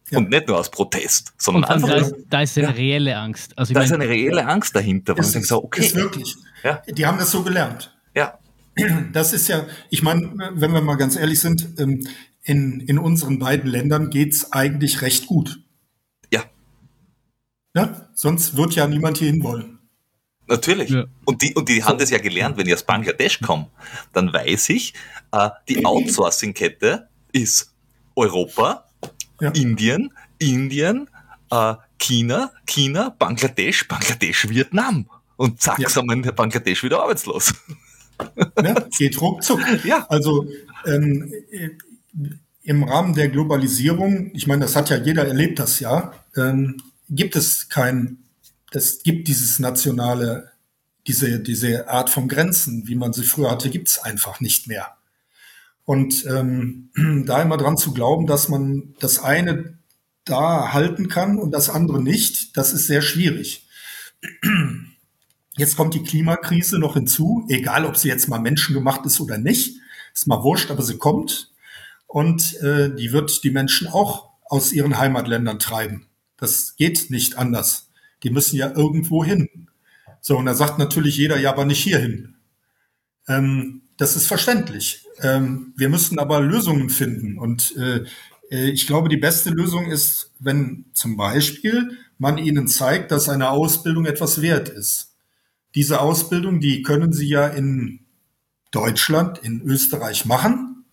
Ja. 0.09 0.18
Und 0.18 0.30
nicht 0.30 0.47
nur 0.47 0.59
aus 0.59 0.70
Protest, 0.70 1.34
sondern 1.38 1.64
einfach. 1.64 1.88
Da 1.88 1.95
ist, 1.95 2.16
da 2.30 2.41
ist 2.41 2.57
eine 2.57 2.68
ja. 2.68 2.74
reelle 2.74 3.18
Angst. 3.18 3.57
Also 3.57 3.74
da 3.74 3.82
ist 3.82 3.93
eine 3.93 4.07
reelle 4.07 4.45
Angst 4.45 4.76
dahinter, 4.76 5.18
wo 5.18 5.22
ich 5.22 5.47
so, 5.47 5.64
okay. 5.64 5.86
Ist 5.86 5.95
wirklich. 5.95 6.36
Ja. 6.64 6.82
Die 6.88 7.05
haben 7.05 7.18
das 7.18 7.32
so 7.32 7.43
gelernt. 7.43 7.95
Ja. 8.14 8.38
Das 9.14 9.34
ist 9.34 9.47
ja, 9.47 9.66
ich 9.89 10.03
meine, 10.03 10.51
wenn 10.53 10.74
wir 10.74 10.82
mal 10.82 10.95
ganz 10.95 11.16
ehrlich 11.16 11.39
sind, 11.39 11.80
ähm, 11.80 12.05
in, 12.43 12.80
in 12.82 12.97
unseren 12.97 13.39
beiden 13.39 13.70
Ländern 13.70 14.09
geht's 14.09 14.51
eigentlich 14.51 15.01
recht 15.01 15.28
gut. 15.28 15.62
Ja. 16.32 16.43
Ja, 17.76 18.09
sonst 18.14 18.57
wird 18.57 18.74
ja 18.74 18.88
niemand 18.88 19.18
hier 19.18 19.30
hinwollen. 19.30 19.80
Natürlich. 20.47 20.89
Ja. 20.89 21.05
Und 21.26 21.41
die, 21.41 21.53
und 21.53 21.70
die 21.70 21.84
haben 21.84 21.97
das 21.97 22.09
ja 22.09 22.18
gelernt, 22.18 22.57
wenn 22.57 22.68
ich 22.68 22.74
aus 22.74 22.84
Bangladesch 22.84 23.39
komme, 23.39 23.68
dann 24.12 24.34
weiß 24.34 24.70
ich, 24.70 24.93
äh, 25.32 25.49
die 25.70 25.86
Outsourcing-Kette 25.86 27.07
ist 27.32 27.71
Europa, 28.16 28.86
ja. 29.39 29.51
Indien, 29.51 30.14
Indien, 30.38 31.09
äh, 31.49 31.76
China, 31.97 32.51
China, 32.66 33.16
Bangladesch, 33.18 33.88
Bangladesch, 33.88 34.49
Vietnam. 34.49 35.07
Und 35.38 35.62
zack, 35.62 35.80
ja. 35.80 35.89
sind 35.89 36.05
wir 36.07 36.14
in 36.14 36.36
Bangladesch 36.36 36.84
wieder 36.84 37.01
arbeitslos. 37.01 37.53
Ja, 38.64 38.76
geht 38.99 39.20
ruckzuck. 39.20 39.62
Ja. 39.84 40.05
Also 40.07 40.47
ähm, 40.86 41.34
im 42.62 42.84
Rahmen 42.84 43.16
der 43.16 43.30
Globalisierung, 43.30 44.30
ich 44.36 44.45
meine, 44.45 44.62
das 44.62 44.76
hat 44.76 44.91
ja 44.91 44.97
jeder 44.97 45.28
erlebt 45.28 45.57
das 45.57 45.80
ja, 45.80 46.14
ähm, 46.36 46.78
gibt 47.09 47.36
es 47.36 47.70
kein, 47.70 48.18
das 48.72 49.01
gibt 49.03 49.28
dieses 49.28 49.57
nationale, 49.57 50.51
diese, 51.07 51.39
diese 51.39 51.89
Art 51.89 52.12
von 52.12 52.28
Grenzen, 52.28 52.88
wie 52.88 52.93
man 52.93 53.12
sie 53.12 53.24
früher 53.24 53.49
hatte, 53.49 53.72
gibt 53.72 53.89
es 53.89 53.97
einfach 53.97 54.39
nicht 54.39 54.68
mehr. 54.68 54.95
Und 55.92 56.26
ähm, 56.26 56.89
da 57.26 57.42
immer 57.42 57.58
dran 57.58 57.76
zu 57.76 57.94
glauben, 57.94 58.26
dass 58.26 58.48
man 58.48 58.96
das 59.02 59.20
eine 59.20 59.78
da 60.24 60.72
halten 60.72 61.10
kann 61.10 61.38
und 61.38 61.52
das 61.52 61.70
andere 61.70 62.02
nicht, 62.02 62.56
das 62.56 62.72
ist 62.72 62.88
sehr 62.88 63.02
schwierig. 63.02 63.68
Jetzt 65.58 65.76
kommt 65.76 65.94
die 65.94 66.04
Klimakrise 66.04 66.80
noch 66.80 66.94
hinzu, 66.94 67.46
egal 67.50 67.86
ob 67.86 67.98
sie 67.98 68.08
jetzt 68.08 68.30
mal 68.30 68.39
menschengemacht 68.39 69.06
ist 69.06 69.20
oder 69.20 69.38
nicht, 69.38 69.82
ist 70.14 70.28
mal 70.28 70.44
wurscht, 70.44 70.72
aber 70.72 70.82
sie 70.82 70.98
kommt 70.98 71.52
und 72.08 72.56
äh, 72.62 72.96
die 72.96 73.12
wird 73.12 73.44
die 73.44 73.52
Menschen 73.52 73.89
auch 73.89 74.30
aus 74.46 74.72
ihren 74.72 74.98
Heimatländern 74.98 75.60
treiben. 75.60 76.06
Das 76.38 76.78
geht 76.78 77.12
nicht 77.12 77.38
anders. 77.38 77.89
Die 78.24 78.30
müssen 78.30 78.56
ja 78.56 78.72
irgendwo 78.74 79.26
hin. 79.26 79.68
So, 80.22 80.38
und 80.38 80.46
da 80.46 80.54
sagt 80.54 80.80
natürlich 80.80 81.18
jeder, 81.18 81.38
ja, 81.38 81.50
aber 81.50 81.66
nicht 81.66 81.84
hierhin. 81.84 82.36
Ähm, 83.28 83.82
das 84.02 84.16
ist 84.16 84.26
verständlich. 84.26 85.06
Ähm, 85.20 85.74
wir 85.78 85.88
müssen 85.88 86.18
aber 86.18 86.41
Lösungen 86.41 86.89
finden. 86.89 87.38
Und 87.38 87.78
äh, 87.78 88.04
äh, 88.49 88.72
ich 88.72 88.88
glaube, 88.88 89.10
die 89.10 89.18
beste 89.18 89.52
Lösung 89.52 89.91
ist, 89.91 90.32
wenn 90.39 90.86
zum 90.93 91.18
Beispiel 91.18 91.99
man 92.18 92.39
ihnen 92.39 92.68
zeigt, 92.68 93.12
dass 93.12 93.30
eine 93.30 93.52
Ausbildung 93.52 94.08
etwas 94.08 94.41
wert 94.41 94.70
ist. 94.70 95.14
Diese 95.76 96.02
Ausbildung, 96.02 96.60
die 96.60 96.82
können 96.82 97.14
sie 97.14 97.28
ja 97.28 97.45
in 97.45 97.99
Deutschland, 98.72 99.38
in 99.38 99.62
Österreich 99.62 100.26
machen 100.26 100.84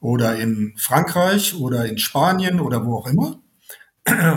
oder 0.00 0.36
in 0.36 0.72
Frankreich 0.78 1.54
oder 1.56 1.84
in 1.84 1.98
Spanien 1.98 2.58
oder 2.58 2.86
wo 2.86 2.96
auch 2.96 3.06
immer. 3.06 3.42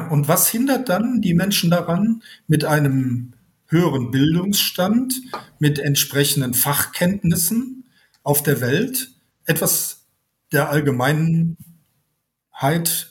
Und 0.09 0.27
was 0.27 0.49
hindert 0.49 0.89
dann 0.89 1.21
die 1.21 1.33
Menschen 1.33 1.69
daran, 1.69 2.21
mit 2.47 2.65
einem 2.65 3.31
höheren 3.67 4.11
Bildungsstand, 4.11 5.21
mit 5.57 5.79
entsprechenden 5.79 6.53
Fachkenntnissen 6.53 7.82
auf 8.23 8.43
der 8.43 8.61
Welt 8.61 9.11
etwas 9.45 10.05
der 10.51 10.69
Allgemeinheit 10.69 11.57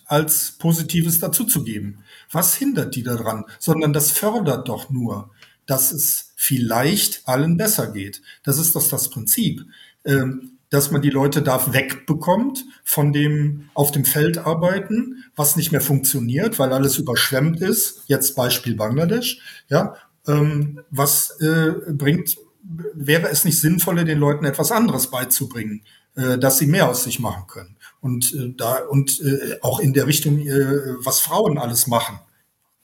als 0.07 0.53
Positives 0.59 1.21
dazuzugeben. 1.21 2.03
Was 2.31 2.55
hindert 2.55 2.95
die 2.97 3.03
daran? 3.03 3.45
Sondern 3.59 3.93
das 3.93 4.11
fördert 4.11 4.69
doch 4.69 4.91
nur, 4.91 5.31
dass 5.67 5.93
es 5.93 6.33
vielleicht 6.37 7.29
allen 7.29 7.57
besser 7.57 7.93
geht. 7.93 8.23
Das 8.43 8.59
ist 8.59 8.75
doch 8.75 8.89
das 8.89 9.11
Prinzip. 9.11 9.65
Ähm, 10.05 10.59
dass 10.73 10.91
man 10.91 11.03
die 11.03 11.11
Leute 11.11 11.43
da 11.43 11.75
wegbekommt 11.75 12.65
von 12.83 13.13
dem 13.13 13.69
auf 13.75 13.91
dem 13.91 14.07
Feld 14.07 14.39
arbeiten, 14.39 15.23
was 15.37 15.55
nicht 15.55 15.71
mehr 15.71 15.83
funktioniert, 15.83 16.59
weil 16.59 16.73
alles 16.73 16.97
überschwemmt 16.97 17.61
ist. 17.61 18.05
Jetzt 18.07 18.35
Beispiel 18.37 18.75
Bangladesch, 18.75 19.39
ja. 19.69 19.95
Ähm, 20.27 20.81
was 20.89 21.39
äh, 21.41 21.73
bringt 21.93 22.39
wäre 22.63 23.29
es 23.29 23.45
nicht 23.45 23.61
sinnvoller, 23.61 24.05
den 24.05 24.19
Leuten 24.19 24.45
etwas 24.45 24.73
anderes 24.73 25.11
beizubringen, 25.11 25.83
äh, 26.15 26.39
dass 26.39 26.59
sie 26.59 26.67
mehr 26.67 26.89
aus 26.89 27.05
sich 27.05 27.21
machen 27.21 27.47
können? 27.47 27.77
Und 28.01 28.33
äh, 28.35 28.55
da 28.57 28.79
und 28.89 29.21
äh, 29.21 29.59
auch 29.63 29.81
in 29.81 29.93
der 29.93 30.07
Richtung, 30.07 30.39
äh, 30.41 30.97
was 31.05 31.21
Frauen 31.21 31.59
alles 31.59 31.87
machen 31.87 32.19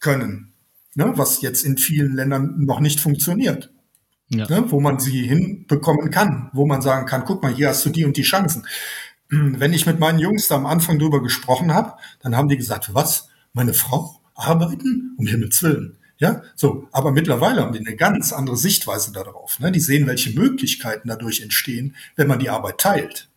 können, 0.01 0.53
ne? 0.95 1.13
was 1.17 1.43
jetzt 1.43 1.65
in 1.65 1.79
vielen 1.79 2.15
Ländern 2.15 2.65
noch 2.65 2.81
nicht 2.81 3.01
funktioniert. 3.01 3.73
Ja. 4.31 4.47
Ne? 4.47 4.71
wo 4.71 4.79
man 4.79 5.01
sie 5.01 5.27
hinbekommen 5.27 6.11
kann, 6.11 6.51
wo 6.53 6.67
man 6.67 6.83
sagen 6.83 7.07
kann, 7.07 7.25
guck 7.25 7.43
mal, 7.43 7.55
hier 7.55 7.69
hast 7.71 7.87
du 7.87 7.89
die 7.89 8.05
und 8.05 8.19
die 8.19 8.23
Chancen. 8.23 8.67
Wenn 9.31 9.73
ich 9.73 9.87
mit 9.87 10.01
meinen 10.01 10.19
Jungs 10.19 10.49
da 10.49 10.57
am 10.57 10.67
Anfang 10.67 10.99
drüber 10.99 11.23
gesprochen 11.23 11.73
habe, 11.73 11.95
dann 12.21 12.37
haben 12.37 12.49
die 12.49 12.59
gesagt, 12.59 12.93
was, 12.93 13.29
meine 13.55 13.73
Frau 13.73 14.21
arbeiten? 14.35 15.15
Um 15.17 15.27
Himmels 15.27 15.63
Willen. 15.63 15.97
Ja, 16.19 16.43
so. 16.57 16.89
Aber 16.91 17.13
mittlerweile 17.13 17.63
haben 17.63 17.73
die 17.73 17.79
eine 17.79 17.97
ganz 17.97 18.33
andere 18.33 18.57
Sichtweise 18.57 19.13
darauf. 19.13 19.61
Ne? 19.61 19.71
Die 19.71 19.81
sehen, 19.81 20.07
welche 20.07 20.39
Möglichkeiten 20.39 21.09
dadurch 21.09 21.41
entstehen, 21.41 21.95
wenn 22.17 22.27
man 22.27 22.41
die 22.41 22.51
Arbeit 22.51 22.79
teilt. 22.79 23.29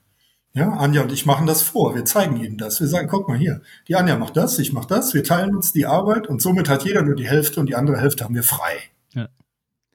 Ja, 0.54 0.70
Anja 0.70 1.04
und 1.04 1.12
ich 1.14 1.26
machen 1.26 1.48
das 1.48 1.62
vor. 1.62 1.96
Wir 1.96 2.04
zeigen 2.04 2.44
ihnen 2.44 2.58
das. 2.58 2.82
Wir 2.82 2.88
sagen, 2.88 3.08
guck 3.08 3.30
mal 3.30 3.38
hier, 3.38 3.62
die 3.88 3.96
Anja 3.96 4.18
macht 4.18 4.36
das, 4.36 4.60
ich 4.60 4.74
mach 4.74 4.86
das. 4.86 5.14
Wir 5.14 5.24
teilen 5.24 5.56
uns 5.56 5.72
die 5.72 5.86
Arbeit 5.86 6.28
und 6.28 6.42
somit 6.42 6.68
hat 6.68 6.84
jeder 6.84 7.04
nur 7.04 7.16
die 7.16 7.28
Hälfte 7.28 7.60
und 7.62 7.68
die 7.68 7.76
andere 7.76 7.98
Hälfte 7.98 8.26
haben 8.26 8.36
wir 8.36 8.44
frei. 8.44 8.80
Ja. 9.14 9.30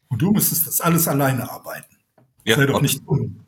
Und 0.09 0.23
du 0.23 0.31
müsstest 0.31 0.67
das 0.67 0.81
alles 0.81 1.09
alleine 1.09 1.51
arbeiten. 1.51 1.95
Ja, 2.45 2.57
Sei 2.57 2.67
doch 2.67 2.81
nicht 2.81 3.07
dumm. 3.07 3.46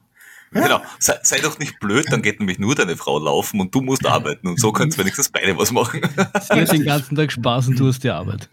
Genau, 0.51 0.81
sei, 0.99 1.15
sei, 1.23 1.41
doch 1.41 1.59
nicht 1.59 1.79
blöd, 1.81 2.07
dann 2.11 2.23
geht 2.23 2.39
nämlich 2.39 2.59
nur 2.59 2.75
deine 2.75 2.97
Frau 2.97 3.19
laufen 3.19 3.61
und 3.61 3.75
du 3.75 3.81
musst 3.81 4.07
arbeiten 4.07 4.49
und 4.49 4.59
so 4.59 4.73
kannst 4.73 4.97
du 4.97 5.03
wenigstens 5.03 5.29
beide 5.29 5.57
was 5.59 5.73
machen. 5.73 6.01
Sie 6.41 6.61
hat 6.61 6.73
den 6.73 6.85
ganzen 6.85 7.17
Tag 7.17 7.33
Spaß 7.33 7.69
und 7.69 7.79
du 7.79 7.87
hast 7.87 8.03
die 8.03 8.11
Arbeit. 8.11 8.49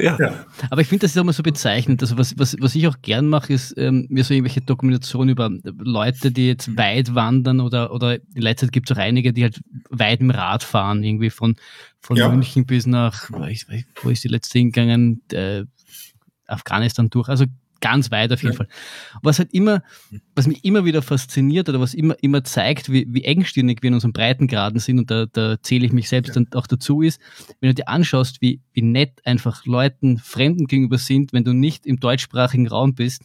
Ja. 0.00 0.16
ja. 0.18 0.44
Aber 0.70 0.80
ich 0.80 0.88
finde, 0.88 1.02
das 1.02 1.12
ist 1.12 1.16
immer 1.16 1.32
so 1.32 1.42
bezeichnend. 1.42 2.02
Also 2.02 2.18
was, 2.18 2.38
was, 2.38 2.56
was 2.60 2.74
ich 2.74 2.86
auch 2.88 2.96
gern 3.02 3.28
mache, 3.28 3.52
ist 3.52 3.76
ähm, 3.76 4.06
mir 4.08 4.24
so 4.24 4.34
irgendwelche 4.34 4.60
Dokumentationen 4.60 5.30
über 5.30 5.50
Leute, 5.78 6.30
die 6.30 6.48
jetzt 6.48 6.76
weit 6.76 7.14
wandern 7.14 7.60
oder, 7.60 7.92
oder 7.92 8.14
in 8.14 8.42
letzter 8.42 8.66
Zeit 8.66 8.72
gibt 8.72 8.90
es 8.90 8.96
auch 8.96 9.00
einige, 9.00 9.32
die 9.32 9.42
halt 9.42 9.60
weit 9.90 10.20
im 10.20 10.30
Rad 10.30 10.62
fahren, 10.62 11.02
irgendwie 11.02 11.30
von, 11.30 11.56
von 12.00 12.16
ja. 12.16 12.28
München 12.28 12.66
bis 12.66 12.86
nach, 12.86 13.30
wo 13.30 14.10
ist 14.10 14.24
die 14.24 14.28
letzte 14.28 14.58
hingegangen? 14.58 15.22
Äh, 15.32 15.64
Afghanistan 16.50 17.08
durch. 17.10 17.28
Also 17.28 17.46
ganz 17.80 18.10
weit 18.10 18.32
auf 18.32 18.42
jeden 18.42 18.52
ja. 18.52 18.58
Fall. 18.58 18.68
Was 19.22 19.38
halt 19.38 19.52
immer, 19.52 19.82
was 20.34 20.46
mich 20.46 20.64
immer 20.64 20.84
wieder 20.84 21.02
fasziniert 21.02 21.68
oder 21.68 21.80
was 21.80 21.94
immer, 21.94 22.16
immer 22.22 22.44
zeigt, 22.44 22.92
wie, 22.92 23.06
wie 23.08 23.24
engstirnig 23.24 23.82
wir 23.82 23.88
in 23.88 23.94
unseren 23.94 24.12
Breitengraden 24.12 24.78
sind, 24.80 24.98
und 24.98 25.10
da, 25.10 25.26
da 25.26 25.60
zähle 25.62 25.86
ich 25.86 25.92
mich 25.92 26.08
selbst 26.08 26.28
ja. 26.28 26.34
dann 26.34 26.48
auch 26.54 26.66
dazu, 26.66 27.02
ist, 27.02 27.20
wenn 27.60 27.70
du 27.70 27.74
dir 27.74 27.88
anschaust, 27.88 28.40
wie, 28.40 28.60
wie 28.72 28.82
nett 28.82 29.20
einfach 29.24 29.64
Leuten, 29.66 30.18
Fremden 30.18 30.66
gegenüber 30.66 30.98
sind, 30.98 31.32
wenn 31.32 31.44
du 31.44 31.52
nicht 31.52 31.86
im 31.86 31.98
deutschsprachigen 31.98 32.68
Raum 32.68 32.94
bist, 32.94 33.22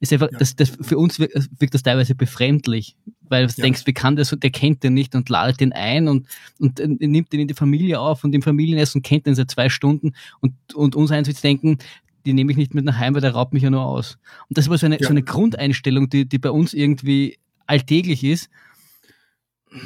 ist 0.00 0.12
einfach, 0.12 0.30
ja. 0.32 0.38
das, 0.38 0.56
das, 0.56 0.70
für 0.80 0.98
uns 0.98 1.18
wirkt, 1.18 1.34
wirkt 1.58 1.74
das 1.74 1.82
teilweise 1.82 2.14
befremdlich, 2.14 2.96
weil 3.22 3.46
du 3.46 3.52
denkst, 3.54 3.82
wie 3.86 3.92
kann 3.92 4.16
das, 4.16 4.32
und 4.32 4.42
der 4.42 4.50
kennt 4.50 4.82
den 4.82 4.94
nicht 4.94 5.14
und 5.14 5.28
ladet 5.28 5.60
den 5.60 5.72
ein 5.72 6.08
und, 6.08 6.26
und, 6.58 6.80
und 6.80 7.00
nimmt 7.00 7.32
den 7.32 7.40
in 7.40 7.48
die 7.48 7.54
Familie 7.54 8.00
auf 8.00 8.24
und 8.24 8.34
im 8.34 8.42
Familienessen 8.42 9.02
kennt 9.02 9.26
den 9.26 9.34
seit 9.34 9.50
zwei 9.50 9.68
Stunden 9.68 10.12
und, 10.40 10.54
und 10.74 10.96
uns 10.96 11.10
eins 11.10 11.28
zu 11.28 11.40
denken, 11.40 11.78
die 12.24 12.32
nehme 12.32 12.52
ich 12.52 12.58
nicht 12.58 12.74
mit 12.74 12.84
nach 12.84 12.98
Heim, 12.98 13.14
weil 13.14 13.20
der 13.20 13.32
raubt 13.32 13.52
mich 13.52 13.62
ja 13.62 13.70
nur 13.70 13.84
aus. 13.84 14.18
Und 14.48 14.58
das 14.58 14.68
war 14.68 14.78
so 14.78 14.86
eine, 14.86 15.00
ja. 15.00 15.06
so 15.06 15.10
eine 15.10 15.22
Grundeinstellung, 15.22 16.08
die, 16.08 16.28
die 16.28 16.38
bei 16.38 16.50
uns 16.50 16.74
irgendwie 16.74 17.38
alltäglich 17.66 18.24
ist, 18.24 18.50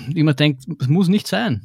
wie 0.08 0.22
man 0.22 0.36
denkt, 0.36 0.64
es 0.80 0.88
muss 0.88 1.08
nicht 1.08 1.26
sein. 1.26 1.62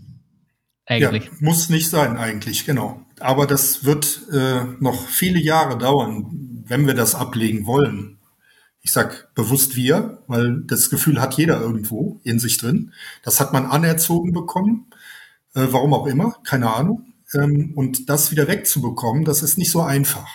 Eigentlich. 0.86 1.26
Ja, 1.26 1.32
muss 1.40 1.70
nicht 1.70 1.90
sein, 1.90 2.18
eigentlich, 2.18 2.66
genau. 2.66 3.06
Aber 3.20 3.46
das 3.46 3.86
wird 3.86 4.28
äh, 4.32 4.64
noch 4.80 5.08
viele 5.08 5.40
Jahre 5.40 5.78
dauern, 5.78 6.64
wenn 6.66 6.88
wir 6.88 6.96
das 6.96 7.16
ablegen 7.16 7.66
wollen, 7.68 8.20
ich 8.82 8.92
sag 8.92 9.34
bewusst 9.36 9.76
wir, 9.76 10.24
weil 10.28 10.64
das 10.66 10.90
Gefühl 10.90 11.22
hat 11.22 11.36
jeder 11.36 11.60
irgendwo 11.60 12.20
in 12.24 12.40
sich 12.40 12.58
drin. 12.58 12.94
Das 13.24 13.40
hat 13.40 13.54
man 13.54 13.66
anerzogen 13.66 14.32
bekommen, 14.34 14.88
äh, 15.54 15.68
warum 15.70 15.94
auch 15.94 16.08
immer, 16.08 16.38
keine 16.44 16.74
Ahnung. 16.74 17.14
Ähm, 17.34 17.74
und 17.76 18.10
das 18.10 18.32
wieder 18.32 18.48
wegzubekommen, 18.48 19.26
das 19.26 19.44
ist 19.44 19.58
nicht 19.58 19.72
so 19.72 19.82
einfach. 19.82 20.28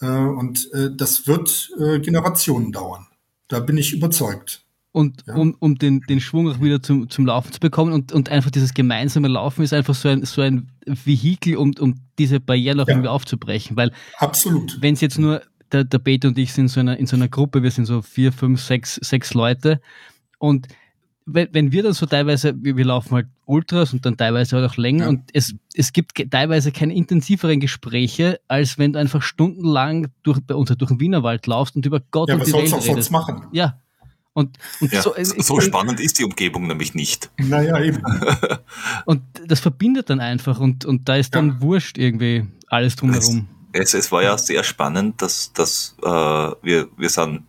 Äh, 0.00 0.06
und 0.06 0.72
äh, 0.72 0.90
das 0.94 1.26
wird 1.26 1.70
äh, 1.78 2.00
Generationen 2.00 2.72
dauern. 2.72 3.06
Da 3.48 3.60
bin 3.60 3.76
ich 3.76 3.92
überzeugt. 3.92 4.64
Und 4.92 5.22
ja. 5.26 5.34
um, 5.36 5.54
um 5.60 5.76
den, 5.76 6.00
den 6.08 6.20
Schwung 6.20 6.50
auch 6.50 6.60
wieder 6.60 6.82
zum, 6.82 7.08
zum 7.08 7.26
Laufen 7.26 7.52
zu 7.52 7.60
bekommen 7.60 7.92
und, 7.92 8.12
und 8.12 8.28
einfach 8.28 8.50
dieses 8.50 8.74
gemeinsame 8.74 9.28
Laufen 9.28 9.62
ist 9.62 9.72
einfach 9.72 9.94
so 9.94 10.08
ein, 10.08 10.24
so 10.24 10.42
ein 10.42 10.68
Vehikel, 10.84 11.56
um, 11.56 11.72
um 11.78 11.94
diese 12.18 12.40
Barrieren 12.40 12.80
auch 12.80 12.88
ja. 12.88 12.94
irgendwie 12.94 13.08
aufzubrechen. 13.08 13.76
Weil 13.76 13.92
Absolut. 14.18 14.78
wenn 14.80 14.94
es 14.94 15.00
jetzt 15.00 15.18
nur 15.18 15.42
der, 15.70 15.84
der 15.84 15.98
Peter 15.98 16.28
und 16.28 16.38
ich 16.38 16.52
sind 16.52 16.68
so 16.68 16.80
einer, 16.80 16.96
in 16.96 17.06
so 17.06 17.14
einer 17.14 17.28
Gruppe, 17.28 17.62
wir 17.62 17.70
sind 17.70 17.84
so 17.84 18.02
vier, 18.02 18.32
fünf, 18.32 18.60
sechs, 18.60 18.96
sechs 18.96 19.32
Leute 19.34 19.80
und 20.38 20.66
wenn, 21.26 21.48
wenn 21.52 21.72
wir 21.72 21.82
dann 21.82 21.92
so 21.92 22.06
teilweise, 22.06 22.54
wir, 22.60 22.76
wir 22.76 22.84
laufen 22.84 23.14
halt 23.14 23.28
Ultras 23.50 23.92
und 23.92 24.06
dann 24.06 24.16
teilweise 24.16 24.56
halt 24.56 24.70
auch 24.70 24.76
länger 24.76 25.04
ja. 25.04 25.08
und 25.10 25.30
es, 25.32 25.54
es 25.74 25.92
gibt 25.92 26.30
teilweise 26.30 26.72
keine 26.72 26.94
intensiveren 26.94 27.60
Gespräche, 27.60 28.40
als 28.48 28.78
wenn 28.78 28.92
du 28.92 28.98
einfach 28.98 29.22
stundenlang 29.22 30.08
durch, 30.22 30.40
bei 30.40 30.54
uns 30.54 30.70
durch 30.70 30.90
den 30.90 31.00
Wienerwald 31.00 31.46
laufst 31.46 31.76
und 31.76 31.84
über 31.84 32.00
Gott 32.10 32.28
ja, 32.28 32.36
und 32.36 32.46
die 32.46 32.52
Welt 32.52 32.72
redest. 32.72 32.86
Sonst 32.86 33.10
machen? 33.10 33.46
Ja, 33.52 33.80
und, 34.32 34.58
und 34.80 34.92
ja, 34.92 35.02
so, 35.02 35.14
äh, 35.14 35.24
so 35.24 35.58
ich, 35.58 35.64
spannend 35.64 36.00
ist 36.00 36.18
die 36.18 36.24
Umgebung 36.24 36.66
nämlich 36.66 36.94
nicht. 36.94 37.30
Naja, 37.38 37.80
eben. 37.80 38.02
und 39.04 39.22
das 39.46 39.60
verbindet 39.60 40.08
dann 40.08 40.20
einfach 40.20 40.60
und, 40.60 40.84
und 40.84 41.08
da 41.08 41.16
ist 41.16 41.34
dann 41.34 41.48
ja. 41.48 41.62
wurscht 41.62 41.98
irgendwie 41.98 42.46
alles 42.68 42.96
drumherum. 42.96 43.48
Es, 43.72 43.94
es, 43.94 44.10
war 44.10 44.22
ja 44.22 44.36
sehr 44.38 44.64
spannend, 44.64 45.20
dass, 45.22 45.52
dass 45.52 45.96
äh, 46.02 46.08
wir, 46.08 46.88
wir 46.96 47.08
sind 47.08 47.42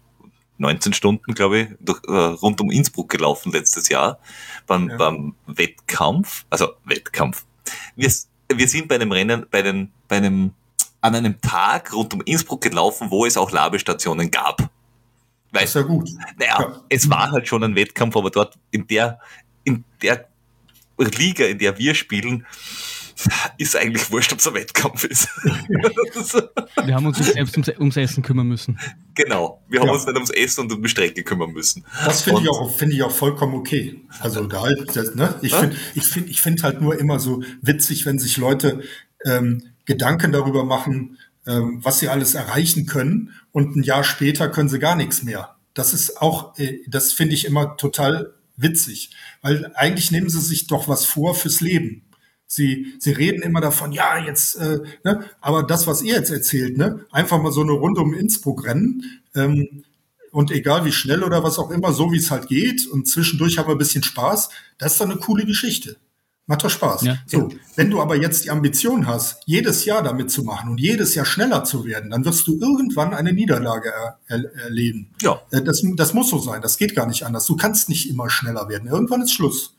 19 0.62 0.94
Stunden, 0.94 1.34
glaube 1.34 1.60
ich, 1.60 1.68
durch, 1.80 2.00
äh, 2.08 2.12
rund 2.12 2.62
um 2.62 2.72
Innsbruck 2.72 3.10
gelaufen 3.10 3.52
letztes 3.52 3.90
Jahr 3.90 4.20
beim, 4.68 4.90
ja. 4.90 4.98
beim 4.98 5.36
Wettkampf, 5.48 6.46
also 6.50 6.70
Wettkampf. 6.86 7.46
Wir, 7.96 8.12
wir 8.54 8.68
sind 8.68 8.88
bei 8.88 8.96
einem 8.96 9.12
Rennen, 9.12 9.46
bei, 9.50 9.62
den, 9.62 9.92
bei 10.08 10.18
einem, 10.18 10.54
an 11.02 11.16
einem 11.16 11.42
Tag 11.42 11.94
rund 11.94 12.14
um 12.14 12.22
Innsbruck 12.22 12.62
gelaufen, 12.62 13.10
wo 13.10 13.26
es 13.26 13.38
auch 13.38 13.52
Labestationen 13.52 14.30
gab. 14.30 14.70
Weil, 15.52 15.64
das 15.64 15.72
ist 15.72 15.76
ja 15.76 15.82
gut. 15.82 16.10
Naja, 16.38 16.62
ja. 16.62 16.82
es 16.90 17.10
war 17.10 17.32
halt 17.32 17.48
schon 17.48 17.64
ein 17.64 17.76
Wettkampf, 17.76 18.16
aber 18.16 18.30
dort 18.30 18.58
in 18.70 18.88
der, 18.88 19.20
in 19.64 19.84
der 20.02 20.28
Liga, 20.98 21.46
in 21.46 21.58
der 21.58 21.78
wir 21.78 21.96
spielen, 21.96 22.46
ist 23.58 23.76
eigentlich 23.76 24.12
wurscht, 24.12 24.34
ob 24.34 24.40
es 24.40 24.48
ein 24.48 24.54
Wettkampf 24.54 25.04
ist. 25.04 25.28
wir 26.86 26.96
haben 26.96 27.06
uns 27.06 27.18
selbst 27.18 27.56
ums, 27.56 27.70
ums, 27.80 27.98
Essen 27.98 28.24
kümmern 28.24 28.48
müssen. 28.48 28.80
Genau, 29.16 29.64
wir 29.70 29.80
haben 29.80 29.88
ja. 29.88 29.94
uns 29.94 30.06
nicht 30.06 30.16
ums 30.16 30.30
Essen 30.32 30.62
und 30.62 30.74
um 30.74 30.84
die 30.84 30.90
Strecke 30.90 31.24
kümmern 31.24 31.52
müssen. 31.52 31.86
Das 32.06 32.22
finde 32.22 32.42
ich, 32.42 32.50
auch, 32.50 32.76
find 32.76 32.94
ich 32.94 33.04
auch 33.04 33.12
vollkommen 33.12 33.56
okay. 33.56 34.00
Also 34.20 34.46
da 34.46 34.62
halt, 34.62 34.96
das, 34.96 35.16
ne? 35.16 35.36
ich 35.42 35.54
finde 35.54 35.76
ich 35.96 36.04
find, 36.08 36.30
ich 36.30 36.42
find 36.42 36.64
halt 36.64 36.82
nur 36.82 37.00
immer 37.00 37.20
so 37.20 37.44
witzig, 37.62 38.06
wenn 38.06 38.20
sich 38.20 38.38
Leute 38.38 38.82
ähm, 39.26 39.64
Gedanken 39.86 40.32
darüber 40.32 40.64
machen, 40.64 41.18
ähm, 41.46 41.80
was 41.84 42.00
sie 42.00 42.10
alles 42.10 42.36
erreichen 42.36 42.86
können 42.86 43.34
und 43.52 43.76
ein 43.76 43.84
Jahr 43.84 44.04
später 44.04 44.50
können 44.50 44.70
sie 44.70 44.80
gar 44.80 44.96
nichts 44.96 45.24
mehr. 45.24 45.56
Das 45.74 45.94
ist 45.94 46.22
auch, 46.22 46.58
äh, 46.58 46.80
das 46.88 47.14
finde 47.14 47.34
ich 47.36 47.46
immer 47.46 47.78
total 47.78 48.34
witzig, 48.58 49.12
weil 49.42 49.72
eigentlich 49.76 50.12
nehmen 50.12 50.30
sie 50.30 50.42
sich 50.42 50.68
doch 50.68 50.88
was 50.88 51.06
vor 51.06 51.36
fürs 51.36 51.62
Leben. 51.62 52.04
Sie, 52.54 52.96
sie 53.00 53.14
reden 53.14 53.42
immer 53.44 53.62
davon, 53.62 53.94
ja, 53.94 54.18
jetzt, 54.18 54.56
äh, 54.56 54.80
ne, 55.06 55.24
aber 55.40 55.64
das, 55.64 55.88
was 55.88 56.02
ihr 56.02 56.16
jetzt 56.16 56.32
erzählt, 56.32 56.78
ne, 56.78 57.06
einfach 57.10 57.42
mal 57.42 57.54
so 57.54 57.62
eine 57.62 57.72
Runde 57.72 58.02
um 58.02 58.14
Innsbruck 58.14 58.66
rennen, 58.66 59.22
ähm, 59.36 59.86
und 60.34 60.52
egal 60.52 60.84
wie 60.84 60.92
schnell 60.92 61.24
oder 61.24 61.44
was 61.44 61.58
auch 61.60 61.72
immer, 61.72 61.94
so 61.94 62.12
wie 62.12 62.18
es 62.18 62.30
halt 62.30 62.50
geht, 62.50 62.88
und 62.88 63.08
zwischendurch 63.08 63.58
haben 63.58 63.70
wir 63.70 63.76
ein 63.76 63.78
bisschen 63.78 64.04
Spaß, 64.04 64.50
das 64.78 64.92
ist 64.92 65.00
doch 65.00 65.06
eine 65.06 65.16
coole 65.16 65.46
Geschichte. 65.46 65.96
Macht 66.46 66.66
doch 66.66 66.70
Spaß. 66.70 67.04
Ja. 67.04 67.20
So, 67.26 67.48
wenn 67.78 67.90
du 67.90 68.02
aber 68.02 68.18
jetzt 68.18 68.44
die 68.44 68.50
Ambition 68.50 69.08
hast, 69.08 69.42
jedes 69.46 69.86
Jahr 69.86 70.04
damit 70.04 70.30
zu 70.30 70.44
machen 70.44 70.72
und 70.72 70.82
jedes 70.82 71.16
Jahr 71.16 71.26
schneller 71.26 71.64
zu 71.64 71.86
werden, 71.86 72.10
dann 72.10 72.26
wirst 72.26 72.46
du 72.48 72.60
irgendwann 72.60 73.14
eine 73.14 73.32
Niederlage 73.32 73.94
er, 73.94 74.20
er, 74.28 74.56
erleben. 74.64 75.10
Ja. 75.22 75.42
Äh, 75.52 75.62
das, 75.62 75.82
das 75.96 76.14
muss 76.14 76.30
so 76.30 76.40
sein. 76.40 76.62
Das 76.62 76.78
geht 76.78 76.96
gar 76.96 77.08
nicht 77.08 77.26
anders. 77.26 77.46
Du 77.46 77.56
kannst 77.56 77.88
nicht 77.88 78.10
immer 78.10 78.30
schneller 78.30 78.68
werden. 78.68 78.90
Irgendwann 78.90 79.22
ist 79.22 79.32
Schluss. 79.32 79.74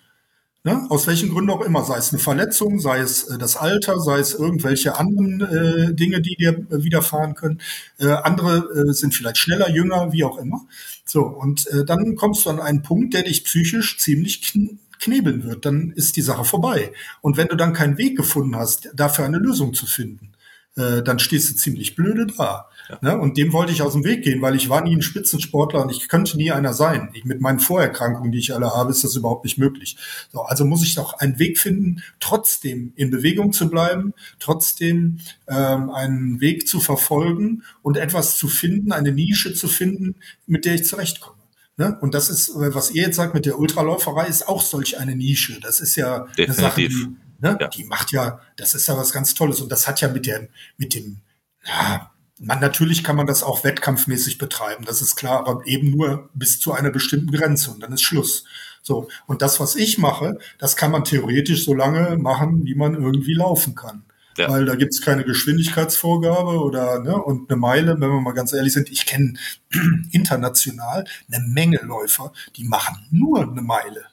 Ne? 0.65 0.87
Aus 0.91 1.09
welchen 1.09 1.31
Gründen 1.31 1.51
auch 1.51 1.63
immer, 1.63 1.83
sei 1.85 1.97
es 1.99 2.13
eine 2.13 2.21
Verletzung, 2.21 2.79
sei 2.79 3.01
es 3.01 3.25
äh, 3.25 3.37
das 3.37 3.57
Alter, 3.57 3.99
sei 3.99 4.21
es 4.21 4.33
irgendwelche 4.35 4.97
anderen 4.97 5.41
äh, 5.41 5.93
Dinge, 5.93 6.21
die 6.21 6.37
dir 6.37 6.51
äh, 6.51 6.85
widerfahren 6.85 7.35
können. 7.35 7.61
Äh, 7.99 8.07
andere 8.11 8.59
äh, 8.89 8.93
sind 8.93 9.13
vielleicht 9.13 9.39
schneller, 9.39 9.69
jünger, 9.71 10.13
wie 10.13 10.23
auch 10.23 10.39
immer. 10.39 10.61
So, 11.05 11.23
und 11.23 11.67
äh, 11.67 11.85
dann 11.85 12.15
kommst 12.15 12.47
du 12.47 12.51
an 12.51 12.61
einen 12.61 12.83
Punkt, 12.83 13.13
der 13.15 13.25
dich 13.25 13.43
psychisch 13.43 13.99
ziemlich 13.99 14.55
knebeln 15.01 15.43
wird, 15.43 15.67
dann 15.67 15.91
ist 15.97 16.15
die 16.17 16.23
Sache 16.23 16.45
vorbei. 16.45 16.93
Und 17.23 17.37
wenn 17.37 17.49
du 17.49 17.57
dann 17.57 17.73
keinen 17.73 17.99
Weg 17.99 18.17
gefunden 18.17 18.55
hast, 18.55 18.89
dafür 18.95 19.25
eine 19.25 19.39
Lösung 19.39 19.75
zu 19.75 19.87
finden, 19.87 20.31
dann 20.77 21.19
stehst 21.19 21.51
du 21.51 21.55
ziemlich 21.57 21.97
blöde 21.97 22.29
da. 22.29 22.69
Ne? 23.01 23.19
Und 23.19 23.37
dem 23.37 23.53
wollte 23.53 23.73
ich 23.73 23.83
aus 23.83 23.93
dem 23.93 24.05
Weg 24.05 24.23
gehen, 24.23 24.43
weil 24.43 24.55
ich 24.55 24.69
war 24.69 24.83
nie 24.83 24.95
ein 24.95 25.03
Spitzensportler 25.03 25.83
und 25.83 25.91
ich 25.91 26.09
könnte 26.09 26.37
nie 26.37 26.53
einer 26.53 26.75
sein. 26.75 27.11
Ich, 27.15 27.25
mit 27.25 27.41
meinen 27.41 27.61
Vorerkrankungen, 27.61 28.33
die 28.33 28.39
ich 28.39 28.55
alle 28.55 28.71
habe, 28.71 28.91
ist 28.91 29.05
das 29.05 29.17
überhaupt 29.17 29.45
nicht 29.45 29.59
möglich. 29.59 29.97
So, 30.33 30.43
also 30.43 30.65
muss 30.65 30.83
ich 30.83 30.95
doch 30.95 31.15
einen 31.15 31.39
Weg 31.39 31.59
finden, 31.59 32.03
trotzdem 32.21 32.93
in 32.97 33.11
Bewegung 33.11 33.53
zu 33.53 33.71
bleiben, 33.71 34.15
trotzdem 34.39 35.21
ähm, 35.49 35.91
einen 35.91 36.41
Weg 36.41 36.69
zu 36.69 36.81
verfolgen 36.81 37.63
und 37.83 37.97
etwas 37.97 38.37
zu 38.37 38.49
finden, 38.49 38.93
eine 38.93 39.13
Nische 39.13 39.55
zu 39.55 39.69
finden, 39.69 40.17
mit 40.47 40.65
der 40.65 40.75
ich 40.75 40.85
zurechtkomme. 40.85 41.37
Ne? 41.77 41.99
Und 42.01 42.15
das 42.15 42.29
ist, 42.29 42.53
was 42.55 42.91
ihr 42.91 43.03
jetzt 43.03 43.17
sagt 43.17 43.35
mit 43.35 43.47
der 43.47 43.59
Ultraläuferei, 43.59 44.27
ist 44.27 44.47
auch 44.49 44.63
solch 44.63 44.99
eine 44.99 45.17
Nische. 45.17 45.59
Das 45.61 45.81
ist 45.81 45.97
ja 45.97 46.21
Definitiv. 46.21 46.47
eine 46.47 46.55
Sache, 46.55 46.89
die, 46.89 47.17
ne? 47.41 47.59
Ja. 47.61 47.69
die 47.69 47.85
macht 47.85 48.13
ja, 48.13 48.41
das 48.57 48.75
ist 48.75 48.87
ja 48.87 48.97
was 48.97 49.13
ganz 49.13 49.35
Tolles. 49.35 49.61
Und 49.61 49.73
das 49.73 49.89
hat 49.89 50.01
ja 50.01 50.09
mit 50.09 50.27
dem, 50.27 50.49
mit 50.77 50.95
dem, 50.95 51.19
ja, 51.67 52.12
man, 52.43 52.61
natürlich 52.61 53.05
kann 53.05 53.17
man 53.17 53.27
das 53.27 53.43
auch 53.43 53.65
wettkampfmäßig 53.65 54.39
betreiben, 54.39 54.85
das 54.85 55.01
ist 55.01 55.17
klar, 55.17 55.47
aber 55.47 55.67
eben 55.67 55.91
nur 55.91 56.29
bis 56.35 56.59
zu 56.61 56.73
einer 56.73 56.91
bestimmten 56.91 57.31
Grenze 57.31 57.71
und 57.71 57.83
dann 57.83 57.93
ist 57.93 58.03
Schluss. 58.03 58.45
So. 58.83 59.09
Und 59.27 59.43
das, 59.43 59.61
was 59.61 59.77
ich 59.77 59.99
mache, 59.99 60.39
das 60.59 60.77
kann 60.77 60.91
man 60.91 61.05
theoretisch 61.05 61.65
so 61.65 61.73
lange 61.73 62.17
machen, 62.17 62.65
wie 62.65 62.75
man 62.75 62.95
irgendwie 62.95 63.35
laufen 63.35 63.75
kann. 63.75 64.05
Ja. 64.37 64.49
Weil 64.49 64.65
da 64.65 64.75
gibt's 64.75 65.03
keine 65.03 65.25
Geschwindigkeitsvorgabe 65.25 66.63
oder 66.63 67.01
ne, 67.01 67.15
und 67.15 67.51
eine 67.51 67.61
Meile, 67.61 67.93
wenn 68.01 68.11
wir 68.11 68.21
mal 68.21 68.33
ganz 68.33 68.53
ehrlich 68.53 68.73
sind, 68.73 68.91
ich 68.91 69.07
kenne 69.07 69.35
international 70.11 71.05
eine 71.31 71.45
Menge 71.47 71.81
Läufer, 71.83 72.33
die 72.57 72.65
machen 72.65 73.07
nur 73.11 73.43
eine 73.43 73.63
Meile. 73.63 74.07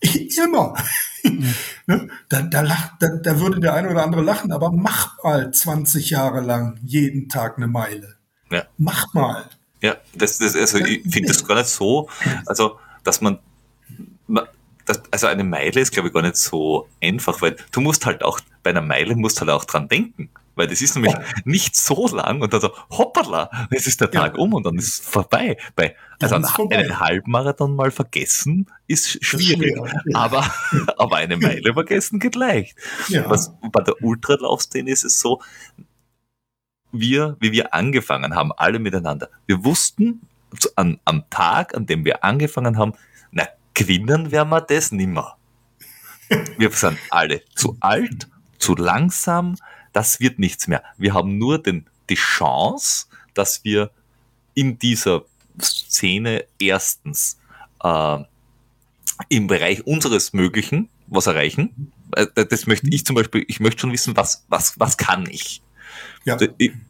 Immer. 0.44 0.74
Mhm. 1.24 1.54
ne? 1.86 2.08
da, 2.28 2.42
da, 2.42 2.60
lacht, 2.60 2.92
da, 3.00 3.08
da 3.16 3.40
würde 3.40 3.60
der 3.60 3.74
eine 3.74 3.90
oder 3.90 4.04
andere 4.04 4.22
lachen, 4.22 4.52
aber 4.52 4.70
mach 4.70 5.22
mal 5.22 5.50
20 5.50 6.10
Jahre 6.10 6.40
lang 6.40 6.78
jeden 6.84 7.28
Tag 7.28 7.56
eine 7.56 7.66
Meile. 7.66 8.16
Ja. 8.50 8.64
Mach 8.78 9.12
mal. 9.14 9.44
Ja, 9.80 9.96
das, 10.14 10.38
das 10.38 10.56
also 10.56 10.78
ich 10.78 11.02
finde 11.02 11.28
das 11.28 11.46
gar 11.46 11.56
nicht 11.56 11.68
so, 11.68 12.08
also 12.46 12.78
dass 13.04 13.20
man 13.20 13.38
das, 14.88 15.02
also 15.10 15.26
eine 15.26 15.44
Meile 15.44 15.80
ist, 15.80 15.92
glaube 15.92 16.08
ich, 16.08 16.14
gar 16.14 16.22
nicht 16.22 16.36
so 16.36 16.88
einfach, 17.00 17.40
weil 17.42 17.56
du 17.72 17.80
musst 17.80 18.06
halt 18.06 18.22
auch, 18.22 18.40
bei 18.62 18.70
einer 18.70 18.80
Meile 18.80 19.14
musst 19.14 19.40
halt 19.40 19.50
auch 19.50 19.64
dran 19.64 19.88
denken. 19.88 20.30
Weil 20.58 20.66
das 20.66 20.82
ist 20.82 20.96
nämlich 20.96 21.14
nicht 21.44 21.76
so 21.76 22.08
lang 22.08 22.42
und 22.42 22.52
dann 22.52 22.60
so, 22.60 22.72
hoppala, 22.90 23.48
es 23.70 23.86
ist 23.86 24.00
der 24.00 24.10
Tag 24.10 24.36
ja. 24.36 24.42
um 24.42 24.52
und 24.54 24.66
dann 24.66 24.76
ist 24.76 24.88
es 24.88 24.98
vorbei. 24.98 25.56
Bei, 25.76 25.94
also 26.20 26.34
einen, 26.34 26.44
vorbei. 26.44 26.78
einen 26.78 26.98
Halbmarathon 26.98 27.76
mal 27.76 27.92
vergessen 27.92 28.66
ist 28.88 29.24
schwierig, 29.24 29.76
ist 29.76 30.14
aber, 30.14 30.44
aber 30.96 31.16
eine 31.16 31.36
Meile 31.36 31.72
vergessen 31.72 32.18
geht 32.18 32.34
leicht. 32.34 32.76
Ja. 33.06 33.30
Was, 33.30 33.52
bei 33.72 33.82
der 33.82 34.02
Ultralaufszene 34.02 34.90
ist 34.90 35.04
es 35.04 35.20
so, 35.20 35.40
wir, 36.90 37.36
wie 37.38 37.52
wir 37.52 37.72
angefangen 37.72 38.34
haben, 38.34 38.50
alle 38.56 38.80
miteinander, 38.80 39.28
wir 39.46 39.64
wussten 39.64 40.22
an, 40.74 40.98
am 41.04 41.22
Tag, 41.30 41.76
an 41.76 41.86
dem 41.86 42.04
wir 42.04 42.24
angefangen 42.24 42.78
haben, 42.78 42.94
na, 43.30 43.46
gewinnen 43.74 44.32
werden 44.32 44.48
wir 44.48 44.60
das 44.60 44.90
nimmer. 44.90 45.36
Wir 46.56 46.70
sind 46.72 46.98
alle 47.10 47.42
zu 47.54 47.76
alt, 47.78 48.28
zu 48.58 48.74
langsam, 48.74 49.56
das 49.92 50.20
wird 50.20 50.38
nichts 50.38 50.68
mehr. 50.68 50.82
Wir 50.96 51.14
haben 51.14 51.38
nur 51.38 51.62
den, 51.62 51.86
die 52.08 52.14
Chance, 52.14 53.06
dass 53.34 53.64
wir 53.64 53.90
in 54.54 54.78
dieser 54.78 55.22
Szene 55.60 56.44
erstens 56.58 57.38
äh, 57.82 58.18
im 59.28 59.46
Bereich 59.46 59.86
unseres 59.86 60.32
Möglichen 60.32 60.88
was 61.06 61.26
erreichen. 61.26 61.92
Äh, 62.12 62.26
das 62.46 62.66
möchte 62.66 62.88
ich 62.88 63.04
zum 63.04 63.16
Beispiel, 63.16 63.44
ich 63.48 63.60
möchte 63.60 63.80
schon 63.80 63.92
wissen, 63.92 64.16
was, 64.16 64.44
was, 64.48 64.78
was 64.78 64.96
kann 64.96 65.26
ich? 65.28 65.62
Ja. 66.24 66.36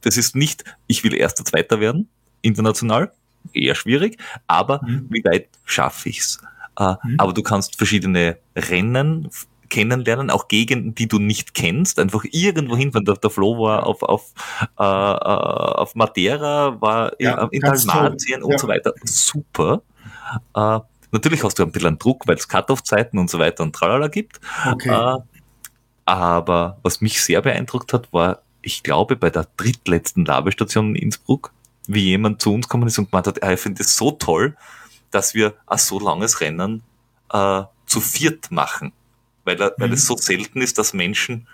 Das 0.03 0.17
ist 0.17 0.35
nicht, 0.35 0.65
ich 0.87 1.05
will 1.05 1.15
erster, 1.15 1.45
zweiter 1.45 1.81
werden, 1.81 2.09
international, 2.43 3.13
eher 3.53 3.75
schwierig, 3.75 4.19
aber 4.47 4.83
mhm. 4.85 5.07
wie 5.11 5.25
weit 5.25 5.49
schaffe 5.65 6.09
ich's? 6.09 6.41
Äh, 6.79 6.95
mhm. 7.03 7.15
Aber 7.19 7.33
du 7.33 7.43
kannst 7.43 7.77
verschiedene 7.77 8.39
Rennen 8.57 9.31
kennenlernen, 9.69 10.31
auch 10.31 10.49
Gegenden, 10.49 10.95
die 10.95 11.09
du 11.09 11.19
nicht 11.19 11.55
kennst, 11.55 11.99
einfach 11.99 12.25
irgendwo 12.31 12.77
hinfahren. 12.77 13.05
Der, 13.05 13.17
der 13.17 13.31
Flo 13.31 13.59
war 13.59 13.87
auf, 13.87 14.03
auf, 14.03 14.33
äh, 14.79 14.83
äh 14.83 14.85
auf 14.85 15.95
Madeira, 15.95 16.81
war 16.81 17.13
ja, 17.21 17.43
in, 17.45 17.49
in 17.51 17.61
Dalmatien 17.61 18.43
und 18.43 18.53
ja. 18.53 18.59
so 18.59 18.69
weiter. 18.69 18.93
Super. 19.05 19.83
Äh, 20.55 20.81
natürlich 21.11 21.43
hast 21.43 21.59
du 21.59 21.63
ein 21.63 21.73
bisschen 21.73 21.89
einen 21.89 21.99
Druck, 21.99 22.27
weil 22.27 22.37
es 22.37 22.49
Cut-Off-Zeiten 22.49 23.19
und 23.19 23.31
so 23.31 23.39
weiter 23.39 23.63
und 23.63 23.75
tralala 23.75 24.09
gibt. 24.09 24.41
Okay. 24.71 24.91
Äh, 24.91 25.19
aber 26.05 26.79
was 26.83 27.01
mich 27.01 27.23
sehr 27.23 27.43
beeindruckt 27.43 27.93
hat, 27.93 28.13
war, 28.13 28.43
ich 28.63 28.83
glaube, 28.83 29.17
bei 29.17 29.31
der 29.31 29.47
drittletzten 29.57 30.25
Labestation 30.25 30.95
in 30.95 31.03
Innsbruck, 31.03 31.53
wie 31.87 32.05
jemand 32.05 32.41
zu 32.41 32.53
uns 32.53 32.67
gekommen 32.67 32.89
ist 32.89 32.99
und 32.99 33.11
gemeint 33.11 33.27
hat, 33.27 33.39
er 33.39 33.59
findet 33.59 33.87
es 33.87 33.97
so 33.97 34.13
toll, 34.13 34.57
dass 35.11 35.35
wir 35.35 35.55
ein 35.67 35.79
so 35.79 35.99
langes 35.99 36.41
Rennen 36.41 36.83
äh, 37.33 37.63
zu 37.87 38.01
viert 38.01 38.51
machen. 38.51 38.93
Weil, 39.49 39.57
mhm. 39.57 39.71
weil 39.79 39.93
es 39.93 40.07
so 40.07 40.17
selten 40.17 40.61
ist, 40.61 40.79
dass 40.79 40.93
Menschen 40.93 41.49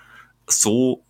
so 0.47 1.01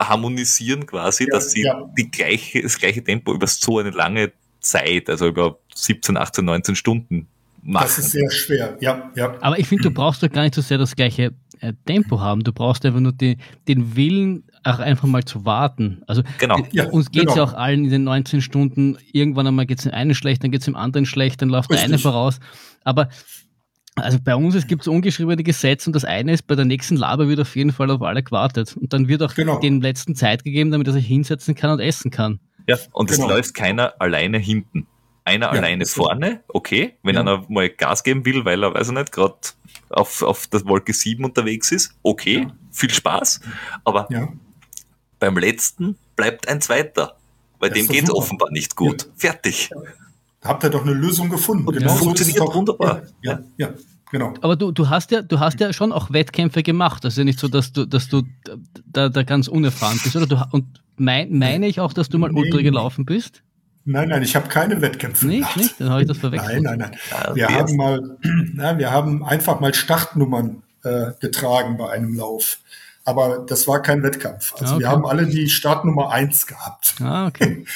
harmonisieren 0.00 0.86
quasi, 0.86 1.24
ja, 1.24 1.30
dass 1.30 1.50
sie 1.52 1.62
ja. 1.62 1.90
die 1.96 2.10
gleiche, 2.10 2.62
das 2.62 2.78
gleiche 2.78 3.02
Tempo 3.02 3.32
über 3.32 3.46
so 3.46 3.78
eine 3.78 3.90
lange 3.90 4.32
Zeit, 4.60 5.08
also 5.08 5.28
über 5.28 5.58
17, 5.74 6.16
18, 6.16 6.44
19 6.44 6.76
Stunden 6.76 7.26
machen. 7.62 7.84
Das 7.84 7.98
ist 7.98 8.10
sehr 8.10 8.30
schwer, 8.30 8.76
ja, 8.80 9.10
ja. 9.14 9.34
Aber 9.40 9.58
ich 9.58 9.66
finde, 9.66 9.84
du 9.84 9.90
brauchst 9.94 10.22
doch 10.22 10.30
gar 10.30 10.42
nicht 10.42 10.54
so 10.54 10.62
sehr 10.62 10.78
das 10.78 10.94
gleiche 10.94 11.32
äh, 11.60 11.72
Tempo 11.86 12.20
haben. 12.20 12.42
Du 12.42 12.52
brauchst 12.52 12.84
einfach 12.84 13.00
nur 13.00 13.12
die, 13.12 13.38
den 13.68 13.96
Willen, 13.96 14.44
auch 14.64 14.78
einfach 14.78 15.06
mal 15.06 15.24
zu 15.24 15.44
warten. 15.44 16.02
Also 16.06 16.22
genau. 16.38 16.58
Ja, 16.72 16.88
uns 16.88 17.10
geht 17.10 17.28
es 17.28 17.34
genau. 17.34 17.46
ja 17.46 17.50
auch 17.50 17.54
allen 17.54 17.84
in 17.84 17.90
den 17.90 18.04
19 18.04 18.40
Stunden, 18.40 18.96
irgendwann 19.12 19.46
einmal 19.46 19.66
geht 19.66 19.78
es 19.78 19.84
dem 19.84 19.92
einen 19.92 20.14
schlecht, 20.14 20.42
dann 20.42 20.50
geht 20.50 20.60
es 20.60 20.64
dem 20.64 20.76
anderen 20.76 21.06
schlecht, 21.06 21.42
dann 21.42 21.50
läuft 21.50 21.70
Richtig. 21.70 21.86
der 21.86 21.94
eine 21.94 21.98
voraus. 21.98 22.40
Aber 22.82 23.08
also 23.96 24.18
bei 24.22 24.34
uns 24.34 24.54
es 24.54 24.66
gibt 24.66 24.82
es 24.82 24.88
ungeschriebene 24.88 25.42
Gesetze 25.42 25.88
und 25.88 25.94
das 25.94 26.04
eine 26.04 26.32
ist, 26.32 26.46
bei 26.46 26.54
der 26.54 26.64
nächsten 26.64 26.96
Laber 26.96 27.28
wird 27.28 27.40
auf 27.40 27.54
jeden 27.54 27.72
Fall 27.72 27.90
auf 27.90 28.02
alle 28.02 28.22
gewartet. 28.22 28.76
Und 28.76 28.92
dann 28.92 29.08
wird 29.08 29.22
auch 29.22 29.34
genau. 29.34 29.60
dem 29.60 29.80
letzten 29.80 30.14
Zeit 30.14 30.44
gegeben, 30.44 30.70
damit 30.70 30.86
er 30.86 30.92
sich 30.92 31.06
hinsetzen 31.06 31.54
kann 31.54 31.70
und 31.70 31.80
essen 31.80 32.10
kann. 32.10 32.40
Ja, 32.66 32.76
und 32.92 33.10
genau. 33.10 33.24
es 33.24 33.30
läuft 33.30 33.54
keiner 33.54 33.94
alleine 34.00 34.38
hinten. 34.38 34.86
Einer 35.26 35.46
ja, 35.46 35.52
alleine 35.52 35.86
vorne, 35.86 36.42
okay, 36.48 36.96
wenn 37.02 37.14
ja. 37.14 37.22
einer 37.22 37.46
mal 37.48 37.70
Gas 37.70 38.04
geben 38.04 38.26
will, 38.26 38.44
weil 38.44 38.62
er, 38.62 38.74
weiß 38.74 38.88
ich 38.88 38.94
nicht, 38.94 39.10
gerade 39.10 39.38
auf, 39.88 40.20
auf 40.22 40.46
der 40.48 40.66
Wolke 40.66 40.92
7 40.92 41.24
unterwegs 41.24 41.72
ist, 41.72 41.94
okay, 42.02 42.42
ja. 42.42 42.56
viel 42.70 42.90
Spaß. 42.90 43.40
Aber 43.84 44.06
beim 45.18 45.38
letzten 45.38 45.96
bleibt 46.14 46.46
ein 46.46 46.60
zweiter, 46.60 47.16
weil 47.58 47.70
dem 47.70 47.88
geht 47.88 48.04
es 48.04 48.10
offenbar 48.10 48.50
nicht 48.50 48.76
gut. 48.76 49.08
Fertig. 49.16 49.70
Habt 50.44 50.62
ihr 50.62 50.70
doch 50.70 50.82
eine 50.82 50.92
Lösung 50.92 51.30
gefunden. 51.30 51.66
Und 51.66 51.78
genau 51.78 51.94
funktioniert 51.94 52.38
so 52.38 52.54
wunderbar. 52.54 53.02
Ja, 53.22 53.40
ja, 53.56 53.70
genau. 54.10 54.34
Aber 54.42 54.56
du, 54.56 54.72
du 54.72 54.88
hast 54.90 55.10
ja, 55.10 55.22
du 55.22 55.40
hast 55.40 55.58
ja 55.58 55.72
schon 55.72 55.90
auch 55.90 56.12
Wettkämpfe 56.12 56.62
gemacht. 56.62 57.04
Also 57.04 57.24
nicht 57.24 57.38
so, 57.38 57.48
dass 57.48 57.72
du, 57.72 57.86
dass 57.86 58.08
du 58.08 58.22
da, 58.86 59.08
da 59.08 59.22
ganz 59.22 59.48
unerfahren 59.48 59.98
bist, 60.02 60.14
oder? 60.16 60.26
Du, 60.26 60.36
und 60.52 60.66
mein, 60.96 61.36
meine 61.36 61.66
ich 61.66 61.80
auch, 61.80 61.92
dass 61.92 62.08
du 62.08 62.18
mal 62.18 62.30
nee. 62.30 62.40
Ultra 62.40 62.60
gelaufen 62.60 63.04
bist? 63.06 63.42
Nein, 63.86 64.08
nein, 64.08 64.22
ich 64.22 64.34
habe 64.34 64.48
keine 64.48 64.80
Wettkämpfe 64.80 65.26
nicht, 65.26 65.40
gemacht. 65.40 65.56
Nicht, 65.56 65.80
dann 65.80 65.90
habe 65.90 66.02
ich 66.02 66.08
das 66.08 66.18
verwechselt. 66.18 66.62
Nein, 66.62 66.78
nein, 66.78 66.90
nein. 66.90 67.34
Wir 67.34 67.48
haben 67.48 67.76
mal, 67.76 68.18
na, 68.54 68.78
wir 68.78 68.90
haben 68.90 69.24
einfach 69.24 69.60
mal 69.60 69.74
Startnummern 69.74 70.62
äh, 70.84 71.12
getragen 71.20 71.76
bei 71.76 71.90
einem 71.90 72.14
Lauf. 72.14 72.58
Aber 73.04 73.44
das 73.46 73.68
war 73.68 73.82
kein 73.82 74.02
Wettkampf. 74.02 74.54
Also 74.54 74.64
ah, 74.64 74.76
okay. 74.76 74.80
wir 74.80 74.88
haben 74.88 75.06
alle 75.06 75.26
die 75.26 75.48
Startnummer 75.50 76.10
eins 76.10 76.46
gehabt. 76.46 76.94
Ah, 77.00 77.26
okay. 77.26 77.64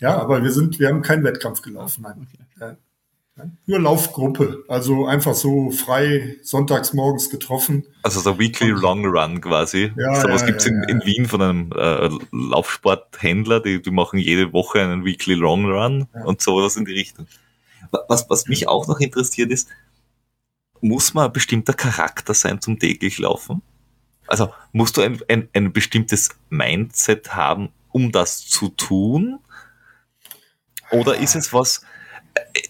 Ja, 0.00 0.16
aber 0.18 0.42
wir 0.42 0.52
sind, 0.52 0.78
wir 0.78 0.88
haben 0.88 1.02
keinen 1.02 1.24
Wettkampf 1.24 1.62
gelaufen. 1.62 2.02
Nein. 2.02 2.28
Okay. 2.56 2.76
Nur 3.66 3.80
Laufgruppe, 3.80 4.64
also 4.68 5.06
einfach 5.06 5.34
so 5.34 5.70
frei 5.70 6.38
sonntags 6.42 6.92
morgens 6.92 7.30
getroffen. 7.30 7.86
Also 8.02 8.20
so 8.20 8.38
Weekly 8.38 8.70
Long 8.70 9.06
Run 9.06 9.40
quasi. 9.40 9.92
Ja, 9.96 10.20
so 10.20 10.28
was 10.28 10.40
ja, 10.40 10.48
gibt's 10.48 10.64
ja, 10.64 10.72
in, 10.72 10.82
in, 10.84 11.04
Wien 11.04 11.26
von 11.26 11.42
einem 11.42 11.72
äh, 11.72 12.10
Laufsporthändler, 12.32 13.60
die, 13.60 13.80
die 13.80 13.90
machen 13.92 14.18
jede 14.18 14.52
Woche 14.52 14.80
einen 14.80 15.04
Weekly 15.04 15.34
Long 15.34 15.66
Run 15.66 16.08
und 16.24 16.40
sowas 16.40 16.76
in 16.76 16.84
die 16.84 16.94
Richtung. 16.94 17.26
Was, 18.08 18.28
was 18.28 18.48
mich 18.48 18.66
auch 18.66 18.88
noch 18.88 18.98
interessiert 18.98 19.52
ist, 19.52 19.68
muss 20.80 21.14
man 21.14 21.26
ein 21.26 21.32
bestimmter 21.32 21.74
Charakter 21.74 22.34
sein 22.34 22.60
zum 22.60 22.78
täglich 22.78 23.18
Laufen? 23.18 23.62
Also 24.26 24.52
musst 24.72 24.96
du 24.96 25.02
ein, 25.02 25.20
ein, 25.28 25.48
ein 25.54 25.72
bestimmtes 25.72 26.30
Mindset 26.50 27.34
haben, 27.34 27.70
um 27.92 28.10
das 28.10 28.46
zu 28.46 28.68
tun? 28.68 29.38
Oder 30.90 31.16
ist 31.16 31.34
es 31.34 31.52
was, 31.52 31.82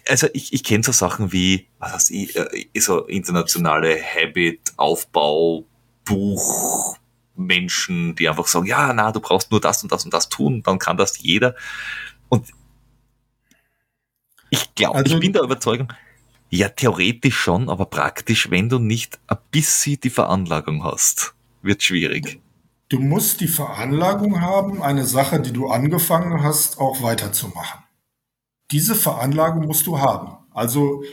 also 0.07 0.27
ich, 0.33 0.53
ich 0.53 0.63
kenne 0.63 0.83
so 0.83 0.91
Sachen 0.91 1.31
wie, 1.31 1.67
was 1.79 1.93
heißt 1.93 2.11
ich, 2.11 2.35
äh, 2.35 2.79
so 2.79 3.05
internationale 3.05 3.99
Habit, 4.01 4.73
Aufbau, 4.77 5.65
Buch, 6.05 6.97
Menschen, 7.35 8.15
die 8.15 8.27
einfach 8.27 8.47
sagen, 8.47 8.65
ja, 8.65 8.91
na, 8.93 9.11
du 9.11 9.19
brauchst 9.19 9.51
nur 9.51 9.61
das 9.61 9.83
und 9.83 9.91
das 9.91 10.05
und 10.05 10.13
das 10.13 10.29
tun, 10.29 10.61
dann 10.63 10.79
kann 10.79 10.97
das 10.97 11.19
jeder. 11.19 11.55
Und 12.27 12.47
ich 14.49 14.73
glaube, 14.75 14.97
also, 14.97 15.15
ich 15.15 15.21
bin 15.21 15.33
der 15.33 15.43
Überzeugung, 15.43 15.93
ja, 16.49 16.69
theoretisch 16.69 17.37
schon, 17.37 17.69
aber 17.69 17.85
praktisch, 17.85 18.49
wenn 18.49 18.69
du 18.69 18.79
nicht 18.79 19.19
ein 19.27 19.37
bisschen 19.51 19.99
die 20.01 20.09
Veranlagung 20.09 20.83
hast, 20.83 21.35
wird 21.61 21.83
schwierig. 21.83 22.39
Du 22.89 22.99
musst 22.99 23.39
die 23.39 23.47
Veranlagung 23.47 24.41
haben, 24.41 24.81
eine 24.81 25.05
Sache, 25.05 25.39
die 25.39 25.53
du 25.53 25.67
angefangen 25.69 26.41
hast, 26.41 26.79
auch 26.79 27.03
weiterzumachen 27.03 27.83
diese 28.71 28.95
Veranlagung 28.95 29.65
musst 29.65 29.87
du 29.87 29.99
haben. 29.99 30.37
Also 30.51 31.03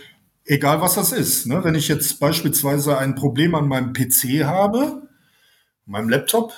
egal 0.45 0.81
was 0.81 0.95
das 0.95 1.13
ist. 1.13 1.47
Ne? 1.47 1.65
Wenn 1.65 1.75
ich 1.75 1.89
jetzt 1.89 2.21
beispielsweise 2.21 2.99
ein 2.99 3.15
Problem 3.15 3.55
an 3.55 3.69
meinem 3.69 3.93
PC 3.93 4.45
habe, 4.45 5.09
meinem 5.85 6.09
Laptop, 6.09 6.53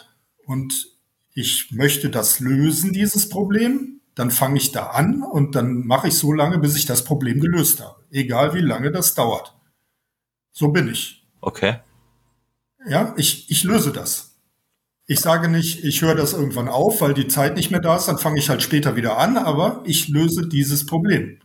und 0.47 0.89
ich 1.35 1.71
möchte 1.73 2.09
das 2.09 2.41
lösen, 2.41 2.93
dieses 2.93 3.29
Problem, 3.29 4.01
dann 4.15 4.31
fange 4.31 4.57
ich 4.57 4.73
da 4.73 4.87
an 4.87 5.23
und 5.23 5.55
dann 5.55 5.87
mache 5.87 6.09
ich 6.09 6.15
so 6.15 6.33
lange, 6.33 6.59
bis 6.59 6.75
ich 6.75 6.87
das 6.87 7.05
Problem 7.05 7.41
gelöst 7.41 7.81
habe. 7.81 8.03
Egal 8.11 8.55
wie 8.55 8.61
lange 8.61 8.91
das 8.91 9.15
dauert. 9.15 9.55
So 10.51 10.69
bin 10.69 10.89
ich. 10.89 11.29
Okay. 11.41 11.81
Ja, 12.89 13.15
ich, 13.17 13.51
ich 13.51 13.63
löse 13.63 13.93
das. 13.93 14.28
Ich 15.11 15.21
sage 15.21 15.49
nicht, 15.49 15.85
ich 15.85 16.03
höre 16.03 16.15
das 16.15 16.35
irgendwann 16.35 16.69
auf, 16.69 17.01
weil 17.01 17.15
die 17.15 17.29
Zeit 17.29 17.57
nicht 17.57 17.71
mehr 17.71 17.81
da 17.81 17.97
ist, 17.97 18.07
dann 18.07 18.19
fange 18.19 18.39
ich 18.39 18.51
halt 18.51 18.63
später 18.63 18.95
wieder 18.95 19.17
an, 19.17 19.39
aber 19.39 19.83
ich 19.87 20.09
löse 20.09 20.47
dieses 20.47 20.85
Problem. 20.85 21.39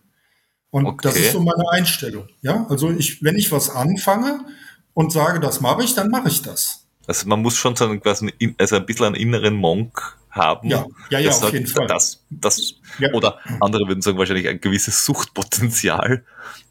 Und 0.69 0.85
okay. 0.85 0.99
das 1.03 1.15
ist 1.15 1.31
so 1.31 1.39
meine 1.39 1.63
Einstellung. 1.71 2.27
Ja, 2.41 2.65
also 2.69 2.91
ich, 2.91 3.23
wenn 3.23 3.37
ich 3.37 3.53
was 3.53 3.69
anfange 3.69 4.41
und 4.93 5.13
sage, 5.13 5.39
das 5.39 5.61
mache 5.61 5.81
ich, 5.81 5.95
dann 5.95 6.09
mache 6.09 6.27
ich 6.27 6.41
das. 6.41 6.87
Also 7.07 7.25
man 7.29 7.41
muss 7.41 7.55
schon 7.55 7.75
so 7.77 7.85
einen, 7.85 8.01
also 8.57 8.75
ein 8.75 8.85
bisschen 8.85 9.05
einen 9.05 9.15
inneren 9.15 9.55
Monk 9.55 10.17
haben. 10.29 10.67
Ja, 10.67 10.85
ja, 11.09 11.19
ja, 11.19 11.31
auf 11.31 11.53
jeden 11.53 11.67
Fall. 11.67 11.87
Das, 11.87 12.21
das, 12.29 12.75
ja. 12.99 13.13
Oder 13.13 13.39
andere 13.61 13.87
würden 13.87 14.01
sagen, 14.01 14.17
wahrscheinlich 14.17 14.49
ein 14.49 14.59
gewisses 14.59 15.05
Suchtpotenzial, 15.05 16.25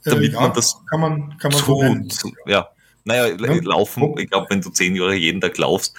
äh, 0.05 0.11
damit 0.11 0.31
äh, 0.31 0.35
ja, 0.35 0.41
man 0.41 0.53
das 0.53 0.77
kann 0.91 1.01
man, 1.01 1.39
kann 1.39 1.53
man 1.53 1.63
so 1.63 1.83
nennen. 1.83 2.09
Ja, 2.47 2.69
naja, 3.05 3.29
ja. 3.29 3.55
laufen, 3.63 4.15
ich 4.19 4.31
glaube, 4.31 4.47
wenn 4.51 4.61
du 4.61 4.71
zehn 4.71 4.95
Jahre 4.95 5.15
jeden 5.15 5.41
Tag 5.41 5.57
laufst, 5.59 5.95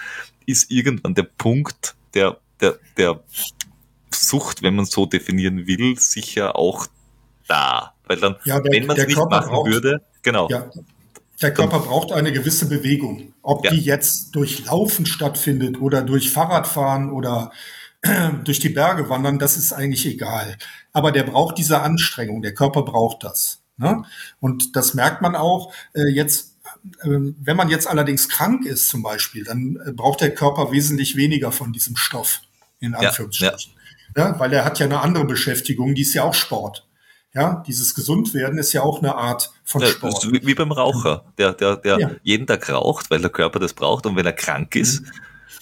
ist 0.46 0.70
irgendwann 0.70 1.14
der 1.14 1.24
Punkt 1.24 1.94
der, 2.14 2.38
der, 2.60 2.78
der 2.96 3.20
Sucht, 4.12 4.62
wenn 4.62 4.76
man 4.76 4.84
so 4.86 5.06
definieren 5.06 5.66
will, 5.66 5.98
sicher 5.98 6.56
auch 6.56 6.86
da. 7.48 7.94
Weil 8.06 8.18
dann, 8.18 8.36
ja, 8.44 8.60
der, 8.60 8.72
wenn 8.72 8.86
man 8.86 8.96
es 8.96 9.06
nicht 9.06 9.16
Körper 9.16 9.36
machen 9.36 9.50
braucht, 9.50 9.70
würde, 9.70 10.02
genau. 10.22 10.48
Ja, 10.48 10.70
der 11.42 11.52
Körper 11.52 11.78
dann, 11.78 11.88
braucht 11.88 12.12
eine 12.12 12.32
gewisse 12.32 12.68
Bewegung. 12.68 13.34
Ob 13.42 13.64
ja. 13.64 13.70
die 13.70 13.80
jetzt 13.80 14.34
durch 14.34 14.66
Laufen 14.66 15.06
stattfindet 15.06 15.80
oder 15.80 16.02
durch 16.02 16.30
Fahrradfahren 16.30 17.10
oder 17.10 17.50
durch 18.44 18.60
die 18.60 18.68
Berge 18.68 19.08
wandern, 19.08 19.38
das 19.38 19.56
ist 19.56 19.72
eigentlich 19.72 20.06
egal. 20.06 20.56
Aber 20.92 21.12
der 21.12 21.24
braucht 21.24 21.58
diese 21.58 21.80
Anstrengung, 21.80 22.42
der 22.42 22.54
Körper 22.54 22.82
braucht 22.82 23.24
das. 23.24 23.62
Ne? 23.76 24.04
Und 24.40 24.76
das 24.76 24.94
merkt 24.94 25.22
man 25.22 25.34
auch 25.34 25.72
äh, 25.94 26.08
jetzt 26.08 26.53
wenn 27.02 27.56
man 27.56 27.70
jetzt 27.70 27.86
allerdings 27.86 28.28
krank 28.28 28.66
ist 28.66 28.88
zum 28.88 29.02
Beispiel, 29.02 29.44
dann 29.44 29.78
äh, 29.86 29.92
braucht 29.92 30.20
der 30.20 30.34
Körper 30.34 30.70
wesentlich 30.70 31.16
weniger 31.16 31.50
von 31.50 31.72
diesem 31.72 31.96
Stoff, 31.96 32.40
in 32.78 32.94
Anführungsstrichen. 32.94 33.72
Ja, 34.16 34.28
ja. 34.28 34.38
weil 34.38 34.52
er 34.52 34.64
hat 34.64 34.78
ja 34.78 34.86
eine 34.86 35.00
andere 35.00 35.24
Beschäftigung, 35.24 35.94
die 35.94 36.02
ist 36.02 36.14
ja 36.14 36.24
auch 36.24 36.34
Sport. 36.34 36.86
Ja, 37.32 37.64
dieses 37.66 37.96
Gesundwerden 37.96 38.58
ist 38.58 38.72
ja 38.72 38.82
auch 38.82 39.00
eine 39.00 39.16
Art 39.16 39.50
von 39.64 39.80
ja, 39.80 39.88
Sport. 39.88 40.30
Wie, 40.30 40.46
wie, 40.46 40.54
beim 40.54 40.70
Raucher, 40.70 41.24
der, 41.36 41.52
der, 41.52 41.76
der 41.76 41.98
ja. 41.98 42.10
jeden 42.22 42.46
Tag 42.46 42.70
raucht, 42.70 43.10
weil 43.10 43.20
der 43.20 43.30
Körper 43.30 43.58
das 43.58 43.72
braucht 43.72 44.06
und 44.06 44.14
wenn 44.14 44.26
er 44.26 44.32
krank 44.32 44.76
ist, 44.76 45.02
mhm. 45.02 45.10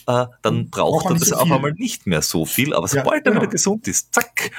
Äh, 0.07 0.27
dann 0.43 0.71
braucht 0.71 1.07
er 1.07 1.15
das 1.15 1.29
so 1.29 1.37
auch 1.37 1.51
einmal 1.51 1.73
nicht 1.73 2.07
mehr 2.07 2.23
so 2.23 2.45
viel, 2.45 2.75
aber 2.75 2.89
sobald 2.89 3.27
ja, 3.27 3.31
genau. 3.31 3.37
er 3.37 3.43
wieder 3.43 3.51
gesund 3.51 3.89
ist, 3.89 4.15
zack. 4.15 4.51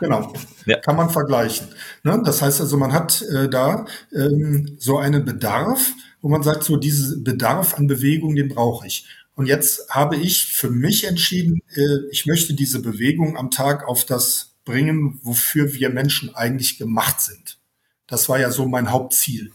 Genau, 0.00 0.32
ja. 0.66 0.78
kann 0.78 0.96
man 0.96 1.10
vergleichen. 1.10 1.68
Ne? 2.02 2.20
Das 2.24 2.42
heißt 2.42 2.60
also, 2.60 2.76
man 2.76 2.92
hat 2.92 3.22
äh, 3.22 3.48
da 3.48 3.86
ähm, 4.14 4.76
so 4.78 4.98
einen 4.98 5.24
Bedarf, 5.24 5.92
wo 6.20 6.28
man 6.28 6.42
sagt, 6.42 6.64
so 6.64 6.76
diesen 6.76 7.24
Bedarf 7.24 7.74
an 7.74 7.86
Bewegung, 7.86 8.34
den 8.34 8.48
brauche 8.48 8.86
ich. 8.86 9.06
Und 9.34 9.46
jetzt 9.46 9.90
habe 9.90 10.16
ich 10.16 10.46
für 10.46 10.70
mich 10.70 11.04
entschieden, 11.04 11.60
äh, 11.74 12.08
ich 12.10 12.26
möchte 12.26 12.54
diese 12.54 12.80
Bewegung 12.80 13.36
am 13.36 13.50
Tag 13.50 13.86
auf 13.86 14.04
das 14.04 14.54
bringen, 14.64 15.20
wofür 15.22 15.72
wir 15.74 15.90
Menschen 15.90 16.34
eigentlich 16.34 16.78
gemacht 16.78 17.20
sind. 17.20 17.58
Das 18.06 18.28
war 18.28 18.38
ja 18.38 18.50
so 18.50 18.66
mein 18.66 18.90
Hauptziel. 18.90 19.52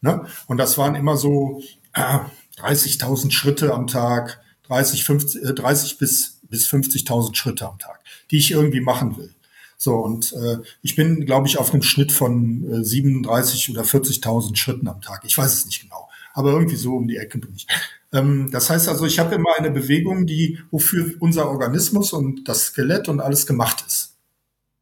Ne? 0.00 0.26
Und 0.46 0.58
das 0.58 0.78
waren 0.78 0.94
immer 0.94 1.16
so, 1.16 1.62
äh, 1.92 2.18
30.000 2.58 3.30
Schritte 3.30 3.72
am 3.72 3.86
Tag, 3.86 4.40
30, 4.68 5.04
50, 5.04 5.42
äh, 5.42 5.54
30 5.54 5.98
bis, 5.98 6.40
bis 6.42 6.66
50.000 6.68 7.34
Schritte 7.34 7.68
am 7.68 7.78
Tag, 7.78 8.00
die 8.30 8.38
ich 8.38 8.50
irgendwie 8.50 8.80
machen 8.80 9.16
will. 9.16 9.34
So, 9.76 9.94
und 9.94 10.32
äh, 10.32 10.58
ich 10.82 10.96
bin, 10.96 11.24
glaube 11.24 11.46
ich, 11.46 11.58
auf 11.58 11.72
einem 11.72 11.82
Schnitt 11.82 12.10
von 12.10 12.80
äh, 12.80 12.84
37 12.84 13.70
oder 13.70 13.82
40.000 13.82 14.56
Schritten 14.56 14.88
am 14.88 15.00
Tag. 15.00 15.22
Ich 15.24 15.38
weiß 15.38 15.52
es 15.52 15.66
nicht 15.66 15.82
genau, 15.82 16.08
aber 16.34 16.50
irgendwie 16.52 16.76
so 16.76 16.96
um 16.96 17.06
die 17.06 17.16
Ecke 17.16 17.38
bin 17.38 17.54
ich. 17.54 17.66
Ähm, 18.12 18.50
das 18.50 18.70
heißt 18.70 18.88
also, 18.88 19.06
ich 19.06 19.18
habe 19.18 19.36
immer 19.36 19.50
eine 19.56 19.70
Bewegung, 19.70 20.26
die 20.26 20.58
wofür 20.70 21.14
unser 21.20 21.48
Organismus 21.48 22.12
und 22.12 22.48
das 22.48 22.66
Skelett 22.66 23.08
und 23.08 23.20
alles 23.20 23.46
gemacht 23.46 23.84
ist. 23.86 24.16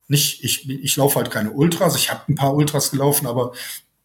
Nicht, 0.08 0.44
ich, 0.44 0.68
ich 0.70 0.96
laufe 0.96 1.16
halt 1.16 1.30
keine 1.30 1.50
Ultras. 1.50 1.96
Ich 1.96 2.10
habe 2.10 2.22
ein 2.28 2.36
paar 2.36 2.54
Ultras 2.54 2.90
gelaufen, 2.90 3.26
aber 3.26 3.52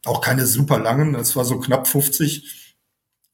auch 0.05 0.21
keine 0.21 0.47
super 0.47 0.79
langen. 0.79 1.13
Das 1.13 1.36
war 1.36 1.45
so 1.45 1.59
knapp 1.59 1.88
50. 1.88 2.75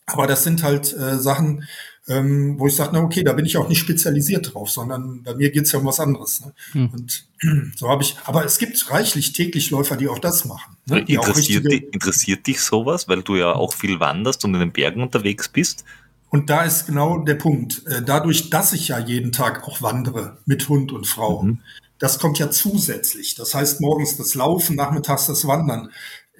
Aber 0.05 0.27
das 0.27 0.43
sind 0.43 0.63
halt 0.63 0.93
äh, 0.93 1.17
Sachen, 1.17 1.63
ähm, 2.09 2.57
wo 2.57 2.67
ich 2.67 2.75
sage, 2.75 2.91
na 2.93 3.01
okay, 3.01 3.23
da 3.23 3.33
bin 3.33 3.45
ich 3.45 3.57
auch 3.57 3.67
nicht 3.67 3.79
spezialisiert 3.79 4.53
drauf, 4.53 4.69
sondern 4.69 5.23
bei 5.23 5.35
mir 5.35 5.51
geht's 5.51 5.73
ja 5.73 5.79
um 5.79 5.85
was 5.85 5.99
anderes. 5.99 6.41
Ne? 6.41 6.53
Hm. 6.71 6.89
Und 6.93 7.27
so 7.75 7.89
habe 7.89 8.03
ich, 8.03 8.15
aber 8.23 8.45
es 8.45 8.57
gibt 8.57 8.89
reichlich 8.89 9.33
täglich 9.33 9.71
Läufer, 9.71 9.97
die 9.97 10.07
auch 10.07 10.19
das 10.19 10.45
machen. 10.45 10.77
Ne? 10.85 10.99
Interessiert, 10.99 11.37
richtige, 11.37 11.69
dich, 11.69 11.93
interessiert 11.93 12.47
dich 12.47 12.61
sowas, 12.61 13.09
weil 13.09 13.23
du 13.23 13.35
ja 13.35 13.53
auch 13.53 13.73
viel 13.73 13.99
wanderst 13.99 14.45
und 14.45 14.53
in 14.53 14.61
den 14.61 14.71
Bergen 14.71 15.01
unterwegs 15.01 15.49
bist? 15.49 15.83
Und 16.29 16.49
da 16.49 16.63
ist 16.63 16.85
genau 16.85 17.19
der 17.19 17.35
Punkt. 17.35 17.85
Äh, 17.87 18.01
dadurch, 18.03 18.49
dass 18.49 18.73
ich 18.73 18.89
ja 18.89 18.99
jeden 18.99 19.31
Tag 19.33 19.67
auch 19.67 19.81
wandere 19.81 20.37
mit 20.45 20.67
Hund 20.69 20.93
und 20.93 21.07
Frau, 21.07 21.43
mhm. 21.43 21.59
das 21.99 22.19
kommt 22.19 22.39
ja 22.39 22.49
zusätzlich. 22.49 23.35
Das 23.35 23.53
heißt, 23.53 23.81
morgens 23.81 24.15
das 24.15 24.33
Laufen, 24.35 24.77
nachmittags 24.77 25.27
das 25.27 25.45
Wandern. 25.45 25.89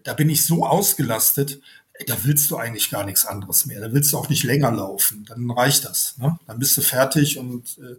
Da 0.04 0.14
bin 0.14 0.30
ich 0.30 0.46
so 0.46 0.66
ausgelastet, 0.66 1.60
da 2.06 2.16
willst 2.24 2.52
du 2.52 2.58
eigentlich 2.58 2.90
gar 2.90 3.06
nichts 3.06 3.26
anderes 3.26 3.66
mehr. 3.66 3.82
Da 3.82 3.92
willst 3.92 4.14
du 4.14 4.18
auch 4.18 4.30
nicht 4.30 4.44
länger 4.44 4.72
laufen. 4.72 5.26
Dann 5.28 5.50
reicht 5.50 5.86
das. 5.86 6.18
Ne? 6.18 6.38
Dann 6.46 6.60
bist 6.60 6.78
du 6.78 6.82
fertig 6.82 7.38
und 7.38 7.78
äh, 7.80 7.96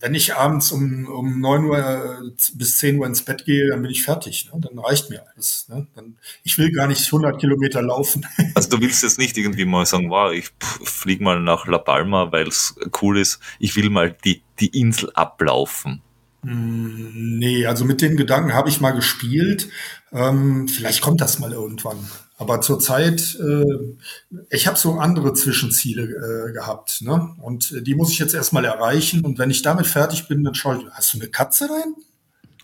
wenn 0.00 0.14
ich 0.14 0.34
abends 0.34 0.70
um, 0.70 1.06
um 1.06 1.40
neun 1.40 1.64
Uhr 1.64 1.78
äh, 1.78 2.30
bis 2.54 2.78
zehn 2.78 2.98
Uhr 2.98 3.06
ins 3.06 3.22
Bett 3.22 3.44
gehe, 3.44 3.68
dann 3.68 3.82
bin 3.82 3.90
ich 3.90 4.04
fertig. 4.04 4.48
Ne? 4.52 4.60
Dann 4.60 4.78
reicht 4.78 5.10
mir 5.10 5.24
alles. 5.34 5.66
Ne? 5.68 5.86
Dann, 5.94 6.16
ich 6.44 6.56
will 6.58 6.70
gar 6.70 6.86
nicht 6.86 7.04
100 7.04 7.40
Kilometer 7.40 7.82
laufen. 7.82 8.24
Also 8.54 8.70
du 8.70 8.80
willst 8.80 9.02
jetzt 9.02 9.18
nicht 9.18 9.36
irgendwie 9.36 9.64
mal 9.64 9.86
sagen, 9.86 10.10
wow, 10.10 10.32
ich 10.32 10.50
fliege 10.60 11.22
mal 11.22 11.40
nach 11.40 11.66
La 11.66 11.78
Palma, 11.78 12.32
weil 12.32 12.48
es 12.48 12.74
cool 13.02 13.18
ist. 13.18 13.38
Ich 13.58 13.76
will 13.76 13.90
mal 13.90 14.16
die, 14.24 14.42
die 14.58 14.80
Insel 14.80 15.10
ablaufen. 15.14 16.02
Mm, 16.42 17.38
nee, 17.38 17.66
also 17.66 17.84
mit 17.84 18.00
dem 18.00 18.16
Gedanken 18.16 18.54
habe 18.54 18.68
ich 18.68 18.80
mal 18.80 18.92
gespielt. 18.92 19.68
Ähm, 20.12 20.68
vielleicht 20.68 21.02
kommt 21.02 21.20
das 21.20 21.38
mal 21.38 21.52
irgendwann. 21.52 21.98
Aber 22.40 22.60
zurzeit, 22.60 23.36
äh, 23.40 23.64
ich 24.50 24.68
habe 24.68 24.78
so 24.78 25.00
andere 25.00 25.34
Zwischenziele 25.34 26.04
äh, 26.04 26.52
gehabt, 26.52 27.02
ne? 27.02 27.34
Und 27.42 27.72
äh, 27.72 27.82
die 27.82 27.96
muss 27.96 28.12
ich 28.12 28.20
jetzt 28.20 28.32
erstmal 28.32 28.64
erreichen. 28.64 29.24
Und 29.24 29.38
wenn 29.38 29.50
ich 29.50 29.62
damit 29.62 29.88
fertig 29.88 30.28
bin, 30.28 30.44
dann 30.44 30.54
schaue 30.54 30.78
ich, 30.78 30.84
hast 30.92 31.12
du 31.12 31.18
eine 31.18 31.28
Katze 31.28 31.66
da 31.66 31.74
hinten? 31.74 32.02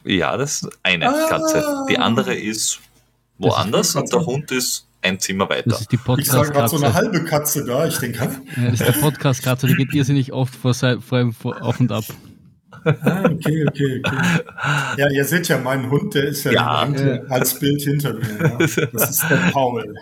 Ja, 0.05 0.37
das 0.37 0.62
ist 0.62 0.68
eine 0.85 1.09
ah. 1.09 1.29
Katze. 1.29 1.64
Die 1.89 1.99
andere 1.99 2.37
ist 2.37 2.79
woanders 3.39 3.97
und 3.97 4.12
der 4.12 4.25
Hund 4.25 4.53
ist 4.53 4.87
ein 5.03 5.18
Zimmer 5.18 5.49
weiter. 5.49 5.70
Das 5.70 5.81
ist 5.83 5.93
die 5.93 5.97
Podcast 5.97 6.29
ich 6.29 6.33
sage 6.33 6.53
gerade 6.53 6.68
so 6.68 6.77
eine 6.77 6.95
halbe 6.95 7.25
Katze 7.25 7.64
da, 7.64 7.87
ich 7.87 7.99
denke. 7.99 8.31
Ja, 8.57 8.70
das 8.70 8.81
ist 8.81 8.87
der 8.87 9.01
Podcast-Katze, 9.01 9.66
die 9.66 9.75
geht 9.75 9.93
irrsinnig 9.93 10.33
oft 10.33 10.55
vor, 10.55 10.72
vor, 10.72 11.33
vor 11.33 11.62
auf 11.62 11.81
und 11.81 11.91
ab. 11.91 12.05
Ah, 12.85 13.24
okay, 13.24 13.66
okay, 13.66 14.03
okay. 14.05 14.45
Ja, 14.99 15.11
ihr 15.11 15.24
seht 15.24 15.49
ja, 15.49 15.59
mein 15.59 15.91
Hund, 15.91 16.14
der 16.14 16.24
ist 16.24 16.45
ja, 16.45 16.53
ja. 16.53 17.20
als 17.28 17.59
Bild 17.59 17.82
hinter 17.82 18.14
mir. 18.14 18.39
Ja. 18.39 18.59
Das 18.93 19.11
ist 19.11 19.22
der 19.28 19.51
Paul. 19.53 19.95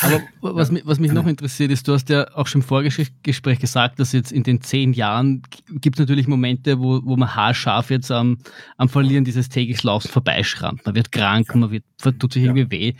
Aber 0.00 0.22
was, 0.40 0.72
was 0.84 0.98
mich 0.98 1.12
noch 1.12 1.26
interessiert 1.26 1.70
ist, 1.70 1.86
du 1.86 1.92
hast 1.92 2.08
ja 2.08 2.26
auch 2.34 2.46
schon 2.46 2.62
im 2.62 2.66
Vorgespräch 2.66 3.58
gesagt, 3.58 4.00
dass 4.00 4.12
jetzt 4.12 4.32
in 4.32 4.42
den 4.42 4.60
zehn 4.60 4.92
Jahren 4.92 5.42
gibt 5.80 5.96
es 5.96 6.00
natürlich 6.00 6.26
Momente, 6.26 6.80
wo, 6.80 7.00
wo 7.04 7.16
man 7.16 7.34
haarscharf 7.34 7.90
jetzt 7.90 8.10
am, 8.10 8.38
am 8.78 8.88
Verlieren 8.88 9.24
dieses 9.24 9.48
täglich 9.48 9.82
Laufens 9.82 10.10
vorbeischrammt. 10.12 10.84
Man 10.86 10.94
wird 10.94 11.12
krank, 11.12 11.54
man 11.54 11.70
wird, 11.70 11.84
tut 12.18 12.32
sich 12.32 12.42
irgendwie 12.42 12.70
weh. 12.70 12.94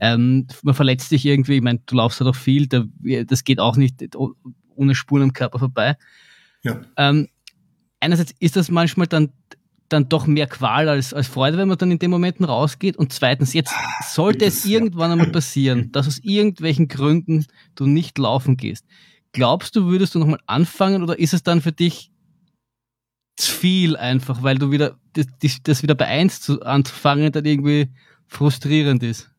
Ähm, 0.00 0.46
man 0.62 0.74
verletzt 0.74 1.10
sich 1.10 1.24
irgendwie, 1.26 1.56
ich 1.56 1.62
meine, 1.62 1.80
du 1.84 1.96
laufst 1.96 2.20
ja 2.20 2.26
halt 2.26 2.34
doch 2.34 2.40
viel, 2.40 2.66
da, 2.66 2.84
das 3.26 3.44
geht 3.44 3.60
auch 3.60 3.76
nicht 3.76 4.16
ohne 4.74 4.94
Spuren 4.94 5.22
am 5.22 5.32
Körper 5.32 5.58
vorbei. 5.58 5.96
Ja. 6.62 6.80
Ähm, 6.96 7.28
einerseits 8.00 8.34
ist 8.40 8.56
das 8.56 8.70
manchmal 8.70 9.06
dann, 9.06 9.30
dann 9.88 10.08
doch 10.08 10.26
mehr 10.26 10.46
Qual 10.46 10.88
als, 10.88 11.14
als 11.14 11.28
Freude, 11.28 11.58
wenn 11.58 11.68
man 11.68 11.78
dann 11.78 11.90
in 11.90 11.98
den 11.98 12.10
Momenten 12.10 12.44
rausgeht. 12.44 12.96
Und 12.96 13.12
zweitens, 13.12 13.52
jetzt 13.52 13.72
sollte 14.06 14.44
es 14.44 14.64
irgendwann 14.64 15.12
einmal 15.12 15.30
passieren, 15.30 15.90
dass 15.92 16.06
aus 16.06 16.18
irgendwelchen 16.18 16.88
Gründen 16.88 17.46
du 17.74 17.86
nicht 17.86 18.18
laufen 18.18 18.56
gehst. 18.56 18.84
Glaubst 19.32 19.76
du, 19.76 19.86
würdest 19.86 20.14
du 20.14 20.18
nochmal 20.18 20.40
anfangen 20.46 21.02
oder 21.02 21.18
ist 21.18 21.34
es 21.34 21.42
dann 21.42 21.60
für 21.60 21.72
dich 21.72 22.10
zu 23.36 23.52
viel 23.52 23.96
einfach, 23.96 24.42
weil 24.42 24.58
du 24.58 24.70
wieder, 24.70 24.98
das, 25.12 25.62
das 25.62 25.82
wieder 25.82 25.94
bei 25.94 26.06
eins 26.06 26.40
zu, 26.40 26.62
anzufangen 26.62 27.30
dann 27.30 27.44
irgendwie 27.44 27.88
frustrierend 28.26 29.02
ist? 29.02 29.30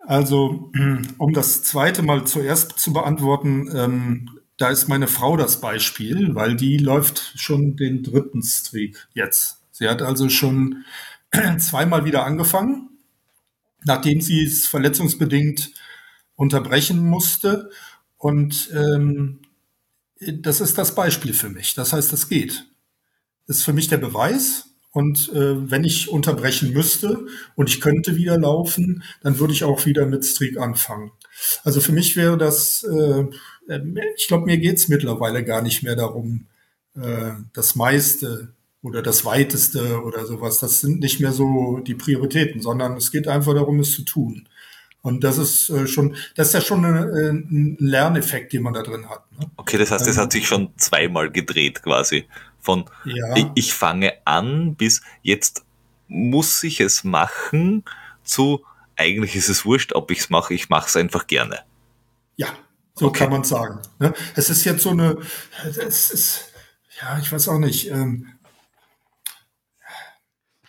Also, 0.00 0.70
um 1.18 1.32
das 1.32 1.62
zweite 1.62 2.02
Mal 2.02 2.26
zuerst 2.26 2.78
zu 2.78 2.92
beantworten, 2.92 3.68
ähm, 3.74 4.30
da 4.62 4.70
ist 4.70 4.88
meine 4.88 5.08
Frau 5.08 5.36
das 5.36 5.60
Beispiel, 5.60 6.36
weil 6.36 6.54
die 6.54 6.78
läuft 6.78 7.32
schon 7.34 7.74
den 7.74 8.04
dritten 8.04 8.44
Streak 8.44 9.08
jetzt. 9.12 9.58
Sie 9.72 9.88
hat 9.88 10.02
also 10.02 10.28
schon 10.28 10.84
zweimal 11.58 12.04
wieder 12.04 12.24
angefangen, 12.24 12.90
nachdem 13.84 14.20
sie 14.20 14.44
es 14.44 14.68
verletzungsbedingt 14.68 15.72
unterbrechen 16.36 17.04
musste. 17.04 17.70
Und 18.18 18.70
ähm, 18.72 19.40
das 20.20 20.60
ist 20.60 20.78
das 20.78 20.94
Beispiel 20.94 21.34
für 21.34 21.48
mich. 21.48 21.74
Das 21.74 21.92
heißt, 21.92 22.12
das 22.12 22.28
geht. 22.28 22.64
Das 23.48 23.56
ist 23.56 23.64
für 23.64 23.72
mich 23.72 23.88
der 23.88 23.98
Beweis. 23.98 24.68
Und 24.92 25.30
äh, 25.30 25.70
wenn 25.70 25.82
ich 25.82 26.08
unterbrechen 26.08 26.72
müsste 26.72 27.26
und 27.56 27.68
ich 27.68 27.80
könnte 27.80 28.14
wieder 28.14 28.38
laufen, 28.38 29.02
dann 29.22 29.40
würde 29.40 29.54
ich 29.54 29.64
auch 29.64 29.86
wieder 29.86 30.06
mit 30.06 30.24
Streak 30.24 30.56
anfangen. 30.56 31.10
Also 31.64 31.80
für 31.80 31.92
mich 31.92 32.14
wäre 32.14 32.38
das, 32.38 32.84
äh, 32.84 33.24
ich 34.16 34.28
glaube, 34.28 34.46
mir 34.46 34.58
geht's 34.58 34.88
mittlerweile 34.88 35.44
gar 35.44 35.62
nicht 35.62 35.82
mehr 35.82 35.96
darum, 35.96 36.46
äh, 36.94 37.32
das 37.52 37.74
meiste 37.74 38.52
oder 38.82 39.02
das 39.02 39.24
weiteste 39.24 40.02
oder 40.02 40.26
sowas. 40.26 40.58
Das 40.58 40.80
sind 40.80 41.00
nicht 41.00 41.20
mehr 41.20 41.32
so 41.32 41.78
die 41.78 41.94
Prioritäten, 41.94 42.60
sondern 42.60 42.96
es 42.96 43.10
geht 43.10 43.28
einfach 43.28 43.54
darum, 43.54 43.80
es 43.80 43.92
zu 43.92 44.02
tun. 44.02 44.48
Und 45.02 45.24
das 45.24 45.38
ist 45.38 45.68
äh, 45.70 45.86
schon, 45.86 46.16
das 46.36 46.48
ist 46.48 46.54
ja 46.54 46.60
schon 46.60 46.84
äh, 46.84 47.30
ein 47.30 47.76
Lerneffekt, 47.80 48.52
den 48.52 48.62
man 48.62 48.72
da 48.72 48.82
drin 48.82 49.08
hat. 49.08 49.24
Ne? 49.32 49.50
Okay, 49.56 49.78
das 49.78 49.90
heißt, 49.90 50.06
es 50.06 50.16
ähm, 50.16 50.22
hat 50.22 50.32
sich 50.32 50.46
schon 50.46 50.72
zweimal 50.76 51.30
gedreht 51.30 51.82
quasi. 51.82 52.24
Von 52.60 52.84
ja. 53.04 53.36
ich, 53.36 53.46
ich 53.56 53.74
fange 53.74 54.12
an 54.24 54.76
bis 54.76 55.02
jetzt 55.22 55.64
muss 56.06 56.62
ich 56.62 56.80
es 56.80 57.02
machen 57.02 57.84
zu 58.22 58.64
eigentlich 58.96 59.34
ist 59.34 59.48
es 59.48 59.64
wurscht, 59.64 59.94
ob 59.94 60.10
ich 60.10 60.20
es 60.20 60.30
mache, 60.30 60.54
ich 60.54 60.68
mache 60.68 60.86
es 60.86 60.96
einfach 60.96 61.26
gerne. 61.26 61.60
Ja, 62.36 62.48
so 62.94 63.06
okay. 63.06 63.20
kann 63.20 63.30
man 63.30 63.44
sagen. 63.44 63.80
Ne? 63.98 64.12
Es 64.36 64.50
ist 64.50 64.64
jetzt 64.64 64.82
so 64.82 64.90
eine, 64.90 65.18
es 65.64 66.10
ist, 66.10 66.52
ja, 67.00 67.18
ich 67.18 67.32
weiß 67.32 67.48
auch 67.48 67.58
nicht, 67.58 67.90
ähm, 67.90 68.26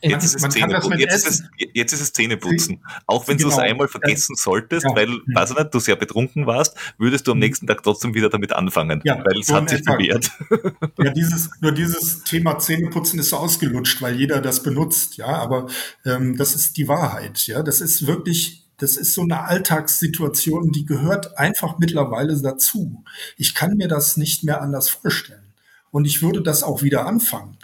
Jetzt 0.03 0.25
ist, 0.25 0.35
es 0.35 0.49
Zähneputzen. 0.49 0.99
Jetzt, 0.99 1.15
ist 1.15 1.27
es, 1.27 1.43
jetzt 1.73 1.93
ist 1.93 2.01
es 2.01 2.13
Zähneputzen. 2.13 2.83
Auch 3.07 3.27
wenn 3.27 3.37
genau. 3.37 3.49
du 3.49 3.55
es 3.55 3.59
einmal 3.59 3.87
vergessen 3.87 4.35
solltest, 4.35 4.85
ja. 4.85 4.95
weil, 4.95 5.07
weiß 5.33 5.51
ich 5.51 5.57
nicht, 5.57 5.73
du 5.73 5.79
sehr 5.79 5.95
betrunken 5.95 6.45
warst, 6.45 6.75
würdest 6.97 7.25
du 7.25 7.31
am 7.31 7.37
mhm. 7.37 7.43
nächsten 7.43 7.67
Tag 7.67 7.83
trotzdem 7.83 8.13
wieder 8.13 8.29
damit 8.29 8.51
anfangen, 8.51 9.01
ja, 9.05 9.23
weil 9.23 9.39
es 9.39 9.51
hat 9.51 9.69
sich 9.69 9.83
bewährt. 9.83 10.29
Ja, 10.99 11.11
dieses, 11.11 11.49
nur 11.61 11.71
dieses 11.71 12.23
Thema 12.23 12.59
Zähneputzen 12.59 13.19
ist 13.19 13.29
so 13.29 13.37
ausgelutscht, 13.37 14.01
weil 14.01 14.15
jeder 14.15 14.41
das 14.41 14.63
benutzt, 14.63 15.17
ja, 15.17 15.27
aber 15.27 15.67
ähm, 16.05 16.37
das 16.37 16.55
ist 16.55 16.77
die 16.77 16.87
Wahrheit, 16.87 17.47
ja, 17.47 17.63
das 17.63 17.81
ist 17.81 18.05
wirklich 18.05 18.62
das 18.83 18.97
ist 18.97 19.13
so 19.13 19.21
eine 19.21 19.45
Alltagssituation, 19.45 20.73
die 20.73 20.85
gehört 20.85 21.37
einfach 21.37 21.79
mittlerweile 21.79 22.39
dazu. 22.41 23.05
Ich 23.37 23.55
kann 23.55 23.77
mir 23.77 23.87
das 23.87 24.17
nicht 24.17 24.43
mehr 24.43 24.61
anders 24.61 24.89
vorstellen. 24.89 25.53
Und 25.89 26.03
ich 26.03 26.21
würde 26.21 26.41
das 26.41 26.63
auch 26.63 26.83
wieder 26.83 27.05
anfangen. 27.05 27.57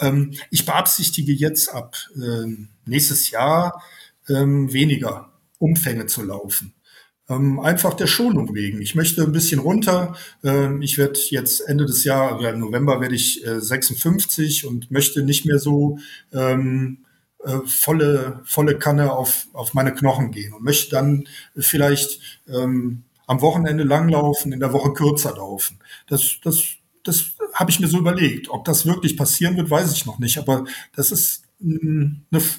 Ähm, 0.00 0.32
ich 0.50 0.66
beabsichtige 0.66 1.32
jetzt 1.32 1.68
ab 1.72 1.96
ähm, 2.16 2.70
nächstes 2.86 3.30
Jahr 3.30 3.84
ähm, 4.28 4.72
weniger 4.72 5.30
Umfänge 5.58 6.06
zu 6.06 6.24
laufen. 6.24 6.74
Ähm, 7.28 7.60
einfach 7.60 7.94
der 7.94 8.08
Schonung 8.08 8.52
wegen. 8.52 8.82
Ich 8.82 8.96
möchte 8.96 9.22
ein 9.22 9.30
bisschen 9.30 9.60
runter. 9.60 10.16
Ähm, 10.42 10.82
ich 10.82 10.98
werde 10.98 11.20
jetzt 11.30 11.60
Ende 11.60 11.86
des 11.86 12.02
Jahres, 12.02 12.52
im 12.52 12.58
November 12.58 13.00
werde 13.00 13.14
ich 13.14 13.46
äh, 13.46 13.60
56 13.60 14.66
und 14.66 14.90
möchte 14.90 15.22
nicht 15.22 15.46
mehr 15.46 15.60
so 15.60 16.00
ähm, 16.32 17.04
äh, 17.44 17.66
volle, 17.66 18.40
volle 18.44 18.78
Kanne 18.78 19.12
auf, 19.12 19.46
auf 19.52 19.74
meine 19.74 19.92
Knochen 19.94 20.30
gehen 20.30 20.52
und 20.52 20.62
möchte 20.64 20.90
dann 20.90 21.24
vielleicht 21.56 22.20
ähm, 22.48 23.04
am 23.26 23.40
Wochenende 23.40 23.84
langlaufen, 23.84 24.52
in 24.52 24.60
der 24.60 24.72
Woche 24.72 24.92
kürzer 24.92 25.34
laufen. 25.36 25.78
Das, 26.06 26.36
das 26.42 26.76
das 27.04 27.32
habe 27.52 27.70
ich 27.70 27.78
mir 27.78 27.86
so 27.86 27.98
überlegt. 27.98 28.48
Ob 28.48 28.64
das 28.64 28.86
wirklich 28.86 29.16
passieren 29.16 29.56
wird, 29.56 29.70
weiß 29.70 29.92
ich 29.92 30.06
noch 30.06 30.18
nicht. 30.18 30.38
Aber 30.38 30.64
das 30.96 31.12
ist, 31.12 31.42
eine, 31.62 32.16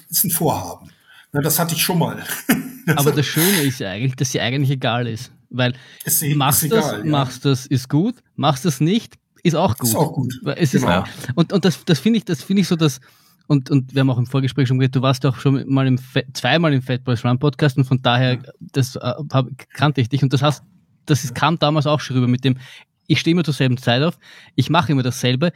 ist 0.08 0.24
ein 0.24 0.30
Vorhaben. 0.30 0.90
Ja, 1.32 1.40
das 1.40 1.58
hatte 1.58 1.74
ich 1.74 1.82
schon 1.82 1.98
mal. 1.98 2.24
Aber 2.96 3.12
das 3.12 3.26
Schöne 3.26 3.62
ist 3.62 3.80
ja 3.80 3.90
eigentlich, 3.90 4.14
dass 4.14 4.32
sie 4.32 4.40
eigentlich 4.40 4.70
egal 4.70 5.06
ist. 5.08 5.32
Weil 5.50 5.74
Ist, 6.04 6.22
machst 6.36 6.62
ist 6.62 6.72
das, 6.72 6.86
egal, 6.86 7.04
ja. 7.04 7.10
machst 7.10 7.44
das, 7.44 7.66
ist 7.66 7.88
gut, 7.88 8.14
machst 8.36 8.64
das 8.64 8.80
nicht, 8.80 9.14
ist 9.42 9.54
auch 9.54 9.76
gut. 9.76 9.88
Ist 9.88 9.96
auch 9.96 10.12
gut. 10.12 10.40
Es 10.56 10.74
ist 10.74 10.82
Genau. 10.82 11.00
auch, 11.00 11.08
und, 11.34 11.52
und 11.52 11.64
das, 11.64 11.84
das 11.84 11.98
finde 11.98 12.18
ich, 12.18 12.24
das 12.24 12.42
finde 12.42 12.62
ich 12.62 12.68
so, 12.68 12.76
dass, 12.76 13.00
und, 13.46 13.70
und 13.70 13.94
wir 13.94 14.00
haben 14.00 14.10
auch 14.10 14.18
im 14.18 14.26
Vorgespräch 14.26 14.68
schon 14.68 14.78
geredet, 14.78 14.96
du 14.96 15.02
warst 15.02 15.24
auch 15.26 15.36
schon 15.38 15.64
mal 15.68 15.86
im, 15.86 15.98
zweimal 16.32 16.72
im 16.72 16.82
Fat 16.82 17.04
Boys 17.04 17.24
Run 17.24 17.38
Podcast 17.38 17.76
und 17.76 17.84
von 17.84 18.02
daher, 18.02 18.38
das 18.60 18.96
äh, 18.96 19.12
kannte 19.72 20.00
ich 20.00 20.08
dich 20.08 20.22
und 20.22 20.32
das 20.32 20.42
hast, 20.42 20.64
das 21.06 21.24
ist, 21.24 21.34
kam 21.34 21.58
damals 21.58 21.86
auch 21.86 22.00
schon 22.00 22.16
rüber 22.16 22.28
mit 22.28 22.44
dem, 22.44 22.58
ich 23.06 23.20
stehe 23.20 23.32
immer 23.32 23.44
zur 23.44 23.54
selben 23.54 23.76
Zeit 23.76 24.02
auf, 24.02 24.18
ich 24.56 24.68
mache 24.70 24.90
immer 24.92 25.02
dasselbe. 25.04 25.52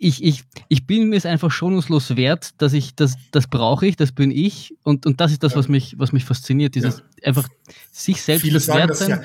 Ich, 0.00 0.22
ich, 0.22 0.44
ich 0.68 0.86
bin 0.86 1.08
mir 1.08 1.16
es 1.16 1.26
einfach 1.26 1.50
schonungslos 1.50 2.14
wert, 2.16 2.50
dass 2.62 2.72
ich, 2.72 2.94
das, 2.94 3.16
das 3.32 3.48
brauche 3.48 3.84
ich, 3.84 3.96
das 3.96 4.12
bin 4.12 4.30
ich 4.30 4.76
und, 4.84 5.06
und 5.06 5.20
das 5.20 5.32
ist 5.32 5.42
das, 5.42 5.52
Ja. 5.54 5.58
was 5.58 5.68
mich, 5.68 5.98
was 5.98 6.12
mich 6.12 6.24
fasziniert, 6.24 6.76
dieses 6.76 7.02
einfach 7.24 7.48
sich 7.90 8.22
selbst 8.22 8.42
Viele 8.42 8.54
das 8.54 8.66
sagen 8.66 8.78
wert 8.78 8.90
das 8.90 8.98
sein. 9.00 9.10
ja, 9.10 9.22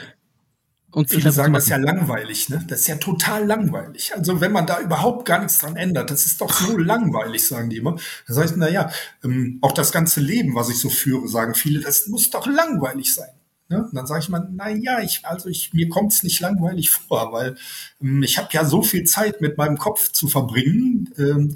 und 0.94 1.10
viele 1.10 1.32
sagen 1.32 1.54
das 1.54 1.70
machen. 1.70 1.84
ja 1.84 1.92
langweilig, 1.92 2.50
ne? 2.50 2.64
Das 2.68 2.82
ist 2.82 2.88
ja 2.88 2.96
total 2.98 3.46
langweilig. 3.46 4.14
Also 4.16 4.42
wenn 4.42 4.52
man 4.52 4.68
da 4.68 4.80
überhaupt 4.80 5.26
gar 5.26 5.40
nichts 5.40 5.58
dran 5.58 5.76
ändert, 5.76 6.12
das 6.12 6.26
ist 6.26 6.40
doch 6.40 6.54
so 6.54 6.78
langweilig, 6.78 7.48
sagen 7.48 7.70
die 7.70 7.78
immer. 7.78 7.98
Das 8.28 8.38
heißt, 8.38 8.58
na 8.58 8.70
ja, 8.70 8.92
ähm, 9.24 9.58
auch 9.62 9.72
das 9.72 9.92
ganze 9.92 10.22
Leben, 10.22 10.54
was 10.56 10.70
ich 10.70 10.80
so 10.80 10.90
führe, 10.90 11.28
sagen 11.28 11.56
viele, 11.56 11.80
das 11.80 12.08
muss 12.08 12.30
doch 12.30 12.46
langweilig 12.46 13.14
sein. 13.14 13.32
Ne? 13.70 13.84
Und 13.84 13.96
dann 13.96 14.06
sage 14.06 14.22
ich 14.22 14.30
mal, 14.30 14.48
na 14.52 14.70
ja, 14.70 15.00
ich, 15.00 15.26
also 15.26 15.50
ich, 15.50 15.74
mir 15.74 15.90
kommt 15.90 16.14
es 16.14 16.22
nicht 16.22 16.40
langweilig 16.40 16.92
vor, 16.92 17.34
weil 17.34 17.56
ähm, 18.02 18.22
ich 18.22 18.38
habe 18.38 18.50
ja 18.52 18.64
so 18.64 18.84
viel 18.84 19.04
Zeit 19.06 19.42
mit 19.42 19.58
meinem 19.58 19.78
Kopf 19.78 20.12
zu 20.12 20.28
verbringen. 20.28 21.12
Ähm, 21.18 21.56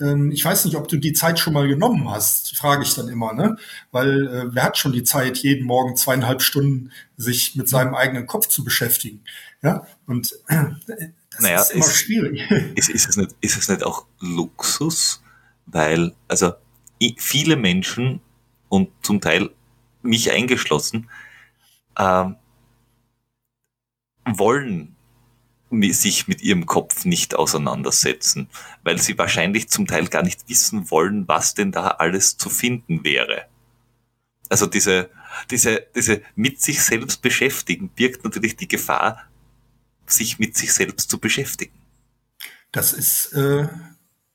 ähm, 0.00 0.30
ich 0.30 0.44
weiß 0.44 0.64
nicht, 0.64 0.76
ob 0.76 0.88
du 0.88 0.96
die 0.96 1.12
Zeit 1.12 1.38
schon 1.38 1.54
mal 1.54 1.66
genommen 1.68 2.10
hast, 2.10 2.56
frage 2.56 2.82
ich 2.82 2.94
dann 2.94 3.08
immer, 3.08 3.32
ne? 3.32 3.56
Weil 3.90 4.26
äh, 4.28 4.54
wer 4.54 4.64
hat 4.64 4.78
schon 4.78 4.92
die 4.92 5.02
Zeit, 5.04 5.38
jeden 5.38 5.66
Morgen 5.66 5.96
zweieinhalb 5.96 6.42
Stunden 6.42 6.90
sich 7.16 7.56
mit 7.56 7.68
seinem 7.68 7.94
eigenen 7.94 8.26
Kopf 8.26 8.48
zu 8.48 8.64
beschäftigen? 8.64 9.22
Ja, 9.62 9.86
und 10.06 10.32
äh, 10.48 10.64
das 11.30 11.40
Naja, 11.40 11.60
ist 11.62 11.70
immer 11.72 11.86
es- 11.86 11.96
schwierig. 11.96 12.42
ist, 12.76 12.88
ist, 12.90 13.08
es 13.08 13.16
nicht, 13.16 13.34
ist 13.40 13.56
es 13.58 13.68
nicht 13.68 13.82
auch 13.84 14.06
Luxus? 14.20 15.22
Weil, 15.66 16.14
also 16.28 16.52
viele 17.18 17.56
Menschen 17.56 18.20
und 18.68 18.88
zum 19.02 19.20
Teil 19.20 19.50
mich 20.02 20.30
eingeschlossen, 20.32 21.08
ähm, 21.98 22.36
wollen 24.26 24.94
sich 25.70 26.28
mit 26.28 26.42
ihrem 26.42 26.66
Kopf 26.66 27.04
nicht 27.04 27.34
auseinandersetzen, 27.34 28.48
weil 28.82 28.98
sie 28.98 29.18
wahrscheinlich 29.18 29.68
zum 29.68 29.86
Teil 29.86 30.08
gar 30.08 30.22
nicht 30.22 30.48
wissen 30.48 30.90
wollen, 30.90 31.28
was 31.28 31.54
denn 31.54 31.72
da 31.72 31.88
alles 31.88 32.36
zu 32.36 32.50
finden 32.50 33.04
wäre. 33.04 33.46
Also 34.48 34.66
diese, 34.66 35.10
diese, 35.50 35.86
diese 35.94 36.22
mit 36.34 36.60
sich 36.60 36.82
selbst 36.82 37.20
beschäftigen 37.22 37.90
birgt 37.90 38.24
natürlich 38.24 38.56
die 38.56 38.68
Gefahr, 38.68 39.24
sich 40.06 40.38
mit 40.38 40.56
sich 40.56 40.72
selbst 40.72 41.10
zu 41.10 41.18
beschäftigen. 41.18 41.74
Das 42.72 42.92
ist, 42.92 43.32
äh, 43.32 43.68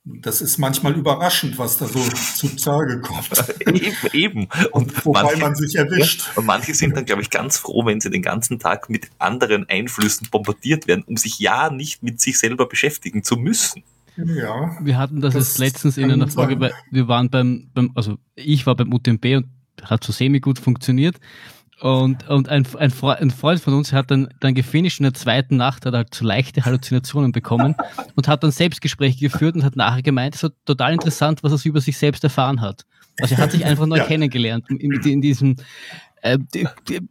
das 0.05 0.41
ist 0.41 0.57
manchmal 0.57 0.93
überraschend, 0.95 1.57
was 1.57 1.77
da 1.77 1.87
so 1.87 2.01
zutage 2.01 2.99
kommt. 2.99 3.29
eben, 3.65 3.95
eben. 4.11 4.47
Und 4.71 5.05
Wobei 5.05 5.23
manche, 5.23 5.39
man 5.39 5.55
sich 5.55 5.75
erwischt. 5.75 6.25
und 6.35 6.45
manche 6.45 6.73
sind 6.73 6.97
dann, 6.97 7.05
glaube 7.05 7.21
ich, 7.21 7.29
ganz 7.29 7.57
froh, 7.57 7.85
wenn 7.85 8.01
sie 8.01 8.09
den 8.09 8.21
ganzen 8.21 8.59
Tag 8.59 8.89
mit 8.89 9.09
anderen 9.17 9.67
Einflüssen 9.69 10.27
bombardiert 10.29 10.87
werden, 10.87 11.03
um 11.07 11.15
sich 11.15 11.39
ja 11.39 11.69
nicht 11.69 12.03
mit 12.03 12.19
sich 12.19 12.37
selber 12.37 12.67
beschäftigen 12.67 13.23
zu 13.23 13.37
müssen. 13.37 13.83
Ja. 14.17 14.77
Wir 14.81 14.97
hatten 14.97 15.21
das, 15.21 15.33
Das 15.33 15.47
jetzt 15.47 15.59
letztens 15.59 15.97
in 15.97 16.11
einer 16.11 16.27
Folge, 16.27 16.57
bei, 16.57 16.71
wir 16.91 17.07
waren 17.07 17.29
beim, 17.29 17.69
beim, 17.73 17.91
also 17.95 18.17
ich 18.35 18.65
war 18.65 18.75
beim 18.75 18.93
UTMB 18.93 19.25
und 19.37 19.47
hat 19.83 20.03
so 20.03 20.11
semi 20.11 20.41
gut 20.41 20.59
funktioniert. 20.59 21.15
Und, 21.79 22.29
und 22.29 22.47
ein, 22.49 22.65
ein, 22.77 22.91
Fre- 22.91 23.15
ein 23.15 23.31
Freund 23.31 23.59
von 23.59 23.73
uns 23.73 23.91
hat 23.91 24.09
dann, 24.11 24.29
dann 24.39 24.53
gefinisht 24.53 24.99
in 24.99 25.03
der 25.03 25.13
zweiten 25.13 25.57
Nacht, 25.57 25.85
hat 25.85 25.93
halt 25.93 26.13
so 26.13 26.23
leichte 26.23 26.63
Halluzinationen 26.63 27.31
bekommen 27.31 27.75
und 28.15 28.27
hat 28.27 28.43
dann 28.43 28.51
Selbstgespräche 28.51 29.19
geführt 29.19 29.55
und 29.55 29.63
hat 29.63 29.75
nachher 29.75 30.01
gemeint, 30.01 30.35
es 30.35 30.43
war 30.43 30.51
total 30.65 30.93
interessant, 30.93 31.43
was 31.43 31.51
er 31.51 31.69
über 31.69 31.81
sich 31.81 31.97
selbst 31.97 32.23
erfahren 32.23 32.61
hat. 32.61 32.85
Also 33.19 33.35
er 33.35 33.41
hat 33.41 33.51
sich 33.51 33.65
einfach 33.65 33.85
neu 33.85 33.97
Ja. 34.03 34.05
kennengelernt 34.05 34.65
in, 34.69 34.91
in, 35.03 35.21
diesem 35.21 35.57
äh, 36.21 36.37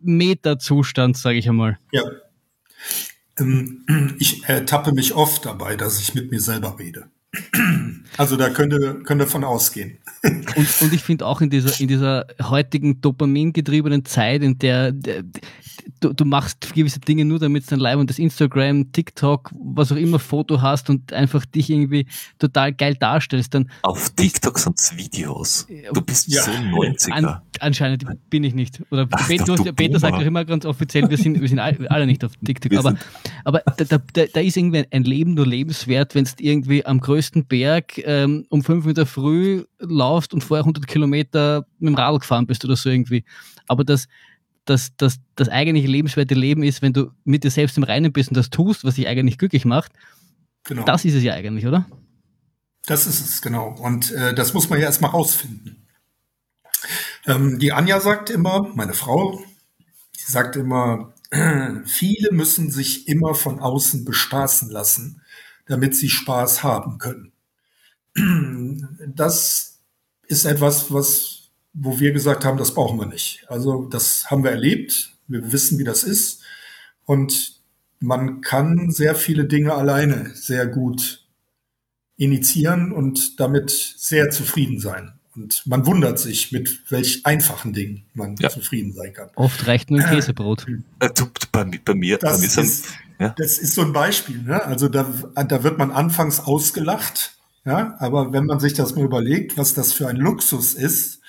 Meta-Zustand, 0.00 1.16
sage 1.16 1.38
ich 1.38 1.48
einmal. 1.48 1.78
Ja. 1.90 2.02
Ähm, 3.38 3.84
Ich 4.18 4.44
ertappe 4.44 4.92
mich 4.92 5.14
oft 5.14 5.44
dabei, 5.44 5.76
dass 5.76 6.00
ich 6.00 6.14
mit 6.14 6.30
mir 6.30 6.40
selber 6.40 6.78
rede. 6.78 7.08
Also 8.18 8.36
da 8.36 8.50
könnte, 8.50 9.00
könnte 9.04 9.26
von 9.26 9.44
ausgehen. 9.44 9.98
Und, 10.22 10.82
und 10.82 10.92
ich 10.92 11.02
finde 11.02 11.26
auch 11.26 11.40
in 11.40 11.50
dieser, 11.50 11.80
in 11.80 11.88
dieser 11.88 12.26
heutigen 12.40 13.00
dopamingetriebenen 13.00 14.04
Zeit, 14.04 14.42
in 14.42 14.56
der, 14.58 14.92
der 14.92 15.24
du, 16.02 16.12
du 16.12 16.24
machst 16.24 16.74
gewisse 16.74 17.00
Dinge 17.00 17.24
nur, 17.24 17.38
damit 17.38 17.62
es 17.62 17.68
dein 17.70 17.78
Leib 17.78 17.98
und 17.98 18.10
das 18.10 18.18
Instagram, 18.18 18.92
TikTok, 18.92 19.50
was 19.52 19.90
auch 19.92 19.96
immer 19.96 20.18
Foto 20.18 20.60
hast 20.60 20.90
und 20.90 21.12
einfach 21.12 21.44
dich 21.46 21.70
irgendwie 21.70 22.06
total 22.38 22.72
geil 22.72 22.94
darstellst, 22.94 23.54
dann 23.54 23.70
Auf 23.82 24.10
TikTok 24.10 24.58
sind 24.58 24.78
Videos. 24.96 25.66
Du 25.94 26.00
bist 26.02 26.28
Ja. 26.28 26.42
so 26.42 26.50
ein 26.50 26.70
90er. 26.72 27.12
an, 27.12 27.40
anscheinend 27.60 28.04
bin 28.28 28.44
ich 28.44 28.54
nicht. 28.54 28.82
Oder 28.90 29.08
Ach, 29.10 29.26
Peter, 29.28 29.44
du- 29.44 29.56
du 29.56 29.72
Peter 29.72 29.98
sagt 29.98 30.16
auch 30.16 30.20
immer 30.20 30.44
ganz 30.44 30.64
offiziell, 30.66 31.08
wir 31.08 31.16
sind, 31.16 31.40
wir 31.40 31.48
sind 31.48 31.58
all- 31.58 31.86
alle 31.88 32.06
nicht 32.06 32.24
auf 32.24 32.32
TikTok. 32.44 32.70
Wir 32.72 32.78
Aber, 32.80 32.96
aber 33.44 33.60
da, 33.78 33.84
da, 33.84 33.98
da, 34.32 34.40
ist 34.40 34.56
irgendwie 34.56 34.84
ein 34.90 35.04
Leben 35.04 35.34
nur 35.34 35.46
lebenswert, 35.46 36.14
wenn 36.14 36.24
du 36.24 36.30
irgendwie 36.38 36.84
am 36.84 37.00
größten 37.00 37.46
Berg 37.46 37.98
ähm, 38.04 38.44
um 38.50 38.62
fünf 38.62 38.92
der 38.92 39.06
Früh 39.06 39.64
laufst 39.78 40.34
und 40.34 40.42
vorher 40.42 40.64
100 40.64 40.86
Kilometer 40.86 41.64
mit 41.78 41.88
dem 41.88 41.94
Radl 41.94 42.18
gefahren 42.18 42.46
bist 42.46 42.64
oder 42.64 42.76
so 42.76 42.90
irgendwie. 42.90 43.24
Aber 43.68 43.84
das, 43.84 44.08
das, 44.64 44.92
das, 44.96 45.16
das 45.34 45.48
eigentliche 45.48 45.88
lebenswerte 45.88 46.34
Leben 46.34 46.62
ist, 46.62 46.82
wenn 46.82 46.92
du 46.92 47.10
mit 47.24 47.44
dir 47.44 47.50
selbst 47.50 47.76
im 47.76 47.82
Reinen 47.82 48.12
bist 48.12 48.30
und 48.30 48.36
das 48.36 48.50
tust, 48.50 48.84
was 48.84 48.94
dich 48.94 49.08
eigentlich 49.08 49.38
glücklich 49.38 49.64
macht. 49.64 49.92
Genau. 50.64 50.84
Das 50.84 51.04
ist 51.04 51.14
es 51.14 51.22
ja 51.22 51.34
eigentlich, 51.34 51.66
oder? 51.66 51.86
Das 52.86 53.06
ist 53.06 53.20
es, 53.20 53.42
genau. 53.42 53.68
Und 53.68 54.12
äh, 54.12 54.34
das 54.34 54.54
muss 54.54 54.68
man 54.68 54.78
ja 54.78 54.86
erstmal 54.86 55.10
rausfinden. 55.10 55.86
Ähm, 57.26 57.58
die 57.58 57.72
Anja 57.72 58.00
sagt 58.00 58.30
immer, 58.30 58.68
meine 58.74 58.94
Frau, 58.94 59.42
die 60.16 60.30
sagt 60.30 60.56
immer, 60.56 61.14
viele 61.84 62.32
müssen 62.32 62.70
sich 62.70 63.08
immer 63.08 63.34
von 63.34 63.60
außen 63.60 64.04
bespaßen 64.04 64.70
lassen, 64.70 65.22
damit 65.66 65.96
sie 65.96 66.08
Spaß 66.08 66.62
haben 66.62 66.98
können. 66.98 67.32
Das 69.14 69.80
ist 70.28 70.44
etwas, 70.44 70.92
was, 70.92 71.41
wo 71.74 71.98
wir 71.98 72.12
gesagt 72.12 72.44
haben, 72.44 72.58
das 72.58 72.74
brauchen 72.74 72.98
wir 72.98 73.06
nicht. 73.06 73.44
Also 73.48 73.84
das 73.86 74.30
haben 74.30 74.44
wir 74.44 74.50
erlebt. 74.50 75.12
Wir 75.28 75.52
wissen, 75.52 75.78
wie 75.78 75.84
das 75.84 76.02
ist. 76.04 76.42
Und 77.04 77.60
man 78.00 78.40
kann 78.40 78.90
sehr 78.90 79.14
viele 79.14 79.44
Dinge 79.46 79.72
alleine 79.74 80.30
sehr 80.34 80.66
gut 80.66 81.26
initiieren 82.16 82.92
und 82.92 83.40
damit 83.40 83.70
sehr 83.70 84.30
zufrieden 84.30 84.80
sein. 84.80 85.12
Und 85.34 85.62
man 85.66 85.86
wundert 85.86 86.18
sich, 86.18 86.52
mit 86.52 86.82
welch 86.90 87.24
einfachen 87.24 87.72
Dingen 87.72 88.04
man 88.12 88.36
Ja. 88.36 88.50
zufrieden 88.50 88.92
sein 88.92 89.14
kann. 89.14 89.30
Oft 89.36 89.66
reicht 89.66 89.90
nur 89.90 90.00
ein 90.00 90.10
Käsebrot. 90.14 90.66
Äh, 91.00 91.08
du, 91.14 91.26
bei, 91.50 91.64
bei 91.64 91.94
mir, 91.94 92.18
bei 92.18 92.28
Das 92.28 92.40
mir 92.42 92.48
sind, 92.50 92.64
ist, 92.64 92.84
ja. 93.18 93.30
das 93.38 93.58
ist 93.58 93.74
so 93.74 93.80
ein 93.80 93.94
Beispiel. 93.94 94.42
Ne? 94.42 94.62
Also 94.62 94.88
da, 94.88 95.10
da 95.34 95.62
wird 95.64 95.78
man 95.78 95.90
anfangs 95.90 96.40
ausgelacht, 96.40 97.38
ja, 97.64 97.96
aber 97.98 98.32
wenn 98.32 98.44
man 98.44 98.60
sich 98.60 98.74
das 98.74 98.94
mal 98.94 99.04
überlegt, 99.04 99.56
was 99.56 99.72
das 99.72 99.92
für 99.94 100.06
ein 100.08 100.16
Luxus 100.16 100.74
ist, 100.74 101.21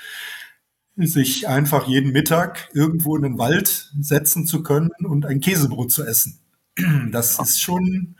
sich 0.96 1.48
einfach 1.48 1.88
jeden 1.88 2.12
Mittag 2.12 2.70
irgendwo 2.74 3.16
in 3.16 3.24
den 3.24 3.38
Wald 3.38 3.92
setzen 4.00 4.46
zu 4.46 4.64
können 4.64 4.92
und 5.00 5.26
ein 5.26 5.40
Käsebrot 5.40 5.92
zu 5.92 6.04
essen. 6.04 6.40
Das 7.12 7.40
ist 7.40 7.62
schon, 7.62 8.16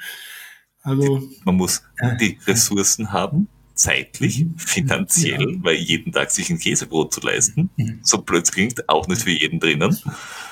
also 0.82 1.24
man 1.44 1.56
muss 1.56 1.82
die 2.20 2.38
Ressourcen 2.46 3.12
haben, 3.12 3.48
zeitlich, 3.76 4.46
finanziell, 4.58 5.58
weil 5.64 5.76
jeden 5.76 6.12
Tag 6.12 6.30
sich 6.30 6.50
ein 6.52 6.60
Käsebrot 6.60 7.14
zu 7.14 7.22
leisten, 7.22 7.72
so 8.04 8.20
blöd 8.20 8.52
klingt, 8.52 8.88
auch 8.88 9.08
nicht 9.08 9.24
für 9.24 9.32
jeden 9.32 9.60
drinnen. 9.60 9.98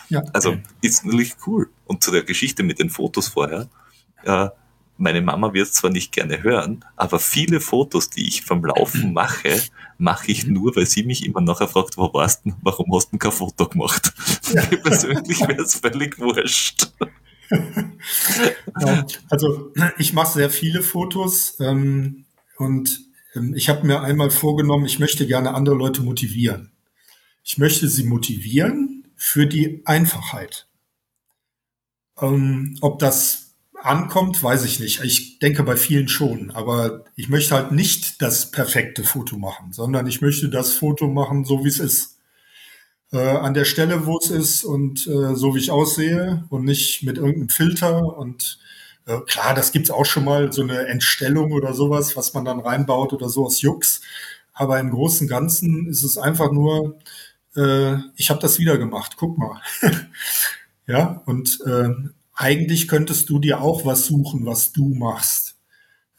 ja. 0.09 0.23
Also 0.33 0.57
ist 0.81 1.05
natürlich 1.05 1.35
cool. 1.45 1.69
Und 1.85 2.03
zu 2.03 2.11
der 2.11 2.23
Geschichte 2.23 2.63
mit 2.63 2.79
den 2.79 2.89
Fotos 2.89 3.27
vorher, 3.27 3.69
äh, 4.23 4.49
meine 5.01 5.21
Mama 5.21 5.53
wird 5.53 5.67
es 5.67 5.73
zwar 5.73 5.89
nicht 5.89 6.11
gerne 6.11 6.43
hören, 6.43 6.85
aber 6.95 7.19
viele 7.19 7.59
Fotos, 7.59 8.09
die 8.09 8.27
ich 8.27 8.43
vom 8.43 8.63
Laufen 8.63 9.13
mache, 9.13 9.61
mache 9.97 10.31
ich 10.31 10.45
nur, 10.45 10.75
weil 10.75 10.85
sie 10.85 11.03
mich 11.03 11.25
immer 11.25 11.41
nachher 11.41 11.67
fragt, 11.67 11.97
wo 11.97 12.13
warst 12.13 12.45
du, 12.45 12.53
warum 12.61 12.93
hast 12.93 13.11
du 13.11 13.17
kein 13.17 13.31
Foto 13.31 13.67
gemacht? 13.67 14.13
Mir 14.53 14.77
persönlich 14.77 15.41
wäre 15.41 15.63
es 15.63 15.75
völlig 15.75 16.19
wurscht. 16.19 16.91
Ja, 18.79 19.05
also 19.29 19.73
ich 19.97 20.13
mache 20.13 20.31
sehr 20.35 20.49
viele 20.49 20.81
Fotos 20.81 21.57
ähm, 21.59 22.23
und 22.55 23.01
ähm, 23.35 23.53
ich 23.55 23.67
habe 23.67 23.85
mir 23.85 23.99
einmal 23.99 24.31
vorgenommen, 24.31 24.85
ich 24.85 24.99
möchte 24.99 25.27
gerne 25.27 25.53
andere 25.53 25.75
Leute 25.75 26.01
motivieren. 26.01 26.71
Ich 27.43 27.57
möchte 27.57 27.89
sie 27.89 28.05
motivieren 28.05 29.05
für 29.17 29.47
die 29.47 29.81
Einfachheit. 29.83 30.65
Ähm, 32.21 32.77
ob 32.79 32.99
das 32.99 33.40
ankommt, 33.85 34.41
weiß 34.41 34.63
ich 34.65 34.79
nicht. 34.79 35.03
Ich 35.03 35.39
denke 35.39 35.63
bei 35.63 35.75
vielen 35.77 36.07
schon, 36.07 36.51
aber 36.51 37.05
ich 37.15 37.29
möchte 37.29 37.55
halt 37.55 37.71
nicht 37.71 38.21
das 38.21 38.51
perfekte 38.51 39.03
Foto 39.03 39.37
machen, 39.37 39.73
sondern 39.73 40.07
ich 40.07 40.21
möchte 40.21 40.49
das 40.49 40.73
Foto 40.73 41.07
machen, 41.07 41.45
so 41.45 41.63
wie 41.63 41.69
es 41.69 41.79
ist. 41.79 42.17
Äh, 43.11 43.17
an 43.19 43.53
der 43.53 43.65
Stelle, 43.65 44.05
wo 44.05 44.17
es 44.17 44.29
ist 44.29 44.63
und 44.63 45.05
äh, 45.07 45.35
so 45.35 45.55
wie 45.55 45.59
ich 45.59 45.71
aussehe 45.71 46.45
und 46.49 46.63
nicht 46.65 47.03
mit 47.03 47.17
irgendeinem 47.17 47.49
Filter 47.49 48.17
und 48.17 48.59
äh, 49.05 49.19
klar, 49.21 49.53
das 49.53 49.71
gibt's 49.71 49.91
auch 49.91 50.05
schon 50.05 50.25
mal, 50.25 50.51
so 50.53 50.61
eine 50.61 50.87
Entstellung 50.87 51.51
oder 51.51 51.73
sowas, 51.73 52.15
was 52.15 52.33
man 52.33 52.45
dann 52.45 52.59
reinbaut 52.59 53.13
oder 53.13 53.29
so 53.29 53.45
aus 53.45 53.61
Jux. 53.61 54.01
Aber 54.53 54.79
im 54.79 54.91
Großen 54.91 55.25
und 55.25 55.29
Ganzen 55.29 55.87
ist 55.89 56.03
es 56.03 56.17
einfach 56.17 56.51
nur, 56.51 56.99
äh, 57.55 57.95
ich 58.15 58.29
habe 58.29 58.39
das 58.41 58.59
wieder 58.59 58.77
gemacht, 58.77 59.15
guck 59.17 59.37
mal. 59.37 59.61
ja, 60.87 61.21
und 61.25 61.59
äh, 61.65 61.89
eigentlich 62.41 62.87
könntest 62.87 63.29
du 63.29 63.39
dir 63.39 63.61
auch 63.61 63.85
was 63.85 64.05
suchen, 64.05 64.45
was 64.45 64.73
du 64.73 64.93
machst. 64.95 65.55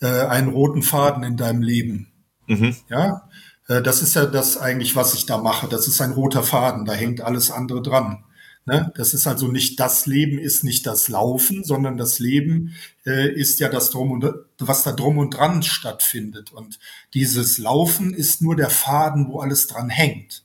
Äh, 0.00 0.26
einen 0.26 0.48
roten 0.48 0.82
Faden 0.82 1.24
in 1.24 1.36
deinem 1.36 1.62
Leben. 1.62 2.12
Mhm. 2.46 2.76
Ja, 2.88 3.28
äh, 3.68 3.82
das 3.82 4.02
ist 4.02 4.14
ja 4.14 4.26
das 4.26 4.56
eigentlich, 4.56 4.96
was 4.96 5.14
ich 5.14 5.26
da 5.26 5.38
mache. 5.38 5.68
Das 5.68 5.88
ist 5.88 6.00
ein 6.00 6.12
roter 6.12 6.42
Faden, 6.42 6.84
da 6.84 6.92
hängt 6.92 7.20
alles 7.20 7.50
andere 7.50 7.82
dran. 7.82 8.24
Ne? 8.64 8.92
Das 8.94 9.12
ist 9.12 9.26
also 9.26 9.48
nicht 9.48 9.80
das 9.80 10.06
Leben 10.06 10.38
ist 10.38 10.62
nicht 10.62 10.86
das 10.86 11.08
Laufen, 11.08 11.64
sondern 11.64 11.96
das 11.96 12.20
Leben 12.20 12.74
äh, 13.04 13.28
ist 13.28 13.58
ja 13.58 13.68
das 13.68 13.90
drum 13.90 14.12
und 14.12 14.24
was 14.58 14.84
da 14.84 14.92
drum 14.92 15.18
und 15.18 15.30
dran 15.30 15.64
stattfindet. 15.64 16.52
Und 16.52 16.78
dieses 17.14 17.58
Laufen 17.58 18.14
ist 18.14 18.40
nur 18.40 18.54
der 18.54 18.70
Faden, 18.70 19.28
wo 19.28 19.40
alles 19.40 19.66
dran 19.66 19.90
hängt. 19.90 20.44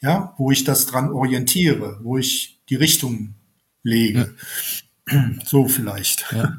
Ja, 0.00 0.34
wo 0.38 0.50
ich 0.50 0.64
das 0.64 0.86
dran 0.86 1.12
orientiere, 1.12 1.98
wo 2.02 2.16
ich 2.16 2.60
die 2.70 2.76
Richtung 2.76 3.34
lege. 3.82 4.18
Ja. 4.20 4.82
So 5.44 5.66
vielleicht. 5.66 6.26
Ja, 6.32 6.58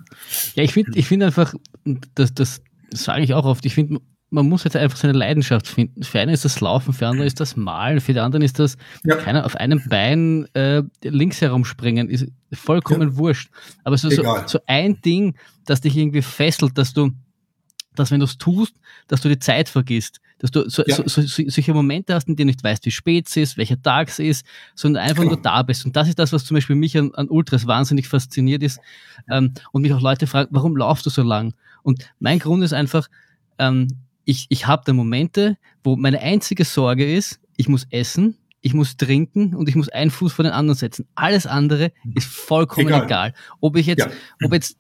ja 0.56 0.64
ich 0.64 0.74
finde 0.74 0.98
ich 0.98 1.08
finde 1.08 1.28
einfach, 1.28 1.54
das, 2.16 2.34
das 2.34 2.62
sage 2.94 3.24
ich 3.24 3.34
auch 3.34 3.46
oft, 3.46 3.66
ich 3.66 3.74
finde, 3.74 4.00
man 4.32 4.48
muss 4.48 4.64
jetzt 4.64 4.78
einfach 4.78 4.98
seine 4.98 5.14
Leidenschaft 5.14 5.68
finden. 5.68 6.04
Für 6.04 6.22
einen 6.22 6.34
ist 6.34 6.46
das 6.46 6.62
Laufen, 6.62 6.94
für 6.94 7.06
andere 7.06 7.26
ist 7.26 7.40
das 7.40 7.58
Malen, 7.58 8.00
für 8.00 8.14
die 8.14 8.20
anderen 8.20 8.44
ist 8.44 8.60
das, 8.60 8.78
ja. 9.04 9.18
keiner 9.18 9.46
auf 9.46 9.58
einem 9.58 9.82
Bein 9.90 10.48
äh, 10.56 10.84
links 11.04 11.42
herumspringen, 11.42 12.10
ist 12.10 12.28
vollkommen 12.54 13.10
ja. 13.10 13.18
wurscht. 13.18 13.52
Aber 13.84 13.98
so, 13.98 14.10
so, 14.10 14.24
so, 14.46 14.60
ein 14.68 15.02
Ding, 15.02 15.36
das 15.66 15.82
dich 15.82 15.98
irgendwie 15.98 16.22
fesselt, 16.22 16.78
dass 16.78 16.94
du, 16.94 17.12
dass 17.96 18.12
wenn 18.12 18.20
du 18.20 18.26
es 18.26 18.38
tust, 18.38 18.74
dass 19.08 19.22
du 19.22 19.30
die 19.30 19.40
Zeit 19.40 19.70
vergisst, 19.70 20.22
dass 20.40 20.52
du 20.52 20.68
so, 20.70 20.84
ja. 20.86 20.96
so, 20.96 21.04
so, 21.08 21.22
solche 21.22 21.74
Momente 21.74 22.14
hast, 22.14 22.28
in 22.28 22.36
denen 22.36 22.48
du 22.48 22.52
nicht 22.52 22.64
weißt, 22.64 22.86
wie 22.86 22.92
spät 22.92 23.28
es 23.28 23.38
ist, 23.38 23.58
welcher 23.58 23.82
Tag 23.82 24.08
es 24.08 24.20
ist, 24.20 24.46
sondern 24.76 25.04
einfach 25.04 25.24
genau. 25.24 25.36
nur 25.36 25.42
da 25.42 25.62
bist. 25.62 25.86
Und 25.86 25.96
das 25.96 26.08
ist 26.08 26.18
das, 26.18 26.34
was 26.34 26.46
zum 26.46 26.56
Beispiel 26.56 26.76
mich 26.76 26.98
an, 26.98 27.14
an 27.14 27.30
Ultras 27.30 27.68
wahnsinnig 27.68 28.08
fasziniert 28.08 28.64
ist 28.64 28.80
ähm, 29.30 29.54
und 29.72 29.84
mich 29.84 29.94
auch 29.94 30.02
Leute 30.02 30.26
fragen, 30.28 30.50
warum 30.52 30.76
laufst 30.76 31.06
du 31.06 31.10
so 31.10 31.22
lang? 31.22 31.54
Und 31.84 32.12
mein 32.20 32.40
Grund 32.40 32.64
ist 32.64 32.74
einfach, 32.74 33.08
ähm, 33.60 33.88
ich, 34.26 34.48
ich 34.50 34.68
habe 34.68 34.84
da 34.86 34.94
Momente, 34.94 35.58
wo 35.84 35.96
meine 35.96 36.20
einzige 36.20 36.66
Sorge 36.66 37.14
ist, 37.14 37.40
ich 37.58 37.68
muss 37.68 37.86
essen, 37.90 38.38
ich 38.62 38.74
muss 38.74 38.98
trinken 38.98 39.56
und 39.56 39.68
ich 39.70 39.76
muss 39.76 39.90
einen 39.90 40.12
Fuß 40.12 40.34
vor 40.34 40.44
den 40.44 40.54
anderen 40.54 40.78
setzen. 40.78 41.08
Alles 41.16 41.48
andere 41.48 41.92
ist 42.16 42.28
vollkommen 42.28 42.88
egal. 42.88 43.06
egal. 43.06 43.34
Ob 43.60 43.76
ich 43.76 43.88
jetzt, 43.88 44.06
ja. 44.06 44.12
ob 44.44 44.54
jetzt 44.54 44.78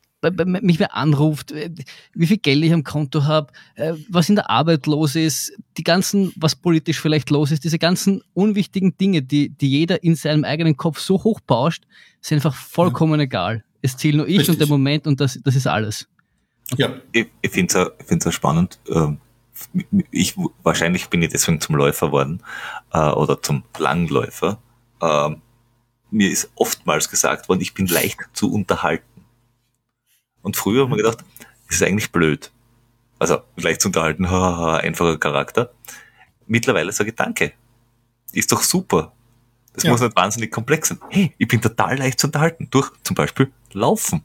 mich 0.62 0.80
wer 0.80 0.96
anruft, 0.96 1.52
äh, 1.52 1.72
wie 2.14 2.28
viel 2.28 2.38
Geld 2.38 2.64
ich 2.64 2.74
am 2.74 2.84
Konto 2.84 3.24
habe, 3.24 3.52
äh, 3.76 3.94
was 4.10 4.30
in 4.30 4.36
der 4.36 4.50
Arbeit 4.50 4.86
los 4.86 5.16
ist, 5.16 5.54
die 5.78 5.84
ganzen, 5.84 6.32
was 6.36 6.56
politisch 6.56 7.00
vielleicht 7.00 7.30
los 7.30 7.52
ist, 7.52 7.64
diese 7.64 7.80
ganzen 7.80 8.22
unwichtigen 8.34 8.96
Dinge, 8.98 9.22
die, 9.22 9.50
die 9.50 9.70
jeder 9.70 10.04
in 10.04 10.16
seinem 10.16 10.44
eigenen 10.44 10.78
Kopf 10.78 11.00
so 11.00 11.24
hoch 11.24 11.40
bauscht, 11.40 11.84
sind 12.22 12.38
einfach 12.38 12.56
vollkommen 12.56 13.20
ja. 13.20 13.26
egal. 13.26 13.64
Es 13.82 13.98
zählt 13.98 14.16
nur 14.16 14.28
ich 14.28 14.40
Richtig. 14.40 14.50
und 14.50 14.60
der 14.60 14.68
Moment 14.68 15.08
und 15.08 15.20
das, 15.20 15.40
das 15.44 15.56
ist 15.56 15.66
alles. 15.66 16.08
Ja. 16.78 16.94
Ich, 17.12 17.28
ich 17.42 17.52
finde 17.52 17.92
es 18.08 18.28
auch, 18.28 18.32
spannend. 18.32 18.80
Ähm 18.90 19.18
ich, 20.12 20.36
wahrscheinlich 20.64 21.10
bin 21.10 21.22
ich 21.22 21.30
deswegen 21.30 21.62
zum 21.62 21.76
Läufer 21.76 22.12
worden 22.12 22.44
äh, 22.94 23.10
oder 23.10 23.42
zum 23.42 23.64
Langläufer. 23.78 24.60
Äh, 25.02 25.36
mir 26.10 26.30
ist 26.30 26.52
oftmals 26.56 27.10
gesagt 27.10 27.50
worden, 27.50 27.62
ich 27.62 27.74
bin 27.74 27.88
leicht 27.88 28.20
zu 28.34 28.52
unterhalten. 28.52 29.06
Und 30.42 30.58
früher 30.58 30.84
haben 30.84 30.92
wir 30.92 30.98
gedacht, 30.98 31.24
das 31.68 31.78
ist 31.78 31.84
eigentlich 31.84 32.12
blöd. 32.12 32.52
Also 33.20 33.40
leicht 33.56 33.82
zu 33.82 33.90
unterhalten, 33.90 34.26
einfacher 34.26 35.18
Charakter. 35.18 35.72
Mittlerweile 36.48 36.92
sage 36.92 37.12
ich 37.12 37.16
Danke. 37.16 37.54
Ist 38.34 38.52
doch 38.52 38.62
super. 38.62 39.12
Das 39.74 39.84
ja. 39.84 39.92
muss 39.92 40.02
nicht 40.02 40.16
wahnsinnig 40.16 40.52
komplex 40.52 40.90
sein. 40.90 41.00
Hey, 41.10 41.34
ich 41.38 41.48
bin 41.48 41.62
total 41.62 41.98
leicht 41.98 42.20
zu 42.20 42.28
unterhalten. 42.28 42.68
Durch 42.72 42.92
zum 43.04 43.16
Beispiel 43.16 43.52
Laufen. 43.74 44.24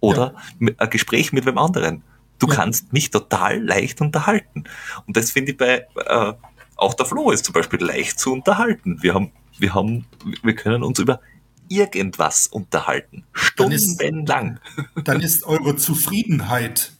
Oder 0.00 0.34
ja. 0.60 0.70
ein 0.78 0.90
Gespräch 0.90 1.32
mit 1.32 1.44
wem 1.46 1.58
anderen. 1.58 2.02
Du 2.38 2.46
ja. 2.48 2.54
kannst 2.54 2.92
mich 2.92 3.10
total 3.10 3.62
leicht 3.62 4.00
unterhalten. 4.00 4.64
Und 5.06 5.16
das 5.16 5.30
finde 5.30 5.52
ich 5.52 5.58
bei, 5.58 5.86
äh, 6.06 6.32
auch 6.76 6.94
der 6.94 7.06
Flo 7.06 7.30
ist 7.30 7.44
zum 7.44 7.52
Beispiel 7.52 7.82
leicht 7.82 8.18
zu 8.20 8.32
unterhalten. 8.32 9.02
Wir 9.02 9.14
haben, 9.14 9.32
wir 9.58 9.74
haben, 9.74 10.06
wir 10.42 10.54
können 10.54 10.82
uns 10.82 11.00
über 11.00 11.20
irgendwas 11.68 12.46
unterhalten. 12.46 13.24
Stundenlang. 13.32 14.60
Dann 14.76 14.86
ist, 14.86 15.04
dann 15.04 15.20
ist 15.20 15.44
eure 15.44 15.76
Zufriedenheit 15.76 16.92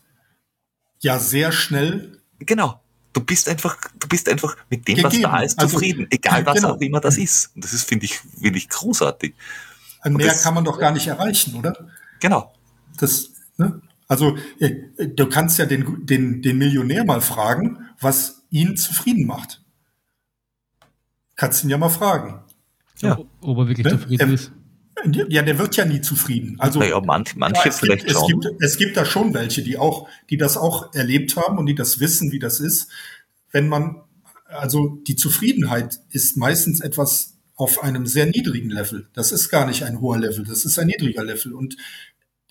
ja 1.01 1.19
sehr 1.19 1.53
schnell. 1.53 2.21
Genau. 2.41 2.81
Du 3.13 3.23
bist 3.23 3.49
einfach, 3.49 3.77
du 3.99 4.07
bist 4.07 4.29
einfach 4.29 4.57
mit 4.71 4.87
dem, 4.87 4.97
gegeben. 4.97 5.23
was 5.25 5.33
da 5.33 5.41
ist, 5.41 5.59
also, 5.59 5.73
zufrieden. 5.73 6.03
Also, 6.03 6.11
egal 6.11 6.47
was 6.47 6.55
genau. 6.57 6.75
auch 6.75 6.81
immer 6.81 7.01
das 7.01 7.17
ist. 7.17 7.51
Und 7.55 7.65
das 7.65 7.73
ist, 7.73 7.89
finde 7.89 8.05
ich, 8.05 8.19
finde 8.19 8.59
ich 8.59 8.69
großartig. 8.69 9.35
Mehr 10.05 10.29
das, 10.29 10.43
kann 10.43 10.55
man 10.55 10.65
doch 10.65 10.79
gar 10.79 10.93
nicht 10.93 11.07
erreichen, 11.07 11.55
oder? 11.55 11.75
Genau. 12.21 12.53
Das, 12.99 13.31
ne? 13.57 13.81
Also 14.07 14.37
äh, 14.59 14.75
du 15.09 15.29
kannst 15.29 15.59
ja 15.59 15.67
den, 15.67 16.07
den, 16.07 16.41
den 16.41 16.59
Millionär 16.59 17.05
mal 17.05 17.21
fragen, 17.21 17.91
was 18.01 18.45
ihn 18.51 18.77
zufrieden 18.77 19.27
macht. 19.27 19.63
Kannst 21.37 21.63
ihn 21.63 21.71
ja 21.71 21.79
mal 21.79 21.91
fragen. 21.91 22.41
Ja, 23.01 23.19
ob 23.41 23.59
er 23.59 23.69
wirklich 23.69 23.87
ne? 23.87 23.99
zufrieden 23.99 24.33
ist. 24.33 24.53
Ja, 25.29 25.43
der 25.43 25.59
wird 25.59 25.77
ja 25.77 25.85
nie 25.85 26.01
zufrieden. 26.01 26.57
Also 26.59 26.81
naja, 26.81 27.01
manch, 27.01 27.37
manche 27.37 27.63
ja, 27.65 27.69
es 27.69 27.79
vielleicht 27.81 28.07
gibt, 28.07 28.19
schon. 28.19 28.23
Es 28.23 28.29
gibt, 28.29 28.63
es 28.63 28.77
gibt 28.79 28.97
da 28.97 29.05
schon 29.05 29.35
welche, 29.35 29.63
die 29.63 29.79
auch, 29.79 30.09
die 30.31 30.37
das 30.37 30.57
auch 30.57 30.93
erlebt 30.95 31.37
haben 31.37 31.59
und 31.59 31.67
die 31.67 31.75
das 31.75 32.01
wissen, 32.01 32.33
wie 32.33 32.39
das 32.39 32.61
ist. 32.61 32.89
Wenn 33.53 33.69
man, 33.69 34.03
also 34.47 34.99
die 35.07 35.17
Zufriedenheit 35.17 36.01
ist 36.11 36.37
meistens 36.37 36.81
etwas 36.81 37.35
auf 37.55 37.83
einem 37.83 38.07
sehr 38.07 38.27
niedrigen 38.27 38.71
Level. 38.71 39.09
Das 39.15 39.33
ist 39.33 39.49
gar 39.49 39.67
nicht 39.67 39.83
ein 39.83 40.01
hoher 40.01 40.19
Level, 40.19 40.45
das 40.45 40.65
ist 40.65 40.79
ein 40.79 40.87
niedriger 40.87 41.25
Level. 41.25 41.53
Und 41.53 41.77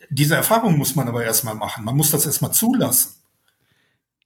diese 0.09 0.35
Erfahrung 0.35 0.77
muss 0.77 0.95
man 0.95 1.07
aber 1.07 1.23
erstmal 1.23 1.55
machen. 1.55 1.85
Man 1.85 1.95
muss 1.95 2.11
das 2.11 2.25
erstmal 2.25 2.51
zulassen. 2.51 3.11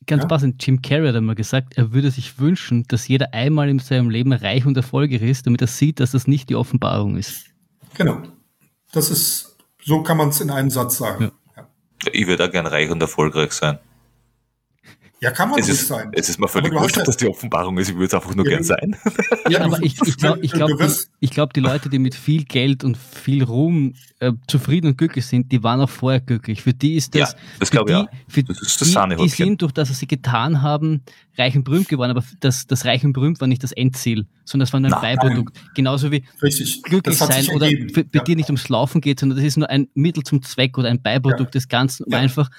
Ganz 0.08 0.24
ja? 0.24 0.28
passend, 0.28 0.66
Jim 0.66 0.82
Carrey 0.82 1.08
hat 1.08 1.16
einmal 1.16 1.36
gesagt, 1.36 1.78
er 1.78 1.94
würde 1.94 2.10
sich 2.10 2.40
wünschen, 2.40 2.84
dass 2.88 3.08
jeder 3.08 3.34
einmal 3.34 3.70
in 3.70 3.78
seinem 3.78 4.10
Leben 4.10 4.34
reich 4.34 4.66
und 4.66 4.76
erfolgreich 4.76 5.22
ist, 5.22 5.46
damit 5.46 5.62
er 5.62 5.68
sieht, 5.68 6.00
dass 6.00 6.12
das 6.12 6.28
nicht 6.28 6.50
die 6.50 6.56
Offenbarung 6.56 7.18
ist. 7.18 7.51
Genau. 7.96 8.22
Das 8.92 9.10
ist, 9.10 9.56
so 9.84 10.04
kann 10.04 10.18
man 10.18 10.30
es 10.30 10.42
in 10.42 10.50
einem 10.50 10.70
Satz 10.70 10.98
sagen. 10.98 11.32
Ja. 11.56 11.68
Ich 12.12 12.28
würde 12.28 12.46
auch 12.46 12.52
gern 12.52 12.68
reich 12.68 12.90
und 12.90 13.02
erfolgreich 13.02 13.52
sein. 13.54 13.80
Ja, 15.24 15.30
kann 15.30 15.52
man 15.52 15.60
es 15.60 15.68
nicht 15.68 15.82
ist, 15.82 15.88
sein. 15.88 16.10
Es 16.14 16.30
ist 16.30 16.40
mir 16.40 16.48
völlig 16.48 16.74
wurscht, 16.74 16.98
dass 16.98 17.04
das 17.04 17.18
die 17.18 17.28
Offenbarung 17.28 17.78
ist. 17.78 17.90
Ich 17.90 17.96
würde 17.96 18.08
es 18.08 18.14
einfach 18.16 18.34
nur 18.34 18.44
ja, 18.44 18.54
gern 18.54 18.64
sein. 18.64 18.96
Ja, 19.50 19.62
aber 19.62 19.80
ich, 19.84 19.96
ich 20.02 20.18
glaube, 20.18 20.40
ich 20.42 20.52
glaub, 20.52 20.72
die, 21.22 21.28
glaub, 21.28 21.54
die 21.54 21.60
Leute, 21.60 21.90
die 21.90 22.00
mit 22.00 22.16
viel 22.16 22.44
Geld 22.44 22.84
und 22.84 22.98
viel 22.98 23.44
Ruhm 23.44 23.94
äh, 24.20 24.32
zufrieden 24.48 24.88
und 24.88 24.98
glücklich 24.98 25.28
sind, 25.28 25.52
die 25.52 25.62
waren 25.62 25.80
auch 25.80 25.90
vorher 25.90 26.22
glücklich. 26.22 26.64
Für 26.64 26.74
die 26.74 26.96
ist 26.96 27.14
das, 27.14 27.34
ja, 27.34 27.38
das 27.60 27.70
glaube 27.70 27.92
ich 27.92 27.98
auch. 27.98 28.08
Für 28.28 28.44
das 28.44 28.62
ist 28.62 28.82
das 28.82 28.88
die, 28.90 29.16
die 29.16 29.30
sind 29.30 29.62
durch 29.62 29.74
das, 29.74 29.92
was 29.92 30.00
sie 30.00 30.08
getan 30.08 30.64
haben, 30.64 31.04
reich 31.38 31.56
und 31.56 31.66
berühmt 31.66 31.88
geworden. 31.88 32.12
Aber 32.12 32.24
das, 32.40 32.66
das 32.66 32.86
reich 32.86 33.04
und 33.04 33.14
berühmt 33.14 33.40
war 33.42 33.48
nicht 33.48 33.64
das 33.64 33.74
Endziel, 33.74 34.26
sondern 34.44 34.66
das 34.66 34.74
war 34.74 34.80
nur 34.80 34.90
ein 34.90 35.02
nein, 35.02 35.18
Beiprodukt. 35.18 35.56
Nein. 35.56 35.70
Genauso 35.76 36.12
wie 36.12 36.24
Richtig. 36.42 36.82
glücklich 36.82 37.18
sein 37.18 37.48
oder 37.50 37.68
für, 37.68 38.06
für 38.06 38.08
ja. 38.12 38.24
dir 38.24 38.36
nicht 38.36 38.50
ums 38.50 38.70
Laufen 38.70 39.02
geht, 39.02 39.20
sondern 39.20 39.38
das 39.38 39.46
ist 39.46 39.58
nur 39.58 39.70
ein 39.70 39.88
Mittel 39.94 40.24
zum 40.24 40.42
Zweck 40.42 40.80
oder 40.80 40.90
ein 40.90 41.02
Beiprodukt 41.02 41.54
des 41.54 41.68
Ganzen, 41.68 42.06
um 42.06 42.14
einfach 42.14 42.50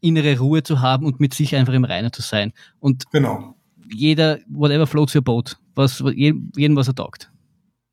innere 0.00 0.38
Ruhe 0.38 0.62
zu 0.62 0.80
haben 0.80 1.06
und 1.06 1.20
mit 1.20 1.34
sich 1.34 1.54
einfach 1.54 1.72
im 1.72 1.84
Reinen 1.84 2.12
zu 2.12 2.22
sein. 2.22 2.52
Und 2.80 3.10
genau. 3.10 3.54
jeder, 3.92 4.38
whatever 4.48 4.86
floats 4.86 5.14
your 5.14 5.22
boat, 5.22 5.56
was, 5.74 6.02
jedem, 6.14 6.76
was 6.76 6.88
er 6.88 6.94
taugt. 6.94 7.30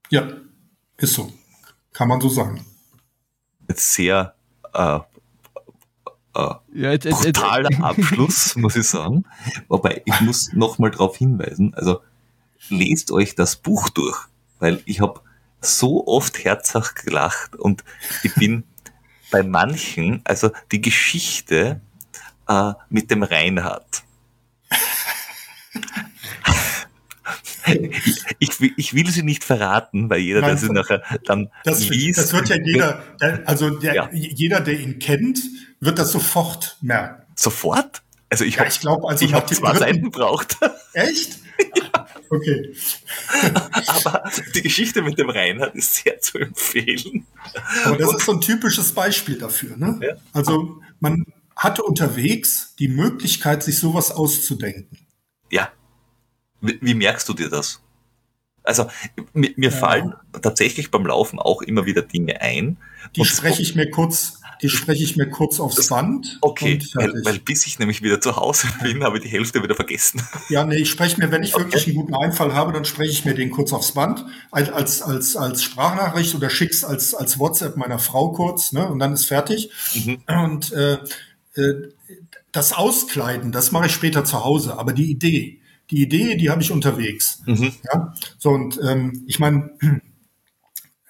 Ja, 0.09 0.27
ist 0.97 1.13
so. 1.13 1.31
Kann 1.93 2.07
man 2.07 2.21
so 2.21 2.29
sagen. 2.29 2.65
Jetzt 3.67 3.93
sehr 3.93 4.35
äh, 4.73 4.99
äh, 6.35 6.53
ja, 6.73 6.91
jetzt, 6.91 7.05
jetzt, 7.05 7.23
brutaler 7.23 7.71
jetzt, 7.71 7.81
Abschluss, 7.81 8.55
muss 8.57 8.75
ich 8.75 8.87
sagen. 8.87 9.23
Wobei, 9.69 10.01
ich 10.05 10.21
muss 10.21 10.51
nochmal 10.53 10.91
darauf 10.91 11.17
hinweisen, 11.17 11.73
also 11.73 12.01
lest 12.69 13.11
euch 13.11 13.35
das 13.35 13.55
Buch 13.55 13.89
durch, 13.89 14.17
weil 14.59 14.81
ich 14.85 14.99
habe 14.99 15.21
so 15.61 16.05
oft 16.07 16.43
herzhaft 16.43 17.05
gelacht 17.05 17.55
und 17.55 17.83
ich 18.23 18.35
bin 18.35 18.65
bei 19.31 19.43
manchen, 19.43 20.21
also 20.25 20.51
die 20.71 20.81
Geschichte 20.81 21.81
äh, 22.47 22.73
mit 22.89 23.11
dem 23.11 23.23
Reinhard. 23.23 24.03
ich, 28.39 28.61
will, 28.61 28.71
ich 28.77 28.93
will 28.93 29.09
sie 29.09 29.23
nicht 29.23 29.43
verraten, 29.43 30.09
weil 30.09 30.19
jeder, 30.19 30.41
Nein, 30.41 30.51
der 30.51 30.57
sie 30.57 30.71
nachher 30.71 31.01
dann 31.25 31.49
das, 31.63 31.89
liest. 31.89 32.19
Das 32.19 32.33
wird 32.33 32.49
ja 32.49 32.57
jeder, 32.63 33.03
also 33.45 33.71
der, 33.71 33.95
ja. 33.95 34.09
jeder, 34.11 34.59
der 34.59 34.79
ihn 34.79 34.99
kennt, 34.99 35.39
wird 35.79 35.97
das 35.99 36.11
sofort 36.11 36.77
merken. 36.81 37.23
Sofort? 37.35 38.01
Also 38.29 38.43
ich 38.43 38.55
ja, 38.55 38.65
habe, 38.65 38.75
glaube, 38.79 39.07
also 39.07 39.25
ich 39.25 39.33
habe 39.33 39.45
zwei 39.45 39.71
dritten, 39.71 39.79
Seiten 39.79 40.11
braucht. 40.11 40.57
Echt? 40.93 41.39
Ja. 41.75 42.05
Okay. 42.27 42.73
Aber 43.87 44.23
die 44.55 44.63
Geschichte 44.63 45.03
mit 45.03 45.17
dem 45.19 45.29
Reinhard 45.29 45.75
ist 45.75 46.03
sehr 46.03 46.19
zu 46.19 46.39
empfehlen. 46.39 47.27
Aber 47.85 47.97
das 47.97 48.09
Und, 48.09 48.17
ist 48.17 48.25
so 48.25 48.31
ein 48.33 48.41
typisches 48.41 48.91
Beispiel 48.93 49.37
dafür. 49.37 49.77
Ne? 49.77 49.99
Ja. 50.01 50.15
Also 50.33 50.81
man 50.99 51.23
hatte 51.55 51.83
unterwegs 51.83 52.75
die 52.79 52.87
Möglichkeit, 52.87 53.63
sich 53.63 53.79
sowas 53.79 54.11
auszudenken. 54.11 54.99
Ja. 55.51 55.69
Wie, 56.61 56.79
wie 56.81 56.93
merkst 56.93 57.27
du 57.29 57.33
dir 57.33 57.49
das? 57.49 57.81
Also 58.63 58.87
mir, 59.33 59.51
mir 59.55 59.69
ja. 59.69 59.75
fallen 59.75 60.13
tatsächlich 60.41 60.89
beim 60.89 61.05
Laufen 61.05 61.39
auch 61.39 61.61
immer 61.61 61.85
wieder 61.85 62.01
Dinge 62.01 62.41
ein. 62.41 62.77
Die 63.15 63.23
spreche 63.23 63.61
ich 63.61 63.75
mir 63.75 63.89
kurz 63.91 64.39
die 64.61 64.69
spreche 64.69 65.03
ich 65.03 65.17
mir 65.17 65.29
kurz 65.29 65.59
aufs 65.59 65.89
Band. 65.89 66.37
Okay, 66.41 66.79
weil, 66.93 67.13
weil, 67.23 67.39
bis 67.39 67.67
ich 67.67 67.79
nämlich 67.79 68.01
wieder 68.01 68.21
zu 68.21 68.35
Hause 68.35 68.67
bin, 68.81 69.03
habe 69.03 69.17
ich 69.17 69.23
die 69.23 69.29
Hälfte 69.29 69.61
wieder 69.61 69.75
vergessen. 69.75 70.21
Ja, 70.49 70.63
nee, 70.63 70.77
ich 70.77 70.89
spreche 70.89 71.19
mir, 71.19 71.31
wenn 71.31 71.43
ich 71.43 71.53
okay. 71.55 71.65
wirklich 71.65 71.87
einen 71.87 71.95
guten 71.95 72.15
Einfall 72.15 72.53
habe, 72.53 72.71
dann 72.71 72.85
spreche 72.85 73.11
ich 73.11 73.25
mir 73.25 73.33
den 73.33 73.51
kurz 73.51 73.73
aufs 73.73 73.91
Band, 73.91 74.25
als, 74.51 75.01
als, 75.01 75.35
als 75.35 75.63
Sprachnachricht 75.63 76.33
oder 76.35 76.49
schick's 76.49 76.83
als, 76.83 77.13
als 77.13 77.39
WhatsApp 77.39 77.77
meiner 77.77 77.99
Frau 77.99 78.31
kurz, 78.31 78.71
ne, 78.71 78.87
und 78.87 78.99
dann 78.99 79.13
ist 79.13 79.25
fertig. 79.25 79.69
Mhm. 79.93 80.21
Und 80.27 80.71
äh, 80.71 80.93
äh, 80.93 80.99
das 82.51 82.73
Auskleiden, 82.73 83.51
das 83.51 83.71
mache 83.71 83.87
ich 83.87 83.91
später 83.91 84.23
zu 84.23 84.43
Hause, 84.43 84.77
aber 84.77 84.93
die 84.93 85.11
Idee, 85.11 85.59
die 85.91 86.01
Idee, 86.01 86.35
die 86.35 86.49
habe 86.49 86.61
ich 86.61 86.71
unterwegs. 86.71 87.41
Mhm. 87.45 87.73
Ja, 87.83 88.13
so 88.37 88.49
und 88.49 88.79
ähm, 88.83 89.23
ich 89.27 89.39
meine, 89.39 89.71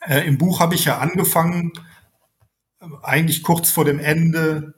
äh, 0.02 0.28
im 0.28 0.38
Buch 0.38 0.60
habe 0.60 0.76
ich 0.76 0.86
ja 0.86 1.00
angefangen, 1.00 1.72
eigentlich 3.02 3.44
kurz 3.44 3.72
vor 3.72 3.86
dem 3.86 4.00
Ende 4.00 4.76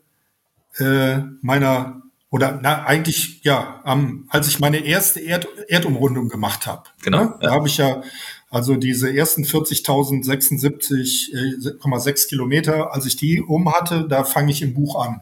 äh, 0.78 1.18
meiner 1.41 2.03
oder 2.30 2.59
na, 2.61 2.86
eigentlich 2.86 3.43
ja, 3.43 3.82
am, 3.84 4.28
als 4.30 4.47
ich 4.47 4.59
meine 4.59 4.80
erste 4.80 5.20
Erd, 5.22 5.47
Erdumrundung 5.70 6.30
gemacht 6.30 6.68
habe. 6.68 6.84
Genau. 7.01 7.24
Ne? 7.24 7.36
Da 7.39 7.51
habe 7.51 7.68
ich 7.68 7.78
ja 7.78 8.03
also 8.49 8.76
diese 8.76 9.15
ersten 9.15 9.43
40.076,6 9.43 12.07
äh, 12.07 12.13
Kilometer, 12.28 12.93
als 12.93 13.05
ich 13.05 13.15
die 13.15 13.41
um 13.41 13.74
hatte, 13.74 14.07
da 14.07 14.24
fange 14.24 14.51
ich 14.51 14.61
im 14.61 14.74
Buch 14.74 15.03
an. 15.03 15.22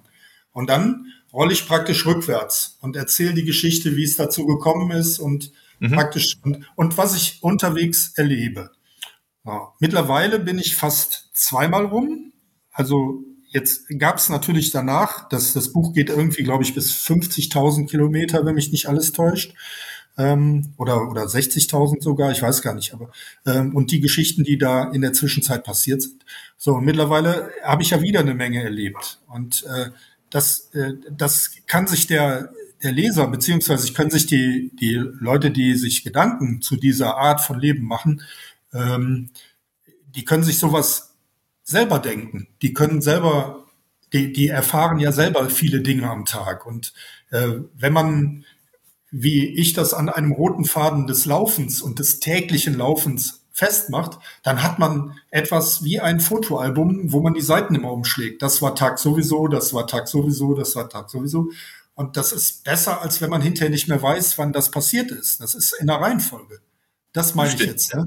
Und 0.55 0.71
dann 0.71 1.13
rolle 1.31 1.53
ich 1.53 1.67
praktisch 1.67 2.07
rückwärts 2.07 2.79
und 2.81 2.95
erzähle 2.95 3.35
die 3.35 3.45
Geschichte, 3.45 3.95
wie 3.95 4.03
es 4.03 4.15
dazu 4.15 4.47
gekommen 4.47 4.89
ist 4.89 5.19
und 5.19 5.51
mhm. 5.79 5.91
praktisch 5.91 6.37
und, 6.41 6.65
und 6.75 6.97
was 6.97 7.15
ich 7.15 7.43
unterwegs 7.43 8.13
erlebe. 8.15 8.71
Ja. 9.45 9.73
Mittlerweile 9.79 10.39
bin 10.39 10.57
ich 10.57 10.75
fast 10.75 11.29
zweimal 11.33 11.85
rum 11.85 12.31
also 12.75 13.23
jetzt 13.47 13.87
gab 13.97 14.17
es 14.17 14.27
natürlich 14.27 14.69
danach, 14.69 15.29
dass 15.29 15.53
das 15.53 15.71
Buch 15.71 15.93
geht 15.93 16.09
irgendwie, 16.09 16.43
glaube 16.43 16.63
ich, 16.63 16.75
bis 16.75 16.91
50.000 16.91 17.87
Kilometer, 17.87 18.45
wenn 18.45 18.55
mich 18.55 18.71
nicht 18.71 18.89
alles 18.89 19.13
täuscht. 19.13 19.55
Ähm, 20.17 20.73
oder 20.77 21.09
oder 21.09 21.23
60.000 21.23 22.01
sogar, 22.01 22.31
ich 22.31 22.41
weiß 22.41 22.61
gar 22.61 22.73
nicht, 22.73 22.93
aber 22.93 23.11
ähm, 23.45 23.75
und 23.75 23.91
die 23.91 23.99
Geschichten, 23.99 24.45
die 24.45 24.57
da 24.57 24.89
in 24.91 25.01
der 25.01 25.11
Zwischenzeit 25.11 25.63
passiert 25.63 26.01
sind. 26.01 26.23
So, 26.57 26.75
und 26.75 26.85
mittlerweile 26.85 27.49
habe 27.63 27.81
ich 27.81 27.89
ja 27.89 28.01
wieder 28.01 28.21
eine 28.21 28.33
Menge 28.33 28.63
erlebt 28.63 29.19
und 29.27 29.65
äh, 29.65 29.89
das 30.35 30.69
äh, 30.73 30.93
das 31.11 31.51
kann 31.67 31.87
sich 31.87 32.07
der 32.07 32.51
der 32.83 32.91
Leser 32.91 33.27
beziehungsweise 33.27 33.93
können 33.93 34.11
sich 34.11 34.25
die 34.25 34.71
die 34.79 34.95
Leute, 34.95 35.51
die 35.51 35.75
sich 35.75 36.03
Gedanken 36.03 36.61
zu 36.61 36.75
dieser 36.75 37.17
Art 37.17 37.41
von 37.41 37.59
Leben 37.59 37.85
machen, 37.85 38.21
ähm, 38.73 39.29
die 40.15 40.25
können 40.25 40.43
sich 40.43 40.59
sowas 40.59 41.15
selber 41.63 41.99
denken. 41.99 42.47
Die 42.61 42.73
können 42.73 43.01
selber, 43.01 43.65
die, 44.13 44.31
die 44.31 44.47
erfahren 44.47 44.99
ja 44.99 45.11
selber 45.11 45.49
viele 45.49 45.81
Dinge 45.81 46.09
am 46.09 46.25
Tag. 46.25 46.65
Und 46.65 46.93
äh, 47.31 47.49
wenn 47.73 47.93
man, 47.93 48.45
wie 49.11 49.47
ich 49.47 49.73
das 49.73 49.93
an 49.93 50.09
einem 50.09 50.31
roten 50.31 50.65
Faden 50.65 51.07
des 51.07 51.25
Laufens 51.25 51.81
und 51.81 51.99
des 51.99 52.19
täglichen 52.19 52.75
Laufens 52.75 53.44
festmacht, 53.55 54.19
dann 54.43 54.61
hat 54.61 54.79
man 54.79 55.17
etwas 55.31 55.81
wie 55.81 56.01
ein 56.01 56.19
Fotoalbum, 56.19 57.13
wo 57.13 57.21
man 57.21 57.33
die 57.33 57.41
Seiten 57.41 57.73
immer 57.73 57.93
umschlägt. 57.93 58.41
Das 58.41 58.61
war 58.61 58.75
Tag 58.75 58.99
sowieso, 58.99 59.47
das 59.47 59.73
war 59.73 59.87
Tag 59.87 60.09
sowieso, 60.09 60.55
das 60.55 60.75
war 60.75 60.89
Tag 60.89 61.09
sowieso. 61.09 61.49
Und 61.93 62.17
das 62.17 62.33
ist 62.33 62.65
besser, 62.65 63.01
als 63.01 63.21
wenn 63.21 63.29
man 63.29 63.41
hinterher 63.41 63.69
nicht 63.69 63.87
mehr 63.87 64.01
weiß, 64.01 64.37
wann 64.37 64.51
das 64.51 64.71
passiert 64.71 65.09
ist. 65.09 65.39
Das 65.39 65.55
ist 65.55 65.71
in 65.79 65.87
der 65.87 65.95
Reihenfolge. 65.95 66.59
Das 67.13 67.33
meine 67.33 67.49
Stimmt. 67.49 67.61
ich 67.63 67.69
jetzt. 67.69 67.93
Ja? 67.93 68.05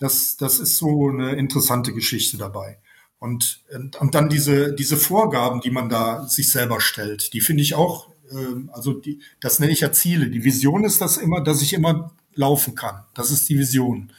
Das, 0.00 0.36
das 0.36 0.58
ist 0.58 0.76
so 0.76 1.08
eine 1.08 1.32
interessante 1.32 1.94
Geschichte 1.94 2.36
dabei. 2.36 2.78
Und, 3.18 3.62
und 4.00 4.14
dann 4.14 4.28
diese, 4.28 4.74
diese 4.74 4.98
Vorgaben, 4.98 5.62
die 5.62 5.70
man 5.70 5.88
da 5.88 6.26
sich 6.28 6.52
selber 6.52 6.82
stellt, 6.82 7.32
die 7.32 7.40
finde 7.40 7.62
ich 7.62 7.74
auch, 7.74 8.10
äh, 8.30 8.68
also 8.70 8.92
die, 8.92 9.20
das 9.40 9.60
nenne 9.60 9.72
ich 9.72 9.80
ja 9.80 9.92
Ziele. 9.92 10.28
Die 10.28 10.44
Vision 10.44 10.84
ist 10.84 11.00
das 11.00 11.16
immer, 11.16 11.40
dass 11.40 11.62
ich 11.62 11.72
immer 11.72 12.12
laufen 12.34 12.74
kann. 12.74 13.04
Das 13.14 13.30
ist 13.30 13.48
die 13.48 13.58
Vision. 13.58 14.12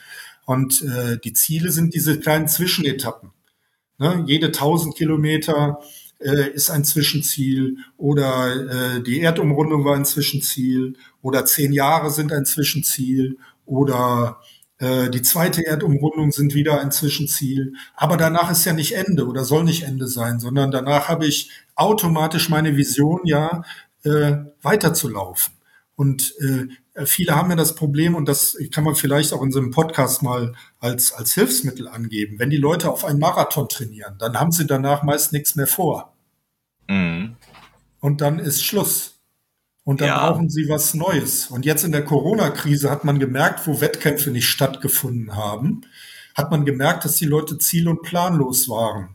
Und 0.45 0.81
äh, 0.83 1.17
die 1.17 1.33
Ziele 1.33 1.71
sind 1.71 1.93
diese 1.93 2.19
kleinen 2.19 2.47
Zwischenetappen. 2.47 3.31
Ne? 3.97 4.23
Jede 4.27 4.47
1000 4.47 4.95
Kilometer 4.95 5.79
äh, 6.19 6.49
ist 6.51 6.69
ein 6.69 6.83
Zwischenziel 6.83 7.77
oder 7.97 8.95
äh, 8.97 9.03
die 9.03 9.21
Erdumrundung 9.21 9.85
war 9.85 9.95
ein 9.95 10.05
Zwischenziel 10.05 10.95
oder 11.21 11.45
zehn 11.45 11.73
Jahre 11.73 12.11
sind 12.11 12.31
ein 12.31 12.45
Zwischenziel 12.45 13.37
oder 13.65 14.39
äh, 14.77 15.09
die 15.09 15.21
zweite 15.21 15.65
Erdumrundung 15.65 16.31
sind 16.31 16.53
wieder 16.53 16.81
ein 16.81 16.91
Zwischenziel. 16.91 17.73
Aber 17.95 18.17
danach 18.17 18.51
ist 18.51 18.65
ja 18.65 18.73
nicht 18.73 18.93
Ende 18.93 19.27
oder 19.27 19.43
soll 19.43 19.63
nicht 19.63 19.83
Ende 19.83 20.07
sein, 20.07 20.39
sondern 20.39 20.71
danach 20.71 21.07
habe 21.07 21.25
ich 21.25 21.49
automatisch 21.75 22.49
meine 22.49 22.77
Vision, 22.77 23.21
ja, 23.25 23.63
äh, 24.03 24.37
weiterzulaufen. 24.61 25.53
Und 25.95 26.33
äh, 26.39 26.67
viele 27.03 27.35
haben 27.35 27.49
ja 27.49 27.55
das 27.55 27.75
Problem, 27.75 28.15
und 28.15 28.27
das 28.27 28.57
kann 28.71 28.83
man 28.83 28.95
vielleicht 28.95 29.33
auch 29.33 29.41
in 29.41 29.51
so 29.51 29.59
einem 29.59 29.71
Podcast 29.71 30.23
mal 30.23 30.53
als, 30.79 31.11
als 31.11 31.33
Hilfsmittel 31.33 31.87
angeben. 31.87 32.39
Wenn 32.39 32.49
die 32.49 32.57
Leute 32.57 32.89
auf 32.89 33.03
einen 33.03 33.19
Marathon 33.19 33.67
trainieren, 33.67 34.15
dann 34.17 34.39
haben 34.39 34.51
sie 34.51 34.65
danach 34.65 35.03
meist 35.03 35.33
nichts 35.33 35.55
mehr 35.55 35.67
vor. 35.67 36.13
Mhm. 36.87 37.35
Und 37.99 38.21
dann 38.21 38.39
ist 38.39 38.63
Schluss. 38.63 39.19
Und 39.83 40.01
dann 40.01 40.07
ja. 40.07 40.27
brauchen 40.31 40.49
sie 40.49 40.67
was 40.67 40.93
Neues. 40.93 41.47
Und 41.47 41.65
jetzt 41.65 41.83
in 41.83 41.91
der 41.91 42.03
Corona-Krise 42.03 42.89
hat 42.89 43.03
man 43.03 43.19
gemerkt, 43.19 43.67
wo 43.67 43.81
Wettkämpfe 43.81 44.31
nicht 44.31 44.47
stattgefunden 44.47 45.35
haben, 45.35 45.81
hat 46.33 46.49
man 46.49 46.65
gemerkt, 46.65 47.05
dass 47.05 47.17
die 47.17 47.25
Leute 47.25 47.57
ziel- 47.57 47.87
und 47.87 48.01
planlos 48.01 48.67
waren. 48.67 49.14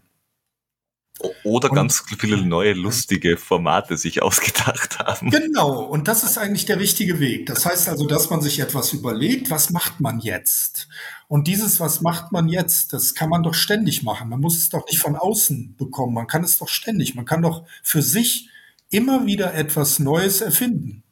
Oder 1.44 1.70
und, 1.70 1.76
ganz 1.76 2.02
viele 2.18 2.42
neue 2.42 2.72
lustige 2.72 3.36
Formate 3.36 3.96
sich 3.96 4.22
ausgedacht 4.22 4.98
haben. 4.98 5.30
Genau, 5.30 5.82
und 5.82 6.08
das 6.08 6.24
ist 6.24 6.38
eigentlich 6.38 6.64
der 6.64 6.78
richtige 6.78 7.20
Weg. 7.20 7.46
Das 7.46 7.66
heißt 7.66 7.88
also, 7.88 8.06
dass 8.06 8.30
man 8.30 8.40
sich 8.40 8.60
etwas 8.60 8.92
überlegt, 8.92 9.50
was 9.50 9.70
macht 9.70 10.00
man 10.00 10.20
jetzt? 10.20 10.88
Und 11.28 11.46
dieses, 11.46 11.78
was 11.78 12.00
macht 12.00 12.32
man 12.32 12.48
jetzt, 12.48 12.92
das 12.92 13.14
kann 13.14 13.28
man 13.28 13.42
doch 13.42 13.54
ständig 13.54 14.02
machen. 14.02 14.28
Man 14.28 14.40
muss 14.40 14.56
es 14.56 14.70
doch 14.70 14.86
nicht 14.86 14.98
von 14.98 15.16
außen 15.16 15.76
bekommen. 15.76 16.14
Man 16.14 16.26
kann 16.26 16.42
es 16.42 16.58
doch 16.58 16.68
ständig. 16.68 17.14
Man 17.14 17.24
kann 17.24 17.42
doch 17.42 17.64
für 17.82 18.02
sich 18.02 18.48
immer 18.90 19.26
wieder 19.26 19.54
etwas 19.54 19.98
Neues 19.98 20.40
erfinden. 20.40 21.02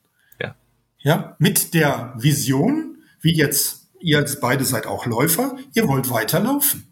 Ja. 0.41 0.57
Ja, 1.01 1.37
mit 1.39 1.75
der 1.75 2.15
Vision, 2.17 2.99
wie 3.21 3.37
jetzt, 3.37 3.89
ihr 4.01 4.19
als 4.19 4.41
beide 4.41 4.65
seid 4.65 4.87
auch 4.87 5.07
Läufer, 5.07 5.57
ihr 5.75 5.87
wollt 5.87 6.11
weiterlaufen. 6.11 6.88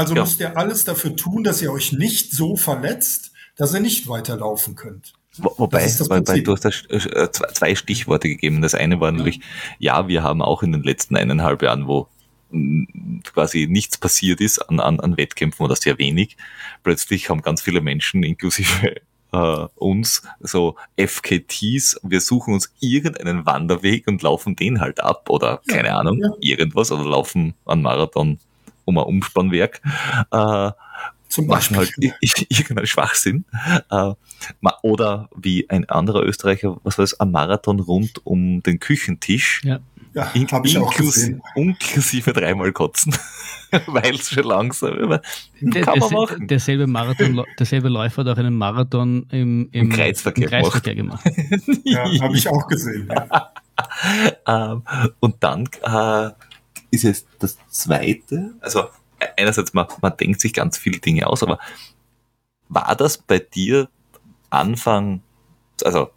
Also 0.00 0.14
ja. 0.14 0.22
müsst 0.22 0.40
ihr 0.40 0.56
alles 0.56 0.86
dafür 0.86 1.14
tun, 1.14 1.44
dass 1.44 1.60
ihr 1.60 1.70
euch 1.70 1.92
nicht 1.92 2.32
so 2.32 2.56
verletzt, 2.56 3.32
dass 3.56 3.74
ihr 3.74 3.80
nicht 3.80 4.08
weiterlaufen 4.08 4.74
könnt. 4.74 5.12
Wobei, 5.36 5.84
weil, 6.08 6.26
weil 6.26 6.42
du 6.42 6.52
hast 6.52 6.64
da 6.64 6.70
äh, 6.70 7.30
zwei 7.30 7.74
Stichworte 7.74 8.30
gegeben. 8.30 8.62
Das 8.62 8.74
eine 8.74 8.98
war 8.98 9.12
natürlich, 9.12 9.40
ja, 9.78 10.08
wir 10.08 10.22
haben 10.22 10.40
auch 10.40 10.62
in 10.62 10.72
den 10.72 10.82
letzten 10.82 11.16
eineinhalb 11.16 11.60
Jahren, 11.60 11.86
wo 11.86 12.08
quasi 13.24 13.66
nichts 13.68 13.98
passiert 13.98 14.40
ist 14.40 14.60
an, 14.60 14.80
an, 14.80 15.00
an 15.00 15.18
Wettkämpfen 15.18 15.66
oder 15.66 15.76
sehr 15.76 15.98
wenig. 15.98 16.38
Plötzlich 16.82 17.28
haben 17.28 17.42
ganz 17.42 17.60
viele 17.60 17.82
Menschen, 17.82 18.22
inklusive 18.22 19.02
äh, 19.32 19.66
uns 19.74 20.22
so 20.40 20.76
FKTs, 20.96 22.00
wir 22.02 22.22
suchen 22.22 22.54
uns 22.54 22.72
irgendeinen 22.80 23.44
Wanderweg 23.44 24.08
und 24.08 24.22
laufen 24.22 24.56
den 24.56 24.80
halt 24.80 25.00
ab 25.00 25.28
oder 25.28 25.60
ja, 25.68 25.74
keine 25.74 25.94
Ahnung, 25.94 26.22
ja. 26.22 26.30
irgendwas 26.40 26.90
oder 26.90 27.04
laufen 27.04 27.52
einen 27.66 27.82
Marathon 27.82 28.38
um 28.84 28.98
ein 28.98 29.04
Umspannwerk. 29.04 29.80
Äh, 30.30 30.70
zum 31.28 31.46
Beispiel. 31.46 31.76
halt 31.76 31.92
irgendeinen 32.48 32.86
Schwachsinn. 32.88 33.44
Äh, 33.90 34.12
oder 34.82 35.28
wie 35.36 35.70
ein 35.70 35.88
anderer 35.88 36.24
Österreicher, 36.24 36.78
was 36.82 36.98
war 36.98 37.04
das, 37.04 37.18
ein 37.20 37.30
Marathon 37.30 37.80
rund 37.80 38.26
um 38.26 38.62
den 38.62 38.80
Küchentisch. 38.80 39.62
Ja. 39.64 39.80
Ja, 40.12 40.32
habe 40.50 40.66
ich 40.66 40.76
auch 40.76 40.92
gesehen. 40.92 41.40
Inklusive 41.54 42.32
dreimal 42.32 42.72
kotzen, 42.72 43.14
weil 43.86 44.16
es 44.16 44.30
schon 44.30 44.42
langsam 44.42 45.12
ist. 45.12 45.20
Der, 45.60 45.82
kann 45.82 46.00
man 46.00 46.12
machen. 46.12 46.48
Derselbe, 46.48 46.88
Marathon, 46.88 47.44
derselbe 47.60 47.88
Läufer 47.88 48.24
hat 48.24 48.28
auch 48.28 48.38
einen 48.38 48.56
Marathon 48.56 49.26
im, 49.30 49.68
im, 49.70 49.82
Im 49.82 49.88
Kreisverkehr, 49.88 50.44
im 50.44 50.50
Kreisverkehr 50.50 50.96
gemacht. 50.96 51.22
gemacht. 51.22 51.80
ja, 51.84 52.22
habe 52.22 52.36
ich 52.36 52.48
auch 52.48 52.66
gesehen. 52.66 53.08
Ja. 53.08 53.52
ähm, 54.48 54.82
und 55.20 55.36
dann 55.38 55.68
äh, 55.82 56.30
ist 56.90 57.04
es 57.04 57.26
das 57.38 57.56
Zweite, 57.68 58.54
also 58.60 58.88
einerseits, 59.36 59.74
man, 59.74 59.86
man 60.00 60.16
denkt 60.16 60.40
sich 60.40 60.52
ganz 60.52 60.78
viele 60.78 60.98
Dinge 60.98 61.26
aus, 61.26 61.42
aber 61.42 61.58
war 62.68 62.94
das 62.96 63.18
bei 63.18 63.38
dir 63.38 63.88
Anfang, 64.50 65.22
also 65.84 66.10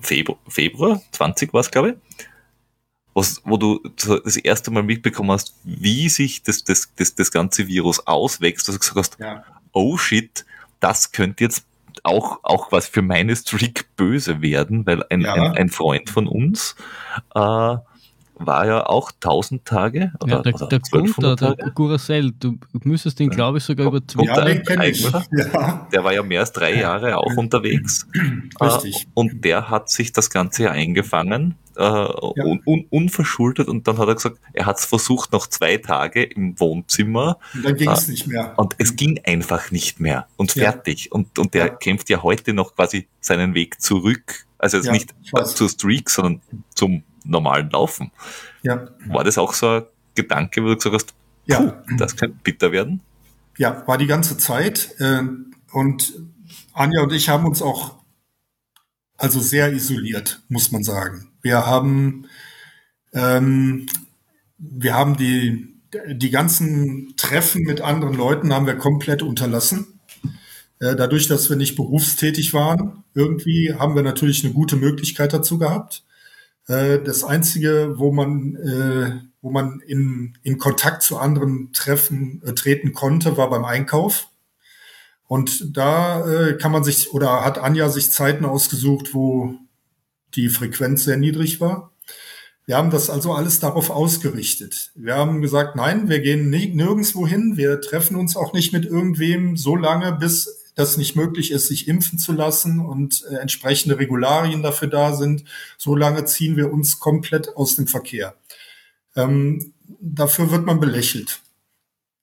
Februar, 0.00 0.38
Februar 0.48 1.02
20 1.12 1.52
war 1.52 1.60
es, 1.60 1.70
glaube 1.70 1.90
ich, 1.90 2.22
was, 3.14 3.42
wo 3.44 3.56
du 3.56 3.80
das 3.96 4.36
erste 4.36 4.70
Mal 4.70 4.82
mitbekommen 4.82 5.32
hast, 5.32 5.54
wie 5.64 6.08
sich 6.08 6.42
das, 6.42 6.64
das, 6.64 6.92
das, 6.96 7.14
das 7.14 7.30
ganze 7.30 7.68
Virus 7.68 8.06
auswächst, 8.06 8.68
dass 8.68 8.74
du 8.76 8.78
gesagt 8.78 8.96
hast, 8.96 9.18
ja. 9.20 9.44
oh 9.72 9.98
shit, 9.98 10.46
das 10.80 11.12
könnte 11.12 11.44
jetzt 11.44 11.66
auch, 12.04 12.40
auch 12.42 12.72
was 12.72 12.86
für 12.86 13.02
meine 13.02 13.36
Streak 13.36 13.94
böse 13.96 14.40
werden, 14.40 14.86
weil 14.86 15.04
ein, 15.10 15.20
ja. 15.20 15.34
ein, 15.34 15.52
ein, 15.52 15.68
Freund 15.68 16.08
von 16.08 16.26
uns 16.26 16.74
äh, 17.34 17.76
war 18.34 18.66
ja 18.66 18.86
auch 18.86 19.10
1000 19.12 19.64
Tage. 19.64 20.12
Oder, 20.20 20.36
ja, 20.36 20.42
der, 20.42 20.54
oder 20.54 21.36
der 21.36 21.54
der 21.54 21.70
Guracell, 21.70 22.32
du 22.38 22.58
müsstest 22.84 23.18
den, 23.18 23.30
glaube 23.30 23.58
ich, 23.58 23.64
sogar 23.64 23.86
über 23.86 24.04
Twitter. 24.04 24.38
Ja, 24.38 24.44
den 24.44 24.62
kenne 24.62 24.88
ich. 24.88 25.02
Ja. 25.32 25.88
Der 25.92 26.04
war 26.04 26.12
ja 26.12 26.22
mehr 26.22 26.40
als 26.40 26.52
drei 26.52 26.74
Jahre 26.74 27.16
auch 27.16 27.36
unterwegs. 27.36 28.06
Richtig. 28.60 29.02
Äh, 29.02 29.06
und 29.14 29.44
der 29.44 29.70
hat 29.70 29.88
sich 29.88 30.12
das 30.12 30.30
Ganze 30.30 30.70
eingefangen, 30.70 31.56
äh, 31.76 31.82
ja. 31.82 32.44
un, 32.44 32.60
un, 32.64 32.86
unverschuldet, 32.90 33.68
und 33.68 33.88
dann 33.88 33.98
hat 33.98 34.08
er 34.08 34.14
gesagt, 34.14 34.38
er 34.52 34.66
hat 34.66 34.78
es 34.78 34.84
versucht 34.84 35.32
noch 35.32 35.46
zwei 35.46 35.78
Tage 35.78 36.22
im 36.22 36.58
Wohnzimmer. 36.60 37.38
Und 37.54 37.64
dann 37.64 37.76
ging 37.76 37.90
es 37.90 38.08
äh, 38.08 38.12
nicht 38.12 38.26
mehr. 38.26 38.54
Und 38.56 38.74
es 38.78 38.96
ging 38.96 39.20
einfach 39.24 39.70
nicht 39.70 40.00
mehr. 40.00 40.26
Und 40.36 40.52
fertig. 40.52 41.06
Ja. 41.06 41.12
Und, 41.12 41.38
und 41.38 41.54
der 41.54 41.70
kämpft 41.70 42.10
ja 42.10 42.22
heute 42.22 42.52
noch 42.52 42.74
quasi 42.74 43.08
seinen 43.20 43.54
Weg 43.54 43.80
zurück. 43.80 44.46
Also 44.58 44.76
jetzt 44.76 44.92
nicht 44.92 45.14
zur 45.56 45.68
Streak, 45.68 46.08
sondern 46.08 46.40
zum 46.74 47.02
normalen 47.24 47.70
Laufen. 47.70 48.10
Ja. 48.62 48.88
War 49.06 49.24
das 49.24 49.38
auch 49.38 49.54
so 49.54 49.68
ein 49.68 49.82
Gedanke, 50.14 50.62
wo 50.62 50.68
du 50.68 50.76
gesagt 50.76 50.94
hast, 50.94 51.14
ja. 51.46 51.82
das 51.98 52.16
könnte 52.16 52.38
bitter 52.42 52.72
werden? 52.72 53.00
Ja, 53.58 53.86
war 53.86 53.98
die 53.98 54.06
ganze 54.06 54.36
Zeit. 54.38 54.94
Äh, 54.98 55.22
und 55.72 56.12
Anja 56.72 57.02
und 57.02 57.12
ich 57.12 57.28
haben 57.28 57.46
uns 57.46 57.62
auch 57.62 58.02
also 59.16 59.40
sehr 59.40 59.72
isoliert, 59.72 60.42
muss 60.48 60.72
man 60.72 60.82
sagen. 60.82 61.30
Wir 61.42 61.66
haben, 61.66 62.26
ähm, 63.12 63.86
wir 64.58 64.94
haben 64.94 65.16
die, 65.16 65.76
die 66.08 66.30
ganzen 66.30 67.14
Treffen 67.16 67.62
mit 67.62 67.80
anderen 67.80 68.14
Leuten 68.14 68.52
haben 68.52 68.66
wir 68.66 68.76
komplett 68.76 69.22
unterlassen. 69.22 70.00
Äh, 70.80 70.96
dadurch, 70.96 71.28
dass 71.28 71.48
wir 71.48 71.56
nicht 71.56 71.76
berufstätig 71.76 72.52
waren, 72.54 73.04
irgendwie 73.14 73.74
haben 73.74 73.94
wir 73.94 74.02
natürlich 74.02 74.44
eine 74.44 74.54
gute 74.54 74.76
Möglichkeit 74.76 75.32
dazu 75.32 75.58
gehabt. 75.58 76.04
Äh, 76.66 77.00
das 77.00 77.24
Einzige, 77.24 77.94
wo 77.98 78.12
man, 78.12 78.56
äh, 78.56 79.20
wo 79.40 79.50
man 79.50 79.80
in, 79.80 80.38
in 80.42 80.58
Kontakt 80.58 81.02
zu 81.02 81.18
anderen 81.18 81.72
Treffen 81.72 82.42
äh, 82.44 82.52
treten 82.52 82.92
konnte, 82.92 83.36
war 83.36 83.50
beim 83.50 83.64
Einkauf. 83.64 84.28
Und 85.26 85.76
da 85.76 86.26
äh, 86.26 86.58
kann 86.58 86.72
man 86.72 86.84
sich 86.84 87.12
oder 87.12 87.44
hat 87.44 87.58
Anja 87.58 87.88
sich 87.88 88.10
Zeiten 88.10 88.44
ausgesucht, 88.44 89.14
wo 89.14 89.54
die 90.34 90.48
Frequenz 90.48 91.04
sehr 91.04 91.16
niedrig 91.16 91.60
war. 91.60 91.92
Wir 92.64 92.76
haben 92.76 92.90
das 92.90 93.10
also 93.10 93.32
alles 93.32 93.58
darauf 93.58 93.90
ausgerichtet. 93.90 94.92
Wir 94.94 95.16
haben 95.16 95.42
gesagt, 95.42 95.74
nein, 95.74 96.08
wir 96.08 96.20
gehen 96.20 96.48
nirgendwo 96.48 97.26
hin, 97.26 97.56
wir 97.56 97.80
treffen 97.80 98.16
uns 98.16 98.36
auch 98.36 98.52
nicht 98.52 98.72
mit 98.72 98.84
irgendwem 98.84 99.56
so 99.56 99.74
lange, 99.74 100.12
bis 100.12 100.61
das 100.74 100.96
nicht 100.96 101.16
möglich 101.16 101.50
ist, 101.50 101.68
sich 101.68 101.88
impfen 101.88 102.18
zu 102.18 102.32
lassen 102.32 102.80
und 102.80 103.24
äh, 103.30 103.36
entsprechende 103.36 103.98
Regularien 103.98 104.62
dafür 104.62 104.88
da 104.88 105.14
sind, 105.14 105.44
solange 105.76 106.24
ziehen 106.24 106.56
wir 106.56 106.72
uns 106.72 106.98
komplett 106.98 107.56
aus 107.56 107.76
dem 107.76 107.86
Verkehr. 107.86 108.34
Ähm, 109.14 109.74
dafür 110.00 110.50
wird 110.50 110.64
man 110.64 110.80
belächelt. 110.80 111.40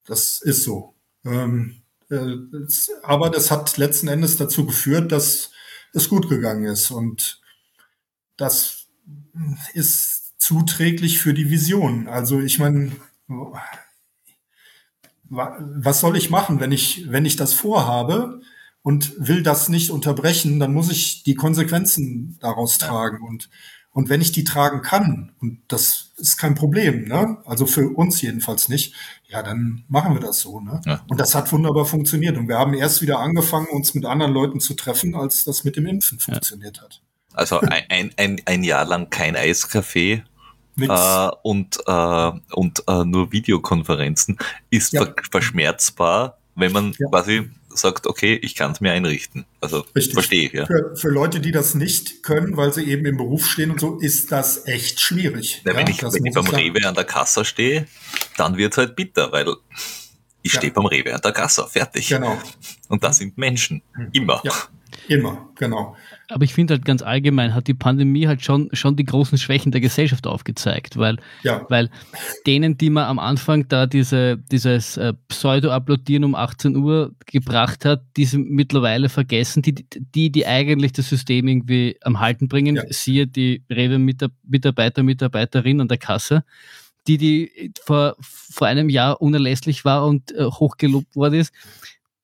Das 0.05 0.41
ist 0.41 0.63
so. 0.63 0.95
Ähm, 1.23 1.81
äh, 2.09 2.38
das, 2.51 2.89
aber 3.03 3.30
das 3.30 3.51
hat 3.51 3.77
letzten 3.77 4.07
Endes 4.07 4.38
dazu 4.38 4.65
geführt, 4.65 5.11
dass 5.11 5.51
es 5.93 6.09
gut 6.09 6.30
gegangen 6.30 6.65
ist. 6.65 6.91
Und 6.91 7.41
das 8.38 8.88
ist 9.73 10.34
zuträglich 10.39 11.19
für 11.19 11.34
die 11.34 11.49
Vision. 11.51 12.07
Also 12.07 12.39
ich 12.39 12.57
meine, 12.57 12.91
was 15.30 15.99
soll 15.99 16.18
ich 16.18 16.30
machen, 16.30 16.60
wenn 16.60 16.72
ich, 16.72 17.06
wenn 17.10 17.26
ich 17.26 17.35
das 17.35 17.53
vorhabe 17.53 18.41
und 18.81 19.14
will 19.18 19.43
das 19.43 19.69
nicht 19.69 19.91
unterbrechen, 19.91 20.60
dann 20.60 20.73
muss 20.73 20.91
ich 20.91 21.23
die 21.23 21.35
Konsequenzen 21.35 22.38
daraus 22.39 22.77
tragen. 22.77 23.22
Und, 23.22 23.49
und 23.91 24.10
wenn 24.10 24.22
ich 24.22 24.31
die 24.31 24.43
tragen 24.43 24.81
kann, 24.81 25.31
und 25.39 25.61
das 25.68 26.11
ist 26.18 26.38
kein 26.38 26.56
Problem, 26.56 27.06
ne? 27.06 27.38
also 27.45 27.65
für 27.65 27.89
uns 27.89 28.22
jedenfalls 28.22 28.69
nicht, 28.69 28.95
ja, 29.27 29.43
dann 29.43 29.84
machen 29.88 30.14
wir 30.14 30.22
das 30.22 30.39
so. 30.39 30.60
Ne? 30.60 30.81
Ja. 30.85 31.03
Und 31.07 31.19
das 31.19 31.35
hat 31.35 31.51
wunderbar 31.51 31.85
funktioniert. 31.85 32.38
Und 32.38 32.47
wir 32.47 32.57
haben 32.57 32.73
erst 32.73 33.01
wieder 33.01 33.19
angefangen, 33.19 33.68
uns 33.68 33.93
mit 33.93 34.06
anderen 34.06 34.34
Leuten 34.34 34.60
zu 34.60 34.73
treffen, 34.73 35.15
als 35.15 35.43
das 35.43 35.64
mit 35.64 35.76
dem 35.76 35.85
Impfen 35.85 36.19
funktioniert 36.19 36.77
ja. 36.77 36.84
hat. 36.84 37.01
Also 37.34 37.60
ein, 37.61 38.11
ein, 38.18 38.41
ein 38.45 38.64
Jahr 38.64 38.85
lang 38.85 39.10
kein 39.10 39.35
Eiskaffee, 39.35 40.23
äh, 40.81 41.30
und, 41.43 41.80
äh, 41.85 42.31
und 42.53 42.84
äh, 42.88 43.06
nur 43.06 43.31
Videokonferenzen 43.31 44.38
ist 44.69 44.93
ja. 44.93 45.07
verschmerzbar, 45.31 46.38
wenn 46.56 46.72
man 46.72 46.93
ja. 46.97 47.07
quasi 47.10 47.49
sagt, 47.69 48.07
okay, 48.07 48.35
ich 48.41 48.56
kann 48.56 48.72
es 48.72 48.81
mir 48.81 48.91
einrichten. 48.91 49.45
Also 49.61 49.85
Richtig. 49.95 50.14
verstehe 50.14 50.47
ich. 50.47 50.53
Ja. 50.53 50.65
Für, 50.65 50.95
für, 50.95 51.10
Leute, 51.10 51.39
die 51.39 51.51
das 51.51 51.76
nicht 51.76 52.23
können, 52.23 52.57
weil 52.57 52.73
sie 52.73 52.84
eben 52.84 53.06
im 53.06 53.18
Beruf 53.18 53.45
stehen 53.45 53.72
und 53.72 53.80
so, 53.80 53.99
ist 53.99 54.31
das 54.31 54.68
echt 54.68 54.99
schwierig. 54.99 55.61
Ja, 55.65 55.76
wenn 55.76 55.88
ich, 55.88 56.01
wenn 56.01 56.26
ich 56.26 56.34
beim 56.34 56.47
Rewe 56.47 56.88
an 56.88 56.95
der 56.95 57.06
Kasse 57.06 57.45
stehe, 57.45 57.88
dann 58.38 58.57
wird 58.57 58.73
es 58.73 58.77
halt 58.77 58.95
bitter, 58.95 59.31
weil 59.31 59.47
ich 60.41 60.53
stehe 60.53 60.72
beim 60.73 60.85
Rewe 60.85 61.14
an 61.14 61.22
der 61.22 61.31
Kasse, 61.31 61.65
fertig. 61.68 62.10
Genau. 62.10 62.38
Und 62.88 63.03
das 63.03 63.18
sind 63.18 63.38
Menschen. 63.38 63.81
Immer. 64.14 64.41
Ja, 64.43 64.53
immer, 65.07 65.49
genau. 65.56 65.95
Aber 66.31 66.43
ich 66.43 66.53
finde 66.53 66.76
halt 66.76 66.85
ganz 66.85 67.01
allgemein 67.01 67.56
hat 67.56 67.68
die 67.68 67.73
Pandemie 67.73 68.27
halt 68.27 68.43
schon, 68.43 68.69
schon 68.73 68.95
die 68.95 69.03
großen 69.03 69.39
Schwächen 69.39 69.72
der 69.72 69.81
Gesellschaft 69.81 70.27
aufgezeigt, 70.27 70.95
weil, 70.97 71.18
ja. 71.41 71.65
weil 71.69 71.89
denen, 72.45 72.77
die 72.77 72.91
man 72.91 73.06
am 73.06 73.18
Anfang 73.18 73.68
da 73.68 73.88
diese, 73.88 74.38
dieses 74.38 74.95
äh, 74.97 75.14
Pseudo-Applaudieren 75.27 76.23
um 76.23 76.35
18 76.35 76.76
Uhr 76.76 77.15
gebracht 77.26 77.84
hat, 77.84 78.03
die 78.15 78.26
sind 78.26 78.51
mittlerweile 78.51 79.10
vergessen, 79.10 79.64
die, 79.64 79.73
die, 79.73 80.31
die 80.31 80.45
eigentlich 80.45 80.93
das 80.93 81.10
System 81.10 81.47
irgendwie 81.47 81.97
am 82.03 82.19
Halten 82.19 82.47
bringen, 82.47 82.76
ja. 82.76 82.84
siehe 82.89 83.26
die 83.26 83.64
Rewe-Mitarbeiter, 83.72 85.01
Mitarbeiterin 85.01 85.81
an 85.81 85.88
der 85.88 85.97
Kasse, 85.97 86.43
die, 87.07 87.18
die 87.18 87.73
vor, 87.84 88.15
vor 88.19 88.68
einem 88.68 88.89
Jahr 88.89 89.19
unerlässlich 89.19 89.84
war 89.84 90.06
und 90.06 90.31
äh, 90.35 90.43
hochgelobt 90.45 91.15
worden 91.15 91.39
ist, 91.39 91.53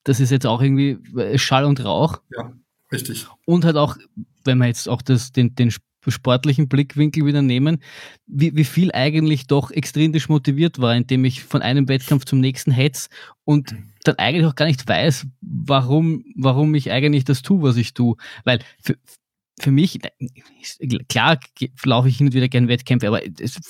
das 0.03 0.19
ist 0.19 0.29
jetzt 0.29 0.45
auch 0.45 0.61
irgendwie 0.61 0.99
äh, 1.19 1.39
Schall 1.39 1.65
und 1.65 1.83
Rauch. 1.83 2.21
Ja. 2.29 2.51
Richtig. 2.91 3.27
Und 3.45 3.65
halt 3.65 3.77
auch, 3.77 3.97
wenn 4.43 4.57
wir 4.57 4.67
jetzt 4.67 4.87
auch 4.87 5.01
das, 5.01 5.31
den, 5.31 5.55
den 5.55 5.71
sportlichen 6.07 6.67
Blickwinkel 6.67 7.25
wieder 7.25 7.41
nehmen, 7.41 7.79
wie, 8.27 8.55
wie 8.55 8.63
viel 8.63 8.91
eigentlich 8.91 9.47
doch 9.47 9.71
extrinsisch 9.71 10.29
motiviert 10.29 10.79
war, 10.79 10.95
indem 10.95 11.25
ich 11.25 11.43
von 11.43 11.61
einem 11.61 11.87
Wettkampf 11.87 12.25
zum 12.25 12.39
nächsten 12.39 12.71
hetz 12.71 13.09
und 13.43 13.71
mhm. 13.71 13.91
dann 14.03 14.15
eigentlich 14.15 14.45
auch 14.45 14.55
gar 14.55 14.65
nicht 14.65 14.87
weiß, 14.87 15.27
warum, 15.41 16.23
warum 16.35 16.75
ich 16.75 16.91
eigentlich 16.91 17.23
das 17.23 17.41
tue, 17.41 17.61
was 17.61 17.77
ich 17.77 17.93
tue. 17.93 18.15
Weil 18.43 18.59
für, 18.81 18.97
für 19.59 19.71
mich, 19.71 19.99
klar 21.09 21.39
laufe 21.83 22.09
ich 22.09 22.17
hin 22.17 22.27
und 22.27 22.33
wieder 22.33 22.49
gerne 22.49 22.67
Wettkämpfe, 22.67 23.07
aber 23.07 23.21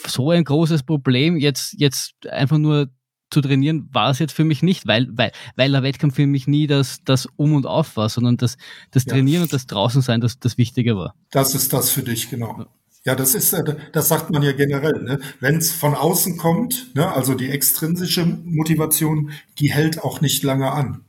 so 0.08 0.32
ein 0.32 0.44
großes 0.44 0.84
Problem, 0.84 1.38
jetzt, 1.38 1.76
jetzt 1.78 2.28
einfach 2.28 2.58
nur 2.58 2.90
zu 3.36 3.42
trainieren 3.42 3.90
war 3.92 4.12
es 4.12 4.20
jetzt 4.20 4.32
für 4.32 4.46
mich 4.46 4.64
nicht, 4.64 4.88
weil, 4.88 5.10
weil, 5.12 5.34
weil 5.58 5.70
der 5.70 5.84
Wettkampf 5.84 6.16
für 6.16 6.26
mich 6.26 6.48
nie 6.48 6.68
das, 6.68 7.04
das 7.04 7.28
Um 7.36 7.54
und 7.54 7.66
Auf 7.66 7.98
war, 7.98 8.08
sondern 8.08 8.38
das, 8.38 8.56
das 8.92 9.04
Trainieren 9.04 9.42
ja. 9.42 9.44
und 9.44 9.52
das 9.52 9.68
Draußensein 9.68 10.22
das, 10.22 10.40
das 10.40 10.58
Wichtige 10.58 10.96
war. 10.96 11.16
Das 11.32 11.54
ist 11.54 11.74
das 11.74 11.90
für 11.90 12.02
dich, 12.02 12.30
genau. 12.30 12.66
Ja, 13.04 13.14
das 13.14 13.36
ist, 13.36 13.52
äh, 13.52 13.76
das 13.92 14.08
sagt 14.08 14.32
man 14.32 14.42
ja 14.42 14.54
generell. 14.54 15.04
Ne? 15.04 15.20
Wenn 15.42 15.58
es 15.58 15.74
von 15.74 15.96
außen 15.96 16.38
kommt, 16.38 16.96
ne, 16.96 17.12
also 17.12 17.34
die 17.34 17.50
extrinsische 17.50 18.26
Motivation, 18.26 19.32
die 19.60 19.70
hält 19.70 20.02
auch 20.02 20.22
nicht 20.22 20.42
lange 20.44 20.72
an. 20.72 21.04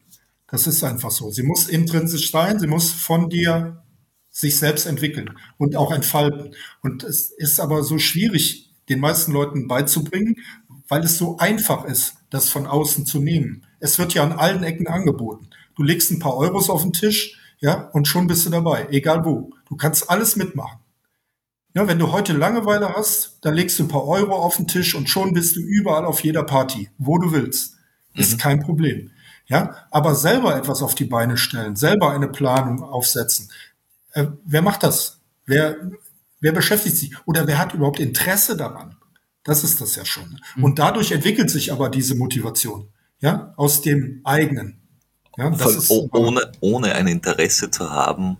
Das 0.48 0.66
ist 0.66 0.82
einfach 0.82 1.12
so. 1.12 1.30
Sie 1.30 1.44
muss 1.44 1.68
intrinsisch 1.68 2.32
sein, 2.32 2.58
sie 2.58 2.66
muss 2.66 2.90
von 2.90 3.30
dir 3.30 3.84
sich 4.32 4.58
selbst 4.58 4.86
entwickeln 4.86 5.30
und 5.58 5.76
auch 5.76 5.92
entfalten. 5.92 6.56
Und 6.82 7.04
es 7.04 7.30
ist 7.30 7.60
aber 7.60 7.84
so 7.84 7.98
schwierig, 7.98 8.74
den 8.88 8.98
meisten 8.98 9.32
Leuten 9.32 9.68
beizubringen, 9.68 10.36
weil 10.88 11.04
es 11.04 11.18
so 11.18 11.38
einfach 11.38 11.84
ist, 11.84 12.15
das 12.30 12.48
von 12.48 12.66
außen 12.66 13.06
zu 13.06 13.20
nehmen. 13.20 13.64
Es 13.80 13.98
wird 13.98 14.14
ja 14.14 14.22
an 14.22 14.32
allen 14.32 14.62
Ecken 14.62 14.86
angeboten. 14.86 15.48
Du 15.76 15.82
legst 15.82 16.10
ein 16.10 16.18
paar 16.18 16.36
Euros 16.36 16.70
auf 16.70 16.82
den 16.82 16.92
Tisch, 16.92 17.38
ja, 17.58 17.88
und 17.92 18.06
schon 18.06 18.26
bist 18.26 18.44
du 18.46 18.50
dabei, 18.50 18.88
egal 18.90 19.24
wo. 19.24 19.50
Du 19.68 19.76
kannst 19.76 20.10
alles 20.10 20.36
mitmachen. 20.36 20.78
Ja, 21.74 21.86
wenn 21.86 21.98
du 21.98 22.12
heute 22.12 22.32
Langeweile 22.32 22.94
hast, 22.94 23.38
dann 23.42 23.54
legst 23.54 23.78
du 23.78 23.84
ein 23.84 23.88
paar 23.88 24.06
Euro 24.06 24.34
auf 24.34 24.56
den 24.56 24.66
Tisch 24.66 24.94
und 24.94 25.08
schon 25.08 25.32
bist 25.32 25.56
du 25.56 25.60
überall 25.60 26.04
auf 26.04 26.20
jeder 26.20 26.42
Party, 26.42 26.90
wo 26.98 27.18
du 27.18 27.32
willst. 27.32 27.76
Ist 28.14 28.34
mhm. 28.34 28.38
kein 28.38 28.60
Problem. 28.60 29.10
Ja, 29.46 29.86
aber 29.90 30.14
selber 30.14 30.56
etwas 30.56 30.82
auf 30.82 30.94
die 30.94 31.04
Beine 31.04 31.36
stellen, 31.36 31.76
selber 31.76 32.12
eine 32.12 32.28
Planung 32.28 32.82
aufsetzen. 32.82 33.50
Äh, 34.12 34.26
wer 34.44 34.62
macht 34.62 34.82
das? 34.82 35.20
Wer, 35.44 35.76
Wer 36.40 36.52
beschäftigt 36.52 36.96
sich? 36.96 37.26
Oder 37.26 37.46
wer 37.46 37.58
hat 37.58 37.74
überhaupt 37.74 37.98
Interesse 37.98 38.56
daran? 38.56 38.96
Das 39.46 39.62
ist 39.62 39.80
das 39.80 39.94
ja 39.94 40.04
schon. 40.04 40.40
Mhm. 40.56 40.64
Und 40.64 40.78
dadurch 40.80 41.12
entwickelt 41.12 41.50
sich 41.50 41.72
aber 41.72 41.88
diese 41.88 42.16
Motivation, 42.16 42.88
ja, 43.20 43.54
aus 43.56 43.80
dem 43.80 44.20
eigenen. 44.24 44.80
Ja, 45.38 45.50
ist, 45.50 45.90
ohne, 45.90 46.50
ohne 46.60 46.94
ein 46.94 47.06
Interesse 47.06 47.70
zu 47.70 47.90
haben, 47.90 48.38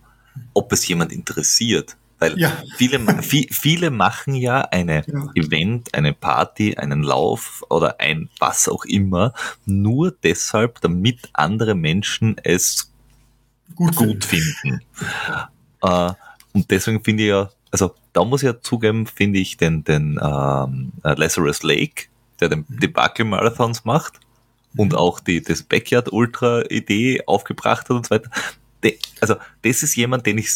ob 0.53 0.73
es 0.73 0.89
jemand 0.89 1.13
interessiert. 1.13 1.97
Weil 2.19 2.39
ja. 2.39 2.57
viele, 2.77 2.99
viele 3.23 3.91
machen 3.91 4.35
ja 4.35 4.63
eine 4.63 5.05
ja. 5.07 5.31
Event, 5.35 5.95
eine 5.95 6.13
Party, 6.13 6.75
einen 6.77 7.03
Lauf 7.03 7.63
oder 7.69 8.01
ein 8.01 8.31
was 8.41 8.69
auch 8.69 8.85
immer, 8.87 9.35
nur 9.67 10.11
deshalb, 10.11 10.81
damit 10.81 11.29
andere 11.35 11.75
Menschen 11.75 12.37
es 12.43 12.91
gut, 13.75 13.95
gut 13.97 14.25
finden. 14.25 14.81
Äh, 15.83 16.13
und 16.55 16.71
deswegen 16.71 17.05
finde 17.05 17.23
ich 17.23 17.29
ja, 17.29 17.51
also 17.77 17.95
da 18.15 18.25
muss 18.25 18.43
ich 18.43 18.47
ja 18.47 18.59
zugeben, 18.63 19.07
finde 19.07 19.39
ich 19.39 19.59
den, 19.59 19.85
den 19.85 20.19
ähm, 20.23 20.93
Lazarus 21.03 21.63
Lake, 21.63 22.07
der 22.41 22.49
den 22.49 22.65
mhm. 22.67 22.81
Debakel-Marathons 22.81 23.85
macht 23.85 24.15
und 24.79 24.93
mhm. 24.93 24.99
auch 24.99 25.21
die, 25.21 25.43
das 25.43 25.63
Backyard-Ultra-Idee 25.63 27.25
aufgebracht 27.27 27.91
hat 27.91 27.91
und 27.91 28.07
so 28.07 28.11
weiter, 28.15 28.31
also 29.21 29.37
das 29.63 29.83
ist 29.83 29.95
jemand, 29.95 30.25
den 30.25 30.39
ich 30.39 30.49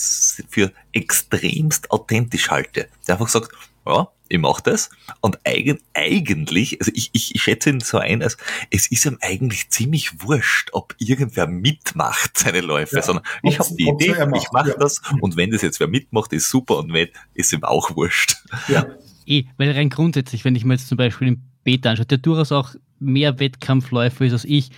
für 0.48 0.72
extremst 0.92 1.90
authentisch 1.90 2.50
halte. 2.50 2.88
Der 3.06 3.16
einfach 3.16 3.28
sagt, 3.28 3.50
ja, 3.84 4.08
ich 4.30 4.38
mache 4.38 4.62
das. 4.62 4.90
Und 5.20 5.38
eigen, 5.44 5.80
eigentlich, 5.92 6.80
also 6.80 6.92
ich, 6.94 7.10
ich, 7.12 7.34
ich 7.34 7.42
schätze 7.42 7.70
ihn 7.70 7.80
so 7.80 7.98
ein, 7.98 8.22
als 8.22 8.36
es 8.70 8.90
ist 8.90 9.04
ihm 9.04 9.18
eigentlich 9.20 9.70
ziemlich 9.70 10.22
wurscht, 10.22 10.70
ob 10.72 10.94
irgendwer 10.98 11.48
mitmacht 11.48 12.38
seine 12.38 12.60
Läufe, 12.60 12.96
ja, 12.96 13.02
sondern 13.02 13.24
ich 13.42 13.58
habe 13.58 13.74
die 13.76 13.88
Idee, 13.88 14.14
ich 14.36 14.52
mache 14.52 14.70
ja. 14.70 14.76
das 14.78 15.02
und 15.20 15.36
wenn 15.36 15.50
das 15.50 15.62
jetzt 15.62 15.80
wer 15.80 15.88
mitmacht, 15.88 16.32
ist 16.32 16.48
super 16.48 16.78
und 16.78 16.92
wenn, 16.92 17.08
ist 17.34 17.52
ihm 17.52 17.64
auch 17.64 17.96
wurscht. 17.96 18.36
Ja. 18.68 18.86
Eh, 19.26 19.44
weil 19.58 19.72
rein 19.72 19.90
grundsätzlich, 19.90 20.44
wenn 20.44 20.54
ich 20.54 20.64
mir 20.64 20.74
jetzt 20.74 20.88
zum 20.88 20.96
Beispiel 20.96 21.28
den 21.28 21.42
Beta 21.64 21.90
anschaue, 21.90 22.06
der 22.06 22.18
durchaus 22.18 22.52
auch 22.52 22.74
mehr 23.00 23.38
Wettkampfläufer 23.40 24.24
ist 24.24 24.32
als 24.32 24.44
ich, 24.44 24.70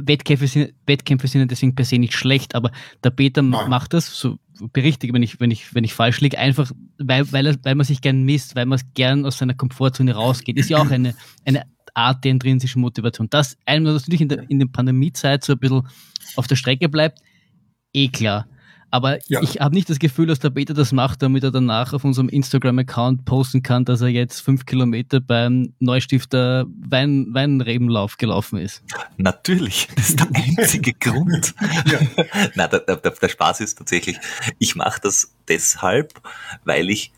Wettkämpfe 0.00 0.46
sind, 0.46 0.74
Wettkämpfe 0.86 1.28
sind 1.28 1.50
deswegen 1.50 1.74
per 1.74 1.84
se 1.84 1.98
nicht 1.98 2.14
schlecht, 2.14 2.54
aber 2.54 2.70
der 3.02 3.10
Peter 3.10 3.42
Nein. 3.42 3.68
macht 3.68 3.92
das, 3.92 4.18
so 4.18 4.38
berichtige, 4.72 5.12
wenn 5.12 5.22
ich, 5.22 5.40
wenn 5.40 5.50
ich, 5.50 5.74
wenn 5.74 5.84
ich 5.84 5.94
falsch 5.94 6.20
liege, 6.20 6.38
einfach, 6.38 6.70
weil, 6.98 7.30
weil, 7.32 7.46
er, 7.46 7.56
weil 7.64 7.74
man 7.74 7.84
sich 7.84 8.00
gern 8.00 8.22
misst, 8.22 8.54
weil 8.54 8.66
man 8.66 8.80
gern 8.94 9.24
aus 9.24 9.38
seiner 9.38 9.54
Komfortzone 9.54 10.14
rausgeht, 10.14 10.56
ist 10.56 10.70
ja 10.70 10.78
auch 10.78 10.90
eine, 10.90 11.14
eine 11.44 11.64
Art 11.94 12.24
der 12.24 12.30
intrinsischen 12.30 12.80
Motivation. 12.80 13.28
Das 13.30 13.56
einem 13.66 13.84
natürlich 13.84 14.20
in 14.20 14.28
der, 14.28 14.48
in 14.48 14.58
der 14.58 14.66
Pandemiezeit 14.66 15.44
so 15.44 15.52
ein 15.54 15.58
bisschen 15.58 15.86
auf 16.36 16.46
der 16.46 16.56
Strecke 16.56 16.88
bleibt, 16.88 17.20
eh 17.92 18.08
klar. 18.08 18.46
Aber 18.92 19.18
ja. 19.28 19.40
ich 19.40 19.58
habe 19.58 19.74
nicht 19.74 19.88
das 19.88 19.98
Gefühl, 19.98 20.26
dass 20.26 20.38
der 20.38 20.50
Peter 20.50 20.74
das 20.74 20.92
macht, 20.92 21.22
damit 21.22 21.42
er 21.42 21.50
danach 21.50 21.94
auf 21.94 22.04
unserem 22.04 22.28
Instagram-Account 22.28 23.24
posten 23.24 23.62
kann, 23.62 23.86
dass 23.86 24.02
er 24.02 24.08
jetzt 24.08 24.40
fünf 24.40 24.66
Kilometer 24.66 25.18
beim 25.18 25.72
Neustifter 25.80 26.66
Wein 26.68 27.28
Weinrebenlauf 27.30 28.18
gelaufen 28.18 28.58
ist. 28.58 28.82
Natürlich, 29.16 29.88
das 29.96 30.10
ist 30.10 30.20
der 30.20 30.28
einzige 30.34 30.92
Grund. 30.92 31.54
Ja. 31.86 32.00
Nein, 32.54 32.68
der, 32.70 32.80
der, 32.80 32.96
der, 32.96 33.28
Spaß 33.30 33.60
ist 33.60 33.78
tatsächlich, 33.78 34.18
ich 34.58 34.76
mache 34.76 35.00
das 35.02 35.32
deshalb, 35.48 36.20
weil 36.66 36.90
ich 36.90 37.12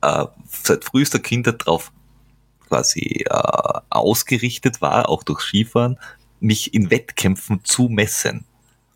äh, 0.00 0.24
seit 0.48 0.82
frühester 0.82 1.18
Kindheit 1.18 1.66
drauf 1.66 1.92
quasi 2.68 3.26
äh, 3.28 3.80
ausgerichtet 3.90 4.80
war, 4.80 5.10
auch 5.10 5.24
durch 5.24 5.40
Skifahren, 5.42 5.98
mich 6.40 6.72
in 6.72 6.90
Wettkämpfen 6.90 7.60
zu 7.64 7.90
messen. 7.90 8.46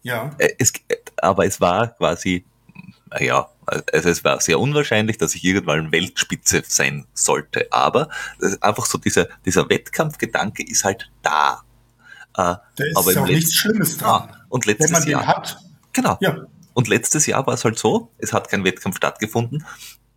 Ja. 0.02 0.30
Äh, 0.38 0.54
es, 0.58 0.72
aber 1.16 1.46
es 1.46 1.60
war 1.60 1.88
quasi, 1.88 2.44
ja, 3.18 3.48
also 3.66 4.08
es 4.08 4.24
war 4.24 4.40
sehr 4.40 4.58
unwahrscheinlich, 4.58 5.18
dass 5.18 5.34
ich 5.34 5.44
irgendwann 5.44 5.92
Weltspitze 5.92 6.62
sein 6.66 7.06
sollte. 7.14 7.68
Aber 7.70 8.08
einfach 8.60 8.86
so 8.86 8.98
dieser, 8.98 9.28
dieser 9.44 9.68
Wettkampfgedanke 9.68 10.64
ist 10.66 10.84
halt 10.84 11.10
da. 11.22 11.62
Äh, 12.36 12.36
da 12.36 12.60
ist 12.76 12.96
aber 12.96 13.20
auch 13.20 13.26
nichts 13.26 13.54
Schlimmes 13.54 13.98
dran. 13.98 14.28
Ah, 14.30 14.46
und 14.48 14.66
letztes 14.66 14.90
wenn 14.90 14.98
man 15.00 15.08
Jahr, 15.08 15.20
den 15.22 15.28
hat. 15.28 15.58
Genau. 15.92 16.18
Ja. 16.20 16.46
Und 16.72 16.88
letztes 16.88 17.26
Jahr 17.26 17.46
war 17.46 17.54
es 17.54 17.64
halt 17.64 17.78
so, 17.78 18.10
es 18.18 18.32
hat 18.32 18.48
kein 18.48 18.64
Wettkampf 18.64 18.96
stattgefunden. 18.96 19.64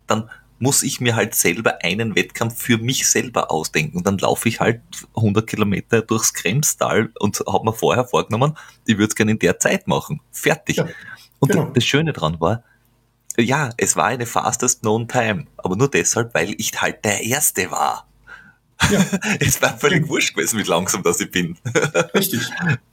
Dann 0.06 0.30
muss 0.58 0.82
ich 0.82 1.00
mir 1.00 1.16
halt 1.16 1.34
selber 1.34 1.78
einen 1.82 2.14
Wettkampf 2.14 2.60
für 2.60 2.78
mich 2.78 3.08
selber 3.08 3.50
ausdenken. 3.50 3.98
Und 3.98 4.06
dann 4.06 4.18
laufe 4.18 4.48
ich 4.48 4.60
halt 4.60 4.80
100 5.16 5.46
Kilometer 5.46 6.02
durchs 6.02 6.32
Kremstal 6.32 7.10
und 7.18 7.42
habe 7.46 7.64
mir 7.64 7.72
vorher 7.72 8.04
vorgenommen, 8.04 8.56
ich 8.86 8.96
würde 8.96 9.08
es 9.08 9.14
gerne 9.14 9.32
in 9.32 9.38
der 9.38 9.58
Zeit 9.58 9.86
machen. 9.88 10.20
Fertig. 10.30 10.76
Ja, 10.76 10.88
und 11.40 11.52
genau. 11.52 11.70
das 11.74 11.84
Schöne 11.84 12.12
dran 12.12 12.40
war, 12.40 12.62
ja, 13.36 13.70
es 13.76 13.96
war 13.96 14.06
eine 14.06 14.26
fastest 14.26 14.82
known 14.82 15.08
time, 15.08 15.46
aber 15.56 15.76
nur 15.76 15.90
deshalb, 15.90 16.34
weil 16.34 16.54
ich 16.58 16.80
halt 16.80 17.04
der 17.04 17.22
Erste 17.22 17.70
war. 17.70 18.06
Ja. 18.90 19.04
es 19.40 19.60
war 19.60 19.76
völlig 19.76 20.08
wurscht 20.08 20.34
gewesen, 20.34 20.58
wie 20.58 20.62
langsam 20.62 21.02
das 21.02 21.20
ich 21.20 21.30
bin. 21.30 21.56
Richtig. 22.14 22.40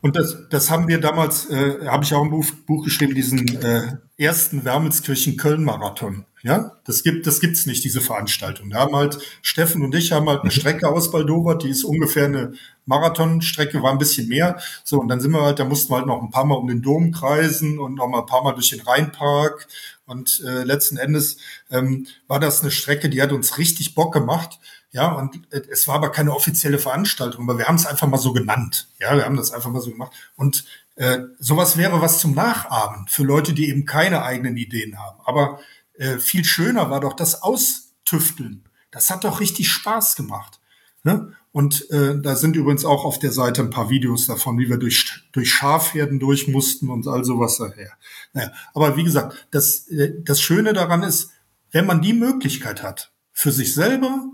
Und 0.02 0.16
das, 0.16 0.38
das 0.50 0.70
haben 0.70 0.88
wir 0.88 1.00
damals, 1.00 1.50
äh, 1.50 1.88
habe 1.88 2.04
ich 2.04 2.14
auch 2.14 2.24
ein 2.24 2.30
Buch, 2.30 2.46
Buch 2.66 2.84
geschrieben, 2.84 3.14
diesen 3.14 3.48
äh, 3.62 3.98
ersten 4.18 4.64
Wermelskirchen-Köln-Marathon. 4.66 6.26
Ja, 6.44 6.78
das 6.86 7.04
gibt, 7.04 7.28
das 7.28 7.40
gibt's 7.40 7.68
nicht, 7.68 7.84
diese 7.84 8.02
Veranstaltung. 8.02 8.72
Da 8.72 8.80
haben 8.80 8.96
halt 8.96 9.20
Steffen 9.44 9.84
und 9.84 9.94
ich 9.94 10.12
haben 10.12 10.28
halt 10.28 10.42
eine 10.42 10.48
mhm. 10.50 10.56
Strecke 10.60 10.88
ausbaldowert, 10.88 11.64
die 11.64 11.70
ist 11.70 11.84
ungefähr 11.84 12.26
eine 12.26 12.54
Marathonstrecke, 12.86 13.84
war 13.84 13.92
ein 13.92 14.00
bisschen 14.00 14.28
mehr. 14.28 14.60
So, 14.84 15.00
und 15.00 15.08
dann 15.08 15.22
sind 15.22 15.32
wir 15.32 15.42
halt, 15.42 15.60
da 15.60 15.66
mussten 15.66 15.92
wir 15.92 15.98
halt 15.98 16.08
noch 16.08 16.22
ein 16.22 16.32
paar 16.32 16.46
Mal 16.46 16.56
um 16.56 16.68
den 16.68 16.82
Dom 16.82 17.12
kreisen 17.12 17.78
und 17.78 17.96
noch 17.96 18.08
mal 18.08 18.22
ein 18.22 18.26
paar 18.26 18.44
Mal 18.44 18.54
durch 18.54 18.72
den 18.72 18.82
Rheinpark. 18.82 19.68
Und 20.06 20.44
äh, 20.46 20.64
letzten 20.64 20.98
Endes 20.98 21.38
ähm, 21.70 22.08
war 22.28 22.40
das 22.40 22.62
eine 22.62 22.72
Strecke, 22.72 23.10
die 23.10 23.22
hat 23.22 23.32
uns 23.32 23.58
richtig 23.60 23.94
Bock 23.94 24.12
gemacht. 24.14 24.60
Ja, 24.92 25.12
und 25.14 25.36
äh, 25.54 25.62
es 25.72 25.88
war 25.88 25.96
aber 25.96 26.12
keine 26.12 26.36
offizielle 26.36 26.80
Veranstaltung, 26.80 27.48
aber 27.48 27.60
wir 27.60 27.66
haben 27.66 27.76
es 27.76 27.86
einfach 27.86 28.08
mal 28.08 28.18
so 28.18 28.34
genannt. 28.34 28.90
Ja, 29.00 29.16
wir 29.16 29.26
haben 29.26 29.38
das 29.38 29.52
einfach 29.52 29.70
mal 29.70 29.80
so 29.80 29.92
gemacht. 29.92 30.12
Und 30.36 30.66
äh, 30.96 31.20
sowas 31.40 31.78
wäre 31.78 32.02
was 32.02 32.20
zum 32.20 32.34
Nachahmen 32.34 33.08
für 33.08 33.24
Leute, 33.24 33.54
die 33.54 33.70
eben 33.70 33.86
keine 33.86 34.24
eigenen 34.24 34.58
Ideen 34.58 35.00
haben. 35.00 35.20
Aber 35.24 35.60
äh, 36.02 36.18
viel 36.18 36.44
schöner 36.44 36.90
war 36.90 37.00
doch 37.00 37.14
das 37.14 37.44
Austüfteln. 37.44 38.64
Das 38.90 39.12
hat 39.12 39.24
doch 39.24 39.40
richtig 39.40 39.70
Spaß 39.70 40.16
gemacht. 40.16 40.60
Ne? 41.04 41.34
Und 41.52 41.90
äh, 41.92 42.20
da 42.20 42.36
sind 42.36 42.56
übrigens 42.56 42.86
auch 42.86 43.06
auf 43.06 43.20
der 43.20 43.32
Seite 43.32 43.62
ein 43.62 43.70
paar 43.70 43.92
Videos 43.92 44.26
davon, 44.26 44.58
wie 44.58 44.68
wir 44.68 44.78
durch, 44.78 45.28
durch 45.32 45.54
Schafherden 45.54 46.20
durch 46.20 46.48
mussten 46.48 46.90
und 46.90 47.08
all 47.08 47.24
sowas 47.24 47.58
daher. 47.58 47.92
Naja, 48.34 48.52
aber 48.74 48.98
wie 48.98 49.04
gesagt, 49.04 49.48
das, 49.52 49.88
äh, 49.90 50.14
das 50.24 50.42
Schöne 50.42 50.74
daran 50.74 51.04
ist, 51.04 51.30
wenn 51.72 51.86
man 51.86 52.02
die 52.02 52.14
Möglichkeit 52.14 52.82
hat, 52.82 53.14
für 53.32 53.52
sich 53.52 53.74
selber 53.74 54.26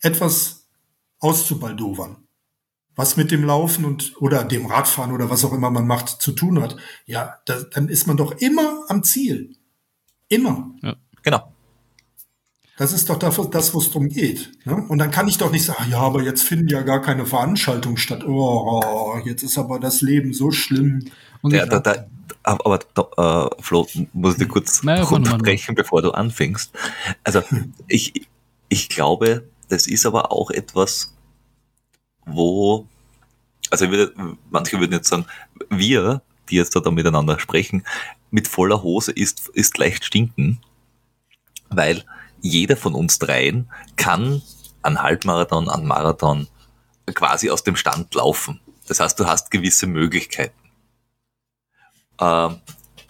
etwas 0.00 0.66
auszubaldowern, 1.20 2.26
was 2.96 3.16
mit 3.16 3.30
dem 3.30 3.44
Laufen 3.44 3.84
und 3.84 4.20
oder 4.20 4.42
dem 4.44 4.66
Radfahren 4.66 5.12
oder 5.12 5.30
was 5.30 5.44
auch 5.44 5.52
immer 5.52 5.70
man 5.70 5.86
macht 5.86 6.08
zu 6.08 6.32
tun 6.32 6.60
hat, 6.60 6.76
ja, 7.06 7.38
da, 7.46 7.60
dann 7.62 7.88
ist 7.88 8.06
man 8.08 8.16
doch 8.16 8.32
immer 8.32 8.84
am 8.88 9.04
Ziel. 9.04 9.57
Immer. 10.28 10.70
Ja, 10.82 10.96
genau. 11.22 11.52
Das 12.78 12.92
ist 12.92 13.10
doch 13.10 13.18
das, 13.18 13.74
wo 13.74 13.78
es 13.80 13.88
darum 13.88 14.08
geht. 14.08 14.52
Ne? 14.64 14.76
Und 14.88 14.98
dann 14.98 15.10
kann 15.10 15.26
ich 15.26 15.36
doch 15.36 15.50
nicht 15.50 15.64
sagen, 15.64 15.90
ja, 15.90 15.98
aber 15.98 16.22
jetzt 16.22 16.44
finden 16.44 16.68
ja 16.68 16.82
gar 16.82 17.02
keine 17.02 17.26
Veranstaltungen 17.26 17.96
statt. 17.96 18.24
Oh, 18.24 19.18
jetzt 19.24 19.42
ist 19.42 19.58
aber 19.58 19.80
das 19.80 20.00
Leben 20.00 20.32
so 20.32 20.52
schlimm. 20.52 21.04
Und 21.42 21.54
ja, 21.54 21.66
da, 21.66 21.80
da, 21.80 22.06
aber 22.44 22.78
da, 22.94 23.50
äh, 23.50 23.62
Flo, 23.62 23.88
muss 24.12 24.34
ich 24.34 24.38
dir 24.38 24.46
kurz 24.46 24.84
naja, 24.84 25.02
unterbrechen, 25.04 25.74
bevor 25.74 26.02
du 26.02 26.12
anfängst. 26.12 26.72
Also 27.24 27.42
ich, 27.88 28.28
ich 28.68 28.88
glaube, 28.88 29.48
das 29.68 29.88
ist 29.88 30.06
aber 30.06 30.30
auch 30.30 30.52
etwas, 30.52 31.14
wo, 32.26 32.86
also 33.70 33.90
würde, 33.90 34.14
manche 34.50 34.78
würden 34.78 34.92
jetzt 34.92 35.08
sagen, 35.08 35.26
wir, 35.68 36.22
die 36.48 36.56
jetzt 36.56 36.76
da 36.76 36.90
miteinander 36.92 37.40
sprechen, 37.40 37.82
mit 38.30 38.48
voller 38.48 38.82
Hose 38.82 39.12
ist, 39.12 39.48
ist 39.48 39.78
leicht 39.78 40.04
stinken, 40.04 40.60
weil 41.70 42.04
jeder 42.40 42.76
von 42.76 42.94
uns 42.94 43.18
dreien 43.18 43.70
kann 43.96 44.42
an 44.82 45.02
Halbmarathon, 45.02 45.68
an 45.68 45.86
Marathon 45.86 46.48
quasi 47.14 47.50
aus 47.50 47.64
dem 47.64 47.76
Stand 47.76 48.14
laufen. 48.14 48.60
Das 48.86 49.00
heißt, 49.00 49.18
du 49.18 49.26
hast 49.26 49.50
gewisse 49.50 49.86
Möglichkeiten. 49.86 50.54
Äh, 52.20 52.48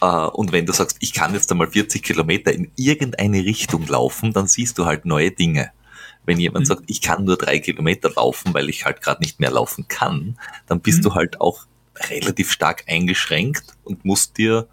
äh, 0.01 0.07
und 0.07 0.53
wenn 0.53 0.67
du 0.67 0.73
sagst, 0.73 0.97
ich 1.01 1.13
kann 1.13 1.35
jetzt 1.35 1.51
einmal 1.51 1.71
40 1.71 2.03
Kilometer 2.03 2.53
in 2.53 2.71
irgendeine 2.77 3.45
Richtung 3.45 3.87
laufen, 3.87 4.33
dann 4.33 4.47
siehst 4.47 4.79
du 4.79 4.87
halt 4.87 5.05
neue 5.05 5.31
Dinge. 5.31 5.73
Wenn 6.25 6.41
jemand 6.41 6.65
mhm. 6.65 6.69
sagt, 6.69 6.83
ich 6.89 7.01
kann 7.01 7.25
nur 7.25 7.37
drei 7.37 7.59
Kilometer 7.59 8.11
laufen, 8.11 8.53
weil 8.55 8.69
ich 8.69 8.85
halt 8.85 9.01
gerade 9.01 9.23
nicht 9.23 9.41
mehr 9.41 9.51
laufen 9.51 9.89
kann, 9.89 10.39
dann 10.67 10.81
bist 10.81 10.99
mhm. 10.99 11.03
du 11.03 11.15
halt 11.15 11.41
auch 11.41 11.67
relativ 12.11 12.53
stark 12.53 12.85
eingeschränkt 12.87 13.77
und 13.85 14.05
musst 14.05 14.39
dir 14.39 14.69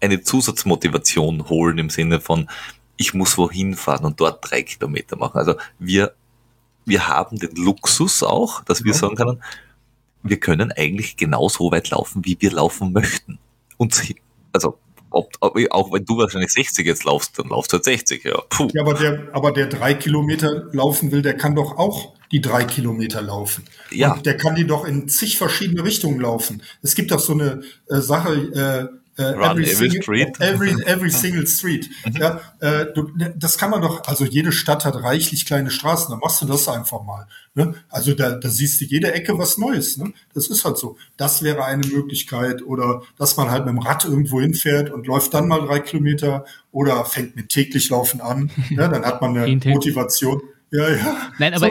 eine 0.00 0.22
Zusatzmotivation 0.22 1.48
holen 1.48 1.78
im 1.78 1.90
Sinne 1.90 2.20
von, 2.20 2.48
ich 2.96 3.14
muss 3.14 3.38
wohin 3.38 3.74
fahren 3.74 4.04
und 4.04 4.20
dort 4.20 4.50
drei 4.50 4.62
Kilometer 4.62 5.16
machen. 5.16 5.38
Also 5.38 5.54
wir, 5.78 6.14
wir 6.84 7.08
haben 7.08 7.38
den 7.38 7.54
Luxus 7.56 8.22
auch, 8.22 8.62
dass 8.64 8.84
wir 8.84 8.94
sagen 8.94 9.16
können, 9.16 9.42
wir 10.22 10.38
können 10.38 10.72
eigentlich 10.72 11.16
genauso 11.16 11.70
weit 11.70 11.90
laufen, 11.90 12.24
wie 12.24 12.36
wir 12.40 12.52
laufen 12.52 12.92
möchten. 12.92 13.38
Und 13.78 14.14
also 14.52 14.78
ob, 15.10 15.32
ob, 15.40 15.58
auch 15.70 15.92
wenn 15.92 16.04
du 16.04 16.18
wahrscheinlich 16.18 16.52
60 16.52 16.86
jetzt 16.86 17.04
laufst, 17.04 17.38
dann 17.38 17.48
laufst 17.48 17.72
du 17.72 17.76
halt 17.76 17.84
60, 17.84 18.24
ja. 18.24 18.40
Puh. 18.48 18.68
Ja, 18.72 18.82
aber 18.82 18.94
der, 18.94 19.28
aber 19.32 19.52
der 19.52 19.66
drei 19.66 19.94
Kilometer 19.94 20.68
laufen 20.72 21.10
will, 21.10 21.22
der 21.22 21.36
kann 21.36 21.54
doch 21.54 21.78
auch 21.78 22.14
die 22.32 22.40
drei 22.40 22.64
Kilometer 22.64 23.22
laufen. 23.22 23.64
Ja. 23.90 24.12
Und 24.12 24.24
der 24.24 24.36
kann 24.36 24.54
die 24.54 24.66
doch 24.66 24.84
in 24.84 25.08
zig 25.08 25.36
verschiedene 25.36 25.84
Richtungen 25.84 26.20
laufen. 26.20 26.62
Es 26.82 26.94
gibt 26.94 27.10
doch 27.10 27.18
so 27.18 27.32
eine 27.32 27.62
äh, 27.88 28.00
Sache, 28.00 28.34
äh, 28.92 28.99
Uh, 29.20 29.34
every, 29.34 29.64
every, 29.64 29.66
single, 29.66 30.02
street. 30.02 30.40
Every, 30.40 30.70
every 30.86 31.10
single 31.10 31.46
street. 31.46 31.90
Mhm. 32.06 32.16
Ja, 32.16 32.40
äh, 32.60 32.86
du, 32.94 33.10
das 33.36 33.58
kann 33.58 33.70
man 33.70 33.82
doch, 33.82 34.06
also 34.06 34.24
jede 34.24 34.50
Stadt 34.50 34.86
hat 34.86 34.96
reichlich 34.96 35.44
kleine 35.44 35.70
Straßen, 35.70 36.10
dann 36.10 36.20
machst 36.20 36.40
du 36.40 36.46
das 36.46 36.66
einfach 36.68 37.02
mal. 37.02 37.26
Ne? 37.54 37.74
Also 37.88 38.14
da, 38.14 38.30
da 38.30 38.48
siehst 38.48 38.80
du 38.80 38.84
jede 38.84 39.12
Ecke 39.12 39.36
was 39.36 39.58
Neues. 39.58 39.96
Ne? 39.96 40.12
Das 40.34 40.46
ist 40.46 40.64
halt 40.64 40.78
so. 40.78 40.96
Das 41.16 41.42
wäre 41.42 41.64
eine 41.64 41.86
Möglichkeit. 41.86 42.62
Oder 42.62 43.02
dass 43.18 43.36
man 43.36 43.50
halt 43.50 43.66
mit 43.66 43.74
dem 43.74 43.80
Rad 43.80 44.04
irgendwo 44.04 44.40
hinfährt 44.40 44.90
und 44.90 45.06
läuft 45.06 45.34
dann 45.34 45.48
mal 45.48 45.60
drei 45.66 45.80
Kilometer 45.80 46.44
oder 46.72 47.04
fängt 47.04 47.36
mit 47.36 47.48
täglich 47.48 47.90
Laufen 47.90 48.20
an. 48.20 48.50
Ne? 48.70 48.88
Dann 48.88 49.04
hat 49.04 49.20
man 49.20 49.36
eine 49.36 49.56
Motivation. 49.64 50.42
Ja, 50.72 50.88
ja. 50.88 51.32
Nein, 51.38 51.54
aber 51.54 51.70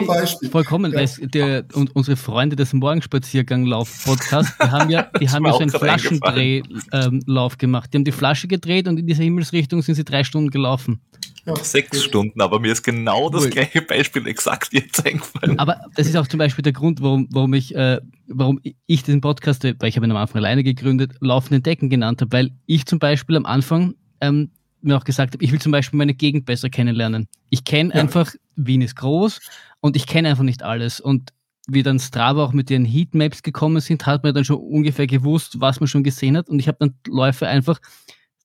vollkommen, 0.50 0.92
ja. 0.92 0.98
weil 0.98 1.28
der, 1.28 1.64
und 1.72 1.96
unsere 1.96 2.16
Freunde 2.16 2.54
des 2.56 2.74
Morgenspaziergang-Lauf-Podcast, 2.74 4.54
die 4.62 4.70
haben 4.70 4.90
ja, 4.90 5.02
die 5.20 5.28
haben 5.30 5.46
ja 5.46 5.52
so 5.52 5.60
einen 5.60 5.70
Flaschendrehlauf 5.70 7.52
ähm, 7.52 7.58
gemacht. 7.58 7.90
Die 7.92 7.96
haben 7.96 8.04
die 8.04 8.12
Flasche 8.12 8.46
gedreht 8.46 8.88
und 8.88 8.98
in 8.98 9.06
dieser 9.06 9.24
Himmelsrichtung 9.24 9.80
sind 9.80 9.94
sie 9.94 10.04
drei 10.04 10.22
Stunden 10.22 10.50
gelaufen. 10.50 11.00
Ja. 11.46 11.56
Sechs 11.56 12.04
Stunden, 12.04 12.42
aber 12.42 12.60
mir 12.60 12.72
ist 12.72 12.82
genau 12.82 13.30
das 13.30 13.48
gleiche 13.48 13.80
Beispiel 13.80 14.26
exakt 14.26 14.74
jetzt 14.74 15.04
eingefallen. 15.06 15.58
Aber 15.58 15.80
das 15.96 16.06
ist 16.06 16.16
auch 16.16 16.26
zum 16.26 16.38
Beispiel 16.38 16.62
der 16.62 16.74
Grund, 16.74 17.00
warum, 17.00 17.26
warum 17.30 17.54
ich, 17.54 17.74
äh, 17.74 17.98
warum 18.28 18.60
ich 18.86 19.02
den 19.02 19.22
Podcast, 19.22 19.64
weil 19.64 19.88
ich 19.88 19.96
habe 19.96 20.06
ihn 20.06 20.10
am 20.10 20.18
Anfang 20.18 20.42
alleine 20.42 20.62
gegründet, 20.62 21.14
Laufenden 21.20 21.62
Decken 21.62 21.88
genannt 21.88 22.20
habe, 22.20 22.32
weil 22.32 22.50
ich 22.66 22.84
zum 22.84 22.98
Beispiel 22.98 23.36
am 23.36 23.46
Anfang 23.46 23.94
ähm, 24.20 24.50
mir 24.82 24.96
auch 24.96 25.04
gesagt 25.04 25.34
habe, 25.34 25.44
ich 25.44 25.52
will 25.52 25.60
zum 25.60 25.72
Beispiel 25.72 25.98
meine 25.98 26.14
Gegend 26.14 26.46
besser 26.46 26.70
kennenlernen. 26.70 27.28
Ich 27.50 27.64
kenne 27.64 27.94
ja. 27.94 28.00
einfach, 28.00 28.32
Wien 28.56 28.82
ist 28.82 28.96
groß 28.96 29.40
und 29.80 29.96
ich 29.96 30.06
kenne 30.06 30.28
einfach 30.28 30.44
nicht 30.44 30.62
alles. 30.62 31.00
Und 31.00 31.32
wie 31.68 31.82
dann 31.82 31.98
Strava 31.98 32.44
auch 32.44 32.52
mit 32.52 32.70
ihren 32.70 32.84
Heatmaps 32.84 33.42
gekommen 33.42 33.80
sind, 33.80 34.06
hat 34.06 34.24
man 34.24 34.34
dann 34.34 34.44
schon 34.44 34.58
ungefähr 34.58 35.06
gewusst, 35.06 35.60
was 35.60 35.80
man 35.80 35.86
schon 35.86 36.02
gesehen 36.04 36.36
hat. 36.36 36.48
Und 36.48 36.58
ich 36.58 36.68
habe 36.68 36.78
dann 36.80 36.94
Läufe 37.06 37.46
einfach 37.46 37.80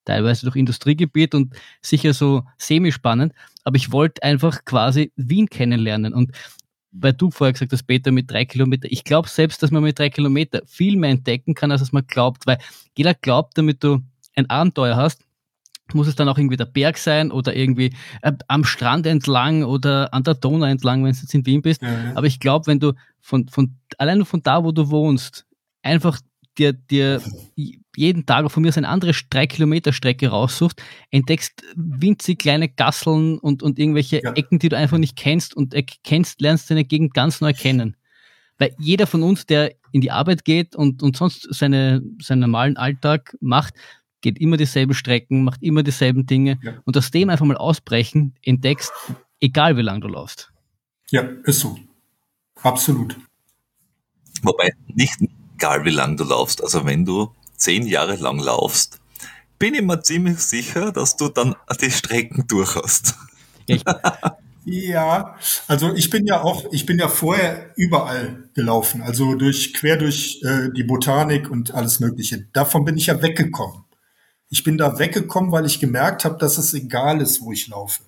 teilweise 0.06 0.45
durch 0.45 0.56
Industriegebiet 0.56 1.36
und 1.36 1.56
sicher 1.82 2.14
so 2.14 2.44
semi-spannend, 2.57 3.34
aber 3.64 3.76
ich 3.76 3.91
wollte 3.91 4.24
einfach 4.24 4.64
quasi 4.66 5.12
Wien 5.16 5.48
kennenlernen. 5.49 6.14
Und 6.14 6.32
weil 6.91 7.14
du 7.14 7.32
vorher 7.32 7.53
gesagt 7.53 7.74
hast, 7.74 7.84
Peter, 7.84 8.12
mit 8.12 8.32
drei 8.32 8.45
Kilometer, 8.45 8.88
ich 8.90 9.03
glaube 9.03 9.28
selbst, 9.28 9.62
dass 9.62 9.72
man 9.72 9.84
mit 9.84 9.99
drei 9.99 10.10
Kilometer 10.10 10.62
viel 10.66 10.95
mehr 10.95 11.10
entdecken 11.10 11.53
kann, 11.56 11.72
als 11.72 11.91
man 11.91 12.07
glaubt, 12.07 12.48
weil 12.48 12.60
jeder 12.95 13.14
glaubt, 13.14 13.57
damit 13.57 13.84
du 13.84 14.02
ein 14.36 14.49
Abenteuer 14.49 14.95
hast, 14.95 15.25
muss 15.94 16.07
es 16.07 16.16
dann 16.16 16.28
auch 16.28 16.38
irgendwie 16.38 16.57
der 16.57 16.66
Berg 16.66 16.98
sein 16.98 17.32
oder 17.32 17.56
irgendwie 17.56 17.94
äh, 18.22 18.34
am 18.48 18.64
Strand 18.64 19.06
entlang 19.06 19.64
oder 19.64 20.14
an 20.14 20.24
der 20.24 20.34
Donau 20.34 20.66
entlang, 20.66 21.03
wenn 21.03 21.12
du 21.12 21.20
jetzt 21.20 21.34
in 21.34 21.45
Wien 21.45 21.62
bist. 21.62 21.82
Ja. 21.82 22.14
Aber 22.16 22.28
ich 22.28 22.40
glaube, 22.40 22.68
wenn 22.68 22.80
du 22.80 22.94
von, 23.22 23.48
von, 23.49 23.76
allein 23.98 24.26
von 24.26 24.41
da, 24.41 24.64
wo 24.64 24.72
du 24.72 24.90
wohnst, 24.90 25.45
einfach 25.84 26.20
dir, 26.57 26.74
dir 26.74 27.22
jeden 27.95 28.26
Tag 28.26 28.49
von 28.52 28.64
mir 28.64 28.72
so 28.72 28.80
eine 28.80 28.90
andere 28.90 29.12
drei 29.30 29.48
Kilometer 29.48 29.94
Strecke 29.94 30.30
raussuchst, 30.30 30.82
entdeckst 31.12 31.64
winzig 31.76 32.40
kleine 32.40 32.70
Gasseln 32.70 33.38
und, 33.38 33.62
und 33.64 33.80
irgendwelche 33.80 34.22
ja. 34.24 34.34
Ecken, 34.34 34.60
die 34.60 34.70
du 34.70 34.78
einfach 34.78 34.98
nicht 34.98 35.16
kennst 35.16 35.56
und 35.56 35.74
erkennst, 35.74 36.41
lernst 36.41 36.70
deine 36.70 36.86
Gegend 36.86 37.14
ganz 37.14 37.41
neu 37.41 37.53
kennen. 37.53 37.95
Weil 38.57 38.74
jeder 38.80 39.06
von 39.06 39.22
uns, 39.22 39.45
der 39.45 39.74
in 39.91 40.02
die 40.02 40.12
Arbeit 40.12 40.45
geht 40.45 40.76
und, 40.76 41.03
und 41.03 41.18
sonst 41.18 41.48
seine, 41.53 42.02
seinen 42.22 42.40
normalen 42.40 42.78
Alltag 42.78 43.36
macht, 43.41 43.74
geht 44.22 44.40
immer 44.40 44.58
dieselben 44.58 44.94
Strecken, 44.94 45.44
macht 45.44 45.62
immer 45.62 45.84
dieselben 45.84 46.26
Dinge 46.26 46.60
ja. 46.62 46.74
und 46.86 46.98
aus 46.98 47.12
dem 47.12 47.30
einfach 47.30 47.46
mal 47.46 47.58
ausbrechen, 47.58 48.36
entdeckst, 48.44 48.92
egal 49.40 49.78
wie 49.78 49.82
lange 49.82 50.02
du 50.02 50.08
laufst. 50.08 50.52
Ja, 51.12 51.22
ist 51.44 51.60
so. 51.60 51.78
Absolut. 52.62 53.16
Wobei, 54.42 54.74
nicht 54.88 55.18
egal 55.56 55.86
wie 55.86 55.92
lange 55.92 56.16
du 56.16 56.24
laufst, 56.24 56.64
also 56.64 56.86
wenn 56.86 57.06
du 57.06 57.32
zehn 57.56 57.86
Jahre 57.88 58.16
lang 58.16 58.40
laufst, 58.40 59.00
bin 59.60 59.74
ich 59.74 59.82
mir 59.82 60.02
ziemlich 60.02 60.40
sicher, 60.40 60.92
dass 60.92 61.16
du 61.16 61.30
dann 61.30 61.56
die 61.82 61.92
Strecken 61.92 62.46
durch 62.48 62.76
hast. 62.76 63.16
Ja, 64.68 65.36
also 65.68 65.94
ich 65.94 66.10
bin 66.10 66.26
ja 66.26 66.42
auch, 66.42 66.66
ich 66.72 66.88
bin 66.88 66.98
ja 66.98 67.08
vorher 67.08 67.72
überall 67.76 68.50
gelaufen, 68.56 69.04
also 69.04 69.36
durch 69.36 69.76
quer 69.76 69.96
durch 69.96 70.42
äh, 70.44 70.70
die 70.76 70.84
Botanik 70.84 71.52
und 71.52 71.76
alles 71.76 72.00
Mögliche. 72.00 72.48
Davon 72.52 72.84
bin 72.84 72.98
ich 72.98 73.06
ja 73.06 73.22
weggekommen. 73.22 73.85
Ich 74.56 74.64
bin 74.64 74.77
da 74.77 74.99
weggekommen, 74.99 75.52
weil 75.52 75.65
ich 75.65 75.82
gemerkt 75.82 76.23
habe, 76.23 76.38
dass 76.38 76.57
es 76.57 76.73
egal 76.73 77.19
ist, 77.19 77.41
wo 77.41 77.52
ich 77.52 77.68
laufe. 77.68 78.03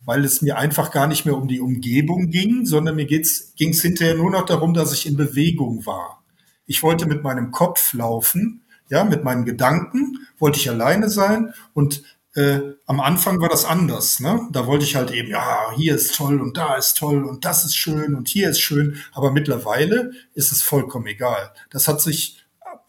Weil 0.00 0.26
es 0.26 0.42
mir 0.42 0.58
einfach 0.58 0.90
gar 0.90 1.06
nicht 1.06 1.24
mehr 1.24 1.34
um 1.34 1.48
die 1.48 1.62
Umgebung 1.62 2.28
ging, 2.28 2.66
sondern 2.66 2.96
mir 2.96 3.06
ging 3.06 3.22
es 3.22 3.80
hinterher 3.80 4.14
nur 4.14 4.30
noch 4.30 4.44
darum, 4.44 4.74
dass 4.74 4.92
ich 4.92 5.06
in 5.06 5.16
Bewegung 5.16 5.86
war. 5.86 6.22
Ich 6.66 6.82
wollte 6.82 7.06
mit 7.06 7.22
meinem 7.22 7.50
Kopf 7.50 7.94
laufen, 7.94 8.62
ja, 8.90 9.04
mit 9.04 9.24
meinen 9.24 9.46
Gedanken 9.46 10.18
wollte 10.38 10.58
ich 10.58 10.68
alleine 10.68 11.08
sein 11.08 11.54
und 11.72 12.02
äh, 12.34 12.60
am 12.84 13.00
Anfang 13.00 13.40
war 13.40 13.48
das 13.48 13.64
anders. 13.64 14.20
Ne? 14.20 14.48
Da 14.52 14.66
wollte 14.66 14.84
ich 14.84 14.96
halt 14.96 15.10
eben, 15.12 15.30
ja, 15.30 15.72
hier 15.76 15.94
ist 15.94 16.14
toll 16.14 16.42
und 16.42 16.58
da 16.58 16.76
ist 16.76 16.98
toll 16.98 17.24
und 17.24 17.46
das 17.46 17.64
ist 17.64 17.74
schön 17.74 18.14
und 18.14 18.28
hier 18.28 18.50
ist 18.50 18.60
schön. 18.60 18.96
Aber 19.12 19.30
mittlerweile 19.30 20.10
ist 20.34 20.52
es 20.52 20.62
vollkommen 20.62 21.06
egal. 21.06 21.52
Das 21.70 21.88
hat 21.88 22.02
sich 22.02 22.39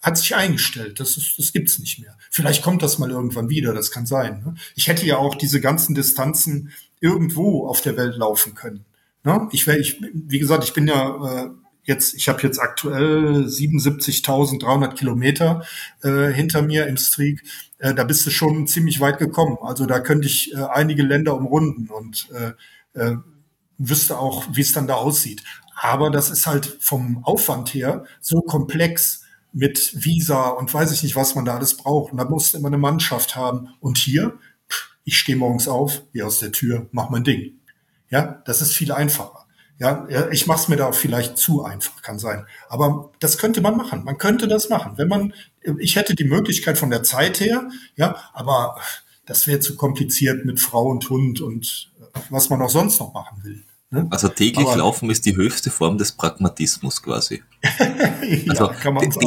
hat 0.02 0.18
sich 0.18 0.36
eingestellt. 0.36 1.00
Das, 1.00 1.18
ist, 1.18 1.38
das 1.38 1.54
gibt's 1.54 1.80
nicht 1.80 2.00
mehr. 2.00 2.18
Vielleicht 2.30 2.64
kommt 2.64 2.82
das 2.82 2.98
mal 2.98 3.12
irgendwann 3.12 3.50
wieder, 3.50 3.74
das 3.74 3.92
kann 3.92 4.06
sein. 4.06 4.44
Ne? 4.46 4.56
Ich 4.76 4.88
hätte 4.88 5.06
ja 5.06 5.18
auch 5.18 5.36
diese 5.36 5.62
ganzen 5.62 5.96
Distanzen 5.96 6.72
irgendwo 7.00 7.68
auf 7.68 7.82
der 7.82 7.98
Welt 7.98 8.16
laufen 8.16 8.56
können. 8.56 8.86
Ne? 9.24 9.48
Ich 9.52 9.68
wäre, 9.68 9.78
ich, 9.78 10.02
wie 10.14 10.40
gesagt, 10.40 10.64
ich 10.64 10.74
bin 10.74 10.88
ja 10.88 11.44
äh, 11.44 11.50
jetzt, 11.84 12.14
ich 12.14 12.30
habe 12.30 12.42
jetzt 12.42 12.60
aktuell 12.60 13.46
77.300 13.46 14.94
Kilometer 14.96 15.64
äh, 16.04 16.28
hinter 16.28 16.62
mir 16.62 16.88
im 16.88 16.98
Streak. 16.98 17.44
Äh, 17.80 17.94
da 17.94 18.04
bist 18.04 18.26
du 18.26 18.32
schon 18.32 18.68
ziemlich 18.68 19.00
weit 19.00 19.20
gekommen. 19.20 19.58
Also 19.62 19.86
da 19.86 20.00
könnte 20.00 20.28
ich 20.28 20.54
äh, 20.54 20.64
einige 20.64 21.04
Länder 21.04 21.36
umrunden 21.36 21.90
und 21.90 22.30
äh, 22.32 23.00
äh, 23.00 23.18
wüsste 23.78 24.18
auch, 24.18 24.46
wie 24.52 24.62
es 24.62 24.74
dann 24.74 24.88
da 24.88 24.96
aussieht. 24.96 25.44
Aber 25.76 26.12
das 26.12 26.30
ist 26.30 26.46
halt 26.46 26.78
vom 26.80 27.24
Aufwand 27.24 27.74
her 27.74 28.06
so 28.20 28.42
komplex, 28.42 29.21
mit 29.54 30.04
Visa 30.06 30.50
und 30.50 30.74
weiß 30.74 30.92
ich 30.92 31.04
nicht, 31.04 31.16
was 31.16 31.36
man 31.36 31.46
da 31.46 31.56
alles 31.56 31.78
braucht. 31.78 32.12
Und 32.12 32.18
da 32.18 32.26
musst 32.26 32.54
du 32.54 32.58
immer 32.58 32.68
eine 32.68 32.78
Mannschaft 32.78 33.36
haben. 33.36 33.70
Und 33.80 33.98
hier, 33.98 34.38
ich 35.04 35.18
stehe 35.18 35.38
morgens 35.38 35.68
auf, 35.68 36.04
gehe 36.14 36.26
aus 36.26 36.40
der 36.40 36.52
Tür, 36.52 36.88
mach 36.92 37.10
mein 37.10 37.24
Ding. 37.24 37.60
Ja, 38.10 38.42
das 38.46 38.62
ist 38.62 38.74
viel 38.74 38.92
einfacher. 38.92 39.46
Ja, 39.80 40.08
ich 40.32 40.46
mache 40.46 40.60
es 40.60 40.68
mir 40.68 40.76
da 40.76 40.92
vielleicht 40.92 41.40
zu 41.40 41.64
einfach, 41.64 42.04
kann 42.04 42.20
sein. 42.20 42.46
Aber 42.70 43.12
das 43.20 43.40
könnte 43.40 43.62
man 43.62 43.76
machen. 43.76 44.04
Man 44.04 44.20
könnte 44.20 44.48
das 44.48 44.70
machen, 44.70 44.94
wenn 44.98 45.08
man. 45.08 45.34
Ich 45.80 45.96
hätte 45.96 46.14
die 46.14 46.24
Möglichkeit 46.24 46.78
von 46.78 46.92
der 46.92 47.02
Zeit 47.02 47.40
her, 47.40 47.68
ja, 47.96 48.16
aber 48.34 48.80
das 49.26 49.48
wäre 49.48 49.60
zu 49.60 49.76
kompliziert 49.76 50.46
mit 50.46 50.60
Frau 50.60 50.86
und 50.86 51.10
Hund 51.10 51.42
und 51.42 51.92
was 52.30 52.52
man 52.52 52.62
auch 52.62 52.70
sonst 52.70 53.00
noch 53.00 53.14
machen 53.14 53.44
will. 53.44 53.64
Ne? 53.94 54.08
Also 54.10 54.30
täglich 54.30 54.66
Aber, 54.66 54.78
laufen 54.78 55.10
ist 55.10 55.26
die 55.26 55.36
höchste 55.36 55.70
Form 55.70 55.98
des 55.98 56.14
Pragmatismus 56.14 57.04
quasi. 57.04 57.44
ja, 57.80 58.48
also 58.48 58.72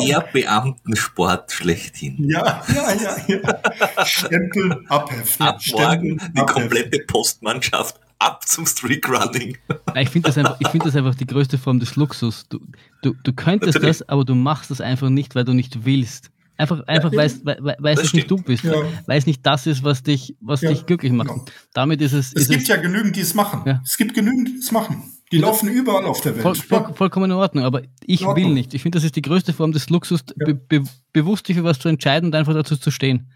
der 0.06 0.24
Beamtensport 0.32 1.52
schlechthin. 1.52 2.30
Ja, 2.30 2.62
ja, 2.74 2.92
ja, 2.94 3.16
ja. 3.28 4.04
Stempel 4.06 4.82
abheften. 4.88 5.46
Ab 5.46 5.60
morgen 5.70 6.18
die 6.34 6.46
komplette 6.46 7.00
Postmannschaft 7.00 8.00
ab 8.18 8.48
zum 8.48 8.64
Streakrunning. 8.64 9.58
Ich 9.96 10.08
finde 10.08 10.28
das, 10.28 10.38
einfach, 10.38 10.58
find 10.70 10.86
das 10.86 10.96
einfach 10.96 11.14
die 11.14 11.26
größte 11.26 11.58
Form 11.58 11.78
des 11.78 11.96
Luxus. 11.96 12.48
Du, 12.48 12.58
du, 13.02 13.14
du 13.22 13.32
könntest 13.34 13.74
Natürlich. 13.74 13.98
das, 13.98 14.08
aber 14.08 14.24
du 14.24 14.34
machst 14.34 14.70
das 14.70 14.80
einfach 14.80 15.10
nicht, 15.10 15.34
weil 15.34 15.44
du 15.44 15.52
nicht 15.52 15.84
willst. 15.84 16.30
Einfach, 16.56 16.86
einfach 16.86 17.12
ja, 17.12 17.18
weil, 17.18 17.32
weil, 17.42 17.76
weil 17.80 17.98
es 17.98 18.12
nicht 18.12 18.30
du 18.30 18.36
bist, 18.36 18.62
ja. 18.62 18.74
weil 19.06 19.18
es 19.18 19.26
nicht 19.26 19.44
das 19.44 19.66
ist, 19.66 19.82
was 19.82 20.04
dich, 20.04 20.36
was 20.40 20.60
ja, 20.60 20.70
dich 20.70 20.86
glücklich 20.86 21.12
macht. 21.12 21.30
Genau. 21.30 21.44
Damit 21.72 22.00
ist 22.00 22.12
es. 22.12 22.32
Es 22.32 22.42
ist 22.42 22.50
gibt 22.50 22.62
es, 22.62 22.68
ja 22.68 22.76
genügend, 22.76 23.16
die 23.16 23.22
es 23.22 23.34
machen. 23.34 23.80
Es 23.84 23.96
gibt 23.96 24.14
genügend, 24.14 24.48
die 24.48 24.58
es 24.58 24.70
machen. 24.70 25.02
Die 25.32 25.38
laufen 25.38 25.68
überall 25.68 26.04
auf 26.04 26.20
der 26.20 26.34
Welt. 26.34 26.42
Voll, 26.42 26.54
voll, 26.54 26.94
vollkommen 26.94 27.30
in 27.30 27.36
Ordnung, 27.36 27.64
aber 27.64 27.82
ich 28.04 28.22
will 28.22 28.50
nicht. 28.50 28.72
Ich 28.72 28.82
finde, 28.82 28.96
das 28.96 29.04
ist 29.04 29.16
die 29.16 29.22
größte 29.22 29.52
Form 29.52 29.72
des 29.72 29.90
Luxus, 29.90 30.22
be, 30.22 30.54
be, 30.54 30.84
bewusst 31.12 31.48
dich 31.48 31.56
für 31.56 31.64
was 31.64 31.80
zu 31.80 31.88
entscheiden 31.88 32.26
und 32.26 32.34
einfach 32.36 32.54
dazu 32.54 32.76
zu 32.76 32.92
stehen. 32.92 33.32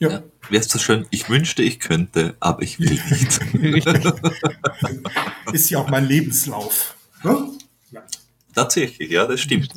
Ja. 0.00 0.10
ja 0.10 0.22
Wäre 0.48 0.62
es 0.62 0.68
so 0.68 0.80
schön, 0.80 1.06
ich 1.10 1.28
wünschte, 1.30 1.62
ich 1.62 1.78
könnte, 1.78 2.34
aber 2.40 2.62
ich 2.62 2.80
will 2.80 2.90
nicht. 2.90 3.40
Ist 5.52 5.70
ja 5.70 5.78
auch 5.78 5.88
mein 5.88 6.06
Lebenslauf. 6.06 6.96
Ne? 7.22 7.52
Tatsächlich, 8.52 9.10
ja, 9.10 9.24
das 9.24 9.40
stimmt. 9.40 9.72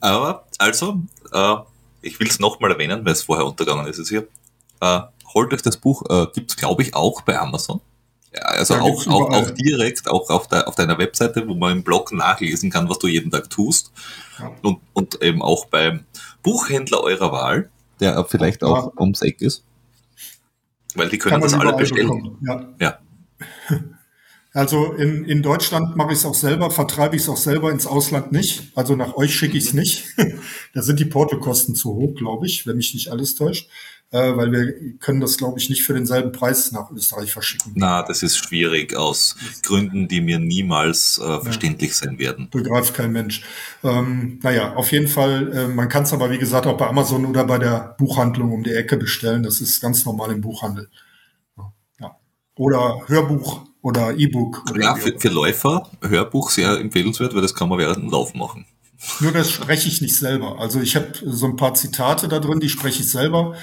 Aber, 0.00 0.46
also, 0.58 1.02
äh, 1.32 1.56
ich 2.02 2.20
will 2.20 2.28
es 2.28 2.38
nochmal 2.38 2.72
erwähnen, 2.72 3.04
weil 3.04 3.12
es 3.12 3.22
vorher 3.22 3.46
untergegangen 3.46 3.86
ist 3.86 3.98
es 3.98 4.08
hier. 4.08 4.26
Äh, 4.80 5.00
holt 5.34 5.52
euch 5.52 5.62
das 5.62 5.76
Buch, 5.76 6.02
äh, 6.10 6.26
gibt 6.34 6.50
es 6.50 6.56
glaube 6.56 6.82
ich 6.82 6.94
auch 6.94 7.22
bei 7.22 7.38
Amazon. 7.38 7.80
Ja, 8.34 8.42
also 8.42 8.74
auch, 8.76 9.06
auch, 9.08 9.30
auch 9.30 9.50
direkt, 9.50 10.08
auch 10.08 10.30
auf, 10.30 10.48
der, 10.48 10.66
auf 10.66 10.74
deiner 10.74 10.96
Webseite, 10.96 11.46
wo 11.46 11.54
man 11.54 11.72
im 11.72 11.82
Blog 11.82 12.12
nachlesen 12.12 12.70
kann, 12.70 12.88
was 12.88 12.98
du 12.98 13.06
jeden 13.06 13.30
Tag 13.30 13.50
tust. 13.50 13.92
Ja. 14.38 14.50
Und, 14.62 14.80
und 14.94 15.22
eben 15.22 15.42
auch 15.42 15.66
beim 15.66 16.06
Buchhändler 16.42 17.02
eurer 17.02 17.30
Wahl, 17.30 17.70
der 18.00 18.24
vielleicht 18.24 18.64
auch 18.64 18.86
ja. 18.86 18.92
ums 19.00 19.20
Eck 19.20 19.42
ist? 19.42 19.64
Weil 20.94 21.10
die 21.10 21.18
können 21.18 21.42
das 21.42 21.54
alle 21.54 21.74
bestellen. 21.74 22.38
Ja. 22.40 22.68
ja. 22.80 22.98
Also 24.54 24.92
in, 24.92 25.24
in 25.24 25.42
Deutschland 25.42 25.96
mache 25.96 26.12
ich 26.12 26.18
es 26.18 26.26
auch 26.26 26.34
selber, 26.34 26.70
vertreibe 26.70 27.16
ich 27.16 27.22
es 27.22 27.28
auch 27.28 27.38
selber 27.38 27.70
ins 27.70 27.86
Ausland 27.86 28.32
nicht. 28.32 28.70
Also 28.74 28.96
nach 28.96 29.14
euch 29.16 29.34
schicke 29.34 29.56
ich 29.56 29.66
es 29.66 29.72
nicht. 29.72 30.04
da 30.74 30.82
sind 30.82 31.00
die 31.00 31.06
Portokosten 31.06 31.74
zu 31.74 31.94
hoch, 31.94 32.14
glaube 32.14 32.46
ich, 32.46 32.66
wenn 32.66 32.76
mich 32.76 32.92
nicht 32.92 33.10
alles 33.10 33.34
täuscht. 33.34 33.70
Äh, 34.10 34.36
weil 34.36 34.52
wir 34.52 34.98
können 34.98 35.22
das, 35.22 35.38
glaube 35.38 35.58
ich, 35.58 35.70
nicht 35.70 35.84
für 35.84 35.94
denselben 35.94 36.32
Preis 36.32 36.70
nach 36.70 36.90
Österreich 36.90 37.32
verschicken. 37.32 37.72
Na, 37.76 38.02
das 38.02 38.22
ist 38.22 38.36
schwierig 38.36 38.94
aus 38.94 39.36
Gründen, 39.62 40.06
die 40.06 40.20
mir 40.20 40.38
niemals 40.38 41.18
äh, 41.18 41.40
verständlich 41.40 41.92
ja. 41.92 41.96
sein 41.96 42.18
werden. 42.18 42.50
Begreift 42.50 42.92
kein 42.92 43.12
Mensch. 43.12 43.42
Ähm, 43.82 44.38
naja, 44.42 44.74
auf 44.74 44.92
jeden 44.92 45.08
Fall, 45.08 45.50
äh, 45.56 45.66
man 45.66 45.88
kann 45.88 46.02
es 46.02 46.12
aber, 46.12 46.30
wie 46.30 46.36
gesagt, 46.36 46.66
auch 46.66 46.76
bei 46.76 46.88
Amazon 46.88 47.24
oder 47.24 47.44
bei 47.44 47.56
der 47.56 47.96
Buchhandlung 47.96 48.52
um 48.52 48.62
die 48.62 48.74
Ecke 48.74 48.98
bestellen. 48.98 49.44
Das 49.44 49.62
ist 49.62 49.80
ganz 49.80 50.04
normal 50.04 50.30
im 50.30 50.42
Buchhandel. 50.42 50.90
Ja. 51.98 52.14
Oder 52.56 53.00
Hörbuch 53.06 53.71
oder 53.82 54.16
E-Book. 54.16 54.64
Ja, 54.80 54.94
für, 54.94 55.18
für 55.18 55.28
Läufer 55.28 55.90
Hörbuch 56.00 56.50
sehr 56.50 56.78
empfehlenswert, 56.78 57.34
weil 57.34 57.42
das 57.42 57.54
kann 57.54 57.68
man 57.68 57.78
während 57.78 57.98
dem 57.98 58.10
Lauf 58.10 58.34
machen. 58.34 58.64
Nur 59.20 59.32
das 59.32 59.50
spreche 59.50 59.88
ich 59.88 60.00
nicht 60.00 60.16
selber. 60.16 60.60
Also 60.60 60.80
ich 60.80 60.94
habe 60.94 61.08
so 61.24 61.46
ein 61.46 61.56
paar 61.56 61.74
Zitate 61.74 62.28
da 62.28 62.38
drin, 62.38 62.60
die 62.60 62.68
spreche 62.68 63.02
ich 63.02 63.10
selber. 63.10 63.56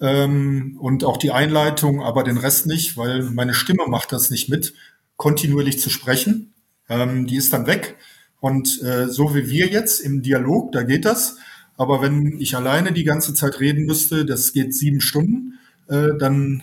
Ähm, 0.00 0.76
und 0.78 1.04
auch 1.04 1.16
die 1.16 1.32
Einleitung, 1.32 2.02
aber 2.02 2.22
den 2.22 2.36
Rest 2.36 2.66
nicht, 2.66 2.96
weil 2.96 3.22
meine 3.22 3.54
Stimme 3.54 3.84
macht 3.88 4.12
das 4.12 4.30
nicht 4.30 4.48
mit, 4.48 4.74
kontinuierlich 5.16 5.80
zu 5.80 5.90
sprechen. 5.90 6.54
Ähm, 6.88 7.26
die 7.26 7.36
ist 7.36 7.52
dann 7.52 7.66
weg. 7.66 7.96
Und 8.38 8.80
äh, 8.82 9.08
so 9.08 9.34
wie 9.34 9.50
wir 9.50 9.66
jetzt 9.66 10.00
im 10.00 10.22
Dialog, 10.22 10.70
da 10.72 10.82
geht 10.82 11.04
das. 11.04 11.38
Aber 11.76 12.00
wenn 12.00 12.38
ich 12.38 12.56
alleine 12.56 12.92
die 12.92 13.04
ganze 13.04 13.34
Zeit 13.34 13.58
reden 13.58 13.86
müsste, 13.86 14.24
das 14.24 14.52
geht 14.52 14.74
sieben 14.74 15.00
Stunden, 15.00 15.58
äh, 15.88 16.10
dann 16.18 16.62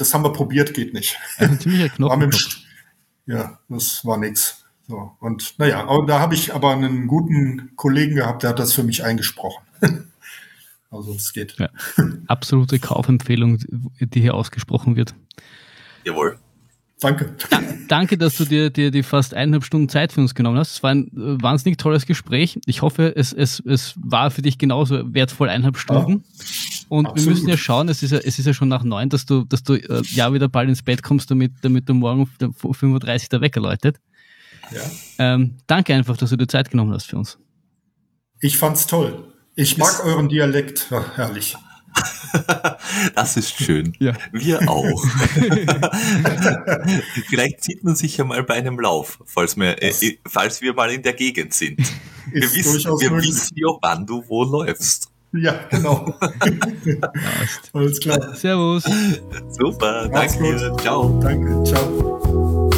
das 0.00 0.14
haben 0.14 0.24
wir 0.24 0.32
probiert, 0.32 0.74
geht 0.74 0.94
nicht. 0.94 1.18
Knochen. 1.96 2.30
ja, 3.26 3.58
das 3.68 4.04
war 4.04 4.16
nix. 4.16 4.64
So, 4.88 5.12
und 5.20 5.54
naja, 5.58 5.86
aber 5.86 6.04
da 6.04 6.18
habe 6.18 6.34
ich 6.34 6.52
aber 6.52 6.72
einen 6.72 7.06
guten 7.06 7.76
Kollegen 7.76 8.16
gehabt, 8.16 8.42
der 8.42 8.50
hat 8.50 8.58
das 8.58 8.72
für 8.72 8.82
mich 8.82 9.04
eingesprochen. 9.04 9.62
also 10.90 11.12
es 11.14 11.32
geht. 11.32 11.54
Ja, 11.58 11.68
absolute 12.26 12.80
Kaufempfehlung, 12.80 13.58
die 14.00 14.20
hier 14.20 14.34
ausgesprochen 14.34 14.96
wird. 14.96 15.14
Jawohl. 16.02 16.39
Danke. 17.00 17.34
Da, 17.48 17.62
danke, 17.88 18.18
dass 18.18 18.36
du 18.36 18.44
dir, 18.44 18.70
dir 18.70 18.90
die 18.90 19.02
fast 19.02 19.34
eineinhalb 19.34 19.64
Stunden 19.64 19.88
Zeit 19.88 20.12
für 20.12 20.20
uns 20.20 20.34
genommen 20.34 20.58
hast. 20.58 20.74
Es 20.74 20.82
war 20.82 20.90
ein 20.90 21.08
äh, 21.08 21.42
wahnsinnig 21.42 21.78
tolles 21.78 22.06
Gespräch. 22.06 22.58
Ich 22.66 22.82
hoffe, 22.82 23.14
es, 23.16 23.32
es, 23.32 23.60
es 23.60 23.94
war 23.96 24.30
für 24.30 24.42
dich 24.42 24.58
genauso 24.58 25.14
wertvoll 25.14 25.48
eineinhalb 25.48 25.78
Stunden. 25.78 26.12
Ja, 26.12 26.86
Und 26.88 27.06
absolut. 27.06 27.26
wir 27.26 27.34
müssen 27.34 27.48
ja 27.48 27.56
schauen, 27.56 27.88
es 27.88 28.02
ist 28.02 28.10
ja, 28.10 28.18
es 28.18 28.38
ist 28.38 28.46
ja 28.46 28.52
schon 28.52 28.68
nach 28.68 28.84
neun, 28.84 29.08
dass 29.08 29.24
du, 29.24 29.44
dass 29.44 29.62
du 29.62 29.74
äh, 29.74 30.02
ja 30.12 30.32
wieder 30.32 30.48
bald 30.48 30.68
ins 30.68 30.82
Bett 30.82 31.02
kommst, 31.02 31.30
damit, 31.30 31.52
damit 31.62 31.88
du 31.88 31.94
morgen 31.94 32.28
5.30 32.40 32.84
Uhr 32.84 33.28
der 33.30 33.40
Wecker 33.40 33.60
läutet. 33.60 33.96
Ja. 34.70 34.80
Ähm, 35.18 35.56
danke 35.66 35.94
einfach, 35.94 36.16
dass 36.16 36.30
du 36.30 36.36
dir 36.36 36.46
Zeit 36.46 36.70
genommen 36.70 36.92
hast 36.92 37.06
für 37.06 37.16
uns. 37.16 37.38
Ich 38.40 38.58
fand's 38.58 38.86
toll. 38.86 39.24
Ich 39.54 39.78
mag 39.78 40.04
euren 40.04 40.28
Dialekt. 40.28 40.86
Ja, 40.90 41.04
herrlich. 41.16 41.56
Das 43.14 43.36
ist 43.36 43.56
schön. 43.62 43.92
Ja. 43.98 44.12
Wir 44.32 44.68
auch. 44.68 45.04
Vielleicht 47.28 47.62
sieht 47.64 47.84
man 47.84 47.94
sich 47.94 48.16
ja 48.16 48.24
mal 48.24 48.42
bei 48.42 48.54
einem 48.54 48.80
Lauf, 48.80 49.18
falls 49.26 49.56
wir, 49.56 49.82
äh, 49.82 49.92
falls 50.26 50.60
wir 50.60 50.74
mal 50.74 50.90
in 50.90 51.02
der 51.02 51.12
Gegend 51.12 51.54
sind. 51.54 51.80
Wir 52.32 52.42
wissen, 52.42 52.90
wir 53.00 53.16
wissen 53.16 53.56
ja, 53.56 53.68
wann 53.80 54.06
du 54.06 54.24
wo 54.28 54.44
läufst. 54.44 55.10
Ja, 55.32 55.60
genau. 55.70 56.12
Alles 57.72 58.00
klar. 58.00 58.34
Servus. 58.34 58.84
Super, 59.50 60.08
danke 60.08 60.42
dir. 60.42 60.76
Ciao. 60.78 61.20
Danke, 61.22 61.62
ciao. 61.64 62.69